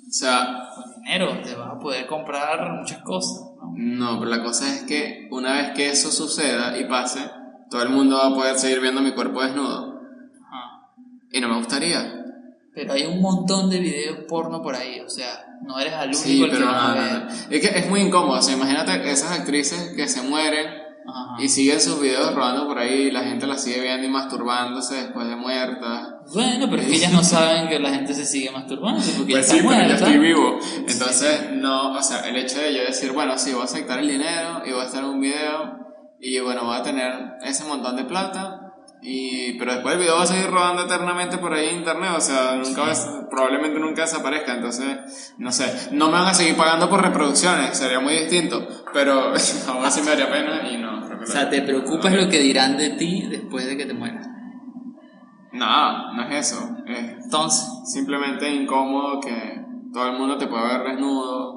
o 0.07 0.11
sea, 0.11 0.69
con 0.75 1.01
dinero 1.03 1.39
te 1.43 1.55
vas 1.55 1.71
a 1.75 1.79
poder 1.79 2.07
comprar 2.07 2.71
muchas 2.73 3.01
cosas, 3.03 3.41
¿no? 3.57 3.73
no, 3.75 4.19
pero 4.19 4.31
la 4.31 4.43
cosa 4.43 4.73
es 4.73 4.83
que 4.83 5.27
una 5.31 5.53
vez 5.53 5.71
que 5.75 5.89
eso 5.89 6.11
suceda 6.11 6.77
y 6.79 6.85
pase, 6.85 7.19
todo 7.69 7.81
el 7.83 7.89
mundo 7.89 8.17
va 8.17 8.27
a 8.27 8.33
poder 8.33 8.57
seguir 8.57 8.79
viendo 8.79 9.01
mi 9.01 9.11
cuerpo 9.13 9.41
desnudo. 9.41 9.99
Ajá. 10.45 10.93
Y 11.31 11.41
no 11.41 11.49
me 11.49 11.57
gustaría. 11.57 12.21
Pero 12.73 12.93
hay 12.93 13.05
un 13.05 13.21
montón 13.21 13.69
de 13.69 13.79
videos 13.79 14.19
porno 14.27 14.61
por 14.61 14.75
ahí, 14.75 14.99
o 14.99 15.09
sea, 15.09 15.45
no 15.61 15.79
eres 15.79 15.93
el 15.93 16.09
único 16.09 16.21
Sí, 16.21 16.43
el 16.43 16.49
que 16.49 16.57
pero 16.57 16.69
a 16.69 16.73
no, 16.73 16.87
no, 16.89 17.01
ver. 17.01 17.23
no. 17.23 17.29
Es 17.49 17.61
que 17.69 17.79
es 17.79 17.89
muy 17.89 18.01
incómodo. 18.01 18.39
O 18.39 18.41
sea, 18.41 18.55
imagínate 18.55 19.09
esas 19.11 19.31
actrices 19.39 19.93
que 19.95 20.07
se 20.07 20.21
mueren 20.23 20.67
Ajá. 21.07 21.41
y 21.41 21.47
siguen 21.49 21.79
sus 21.79 21.99
videos 22.01 22.33
rodando 22.35 22.67
por 22.67 22.77
ahí 22.77 23.03
y 23.03 23.11
la 23.11 23.23
gente 23.23 23.47
las 23.47 23.63
sigue 23.63 23.81
viendo 23.81 24.05
y 24.05 24.09
masturbándose 24.09 24.95
después 24.95 25.27
de 25.27 25.35
muertas. 25.35 26.14
Bueno, 26.33 26.67
pero 26.69 26.81
es 26.81 26.87
que 26.87 26.95
ellas 26.95 27.11
no 27.13 27.23
saben 27.23 27.67
que 27.69 27.79
la 27.79 27.89
gente 27.91 28.13
se 28.13 28.25
sigue 28.25 28.49
masturbando 28.51 29.01
porque 29.17 29.33
Pues 29.33 29.47
sí, 29.47 29.57
está 29.57 29.69
pero 29.69 29.79
yo 29.81 29.87
muerta. 29.87 30.05
estoy 30.05 30.17
vivo. 30.19 30.59
Entonces, 30.87 31.51
no, 31.53 31.91
o 31.93 32.01
sea, 32.01 32.21
el 32.27 32.35
hecho 32.35 32.59
de 32.59 32.73
yo 32.73 32.81
decir, 32.83 33.11
bueno, 33.11 33.37
sí, 33.37 33.51
voy 33.53 33.61
a 33.61 33.65
aceptar 33.65 33.99
el 33.99 34.07
dinero 34.07 34.61
y 34.65 34.71
voy 34.71 34.81
a 34.81 34.85
estar 34.85 35.03
en 35.03 35.09
un 35.09 35.21
video 35.21 35.79
y 36.19 36.39
bueno, 36.39 36.63
voy 36.65 36.77
a 36.77 36.83
tener 36.83 37.11
ese 37.43 37.63
montón 37.65 37.95
de 37.95 38.05
plata. 38.05 38.61
Y, 39.07 39.53
pero 39.59 39.73
después 39.73 39.93
el 39.93 40.01
video 40.01 40.15
va 40.15 40.23
a 40.23 40.25
seguir 40.25 40.47
rodando 40.49 40.85
eternamente 40.85 41.37
por 41.37 41.53
ahí 41.53 41.67
en 41.69 41.75
internet, 41.77 42.09
o 42.17 42.21
sea, 42.21 42.55
nunca 42.55 42.81
va 42.81 42.91
a- 42.91 43.29
probablemente 43.29 43.79
nunca 43.79 44.01
desaparezca, 44.01 44.55
entonces, 44.55 45.33
no 45.37 45.51
sé, 45.51 45.89
no 45.91 46.07
me 46.07 46.13
van 46.13 46.25
a 46.27 46.33
seguir 46.33 46.55
pagando 46.55 46.89
por 46.89 47.03
reproducciones, 47.03 47.77
sería 47.77 47.99
muy 47.99 48.13
distinto, 48.15 48.67
pero 48.93 49.31
aún 49.67 49.85
así 49.85 50.01
me 50.01 50.07
daría 50.07 50.31
pena 50.31 50.67
y 50.71 50.77
no. 50.77 51.05
creo 51.05 51.19
que 51.19 51.25
O 51.25 51.27
sea, 51.27 51.47
te 51.51 51.61
preocupas 51.61 52.13
lo 52.13 52.27
que 52.29 52.39
dirán 52.39 52.77
de 52.77 52.91
ti 52.91 53.27
después 53.29 53.67
de 53.67 53.77
que 53.77 53.85
te 53.85 53.93
mueras. 53.93 54.27
No, 55.55 56.13
no 56.13 56.23
es 56.23 56.51
eso, 56.51 56.77
es 56.85 57.23
Entonces, 57.23 57.67
simplemente 57.85 58.49
incómodo 58.53 59.19
que 59.21 59.63
todo 59.93 60.07
el 60.07 60.17
mundo 60.17 60.37
te 60.37 60.47
pueda 60.47 60.77
ver 60.77 60.91
desnudo. 60.95 61.53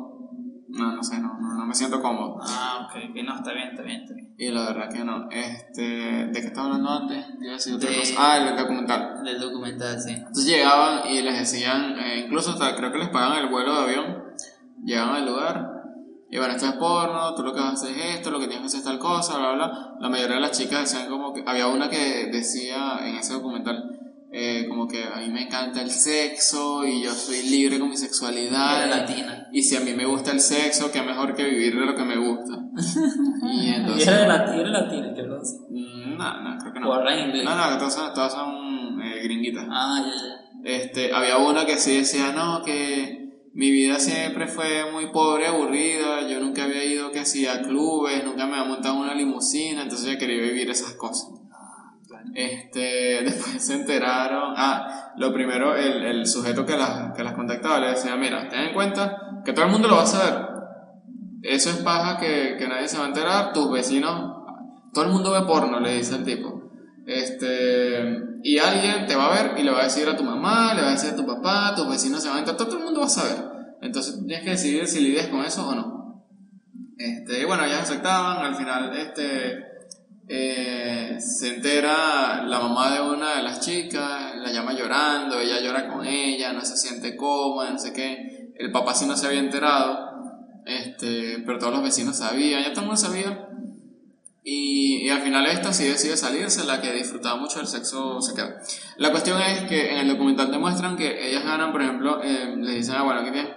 No, 0.71 0.93
no 0.95 1.03
sé, 1.03 1.19
no, 1.19 1.33
no, 1.41 1.55
no 1.55 1.67
me 1.67 1.75
siento 1.75 2.01
cómodo. 2.01 2.39
ah, 2.43 2.87
ok, 2.89 3.13
que 3.15 3.23
no, 3.23 3.35
está 3.37 3.53
bien, 3.53 3.69
está 3.71 3.83
bien, 3.83 4.03
está 4.03 4.15
bien. 4.15 4.35
Y 4.39 4.51
la 4.51 4.67
verdad 4.67 4.89
que 4.93 5.03
no. 5.03 5.29
Este, 5.31 5.83
¿De 5.83 6.33
qué 6.33 6.47
estaba 6.47 6.67
hablando 6.69 6.91
antes? 6.91 7.25
Iba 7.41 7.51
a 7.51 7.55
decir 7.55 7.75
otra 7.75 7.91
De- 7.91 7.97
cosa. 7.97 8.15
Ah, 8.19 8.37
el 8.37 8.57
documental. 8.57 9.25
Del 9.25 9.41
documental, 9.41 10.01
sí. 10.01 10.11
Entonces 10.13 10.47
llegaban 10.47 11.09
y 11.11 11.23
les 11.23 11.39
decían, 11.39 11.99
eh, 11.99 12.25
incluso 12.27 12.51
hasta 12.53 12.77
creo 12.77 12.93
que 12.93 12.99
les 12.99 13.09
pagaban 13.09 13.39
el 13.39 13.49
vuelo 13.49 13.75
de 13.75 13.81
avión. 13.83 14.25
Llegaban 14.85 15.17
al 15.17 15.27
lugar. 15.27 15.78
Y 16.31 16.37
bueno, 16.37 16.55
esto 16.55 16.67
es 16.67 16.73
porno, 16.75 17.35
tú 17.35 17.43
lo 17.43 17.55
que 17.55 17.61
vas 17.61 17.71
a 17.71 17.73
hacer 17.73 17.97
es 17.97 18.17
esto, 18.17 18.31
lo 18.31 18.39
que 18.39 18.47
tienes 18.49 18.61
que 18.61 18.67
hacer 18.67 18.81
es 18.81 18.85
tal 18.85 18.99
cosa, 18.99 19.39
bla, 19.39 19.53
bla. 19.53 19.95
La 19.99 20.09
mayoría 20.11 20.37
de 20.37 20.43
las 20.43 20.59
chicas 20.59 20.81
decían 20.81 21.09
como 21.09 21.33
que... 21.33 21.43
Había 21.47 21.69
una 21.69 21.89
que 21.89 22.27
decía 22.31 22.99
en 23.03 23.17
ese 23.17 23.33
documental, 23.33 23.99
eh, 24.31 24.67
como 24.69 24.87
que 24.87 25.05
a 25.05 25.17
mí 25.21 25.31
me 25.31 25.45
encanta 25.45 25.81
el 25.81 25.91
sexo 25.91 26.85
y 26.87 27.03
yo 27.03 27.13
soy 27.13 27.49
libre 27.49 27.79
con 27.79 27.89
mi 27.89 27.97
sexualidad. 27.97 28.85
Era 28.85 28.97
latina. 28.99 29.49
Y 29.53 29.63
si 29.63 29.77
a 29.77 29.81
mí 29.81 29.95
me 29.95 30.05
gusta 30.05 30.33
el 30.33 30.41
sexo, 30.41 30.93
qué 30.93 31.01
mejor 31.01 31.35
que 31.35 31.45
vivir 31.45 31.75
de 31.79 31.87
lo 31.87 31.95
que 31.95 32.05
me 32.05 32.17
gusta. 32.19 32.59
y 33.51 33.61
Y 33.71 33.75
entonces... 33.75 34.07
era, 34.07 34.19
de 34.21 34.27
latina, 34.29 34.61
era 34.61 34.71
latina, 34.71 35.09
habló 35.19 35.41
así. 35.41 35.57
Mm, 35.71 36.17
No, 36.19 36.43
no, 36.43 36.59
creo 36.59 36.73
que 36.75 36.81
no. 36.81 36.91
O 36.91 36.93
habla 36.93 37.19
inglés. 37.19 37.45
No, 37.45 37.55
no, 37.57 37.71
que 37.71 37.77
todas 37.79 37.95
son, 37.95 38.13
todas 38.13 38.33
son 38.33 39.01
eh, 39.01 39.23
gringuitas. 39.25 39.65
Ah, 39.71 40.05
ya, 40.05 40.13
ya. 40.13 40.71
Este, 40.71 41.15
había 41.15 41.39
una 41.39 41.65
que 41.65 41.77
sí 41.79 41.97
decía, 41.97 42.33
no, 42.33 42.63
que 42.63 43.28
mi 43.55 43.71
vida 43.71 43.99
siempre 43.99 44.47
fue 44.47 44.91
muy 44.93 45.11
pobre, 45.11 45.47
aburrida, 45.47 46.29
yo 46.29 46.41
nunca 46.41 46.65
había 46.65 46.85
ido 46.85 47.11
que 47.11 47.25
sí 47.25 47.47
a 47.47 47.63
clubes, 47.63 48.25
nunca 48.25 48.47
me 48.47 48.57
había 48.57 48.69
montado 48.69 48.99
una 49.01 49.15
limusina, 49.15 49.83
entonces 49.83 50.09
ella 50.09 50.19
quería 50.19 50.43
vivir 50.43 50.71
esas 50.71 50.93
cosas. 50.93 51.31
Este, 52.35 52.81
después 53.25 53.65
se 53.65 53.75
enteraron, 53.75 54.55
ah, 54.57 55.13
lo 55.17 55.33
primero, 55.33 55.75
el, 55.75 56.05
el 56.05 56.27
sujeto 56.27 56.65
que 56.65 56.77
las, 56.77 57.15
que 57.17 57.25
las 57.25 57.35
contactaba 57.35 57.81
le 57.81 57.91
decía, 57.91 58.17
mira, 58.17 58.49
ten 58.49 58.61
en 58.61 58.75
cuenta 58.75 59.43
que 59.45 59.53
todo 59.53 59.65
el 59.65 59.73
mundo 59.73 59.89
lo 59.89 59.97
va 59.97 60.03
a 60.03 60.07
saber. 60.07 60.47
Eso 61.43 61.71
es 61.71 61.77
paja 61.77 62.19
que, 62.19 62.57
que 62.59 62.69
nadie 62.69 62.89
se 62.89 62.99
va 62.99 63.05
a 63.05 63.09
enterar, 63.09 63.53
tus 63.53 63.71
vecinos, 63.71 64.39
todo 64.93 65.05
el 65.05 65.11
mundo 65.11 65.33
ve 65.33 65.43
porno, 65.47 65.81
le 65.81 65.97
dice 65.97 66.17
el 66.17 66.25
tipo. 66.25 66.71
Este, 67.07 68.28
y 68.43 68.59
alguien 68.59 69.07
te 69.07 69.17
va 69.17 69.27
a 69.27 69.43
ver 69.43 69.59
y 69.59 69.63
le 69.63 69.71
va 69.71 69.81
a 69.81 69.85
decir 69.85 70.09
a 70.09 70.17
tu 70.17 70.25
mamá, 70.25 70.75
le 70.75 70.83
va 70.83 70.89
a 70.89 70.93
decir 70.93 71.11
a 71.11 71.17
tu 71.17 71.27
papá, 71.27 71.75
tus 71.75 71.89
vecinos 71.89 72.23
se 72.23 72.29
van 72.29 72.39
a 72.39 72.41
enterar, 72.41 72.59
todo 72.59 72.79
el 72.79 72.85
mundo 72.85 73.01
va 73.01 73.07
a 73.07 73.11
saber. 73.11 73.37
Entonces 73.81 74.19
tienes 74.27 74.45
que 74.45 74.51
decidir 74.51 74.87
si 74.87 75.01
lidias 75.01 75.29
con 75.29 75.45
eso 75.45 75.69
o 75.69 75.75
no. 75.75 76.25
Este, 76.97 77.41
y 77.41 77.45
bueno, 77.45 77.65
ellas 77.65 77.83
aceptaban, 77.83 78.45
al 78.45 78.57
final, 78.57 78.97
este, 78.97 79.65
eh, 80.29 81.17
se 81.21 81.55
entera 81.55 82.43
la 82.43 82.59
mamá 82.59 82.93
de 82.93 83.01
una 83.01 83.37
de 83.37 83.43
las 83.43 83.61
chicas, 83.61 84.35
la 84.37 84.51
llama 84.53 84.73
llorando, 84.73 85.39
ella 85.39 85.61
llora 85.61 85.89
con 85.89 86.05
ella, 86.05 86.53
no 86.53 86.65
se 86.65 86.77
siente 86.77 87.17
cómoda, 87.17 87.71
no 87.71 87.79
sé 87.79 87.93
qué. 87.93 88.53
El 88.57 88.73
papá 88.73 88.95
sí 88.95 89.07
no 89.07 89.17
se 89.17 89.27
había 89.27 89.39
enterado, 89.39 90.11
este, 90.67 91.43
pero 91.47 91.59
todos 91.59 91.75
los 91.75 91.83
vecinos 91.83 92.19
sabían, 92.19 92.63
ya 92.63 92.71
todo 92.71 92.81
el 92.81 92.87
mundo 92.89 93.01
sabía. 93.01 93.49
Y, 94.51 95.05
y 95.07 95.11
al 95.11 95.21
final 95.21 95.45
esta 95.45 95.75
sí 95.75 95.85
decide 95.85 96.17
salirse, 96.17 96.65
la 96.65 96.81
que 96.81 96.91
disfrutaba 96.95 97.37
mucho 97.37 97.59
del 97.59 97.67
sexo 97.67 98.19
se 98.23 98.35
queda. 98.35 98.59
La 98.97 99.11
cuestión 99.11 99.39
es 99.43 99.65
que 99.65 99.93
en 99.93 99.99
el 99.99 100.09
documental 100.09 100.51
te 100.51 100.57
muestran 100.57 100.97
que 100.97 101.29
ellas 101.29 101.45
ganan, 101.45 101.71
por 101.71 101.83
ejemplo, 101.83 102.23
eh, 102.23 102.57
les 102.57 102.77
dicen, 102.77 102.95
ah, 102.97 103.03
bueno, 103.03 103.21
aquí 103.21 103.31
tienes. 103.31 103.53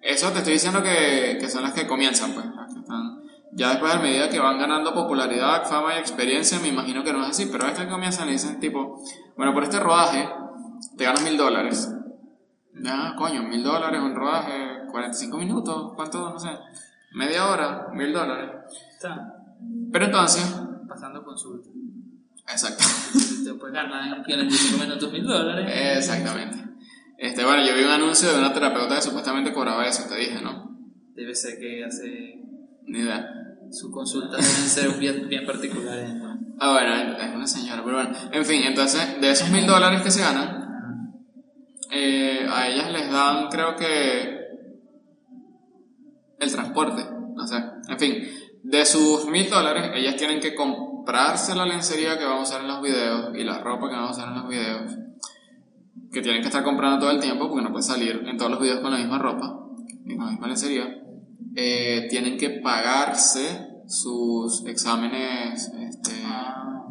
Eso 0.00 0.30
te 0.30 0.38
estoy 0.38 0.54
diciendo 0.54 0.82
que, 0.82 1.36
que 1.38 1.50
son 1.50 1.64
las 1.64 1.74
que 1.74 1.86
comienzan, 1.86 2.32
pues, 2.32 2.46
las 2.46 2.72
que 2.72 2.80
están. 2.80 3.24
Ya 3.52 3.68
después, 3.68 3.94
a 3.94 3.98
medida 3.98 4.30
que 4.30 4.38
van 4.38 4.58
ganando 4.58 4.94
popularidad, 4.94 5.66
fama 5.68 5.96
y 5.96 5.98
experiencia, 5.98 6.60
me 6.60 6.68
imagino 6.68 7.04
que 7.04 7.12
no 7.12 7.22
es 7.22 7.28
así, 7.32 7.50
pero 7.52 7.66
estas 7.66 7.84
que 7.84 7.90
comienzan 7.90 8.24
le 8.24 8.32
dicen, 8.32 8.58
tipo, 8.58 8.98
bueno, 9.36 9.52
por 9.52 9.64
este 9.64 9.78
rodaje 9.80 10.30
te 10.96 11.04
ganas 11.04 11.20
mil 11.24 11.36
dólares. 11.36 11.92
Ah, 12.86 13.14
coño, 13.18 13.42
mil 13.42 13.62
dólares, 13.62 14.00
un 14.00 14.14
rodaje, 14.14 14.86
45 14.90 15.36
minutos, 15.36 15.92
¿cuánto? 15.94 16.30
No 16.30 16.38
sé, 16.40 16.48
media 17.12 17.50
hora, 17.50 17.88
mil 17.92 18.14
dólares. 18.14 18.50
Está 18.94 19.35
Pero 19.96 20.06
entonces, 20.08 20.44
pasando 20.86 21.24
consulta. 21.24 21.70
exacto, 22.52 22.84
Te 23.46 23.54
puedes 23.54 23.74
ganar 23.74 24.14
en 24.18 24.24
45 24.24 24.84
minutos 24.84 25.10
mil 25.10 25.24
dólares. 25.24 25.96
exactamente. 25.96 26.58
Este, 27.16 27.42
bueno, 27.42 27.64
yo 27.66 27.74
vi 27.74 27.82
un 27.82 27.92
anuncio 27.92 28.30
de 28.30 28.38
una 28.38 28.52
terapeuta 28.52 28.96
que 28.96 29.00
supuestamente 29.00 29.54
cobraba 29.54 29.86
eso, 29.86 30.06
te 30.06 30.16
dije, 30.16 30.42
¿no? 30.42 30.76
Debe 31.14 31.34
ser 31.34 31.58
que 31.58 31.82
hace. 31.82 32.42
Ni 32.84 32.98
idea. 32.98 33.26
Sus 33.70 33.90
consultas 33.90 34.36
deben 34.36 34.68
ser 34.68 35.00
bien, 35.00 35.30
bien 35.30 35.46
particulares. 35.46 36.12
¿no? 36.12 36.40
Ah, 36.60 36.72
bueno, 36.72 37.16
es 37.18 37.34
una 37.34 37.46
señora, 37.46 37.82
pero 37.82 37.96
bueno. 37.96 38.14
En 38.32 38.44
fin, 38.44 38.64
entonces, 38.64 39.18
de 39.18 39.30
esos 39.30 39.48
mil 39.48 39.66
dólares 39.66 40.02
que 40.02 40.10
se 40.10 40.20
ganan, 40.20 41.24
eh, 41.90 42.46
a 42.50 42.68
ellas 42.68 42.92
les 42.92 43.10
dan, 43.10 43.48
creo 43.48 43.74
que, 43.76 44.40
el 46.38 46.52
transporte, 46.52 47.02
no 47.34 47.46
sé. 47.46 47.56
En 47.88 47.98
fin, 47.98 48.28
de 48.68 48.84
sus 48.84 49.26
mil 49.26 49.48
dólares, 49.48 49.92
ellas 49.94 50.16
tienen 50.16 50.40
que 50.40 50.54
comprarse 50.54 51.54
la 51.54 51.64
lencería 51.66 52.18
que 52.18 52.24
van 52.24 52.38
a 52.38 52.42
usar 52.42 52.62
en 52.62 52.68
los 52.68 52.82
videos 52.82 53.30
y 53.36 53.44
la 53.44 53.58
ropa 53.58 53.88
que 53.88 53.94
van 53.94 54.04
a 54.06 54.10
usar 54.10 54.28
en 54.28 54.34
los 54.34 54.48
videos. 54.48 54.92
Que 56.12 56.20
tienen 56.22 56.40
que 56.40 56.48
estar 56.48 56.64
comprando 56.64 56.98
todo 56.98 57.10
el 57.10 57.20
tiempo 57.20 57.48
porque 57.48 57.62
no 57.62 57.70
puede 57.70 57.82
salir 57.84 58.22
en 58.26 58.36
todos 58.36 58.50
los 58.50 58.60
videos 58.60 58.80
con 58.80 58.90
la 58.90 58.98
misma 58.98 59.18
ropa 59.18 59.60
y 60.04 60.16
con 60.16 60.24
la 60.26 60.32
misma 60.32 60.48
lencería. 60.48 60.84
Eh, 61.54 62.06
tienen 62.10 62.36
que 62.38 62.50
pagarse 62.60 63.66
sus 63.86 64.64
exámenes 64.66 65.70
este, 65.78 66.12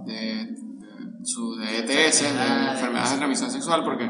de, 0.06 0.14
de- 0.16 0.56
su, 1.26 1.56
de 1.56 1.80
ETS, 1.80 2.22
de 2.22 2.72
enfermedades 2.72 3.12
de 3.12 3.18
transmisión 3.18 3.52
sexual, 3.52 3.84
porque 3.84 4.10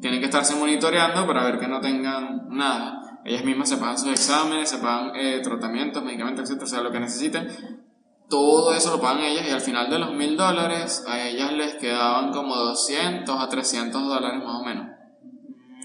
tienen 0.00 0.20
que 0.20 0.26
estarse 0.26 0.54
monitoreando 0.56 1.26
para 1.26 1.44
ver 1.44 1.58
que 1.58 1.66
no 1.68 1.80
tengan 1.80 2.48
nada. 2.50 3.01
Ellas 3.24 3.44
mismas 3.44 3.68
se 3.68 3.76
pagan 3.76 3.98
sus 3.98 4.10
exámenes, 4.10 4.68
se 4.68 4.78
pagan 4.78 5.12
eh, 5.14 5.40
tratamientos, 5.42 6.02
medicamentos, 6.02 6.44
etcétera, 6.44 6.64
o 6.64 6.68
sea, 6.68 6.80
lo 6.82 6.90
que 6.90 7.00
necesiten. 7.00 7.48
Todo 8.28 8.74
eso 8.74 8.96
lo 8.96 9.02
pagan 9.02 9.24
ellas 9.24 9.46
y 9.46 9.50
al 9.50 9.60
final 9.60 9.90
de 9.90 9.98
los 9.98 10.14
mil 10.14 10.36
dólares 10.36 11.04
a 11.06 11.20
ellas 11.20 11.52
les 11.52 11.74
quedaban 11.74 12.32
como 12.32 12.56
200 12.56 13.38
a 13.38 13.48
300 13.48 14.02
dólares 14.02 14.42
más 14.44 14.60
o 14.60 14.64
menos. 14.64 14.86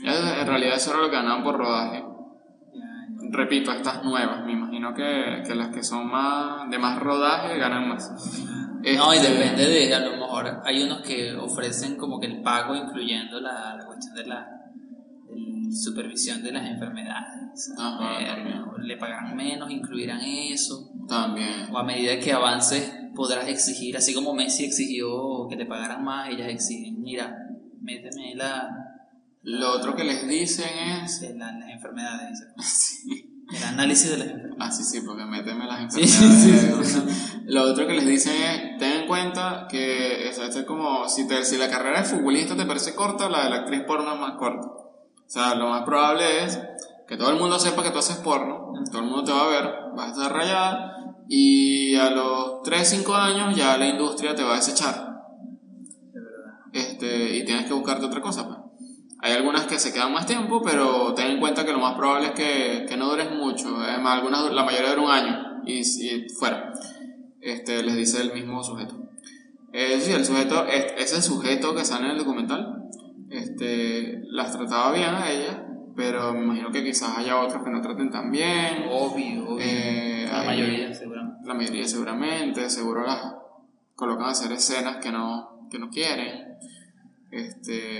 En 0.04 0.48
realidad 0.48 0.76
eso 0.76 0.92
era 0.92 1.02
lo 1.02 1.10
que 1.10 1.16
ganaban 1.16 1.44
por 1.44 1.58
rodaje. 1.58 2.04
Repito, 3.30 3.72
estas 3.72 4.04
nuevas, 4.04 4.46
me 4.46 4.54
imagino 4.54 4.94
que, 4.94 5.44
que 5.46 5.56
las 5.56 5.70
que 5.70 5.84
son 5.84 6.08
más 6.08 6.70
de 6.70 6.78
más 6.78 7.00
rodaje 7.00 7.58
ganan 7.58 7.90
más. 7.90 8.10
No, 8.96 9.14
y 9.14 9.18
Este, 9.18 9.34
depende 9.34 9.68
de, 9.68 9.94
a 9.94 10.00
lo 10.00 10.12
mejor 10.18 10.62
hay 10.64 10.84
unos 10.84 11.02
que 11.02 11.36
ofrecen 11.36 11.98
como 11.98 12.20
que 12.20 12.28
el 12.28 12.42
pago 12.42 12.76
incluyendo 12.76 13.42
la, 13.42 13.76
la 13.76 13.86
cuestión 13.86 14.16
de 14.16 14.26
la 14.26 14.57
supervisión 15.72 16.44
de 16.44 16.52
las 16.52 16.66
enfermedades. 16.68 17.74
Ajá, 17.78 18.22
Eh, 18.22 18.26
también. 18.28 18.64
le 18.84 18.98
pagarán 18.98 19.36
menos, 19.36 19.70
incluirán 19.72 20.22
eso. 20.22 20.90
También. 21.08 21.68
O 21.72 21.78
a 21.78 21.84
medida 21.84 22.20
que 22.20 22.32
avances 22.34 22.92
podrás 23.16 23.48
exigir, 23.48 23.98
así 23.98 24.14
como 24.14 24.34
Messi 24.34 24.66
exigió 24.66 25.48
que 25.50 25.56
te 25.58 25.66
pagaran 25.66 26.04
más, 26.04 26.30
ellas 26.30 26.50
exigen, 26.50 27.02
mira, 27.02 27.36
méteme 27.82 28.36
la, 28.36 28.70
Lo 29.44 29.72
otro 29.74 29.96
que 29.96 30.04
les 30.04 30.28
dicen 30.28 30.68
es... 31.04 31.22
la- 31.36 31.52
las 31.54 31.70
enfermedades, 31.70 32.44
el 33.56 33.64
análisis 33.64 34.12
de 34.12 34.18
las 34.18 34.28
enfermedades. 34.28 34.58
Ah, 34.60 34.72
sí, 34.72 34.84
sí, 34.84 35.02
porque 35.06 35.24
méteme 35.26 35.66
las 35.66 35.94
sí, 35.94 36.02
enfermedades. 36.02 36.88
sí, 36.90 37.00
sí. 37.02 37.42
Lo 37.46 37.64
otro 37.64 37.88
que 37.88 37.94
les 37.94 38.06
dicen 38.06 38.34
es, 38.36 38.78
ten 38.78 39.02
en 39.02 39.08
cuenta 39.08 39.68
que 39.70 40.28
eso, 40.30 40.44
esto 40.44 40.60
es 40.60 40.66
como, 40.66 41.08
si, 41.08 41.28
te, 41.28 41.44
si 41.46 41.58
la 41.58 41.70
carrera 41.70 42.00
de 42.02 42.06
futbolista 42.06 42.56
te 42.58 42.66
parece 42.66 42.94
corta, 42.94 43.30
la 43.30 43.46
de 43.46 43.50
la 43.50 43.56
actriz 43.58 43.82
porno 43.88 44.14
es 44.14 44.20
más 44.20 44.34
corta. 44.34 44.68
O 45.28 45.30
sea, 45.30 45.56
lo 45.56 45.70
más 45.70 45.84
probable 45.84 46.46
es 46.46 46.58
que 47.08 47.18
todo 47.18 47.30
el 47.32 47.38
mundo 47.38 47.60
sepa 47.60 47.84
que 47.84 47.92
tú 47.92 47.98
haces 48.00 48.18
porno, 48.18 48.72
todo 48.90 49.00
el 49.02 49.08
mundo 49.08 49.24
te 49.26 49.32
va 49.34 49.44
a 49.44 49.48
ver, 49.48 49.76
vas 49.96 50.08
a 50.08 50.12
estar 50.12 50.34
rayada, 50.34 50.94
y 51.28 51.96
a 51.96 52.10
los 52.12 52.62
3, 52.64 52.88
5 52.88 53.14
años 53.14 53.56
ya 53.56 53.78
la 53.78 53.88
industria 53.88 54.34
te 54.36 54.44
va 54.44 54.54
a 54.54 54.56
desechar. 54.56 54.96
De 56.14 56.22
verdad. 56.22 56.54
Este, 56.72 57.38
y 57.38 57.46
tienes 57.46 57.66
que 57.66 57.74
buscarte 57.74 58.06
otra 58.06 58.22
cosa. 58.22 58.48
Pues. 58.48 58.58
Hay 59.20 59.34
algunas 59.34 59.66
que 59.66 59.80
se 59.80 59.92
quedan 59.94 60.14
más 60.14 60.26
tiempo, 60.26 60.62
pero 60.64 61.14
ten 61.14 61.28
en 61.32 61.40
cuenta 61.40 61.66
que 61.66 61.74
lo 61.74 61.80
más 61.80 61.96
probable 61.96 62.28
es 62.28 62.34
que, 62.34 62.86
que 62.88 62.96
no 62.96 63.10
dures 63.10 63.30
mucho. 63.32 63.76
Además, 63.78 64.14
algunas, 64.20 64.52
la 64.54 64.64
mayoría 64.64 64.92
dura 64.92 65.02
un 65.02 65.12
año 65.12 65.62
y, 65.66 65.80
y 65.80 66.30
fuera. 66.30 66.72
Este, 67.42 67.84
les 67.84 67.96
dice 67.98 68.22
el 68.22 68.34
mismo 68.34 68.64
sujeto. 68.64 68.96
Eh, 69.74 70.00
sí, 70.00 70.14
el 70.14 70.24
sujeto, 70.26 70.66
es- 70.66 70.94
ese 70.98 71.22
sujeto 71.22 71.76
que 71.76 71.84
sale 71.84 72.06
en 72.06 72.12
el 72.12 72.18
documental, 72.20 72.84
este, 73.30 74.22
las 74.30 74.52
trataba 74.56 74.92
bien 74.94 75.10
a 75.14 75.30
ella, 75.32 75.64
pero 75.96 76.34
me 76.34 76.44
imagino 76.44 76.72
que 76.72 76.84
quizás 76.84 77.18
haya 77.18 77.40
otros 77.40 77.64
que 77.64 77.70
no 77.72 77.82
traten 77.82 78.10
tan 78.12 78.32
bien. 78.32 78.86
Obvio, 78.90 79.50
obvio. 79.50 79.58
Eh, 79.60 80.26
la 80.30 80.42
hay- 80.42 80.46
mayoría, 80.48 80.94
seguramente. 80.94 81.48
la 81.48 81.54
mayoría 81.54 81.88
seguramente, 81.88 82.70
seguro 82.70 83.06
las 83.06 83.34
colocan 83.96 84.26
a 84.28 84.32
hacer 84.32 84.52
escenas 84.52 84.98
que 84.98 85.12
no, 85.12 85.68
que 85.72 85.80
no 85.80 85.90
quieren. 85.90 86.46
Este, 87.32 88.00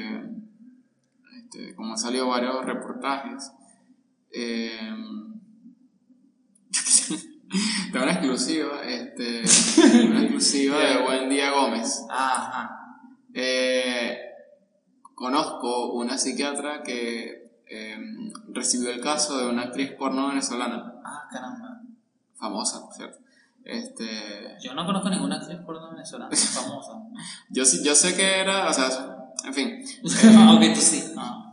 este, 1.38 1.76
como 1.76 1.92
han 1.92 1.98
salido 1.98 2.28
varios 2.28 2.64
reportajes. 2.66 3.52
Eh, 4.32 4.80
tengo 7.92 8.04
una 8.04 8.14
exclusiva, 8.14 8.84
este, 8.86 9.42
una 10.08 10.22
exclusiva 10.22 10.78
de 10.80 11.04
Buen 11.04 11.30
Día 11.30 11.52
Gómez. 11.52 12.06
Ajá. 12.10 12.70
Eh, 13.34 14.18
conozco 15.18 15.94
una 15.94 16.16
psiquiatra 16.20 16.84
que 16.84 17.50
eh, 17.66 17.98
recibió 18.54 18.92
el 18.92 19.02
caso 19.02 19.40
de 19.40 19.48
una 19.50 19.64
actriz 19.64 19.92
porno 19.94 20.28
venezolana, 20.28 20.94
Ah, 21.04 21.24
caramba. 21.32 21.82
famosa, 22.36 22.82
por 22.86 22.94
cierto. 22.94 23.18
Este, 23.66 24.56
Yo 24.62 24.76
no 24.76 24.86
conozco 24.86 25.10
ninguna 25.10 25.38
actriz 25.38 25.58
porno 25.66 25.90
venezolana 25.90 26.30
famosa. 26.36 26.92
Yo, 27.50 27.64
yo 27.84 27.96
sé 27.96 28.16
que 28.16 28.40
era, 28.42 28.70
o 28.70 28.74
sea, 28.74 28.90
en 29.44 29.54
fin. 29.56 29.82
Aunque 30.48 30.70
tú 30.70 30.80
sí. 30.82 31.04
Ah. 31.18 31.44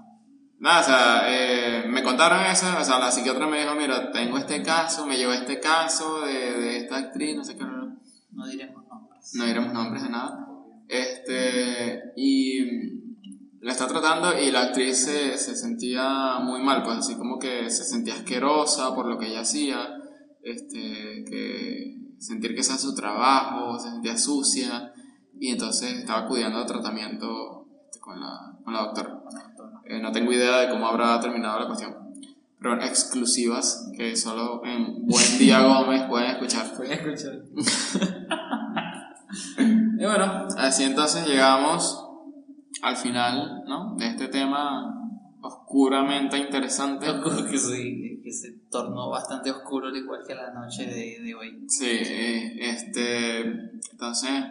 Nada, 0.58 0.80
o 0.80 0.84
sea, 0.84 1.22
eh, 1.26 1.84
me 1.88 2.02
contaron 2.02 2.44
eso, 2.44 2.66
o 2.78 2.84
sea, 2.84 2.98
la 2.98 3.10
psiquiatra 3.10 3.46
me 3.46 3.60
dijo, 3.60 3.74
mira, 3.74 4.12
tengo 4.12 4.36
este 4.36 4.62
caso, 4.62 5.06
me 5.06 5.16
llevó 5.16 5.32
este 5.32 5.58
caso 5.58 6.20
de, 6.20 6.32
de 6.32 6.76
esta 6.80 6.98
actriz, 6.98 7.34
no 7.34 7.44
sé 7.44 7.56
qué, 7.56 7.64
no, 7.64 7.96
No 8.32 8.46
diremos 8.46 8.86
nombres. 8.86 9.34
no 9.34 9.44
diremos 9.46 9.72
nombres 9.72 10.02
de 10.02 10.10
nada. 10.10 10.46
Este, 10.88 12.12
y 12.16 13.03
la 13.64 13.72
está 13.72 13.86
tratando 13.86 14.38
y 14.38 14.50
la 14.50 14.64
actriz 14.64 15.06
se, 15.06 15.38
se 15.38 15.56
sentía 15.56 16.38
muy 16.38 16.60
mal, 16.60 16.82
pues 16.82 16.98
así 16.98 17.14
como 17.16 17.38
que 17.38 17.70
se 17.70 17.82
sentía 17.82 18.12
asquerosa 18.12 18.94
por 18.94 19.06
lo 19.06 19.18
que 19.18 19.28
ella 19.28 19.40
hacía, 19.40 20.02
este, 20.42 21.24
que 21.26 21.96
sentir 22.18 22.54
que 22.54 22.60
ese 22.60 22.74
es 22.74 22.82
su 22.82 22.94
trabajo, 22.94 23.78
se 23.78 23.88
sentía 23.88 24.18
sucia 24.18 24.92
y 25.40 25.48
entonces 25.50 26.00
estaba 26.00 26.24
acudiendo 26.26 26.58
a 26.58 26.66
tratamiento 26.66 27.66
este, 27.86 28.00
con, 28.00 28.20
la, 28.20 28.54
con 28.62 28.74
la 28.74 28.82
doctora. 28.82 29.22
Eh, 29.86 29.98
no 29.98 30.12
tengo 30.12 30.30
idea 30.30 30.58
de 30.58 30.68
cómo 30.68 30.86
habrá 30.86 31.18
terminado 31.20 31.60
la 31.60 31.66
cuestión. 31.66 31.94
Pero 32.58 32.82
exclusivas 32.82 33.90
que 33.96 34.14
solo 34.14 34.62
en 34.66 35.06
Buen 35.06 35.38
Día 35.38 35.62
Gómez 35.62 36.04
pueden 36.06 36.32
escuchar. 36.32 36.66
A 36.66 36.92
escuchar. 36.92 37.42
Y 39.98 40.04
bueno, 40.04 40.46
así 40.58 40.84
entonces 40.84 41.26
llegamos 41.26 42.03
al 42.84 42.96
final 42.96 43.64
¿no? 43.66 43.96
de 43.96 44.08
este 44.08 44.28
tema 44.28 44.94
oscuramente 45.40 46.38
interesante. 46.38 47.08
Oscuro 47.08 47.46
que 47.50 47.58
sí, 47.58 48.20
que 48.22 48.30
se 48.30 48.52
tornó 48.70 49.10
bastante 49.10 49.50
oscuro 49.50 49.88
al 49.88 49.96
igual 49.96 50.20
que 50.26 50.34
la 50.34 50.52
noche 50.52 50.86
de, 50.86 51.20
de 51.22 51.34
hoy. 51.34 51.64
Sí, 51.66 51.86
eh, 51.88 52.56
este, 52.60 53.40
entonces, 53.90 54.44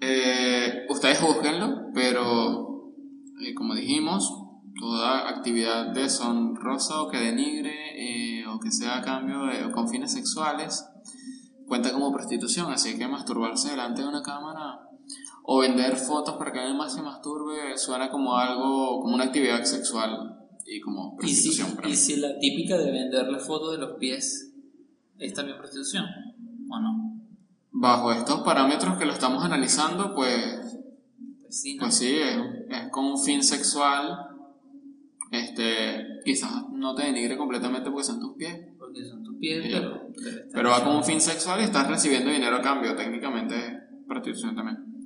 eh, 0.00 0.86
ustedes 0.88 1.20
juzguenlo, 1.20 1.90
pero 1.94 2.92
eh, 3.40 3.54
como 3.54 3.74
dijimos, 3.74 4.44
toda 4.78 5.28
actividad 5.28 5.92
deshonrosa 5.92 7.02
o 7.02 7.08
que 7.08 7.18
denigre 7.18 8.40
eh, 8.40 8.46
o 8.46 8.58
que 8.58 8.70
sea 8.72 8.98
a 8.98 9.02
cambio 9.02 9.46
de, 9.46 9.64
o 9.64 9.72
con 9.72 9.88
fines 9.88 10.12
sexuales 10.12 10.84
cuenta 11.68 11.92
como 11.92 12.12
prostitución, 12.12 12.72
así 12.72 12.96
que 12.98 13.06
masturbarse 13.06 13.70
delante 13.70 14.02
de 14.02 14.08
una 14.08 14.22
cámara 14.22 14.87
o 15.50 15.60
vender 15.60 15.96
fotos 15.96 16.34
para 16.36 16.52
que 16.52 16.58
alguien 16.58 16.76
más 16.76 16.92
se 16.92 17.00
masturbe 17.00 17.76
suena 17.78 18.10
como 18.10 18.36
algo, 18.36 19.00
como 19.00 19.14
una 19.14 19.24
actividad 19.24 19.64
sexual 19.64 20.36
y 20.66 20.78
como 20.80 21.16
Y 21.22 21.28
si, 21.28 21.48
prostitución. 21.48 21.74
para 21.76 21.88
mí. 21.88 21.94
y 21.94 21.96
si 21.96 22.16
la 22.16 22.38
típica 22.38 22.76
de 22.76 22.90
venderle 22.92 23.38
fotos 23.38 23.72
de 23.72 23.78
los 23.78 23.92
pies 23.98 24.52
es 25.18 25.32
también 25.32 25.56
prostitución, 25.56 26.04
¿o 26.70 26.78
no? 26.80 27.20
Bajo 27.70 28.12
estos 28.12 28.40
parámetros 28.42 28.98
que 28.98 29.06
lo 29.06 29.12
estamos 29.12 29.42
analizando, 29.42 30.14
pues 30.14 30.78
Pues 31.40 31.56
sí, 31.62 31.76
¿no? 31.76 31.84
Pues 31.84 31.94
sí, 31.94 32.14
es, 32.16 32.36
es 32.68 32.90
con 32.90 33.06
un 33.06 33.18
fin 33.18 33.42
sexual. 33.42 34.26
Este, 35.30 36.20
quizás 36.24 36.68
no 36.72 36.94
te 36.94 37.04
denigre 37.04 37.36
completamente 37.38 37.90
porque 37.90 38.04
son 38.04 38.20
tus 38.20 38.34
pies. 38.36 38.54
Porque 38.78 39.02
son 39.04 39.22
tus 39.24 39.36
pies, 39.38 39.62
Sí. 39.64 39.70
pero... 39.72 40.02
Pero, 40.52 40.70
va 40.70 40.84
con 40.84 40.96
un 40.96 41.04
fin 41.04 41.20
sexual 41.20 41.60
y 41.60 41.64
estás 41.64 41.86
recibiendo 41.88 42.30
dinero 42.30 42.56
a 42.56 42.60
cambio. 42.62 42.94
Técnicamente 42.96 43.54
es 43.56 43.72
prostitución 44.06 44.54
también. 44.54 44.97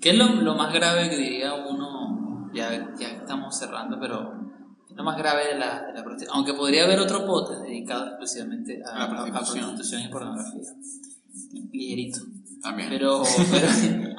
¿Qué 0.00 0.10
es 0.10 0.16
lo, 0.18 0.26
lo 0.42 0.54
más 0.54 0.72
grave 0.72 1.08
que 1.10 1.16
diría 1.16 1.54
uno? 1.54 2.50
Ya, 2.54 2.70
ya 2.98 3.08
estamos 3.08 3.58
cerrando, 3.58 3.98
pero 4.00 4.32
¿qué 4.86 4.92
es 4.92 4.96
lo 4.96 5.04
más 5.04 5.16
grave 5.18 5.48
de 5.48 5.58
la, 5.58 5.82
de 5.86 5.92
la 5.94 6.02
prostitución? 6.04 6.36
Aunque 6.36 6.54
podría 6.54 6.84
haber 6.84 7.00
otro 7.00 7.26
podcast 7.26 7.62
dedicado 7.62 8.06
exclusivamente 8.08 8.80
a, 8.84 8.90
A 8.90 8.98
la 8.98 9.04
a- 9.04 9.04
a 9.04 9.24
prostitución. 9.26 9.64
prostitución 9.66 10.02
y 10.02 10.08
pornografía. 10.08 10.72
Ligerito. 11.72 12.20
También. 12.62 12.88
Pero, 12.88 13.22
pero, 13.50 13.68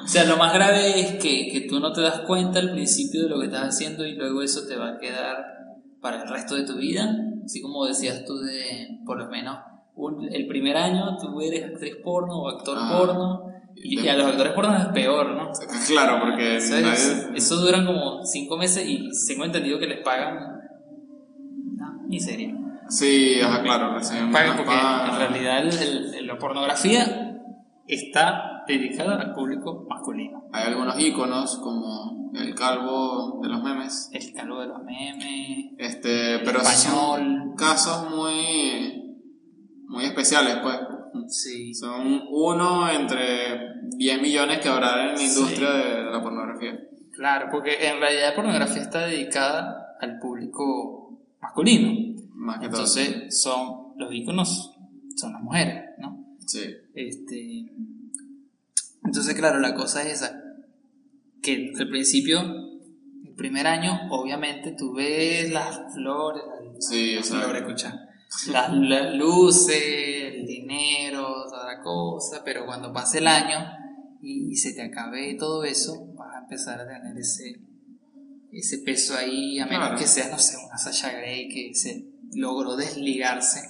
o 0.04 0.06
sea, 0.08 0.24
lo 0.24 0.36
más 0.36 0.52
grave 0.54 1.00
es 1.00 1.12
que, 1.22 1.50
que 1.52 1.66
tú 1.68 1.80
no 1.80 1.92
te 1.92 2.00
das 2.00 2.20
cuenta 2.20 2.58
al 2.60 2.70
principio 2.72 3.24
de 3.24 3.28
lo 3.28 3.38
que 3.40 3.46
estás 3.46 3.74
haciendo 3.74 4.06
y 4.06 4.14
luego 4.14 4.42
eso 4.42 4.66
te 4.66 4.76
va 4.76 4.90
a 4.90 4.98
quedar 4.98 5.36
para 6.00 6.22
el 6.22 6.28
resto 6.28 6.54
de 6.54 6.64
tu 6.64 6.76
vida. 6.76 7.14
Así 7.44 7.60
como 7.60 7.84
decías 7.86 8.24
tú 8.24 8.38
de, 8.38 9.00
por 9.04 9.18
lo 9.18 9.28
menos, 9.28 9.58
un- 9.96 10.28
el 10.32 10.46
primer 10.46 10.76
año 10.76 11.16
tú 11.18 11.40
eres 11.40 11.64
actriz 11.64 11.96
porno 12.04 12.42
o 12.42 12.48
actor 12.48 12.76
Ah. 12.80 12.96
porno 12.98 13.42
y, 13.82 14.00
y 14.00 14.08
a 14.08 14.16
los 14.16 14.26
actores 14.26 14.52
porno 14.52 14.76
es 14.76 14.86
peor, 14.86 15.30
¿no? 15.36 15.50
Claro, 15.86 16.20
porque 16.20 16.56
Eso 16.56 17.56
duran 17.56 17.86
como 17.86 18.24
cinco 18.24 18.56
meses 18.56 18.84
y 18.86 19.08
tengo 19.26 19.44
entendido 19.44 19.78
que 19.78 19.86
les 19.86 20.02
pagan 20.04 20.36
una 21.74 21.92
miseria. 22.06 22.54
Sí, 22.88 23.40
ajá, 23.42 23.62
claro, 23.62 23.94
reciben 23.94 24.32
Pagan 24.32 24.56
porque 24.56 24.70
pagas. 24.72 25.10
en 25.10 25.18
realidad 25.18 25.58
el- 25.66 26.14
el- 26.14 26.26
la 26.26 26.38
pornografía 26.38 27.38
está 27.86 28.62
dedicada 28.66 29.16
al 29.20 29.34
público 29.34 29.86
masculino. 29.88 30.44
Hay 30.52 30.68
algunos 30.68 30.98
iconos 30.98 31.58
como 31.58 32.30
el 32.34 32.54
calvo 32.54 33.40
de 33.42 33.48
los 33.48 33.62
memes. 33.62 34.10
El 34.12 34.32
calvo 34.32 34.60
de 34.60 34.66
los 34.68 34.82
memes, 34.82 35.72
Este, 35.78 36.38
pero 36.44 36.60
español. 36.60 37.20
son 37.20 37.54
casos 37.56 38.10
muy, 38.10 39.16
muy 39.86 40.04
especiales, 40.04 40.56
pues. 40.62 40.78
Sí. 41.28 41.74
Son 41.74 42.22
uno 42.30 42.90
entre 42.90 43.80
10 43.96 44.22
millones 44.22 44.58
que 44.60 44.68
habrá 44.68 45.02
en 45.04 45.12
la 45.12 45.16
Sí. 45.16 45.24
industria 45.38 45.70
de, 45.70 46.04
de 46.04 46.10
la 46.10 46.22
pornografía. 46.22 46.78
Claro, 47.12 47.48
porque 47.50 47.88
en 47.88 47.98
realidad 48.00 48.30
la 48.30 48.34
pornografía 48.36 48.82
está 48.82 49.06
dedicada 49.06 49.96
al 50.00 50.18
público 50.18 51.18
masculino. 51.40 52.16
Más 52.34 52.60
que 52.60 52.66
todo. 52.68 52.76
Entonces 52.80 53.40
son 53.42 53.92
los 53.96 54.12
íconos, 54.14 54.72
son 55.16 55.32
las 55.32 55.42
mujeres, 55.42 55.84
¿no? 55.98 56.24
Sí. 56.46 56.62
Este, 56.94 57.66
entonces, 59.04 59.34
claro, 59.34 59.58
la 59.58 59.74
cosa 59.74 60.02
es 60.02 60.22
esa. 60.22 60.40
Que 61.42 61.72
al 61.78 61.88
principio, 61.88 62.40
el 62.40 63.34
primer 63.36 63.66
año, 63.66 64.08
obviamente 64.10 64.74
tú 64.78 64.92
ves 64.94 65.50
las 65.50 65.80
flores, 65.94 66.42
las, 66.74 66.86
Sí, 66.88 67.14
las 67.16 67.28
flores, 67.28 67.62
escucha, 67.62 68.08
las, 68.52 68.72
las 68.72 69.14
luces, 69.14 70.17
dinero, 70.48 71.44
toda 71.48 71.66
la 71.74 71.80
cosa, 71.82 72.42
pero 72.44 72.66
cuando 72.66 72.92
pase 72.92 73.18
el 73.18 73.26
año 73.28 73.58
y, 74.20 74.50
y 74.52 74.56
se 74.56 74.72
te 74.74 74.82
acabe 74.82 75.34
todo 75.38 75.62
eso, 75.64 76.06
vas 76.14 76.34
a 76.34 76.38
empezar 76.40 76.80
a 76.80 76.86
tener 76.88 77.16
ese, 77.16 77.60
ese 78.52 78.78
peso 78.78 79.16
ahí, 79.16 79.58
a 79.60 79.66
menos 79.66 79.86
Claro. 79.88 79.98
que 80.00 80.06
seas, 80.06 80.30
no 80.30 80.38
sé, 80.38 80.56
una 80.66 80.76
Sasha 80.78 81.12
Grey 81.12 81.48
que 81.48 81.74
se 81.74 82.04
logró 82.34 82.76
desligarse 82.76 83.60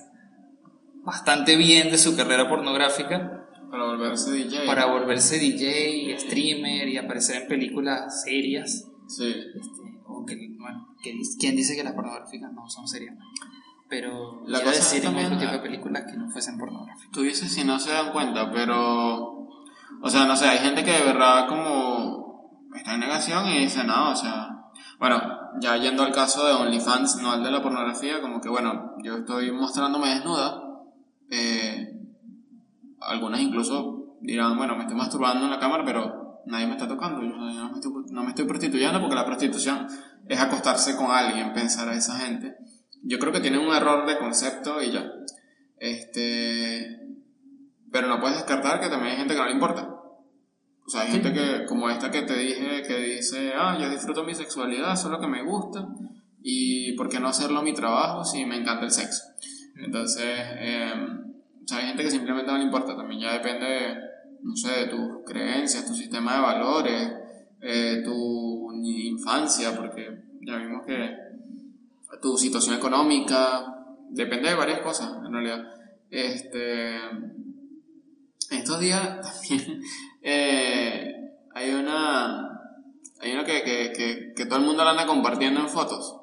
bastante 1.05 1.57
bien 1.57 1.91
de 1.91 1.99
su 1.99 2.17
carrera 2.17 2.49
pornográfica 2.49 3.47
Para 3.71 3.85
volverse 3.85 4.31
DJ. 4.33 4.67
para 4.67 4.87
volverse 4.87 5.39
DJ, 5.39 6.19
streamer 6.19 6.89
y 6.89 6.97
aparecer 6.99 7.43
en 7.43 7.49
películas 7.49 8.23
serias. 8.23 8.85
Sí. 9.09 9.27
Este, 9.29 9.99
o 10.07 10.25
que, 10.27 10.35
bueno, 10.59 10.95
que, 11.03 11.15
¿quién 11.39 11.55
dice 11.57 11.77
que 11.77 11.85
las 11.85 11.93
pornográficas 11.95 12.53
no 12.53 12.69
son 12.69 12.87
serias? 12.89 13.15
Pero 13.89 14.43
La 14.47 14.61
cosa 14.61 14.73
decir 14.73 15.05
en 15.05 15.17
otro 15.17 15.39
tipo 15.39 15.53
de 15.53 15.59
películas 15.61 16.05
que 16.11 16.17
no 16.17 16.29
fuesen 16.29 16.59
pornográficas. 16.59 17.11
Tú 17.11 17.23
dices 17.23 17.53
si 17.53 17.65
no 17.65 17.79
se 17.79 17.93
dan 17.93 18.13
cuenta, 18.13 18.51
pero... 18.51 19.49
O 20.01 20.11
sea, 20.11 20.27
no 20.27 20.37
sé, 20.37 20.47
hay 20.47 20.59
gente 20.59 20.85
que 20.85 20.93
de 20.93 21.05
verdad 21.05 21.49
como 21.49 22.69
está 22.75 22.95
en 22.95 23.01
negación 23.01 23.47
y 23.49 23.61
dice, 23.61 23.85
no, 23.85 24.11
o 24.11 24.17
sea... 24.17 24.55
Bueno, 24.99 25.21
ya 25.61 25.77
yendo 25.77 26.03
al 26.03 26.13
caso 26.13 26.47
de 26.47 26.53
OnlyFans, 26.53 27.23
no 27.23 27.31
al 27.33 27.43
de 27.43 27.51
la 27.51 27.63
pornografía, 27.63 28.21
como 28.21 28.41
que 28.41 28.49
bueno, 28.49 28.95
yo 29.03 29.19
estoy 29.19 29.53
mostrándome 29.53 30.09
desnuda. 30.09 30.63
eh, 31.31 31.95
algunas 33.01 33.41
incluso 33.41 34.17
dirán, 34.21 34.57
bueno, 34.57 34.77
me 34.77 34.83
estoy 34.83 34.97
masturbando 34.97 35.45
en 35.45 35.51
la 35.51 35.59
cámara, 35.59 35.85
pero 35.85 36.43
nadie 36.47 36.67
me 36.67 36.73
está 36.73 36.89
tocando. 36.89 37.23
Yo 37.23 37.29
no 37.37 37.71
me 37.71 37.75
estoy, 37.77 37.93
no 38.11 38.23
me 38.23 38.31
estoy 38.31 38.45
prostituyendo 38.47 39.01
porque 39.01 39.15
la 39.15 39.25
prostitución 39.25 39.87
es 40.29 40.41
acostarse 40.41 40.97
con 40.97 41.11
alguien, 41.11 41.53
pensar 41.53 41.89
a 41.89 41.95
esa 41.95 42.17
gente. 42.19 42.57
Yo 43.03 43.19
creo 43.19 43.33
que 43.33 43.41
tienen 43.41 43.61
un 43.61 43.75
error 43.75 44.07
de 44.07 44.19
concepto 44.19 44.83
y 44.83 44.93
ya. 44.93 45.11
Este. 45.79 47.01
Pero 47.91 48.09
no 48.09 48.21
puedes 48.21 48.37
descartar 48.37 48.81
que 48.81 48.89
también 48.89 49.13
hay 49.13 49.19
gente 49.19 49.35
que 49.35 49.41
no 49.41 49.47
le 49.47 49.53
importa. 49.53 49.99
O 50.89 50.91
sea, 50.91 51.03
hay 51.03 51.11
gente 51.11 51.35
que, 51.35 51.67
como 51.67 51.91
esta 51.91 52.11
que 52.11 52.23
te 52.23 52.35
dije, 52.35 52.83
que 52.83 52.97
dice, 52.97 53.53
ah, 53.55 53.77
yo 53.79 53.91
disfruto 53.91 54.25
mi 54.25 54.35
sexualidad, 54.35 54.95
eso 54.95 55.09
es 55.09 55.13
lo 55.13 55.21
que 55.21 55.27
me 55.27 55.43
gusta, 55.43 55.87
y 56.43 56.93
¿por 56.93 57.11
qué 57.11 57.21
no 57.21 57.29
hacerlo 57.29 57.61
mi 57.61 57.75
trabajo 57.75 58.25
si 58.25 58.47
me 58.47 58.57
encanta 58.57 58.87
el 58.87 58.91
sexo? 58.91 59.23
Entonces, 59.77 60.25
eh, 60.25 60.93
o 61.63 61.69
sea, 61.69 61.77
hay 61.77 61.89
gente 61.89 62.05
que 62.05 62.11
simplemente 62.11 62.51
no 62.51 62.57
le 62.57 62.65
importa, 62.65 62.97
también 62.97 63.21
ya 63.21 63.35
depende, 63.35 63.99
no 64.43 64.57
sé, 64.57 64.71
de 64.71 64.87
tus 64.87 65.27
creencias, 65.27 65.87
tu 65.87 65.93
sistema 65.93 66.37
de 66.37 66.41
valores, 66.41 67.13
eh, 67.61 68.01
tu 68.03 68.73
infancia, 68.83 69.77
porque 69.77 70.23
ya 70.41 70.57
vimos 70.57 70.87
que 70.87 71.11
tu 72.21 72.37
situación 72.37 72.77
económica, 72.77 73.75
depende 74.11 74.49
de 74.49 74.55
varias 74.55 74.81
cosas, 74.81 75.13
en 75.25 75.33
realidad. 75.33 75.65
Este, 76.11 76.97
estos 78.51 78.81
días 78.81 79.21
también 79.51 79.83
eh, 80.23 81.15
hay 81.55 81.71
una, 81.71 82.61
hay 83.21 83.33
una 83.33 83.45
que, 83.45 83.63
que, 83.63 83.93
que, 83.95 84.33
que 84.35 84.47
todo 84.47 84.59
el 84.59 84.65
mundo 84.65 84.85
la 84.85 84.91
anda 84.91 85.07
compartiendo 85.07 85.61
en 85.61 85.69
fotos 85.69 86.19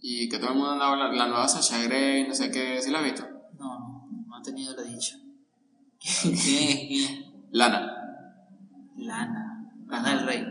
y 0.00 0.28
que 0.28 0.38
todo 0.38 0.50
el 0.50 0.56
mundo 0.56 0.72
anda 0.72 0.86
hablando, 0.86 1.16
la 1.16 1.28
nueva 1.28 1.48
Sasha 1.48 1.82
Grey, 1.82 2.28
no 2.28 2.34
sé 2.34 2.50
qué, 2.50 2.80
¿sí 2.80 2.90
la 2.90 2.98
has 2.98 3.04
visto? 3.04 3.24
No, 3.58 3.78
no, 3.78 4.08
no 4.26 4.36
ha 4.36 4.42
tenido 4.42 4.74
la 4.76 4.82
dicha. 4.82 5.16
Lana. 7.52 7.90
Lana. 8.96 9.70
Lana 9.88 10.10
del 10.10 10.26
Rey. 10.26 10.44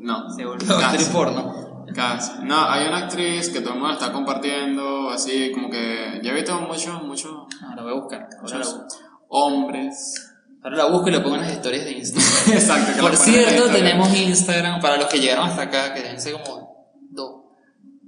No. 0.00 0.28
Se 0.30 0.44
volvió 0.44 0.76
actriz 0.76 1.08
porno. 1.08 1.67
Casi. 1.94 2.32
No, 2.42 2.68
hay 2.68 2.86
una 2.88 2.98
actriz 2.98 3.48
que 3.50 3.60
todo 3.60 3.74
el 3.74 3.80
mundo 3.80 3.94
está 3.94 4.12
compartiendo, 4.12 5.10
así 5.10 5.50
como 5.52 5.70
que 5.70 6.20
ya 6.22 6.30
he 6.30 6.34
visto 6.34 6.58
muchos, 6.60 7.02
muchos 7.02 7.32
No, 7.60 7.74
la 7.74 7.82
voy 7.82 7.92
a 7.92 7.94
buscar. 7.94 8.28
Ahora 8.40 8.58
la 8.58 8.64
busco. 8.64 8.86
hombres. 9.28 10.32
Ahora 10.62 10.76
la 10.76 10.84
busco 10.86 11.08
y 11.08 11.12
lo 11.12 11.22
pongo 11.22 11.36
en 11.36 11.42
las 11.42 11.52
historias 11.52 11.84
de 11.84 11.92
Instagram. 11.92 12.28
Exacto. 12.52 12.92
que 12.94 13.00
Por 13.00 13.16
cierto, 13.16 13.70
tenemos 13.70 14.14
Instagram 14.14 14.80
para 14.80 14.96
los 14.96 15.06
que 15.06 15.20
llegaron 15.20 15.48
hasta 15.48 15.62
acá, 15.62 15.94
que 15.94 16.02
deben 16.02 16.20
ser 16.20 16.34
como 16.42 16.86
dos. 17.10 17.44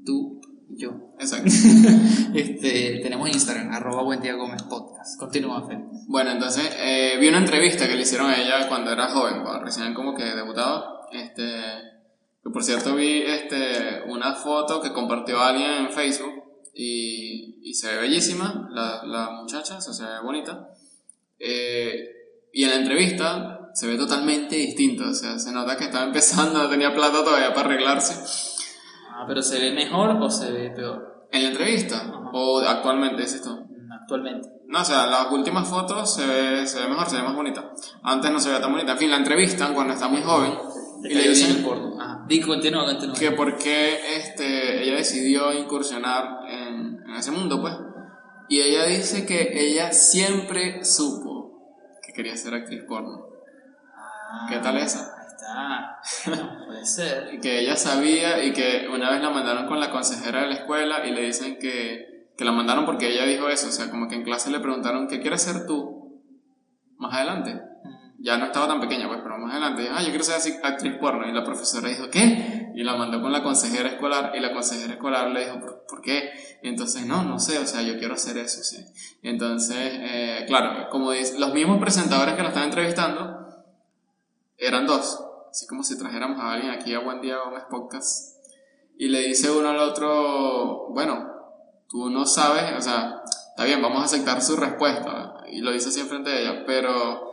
Tú 0.04 0.40
y 0.70 0.82
yo. 0.82 0.90
Exacto. 1.18 1.50
Este, 2.32 3.00
tenemos 3.02 3.28
Instagram, 3.28 3.72
arroba 3.72 4.04
buen 4.04 4.20
día 4.20 4.34
Gómez 4.34 4.62
podcast. 4.62 5.18
Continúa. 5.18 5.66
Bueno, 6.06 6.30
entonces 6.30 6.70
eh, 6.78 7.16
vi 7.20 7.28
una 7.28 7.38
entrevista 7.38 7.88
que 7.88 7.96
le 7.96 8.02
hicieron 8.02 8.30
a 8.30 8.40
ella 8.40 8.68
cuando 8.68 8.92
era 8.92 9.08
joven, 9.08 9.42
cuando 9.42 9.64
recién 9.64 9.94
como 9.94 10.14
que 10.14 10.22
debutaba. 10.22 11.00
Este, 11.12 11.89
que 12.42 12.50
por 12.50 12.64
cierto 12.64 12.94
vi 12.94 13.22
este, 13.22 14.02
una 14.06 14.34
foto 14.34 14.80
que 14.80 14.92
compartió 14.92 15.40
alguien 15.40 15.70
en 15.72 15.90
Facebook 15.90 16.42
y, 16.74 17.58
y 17.62 17.74
se 17.74 17.88
ve 17.88 18.00
bellísima 18.02 18.68
la, 18.70 19.02
la 19.04 19.30
muchacha, 19.30 19.76
o 19.76 19.80
sea, 19.80 19.92
se 19.92 20.04
ve 20.04 20.20
bonita. 20.22 20.68
Eh, 21.38 21.94
y 22.52 22.64
en 22.64 22.70
la 22.70 22.76
entrevista 22.76 23.70
se 23.74 23.86
ve 23.86 23.96
totalmente 23.96 24.56
distinto, 24.56 25.04
o 25.08 25.14
sea, 25.14 25.38
se 25.38 25.52
nota 25.52 25.76
que 25.76 25.84
estaba 25.84 26.04
empezando, 26.06 26.62
no 26.62 26.68
tenía 26.68 26.94
plata 26.94 27.22
todavía 27.24 27.52
para 27.52 27.68
arreglarse. 27.68 28.14
Ah, 29.10 29.24
pero 29.26 29.42
¿se 29.42 29.58
ve 29.58 29.72
mejor 29.72 30.10
o 30.20 30.30
se 30.30 30.50
ve 30.50 30.70
peor? 30.70 31.28
En 31.30 31.42
la 31.42 31.48
entrevista, 31.50 32.10
o 32.32 32.60
actualmente, 32.60 33.22
dices 33.22 33.42
tú. 33.42 33.50
Mm, 33.50 33.92
Actualmente. 33.92 34.48
No, 34.66 34.80
o 34.80 34.84
sea, 34.84 35.06
las 35.06 35.30
últimas 35.30 35.68
fotos 35.68 36.14
se 36.14 36.26
ve, 36.26 36.66
se 36.66 36.80
ve 36.80 36.88
mejor, 36.88 37.08
se 37.08 37.16
ve 37.16 37.22
más 37.22 37.34
bonita. 37.34 37.72
Antes 38.02 38.30
no 38.30 38.40
se 38.40 38.48
veía 38.48 38.60
tan 38.60 38.72
bonita. 38.72 38.92
En 38.92 38.98
fin, 38.98 39.10
la 39.10 39.16
entrevistan 39.16 39.74
cuando 39.74 39.92
está 39.92 40.08
muy 40.08 40.22
joven 40.22 40.52
y 41.04 41.14
le 41.14 41.24
el 41.24 41.30
dicen 41.30 41.62
porno. 41.62 42.00
Ajá. 42.00 42.24
Di, 42.26 42.40
continúa, 42.40 42.84
continúa. 42.84 43.14
que 43.14 43.32
por 43.32 43.56
qué 43.56 44.16
este, 44.16 44.82
ella 44.82 44.96
decidió 44.96 45.52
incursionar 45.52 46.40
en, 46.48 47.02
en 47.06 47.14
ese 47.16 47.30
mundo, 47.30 47.60
pues. 47.60 47.74
Y 48.48 48.60
ella 48.60 48.84
dice 48.84 49.26
que 49.26 49.52
ella 49.54 49.92
siempre 49.92 50.84
supo 50.84 51.40
que 52.02 52.12
quería 52.12 52.36
ser 52.36 52.54
actriz 52.54 52.82
porno. 52.82 53.26
Ah, 53.94 54.46
¿Qué 54.48 54.58
tal 54.58 54.76
esa? 54.76 55.14
Ahí 55.16 55.26
está. 55.28 56.56
Puede 56.66 56.84
ser. 56.84 57.34
Y 57.34 57.40
que 57.40 57.60
ella 57.60 57.76
sabía 57.76 58.44
y 58.44 58.52
que 58.52 58.88
una 58.92 59.10
vez 59.10 59.22
la 59.22 59.30
mandaron 59.30 59.66
con 59.66 59.78
la 59.78 59.90
consejera 59.90 60.42
de 60.42 60.48
la 60.48 60.54
escuela 60.54 61.06
y 61.06 61.12
le 61.12 61.22
dicen 61.22 61.58
que, 61.60 62.28
que 62.36 62.44
la 62.44 62.52
mandaron 62.52 62.86
porque 62.86 63.12
ella 63.12 63.24
dijo 63.24 63.48
eso. 63.48 63.68
O 63.68 63.72
sea, 63.72 63.90
como 63.90 64.08
que 64.08 64.16
en 64.16 64.24
clase 64.24 64.50
le 64.50 64.60
preguntaron, 64.60 65.08
¿qué 65.08 65.20
quieres 65.20 65.42
ser 65.42 65.66
tú? 65.66 66.20
Más 66.96 67.14
adelante. 67.14 67.69
Ya 68.22 68.36
no 68.36 68.46
estaba 68.46 68.68
tan 68.68 68.80
pequeña, 68.82 69.08
pues, 69.08 69.20
pero 69.22 69.38
más 69.38 69.52
adelante, 69.52 69.88
ah, 69.90 70.02
yo 70.02 70.10
quiero 70.10 70.22
ser 70.22 70.36
así 70.36 70.54
actriz 70.62 70.98
porno. 70.98 71.26
Y 71.26 71.32
la 71.32 71.42
profesora 71.42 71.88
dijo, 71.88 72.10
¿qué? 72.10 72.70
Y 72.74 72.82
la 72.82 72.94
mandó 72.94 73.22
con 73.22 73.32
la 73.32 73.42
consejera 73.42 73.88
escolar, 73.88 74.32
y 74.34 74.40
la 74.40 74.52
consejera 74.52 74.92
escolar 74.92 75.30
le 75.30 75.46
dijo, 75.46 75.58
¿por, 75.88 76.02
qué? 76.02 76.30
Entonces, 76.62 77.06
no, 77.06 77.24
no 77.24 77.38
sé, 77.38 77.58
o 77.58 77.66
sea, 77.66 77.80
yo 77.80 77.98
quiero 77.98 78.14
hacer 78.14 78.36
eso, 78.36 78.62
sí. 78.62 78.84
Entonces, 79.22 79.76
eh, 79.78 80.44
claro, 80.46 80.90
como 80.90 81.12
dice, 81.12 81.38
los 81.38 81.54
mismos 81.54 81.80
presentadores 81.80 82.34
que 82.34 82.42
la 82.42 82.48
estaban 82.48 82.68
entrevistando 82.68 83.38
eran 84.58 84.86
dos, 84.86 85.24
así 85.50 85.66
como 85.66 85.82
si 85.82 85.98
trajéramos 85.98 86.38
a 86.40 86.52
alguien 86.52 86.72
aquí 86.72 86.92
a 86.92 86.98
Buen 86.98 87.22
Día 87.22 87.38
Gómez 87.38 87.64
Podcast, 87.70 88.36
y 88.98 89.08
le 89.08 89.20
dice 89.20 89.50
uno 89.50 89.70
al 89.70 89.78
otro, 89.78 90.90
bueno, 90.90 91.26
tú 91.88 92.10
no 92.10 92.26
sabes, 92.26 92.64
o 92.76 92.82
sea, 92.82 93.22
está 93.48 93.64
bien, 93.64 93.80
vamos 93.80 94.02
a 94.02 94.04
aceptar 94.04 94.42
su 94.42 94.56
respuesta, 94.56 95.36
y 95.50 95.62
lo 95.62 95.72
dice 95.72 95.88
así 95.88 96.00
enfrente 96.00 96.28
de 96.28 96.42
ella, 96.42 96.64
pero 96.66 97.29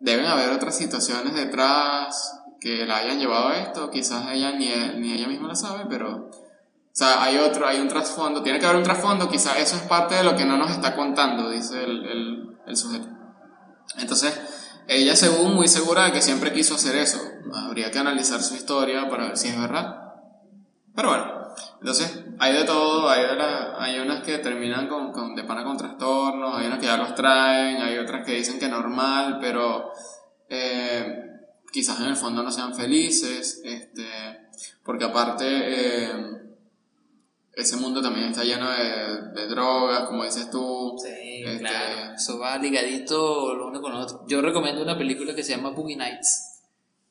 deben 0.00 0.26
haber 0.26 0.50
otras 0.50 0.76
situaciones 0.76 1.34
detrás 1.34 2.40
que 2.60 2.86
la 2.86 2.98
hayan 2.98 3.18
llevado 3.18 3.48
a 3.48 3.58
esto, 3.58 3.90
quizás 3.90 4.24
ella 4.32 4.52
ni, 4.52 4.68
ni 4.98 5.12
ella 5.12 5.28
misma 5.28 5.48
la 5.48 5.54
sabe, 5.54 5.84
pero, 5.88 6.30
o 6.30 6.30
sea, 6.92 7.22
hay 7.22 7.36
otro, 7.36 7.66
hay 7.66 7.80
un 7.80 7.88
trasfondo, 7.88 8.42
tiene 8.42 8.58
que 8.58 8.64
haber 8.66 8.78
un 8.78 8.84
trasfondo, 8.84 9.28
quizás 9.28 9.58
eso 9.58 9.76
es 9.76 9.82
parte 9.82 10.14
de 10.14 10.24
lo 10.24 10.36
que 10.36 10.46
no 10.46 10.56
nos 10.56 10.70
está 10.70 10.94
contando, 10.96 11.50
dice 11.50 11.84
el, 11.84 12.04
el, 12.06 12.58
el 12.66 12.76
sujeto. 12.76 13.06
Entonces, 13.98 14.40
ella 14.86 15.14
según 15.16 15.54
muy 15.54 15.68
segura 15.68 16.04
de 16.04 16.12
que 16.12 16.22
siempre 16.22 16.52
quiso 16.52 16.74
hacer 16.74 16.96
eso, 16.96 17.20
habría 17.54 17.90
que 17.90 17.98
analizar 17.98 18.42
su 18.42 18.54
historia 18.54 19.08
para 19.08 19.26
ver 19.26 19.36
si 19.36 19.48
es 19.48 19.58
verdad. 19.58 19.98
Pero 20.94 21.08
bueno, 21.08 21.48
entonces 21.80 22.23
hay 22.38 22.52
de 22.52 22.64
todo, 22.64 23.08
hay, 23.08 23.22
de 23.26 23.34
la- 23.36 23.74
hay 23.82 23.98
unas 23.98 24.22
que 24.22 24.38
terminan 24.38 24.88
con, 24.88 25.12
con, 25.12 25.34
de 25.34 25.44
pana 25.44 25.64
con 25.64 25.76
trastornos, 25.76 26.56
hay 26.58 26.66
unas 26.66 26.78
que 26.78 26.86
ya 26.86 26.96
los 26.96 27.14
traen, 27.14 27.82
hay 27.82 27.98
otras 27.98 28.24
que 28.26 28.32
dicen 28.32 28.58
que 28.58 28.68
normal, 28.68 29.38
pero 29.40 29.90
eh, 30.48 31.22
quizás 31.72 32.00
en 32.00 32.06
el 32.06 32.16
fondo 32.16 32.42
no 32.42 32.50
sean 32.50 32.74
felices, 32.74 33.60
este, 33.64 34.06
porque 34.84 35.04
aparte 35.04 35.44
eh, 35.46 36.12
ese 37.56 37.76
mundo 37.76 38.02
también 38.02 38.26
está 38.30 38.42
lleno 38.44 38.68
de, 38.70 39.30
de 39.40 39.46
drogas, 39.48 40.00
como 40.08 40.24
dices 40.24 40.50
tú. 40.50 40.96
Sí, 40.98 41.42
Este- 41.44 41.58
claro. 41.60 42.14
Eso 42.14 42.38
va 42.38 42.58
ligadito 42.58 43.54
lo 43.54 43.68
uno 43.68 43.80
con 43.80 43.92
lo 43.92 43.98
otro. 44.00 44.24
Yo 44.26 44.40
recomiendo 44.42 44.82
una 44.82 44.98
película 44.98 45.34
que 45.34 45.42
se 45.42 45.56
llama 45.56 45.70
Boogie 45.70 45.96
Nights. 45.96 46.53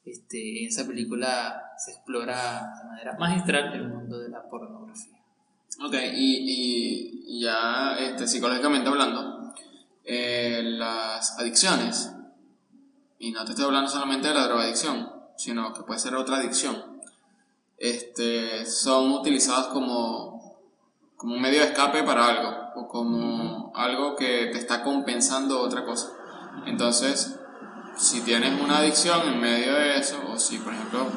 Este, 0.05 0.61
en 0.63 0.67
esa 0.67 0.85
película 0.85 1.71
se 1.77 1.91
explora 1.91 2.73
de 2.81 2.89
manera 2.89 3.15
magistral 3.17 3.73
el 3.73 3.87
mundo 3.87 4.19
de 4.19 4.29
la 4.29 4.43
pornografía. 4.49 5.17
Ok, 5.83 5.93
y, 6.13 7.31
y- 7.35 7.39
ya 7.39 7.95
este, 7.97 8.27
psicológicamente 8.27 8.89
hablando, 8.89 9.53
eh, 10.03 10.61
las 10.63 11.39
adicciones, 11.39 12.11
y 13.17 13.31
no 13.31 13.43
te 13.43 13.51
estoy 13.51 13.65
hablando 13.65 13.89
solamente 13.89 14.27
de 14.27 14.33
la 14.35 14.45
drogadicción, 14.45 15.09
sino 15.35 15.73
que 15.73 15.81
puede 15.83 15.99
ser 15.99 16.15
otra 16.15 16.37
adicción, 16.37 17.01
este, 17.77 18.65
son 18.65 19.11
utilizadas 19.11 19.67
como, 19.67 20.57
como 21.15 21.35
un 21.35 21.41
medio 21.41 21.61
de 21.61 21.67
escape 21.67 22.03
para 22.03 22.27
algo, 22.27 22.51
o 22.75 22.87
como 22.87 23.71
algo 23.75 24.15
que 24.15 24.49
te 24.51 24.59
está 24.59 24.83
compensando 24.83 25.59
otra 25.59 25.85
cosa. 25.85 26.11
Entonces, 26.67 27.39
si 27.97 28.21
tienes 28.21 28.59
una 28.59 28.79
adicción 28.79 29.27
en 29.27 29.39
medio 29.39 29.73
de 29.73 29.97
eso, 29.97 30.19
o 30.31 30.37
si 30.37 30.57
por 30.57 30.73
ejemplo 30.73 31.07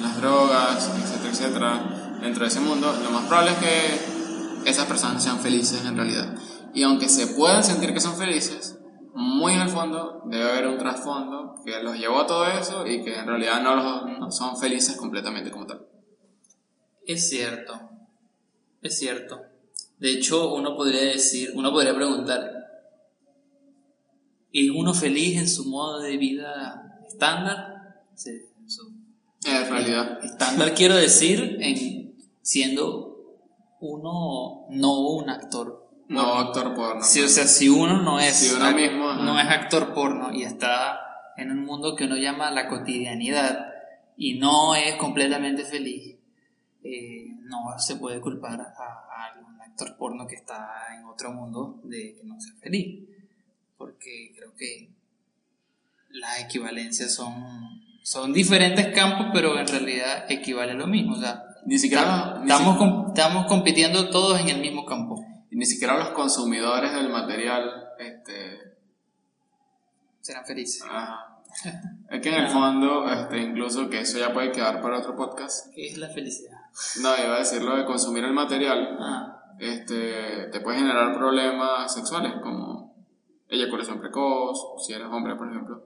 las 0.00 0.16
drogas, 0.20 0.90
etcétera, 0.96 1.30
etcétera, 1.30 2.18
dentro 2.20 2.42
de 2.44 2.48
ese 2.48 2.60
mundo, 2.60 2.92
lo 3.02 3.10
más 3.10 3.26
probable 3.26 3.52
es 3.52 3.58
que 3.58 4.70
esas 4.70 4.86
personas 4.86 5.22
sean 5.22 5.40
felices 5.40 5.84
en 5.84 5.96
realidad. 5.96 6.34
Y 6.72 6.82
aunque 6.82 7.08
se 7.08 7.28
puedan 7.28 7.64
sentir 7.64 7.92
que 7.92 8.00
son 8.00 8.16
felices, 8.16 8.78
muy 9.14 9.54
en 9.54 9.60
el 9.60 9.68
fondo 9.68 10.22
debe 10.26 10.50
haber 10.50 10.68
un 10.68 10.78
trasfondo 10.78 11.56
que 11.64 11.82
los 11.82 11.96
llevó 11.98 12.20
a 12.20 12.26
todo 12.26 12.46
eso 12.46 12.86
y 12.86 13.02
que 13.02 13.18
en 13.18 13.26
realidad 13.26 13.62
no, 13.62 13.74
los, 13.74 14.18
no 14.18 14.30
son 14.30 14.56
felices 14.56 14.96
completamente 14.96 15.50
como 15.50 15.66
tal. 15.66 15.86
Es 17.06 17.28
cierto, 17.28 17.90
es 18.82 18.98
cierto. 18.98 19.40
De 19.98 20.12
hecho, 20.12 20.54
uno 20.54 20.76
podría 20.76 21.02
decir, 21.02 21.50
uno 21.54 21.72
podría 21.72 21.94
preguntar, 21.94 22.59
¿es 24.52 24.70
uno 24.70 24.94
feliz 24.94 25.38
en 25.38 25.48
su 25.48 25.68
modo 25.68 26.00
de 26.00 26.16
vida 26.16 27.00
estándar? 27.06 28.02
Sí, 28.14 28.30
en 28.30 28.70
su 28.70 28.92
En 29.44 29.70
realidad. 29.70 30.24
estándar 30.24 30.74
quiero 30.74 30.96
decir 30.96 31.58
en 31.60 32.14
siendo 32.42 33.10
uno 33.80 34.66
no 34.70 35.00
un 35.00 35.30
actor. 35.30 35.88
No 36.08 36.34
actor 36.34 36.74
porno. 36.74 37.02
Sí, 37.02 37.20
o 37.20 37.28
sea, 37.28 37.46
si 37.46 37.68
uno 37.68 38.02
no 38.02 38.18
es, 38.18 38.34
Si 38.34 38.54
uno 38.54 38.72
mismo, 38.72 39.12
no 39.14 39.38
es 39.38 39.46
actor 39.48 39.94
porno 39.94 40.32
y 40.32 40.42
está 40.42 41.00
en 41.36 41.52
un 41.52 41.64
mundo 41.64 41.94
que 41.94 42.04
uno 42.04 42.16
llama 42.16 42.50
la 42.50 42.68
cotidianidad 42.68 43.72
y 44.16 44.38
no 44.38 44.74
es 44.74 44.96
completamente 44.96 45.64
feliz, 45.64 46.16
eh, 46.82 47.26
no 47.44 47.78
se 47.78 47.96
puede 47.96 48.20
culpar 48.20 48.60
a, 48.60 48.64
a 48.64 49.32
algún 49.32 49.60
actor 49.62 49.96
porno 49.96 50.26
que 50.26 50.34
está 50.34 50.86
en 50.98 51.04
otro 51.04 51.32
mundo 51.32 51.80
de 51.84 52.16
que 52.16 52.24
no 52.24 52.40
sea 52.40 52.54
feliz. 52.60 53.08
Porque 53.78 54.34
que 54.60 54.90
las 56.10 56.40
equivalencias 56.40 57.14
son, 57.14 57.32
son 58.02 58.32
diferentes 58.32 58.94
campos, 58.94 59.28
pero 59.32 59.58
en 59.58 59.66
realidad 59.66 60.26
equivale 60.30 60.72
a 60.72 60.74
lo 60.74 60.86
mismo. 60.86 61.14
O 61.16 61.20
sea, 61.20 61.42
Ni 61.66 61.78
siquiera, 61.78 62.40
estamos, 62.42 63.08
estamos 63.08 63.46
compitiendo 63.46 64.10
todos 64.10 64.38
en 64.40 64.50
el 64.50 64.60
mismo 64.60 64.84
campo. 64.84 65.24
ni 65.50 65.64
siquiera 65.64 65.96
los 65.98 66.10
consumidores 66.10 66.92
del 66.92 67.08
material 67.08 67.88
este, 67.98 68.74
Serán 70.20 70.44
felices. 70.44 70.82
Ajá. 70.88 71.26
Es 72.10 72.20
que 72.20 72.28
en 72.28 72.34
el 72.44 72.48
fondo, 72.48 73.10
este, 73.10 73.38
incluso 73.38 73.88
que 73.88 74.00
eso 74.00 74.18
ya 74.18 74.32
puede 74.32 74.52
quedar 74.52 74.80
para 74.80 74.98
otro 74.98 75.16
podcast. 75.16 75.72
¿Qué 75.74 75.86
es 75.88 75.98
la 75.98 76.08
felicidad? 76.08 76.58
No, 77.02 77.08
iba 77.24 77.36
a 77.36 77.38
decir 77.38 77.62
lo 77.62 77.76
de 77.76 77.84
consumir 77.84 78.24
el 78.24 78.32
material, 78.32 78.96
Ah, 79.00 79.42
este, 79.58 80.48
te 80.52 80.60
puede 80.60 80.78
generar 80.78 81.12
problemas 81.16 81.92
sexuales 81.92 82.34
como 82.42 82.69
eyaculación 83.50 84.00
precoz, 84.00 84.58
si 84.84 84.92
eres 84.92 85.08
hombre, 85.10 85.36
por 85.36 85.50
ejemplo, 85.50 85.82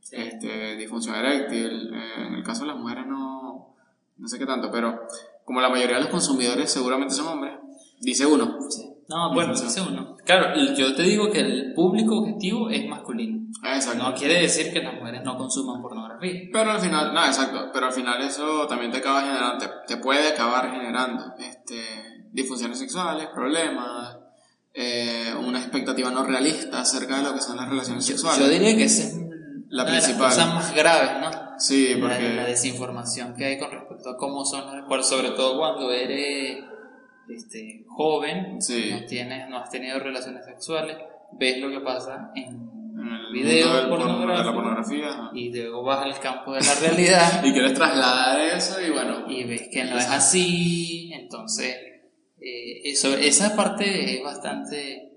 sí. 0.00 0.16
este, 0.16 0.76
disfunción 0.76 1.14
eréctil. 1.16 1.92
eh, 1.92 2.26
en 2.28 2.34
el 2.34 2.42
caso 2.42 2.62
de 2.62 2.68
las 2.68 2.76
mujeres 2.76 3.06
no, 3.06 3.74
no 4.16 4.28
sé 4.28 4.38
qué 4.38 4.46
tanto, 4.46 4.70
pero 4.70 5.00
como 5.44 5.60
la 5.60 5.68
mayoría 5.68 5.96
de 5.96 6.02
los 6.02 6.10
consumidores 6.10 6.70
seguramente 6.70 7.14
son 7.14 7.26
hombres, 7.28 7.54
dice 8.00 8.26
uno. 8.26 8.58
Sí. 8.68 8.86
No, 9.08 9.34
bueno, 9.34 9.52
dice 9.52 9.80
uno. 9.80 10.16
Claro, 10.24 10.54
yo 10.76 10.94
te 10.94 11.02
digo 11.02 11.30
que 11.32 11.40
el 11.40 11.74
público 11.74 12.18
objetivo 12.18 12.70
es 12.70 12.88
masculino. 12.88 13.40
Exacto. 13.64 14.04
No 14.04 14.14
quiere 14.14 14.42
decir 14.42 14.72
que 14.72 14.80
las 14.80 14.94
mujeres 14.94 15.22
no 15.24 15.36
consuman 15.36 15.82
pornografía. 15.82 16.48
Pero 16.52 16.70
al 16.70 16.78
final, 16.78 17.12
no, 17.12 17.24
exacto, 17.26 17.70
pero 17.72 17.86
al 17.86 17.92
final 17.92 18.22
eso 18.22 18.68
también 18.68 18.92
te 18.92 18.98
acaba 18.98 19.22
generando, 19.22 19.58
te, 19.58 19.94
te 19.94 19.96
puede 20.00 20.28
acabar 20.28 20.70
generando 20.70 21.34
este, 21.38 21.82
disfunciones 22.30 22.78
sexuales, 22.78 23.26
problemas, 23.34 24.16
eh, 24.74 25.32
una 25.38 25.58
expectativa 25.58 26.10
no 26.10 26.24
realista 26.24 26.80
acerca 26.80 27.16
de 27.18 27.22
lo 27.24 27.34
que 27.34 27.40
son 27.40 27.56
las 27.56 27.68
relaciones 27.68 28.06
Yo, 28.06 28.12
sexuales. 28.16 28.40
yo 28.40 28.48
diría 28.48 28.76
que 28.76 28.84
esa 28.84 29.02
es 29.08 29.14
La 29.68 29.82
una 29.82 29.92
de 29.92 29.96
las 29.96 30.04
principal. 30.04 30.28
cosas 30.30 30.54
más 30.54 30.74
graves, 30.74 31.10
¿no? 31.20 31.58
Sí, 31.58 31.94
La, 31.94 32.08
la 32.08 32.14
porque 32.14 32.24
desinformación 32.50 33.34
que 33.36 33.44
hay 33.44 33.58
con 33.58 33.70
respecto 33.70 34.10
a 34.10 34.16
cómo 34.16 34.44
son 34.44 34.76
los 34.78 34.88
por- 34.88 35.04
sobre 35.04 35.30
todo 35.30 35.58
cuando 35.58 35.90
eres 35.92 36.64
este, 37.28 37.84
joven, 37.88 38.60
Sí. 38.60 38.90
no, 38.92 39.06
tienes, 39.06 39.48
no 39.48 39.58
has 39.58 39.70
tenido 39.70 39.98
relaciones 40.00 40.44
sexuales, 40.44 40.96
ves 41.32 41.58
lo 41.58 41.70
que 41.70 41.80
pasa 41.80 42.30
en 42.34 42.46
el 42.98 43.32
video 43.32 43.72
del 43.74 43.84
de 43.84 44.26
la 44.26 44.52
pornografía 44.52 45.30
y 45.32 45.52
luego 45.52 45.82
vas 45.84 46.04
al 46.04 46.18
campo 46.18 46.52
de 46.54 46.60
la 46.60 46.74
realidad 46.74 47.40
y 47.44 47.52
quieres 47.52 47.74
trasladar 47.74 48.40
eso 48.40 48.80
y 48.80 48.90
bueno, 48.90 49.24
y 49.28 49.44
ves 49.44 49.68
que 49.72 49.84
no 49.84 49.96
es 49.98 50.06
así, 50.08 51.10
entonces 51.12 51.76
eh, 52.40 52.80
eso, 52.84 53.14
esa 53.14 53.54
parte 53.54 54.16
es 54.16 54.22
bastante... 54.22 55.12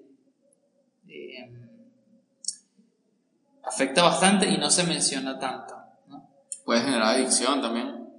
eh, 1.07 1.49
afecta 3.63 4.03
bastante 4.03 4.49
y 4.49 4.57
no 4.57 4.69
se 4.69 4.83
menciona 4.83 5.39
tanto, 5.39 5.75
¿no? 6.07 6.29
puede 6.65 6.81
generar 6.81 7.15
adicción 7.15 7.61
también. 7.61 8.09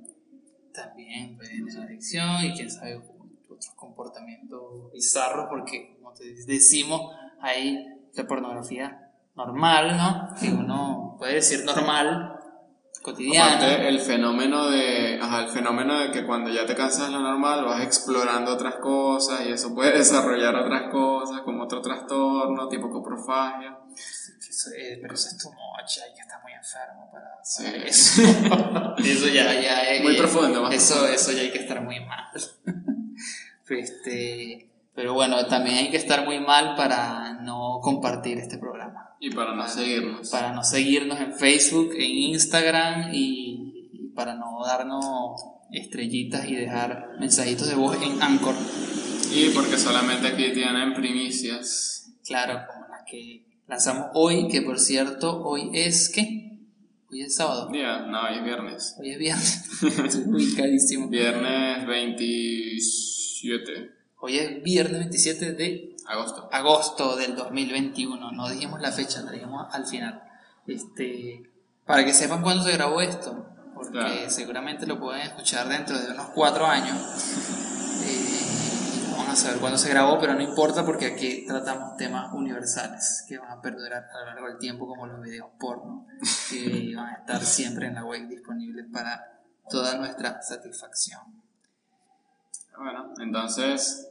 También 0.72 1.36
puede 1.36 1.50
generar 1.50 1.86
adicción 1.86 2.44
y 2.44 2.54
quién 2.54 2.70
sabe 2.70 2.96
otros 2.96 3.70
comportamientos 3.76 4.92
bizarros 4.92 5.46
porque 5.48 5.96
como 5.96 6.12
te 6.12 6.34
decimos 6.46 7.14
hay 7.40 7.86
la 8.14 8.26
pornografía 8.26 9.12
normal, 9.36 9.96
¿no? 9.96 10.34
Que 10.40 10.48
uno 10.48 11.16
puede 11.18 11.34
decir 11.34 11.64
normal, 11.64 12.33
cotidiana. 13.04 13.56
Aparte, 13.56 13.88
el 13.88 14.00
fenómeno 14.00 14.68
de, 14.70 15.20
ajá, 15.22 15.42
el 15.44 15.48
fenómeno 15.50 15.98
de 16.00 16.10
que 16.10 16.24
cuando 16.26 16.50
ya 16.50 16.64
te 16.66 16.74
cansas 16.74 17.06
de 17.06 17.12
lo 17.12 17.20
normal 17.20 17.64
vas 17.64 17.82
explorando 17.84 18.52
otras 18.52 18.76
cosas 18.76 19.42
y 19.46 19.52
eso 19.52 19.74
puede 19.74 19.92
desarrollar 19.98 20.56
otras 20.56 20.90
cosas 20.90 21.42
como 21.42 21.64
otro 21.64 21.80
trastorno 21.82 22.68
tipo 22.68 22.90
coprofagia. 22.90 23.78
Es- 23.94 24.70
pero 25.02 25.14
eso 25.14 25.28
es 25.28 25.38
tu 25.38 25.50
mocha, 25.52 26.00
hay 26.06 26.14
que 26.14 26.20
estar 26.22 26.40
muy 26.42 26.52
enfermo 26.52 27.10
para 27.12 27.24
Sí. 27.44 27.64
eso. 27.86 28.22
eso 28.98 29.28
ya, 29.28 29.52
ya 29.60 29.82
es. 29.82 30.02
Muy 30.02 30.16
profundo, 30.16 30.62
más 30.62 30.74
Eso, 30.74 31.06
eso 31.06 31.32
ya 31.32 31.42
hay 31.42 31.50
que 31.52 31.58
estar 31.58 31.82
muy 31.82 32.00
mal. 32.00 32.24
este, 33.68 34.70
pero 34.94 35.12
bueno, 35.14 35.44
también 35.46 35.76
hay 35.78 35.90
que 35.90 35.96
estar 35.96 36.24
muy 36.24 36.40
mal 36.40 36.74
para 36.76 37.34
no 37.42 37.80
compartir 37.82 38.38
este 38.38 38.58
programa. 38.58 39.13
Y 39.24 39.30
para 39.30 39.54
no 39.54 39.66
seguirnos. 39.66 40.28
Para 40.28 40.52
no 40.52 40.62
seguirnos 40.62 41.18
en 41.18 41.32
Facebook, 41.32 41.94
en 41.94 42.10
Instagram 42.10 43.14
y, 43.14 43.88
y 43.90 44.08
para 44.14 44.34
no 44.34 44.62
darnos 44.66 45.40
estrellitas 45.72 46.46
y 46.46 46.56
dejar 46.56 47.16
mensajitos 47.18 47.68
de 47.68 47.74
voz 47.74 47.96
en 48.02 48.22
Anchor. 48.22 48.54
Y 49.34 49.48
porque 49.54 49.78
solamente 49.78 50.28
aquí 50.28 50.52
tienen 50.52 50.92
primicias. 50.92 52.12
Claro, 52.26 52.66
como 52.70 52.86
las 52.88 53.00
que 53.10 53.46
lanzamos 53.66 54.08
hoy, 54.12 54.46
que 54.48 54.60
por 54.60 54.78
cierto, 54.78 55.42
hoy 55.42 55.70
es 55.72 56.10
¿qué? 56.10 56.58
Hoy 57.10 57.22
es 57.22 57.34
sábado. 57.34 57.70
Día, 57.72 58.00
no, 58.00 58.24
hoy 58.24 58.36
es 58.36 58.44
viernes. 58.44 58.94
Hoy 59.00 59.10
es 59.10 59.18
viernes. 59.18 59.82
Estoy 60.04 60.24
ubicadísimo. 60.26 61.08
Viernes 61.08 61.86
27 61.86 63.90
Hoy 64.20 64.38
es 64.38 64.62
viernes 64.62 65.00
27 65.00 65.52
de 65.52 65.93
agosto. 66.06 66.48
agosto 66.52 67.16
del 67.16 67.34
2021. 67.36 68.32
No 68.32 68.48
dijimos 68.48 68.80
la 68.80 68.92
fecha, 68.92 69.22
la 69.22 69.30
dijimos 69.32 69.66
al 69.72 69.86
final. 69.86 70.22
Este, 70.66 71.50
para 71.86 72.04
que 72.04 72.12
sepan 72.14 72.42
cuándo 72.42 72.62
se 72.64 72.72
grabó 72.72 73.00
esto, 73.00 73.46
porque 73.74 73.92
Claro. 73.92 74.30
seguramente 74.30 74.86
lo 74.86 74.98
pueden 74.98 75.22
escuchar 75.22 75.68
dentro 75.68 75.98
de 75.98 76.10
unos 76.12 76.28
cuatro 76.34 76.66
años. 76.66 76.96
Eh, 78.02 79.14
van 79.16 79.28
a 79.28 79.36
saber 79.36 79.58
cuándo 79.60 79.76
se 79.78 79.88
grabó, 79.90 80.18
pero 80.18 80.34
no 80.34 80.40
importa 80.42 80.84
porque 80.84 81.06
aquí 81.06 81.44
tratamos 81.46 81.96
temas 81.96 82.32
universales 82.32 83.24
que 83.28 83.38
van 83.38 83.50
a 83.50 83.60
perdurar 83.60 84.04
a 84.12 84.20
lo 84.20 84.26
largo 84.26 84.46
del 84.48 84.58
tiempo, 84.58 84.86
como 84.86 85.06
los 85.06 85.20
videos 85.20 85.50
porno, 85.58 86.06
que 86.50 86.92
van 86.96 87.06
a 87.08 87.14
estar 87.18 87.42
siempre 87.44 87.86
en 87.88 87.94
la 87.94 88.04
web 88.04 88.26
disponibles 88.28 88.86
para 88.92 89.42
toda 89.68 89.96
nuestra 89.96 90.40
satisfacción. 90.42 91.20
Bueno, 92.76 93.12
entonces 93.20 94.08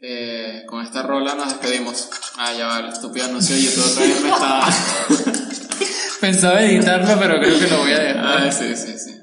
eh, 0.00 0.64
con 0.66 0.84
esta 0.84 1.02
rola 1.02 1.34
nos 1.34 1.48
despedimos. 1.48 2.08
Ah, 2.36 2.52
ya 2.52 2.66
va, 2.66 2.78
el 2.80 2.88
estúpido 2.92 3.26
anuncio 3.26 3.56
de 3.56 3.62
YouTube 3.62 3.84
otra 3.84 4.02
vez 4.02 4.20
me 4.20 4.30
está. 4.30 4.68
Pensaba 6.20 6.62
editarlo, 6.62 7.18
pero 7.18 7.40
creo 7.40 7.58
que 7.58 7.66
lo 7.66 7.78
voy 7.78 7.92
a 7.92 7.98
dejar. 7.98 8.26
Ah, 8.26 8.52
sí, 8.52 8.76
sí, 8.76 8.98
sí. 8.98 9.14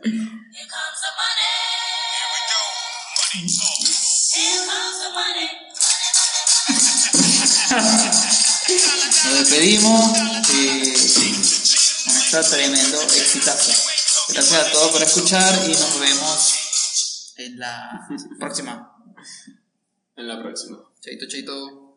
Nos 9.26 9.40
despedimos 9.40 10.18
con 12.06 12.16
esta 12.16 12.44
tremendo 12.44 13.02
exitazo. 13.02 13.72
Gracias 14.30 14.68
a 14.68 14.72
todos 14.72 14.92
por 14.92 15.04
escuchar 15.04 15.54
y 15.66 15.70
nos 15.70 16.00
vemos 16.00 17.34
en 17.38 17.60
la 17.60 18.08
próxima. 18.40 18.95
En 20.18 20.28
la 20.28 20.42
próxima. 20.42 20.78
Chaito, 21.02 21.26
chaito. 21.28 21.96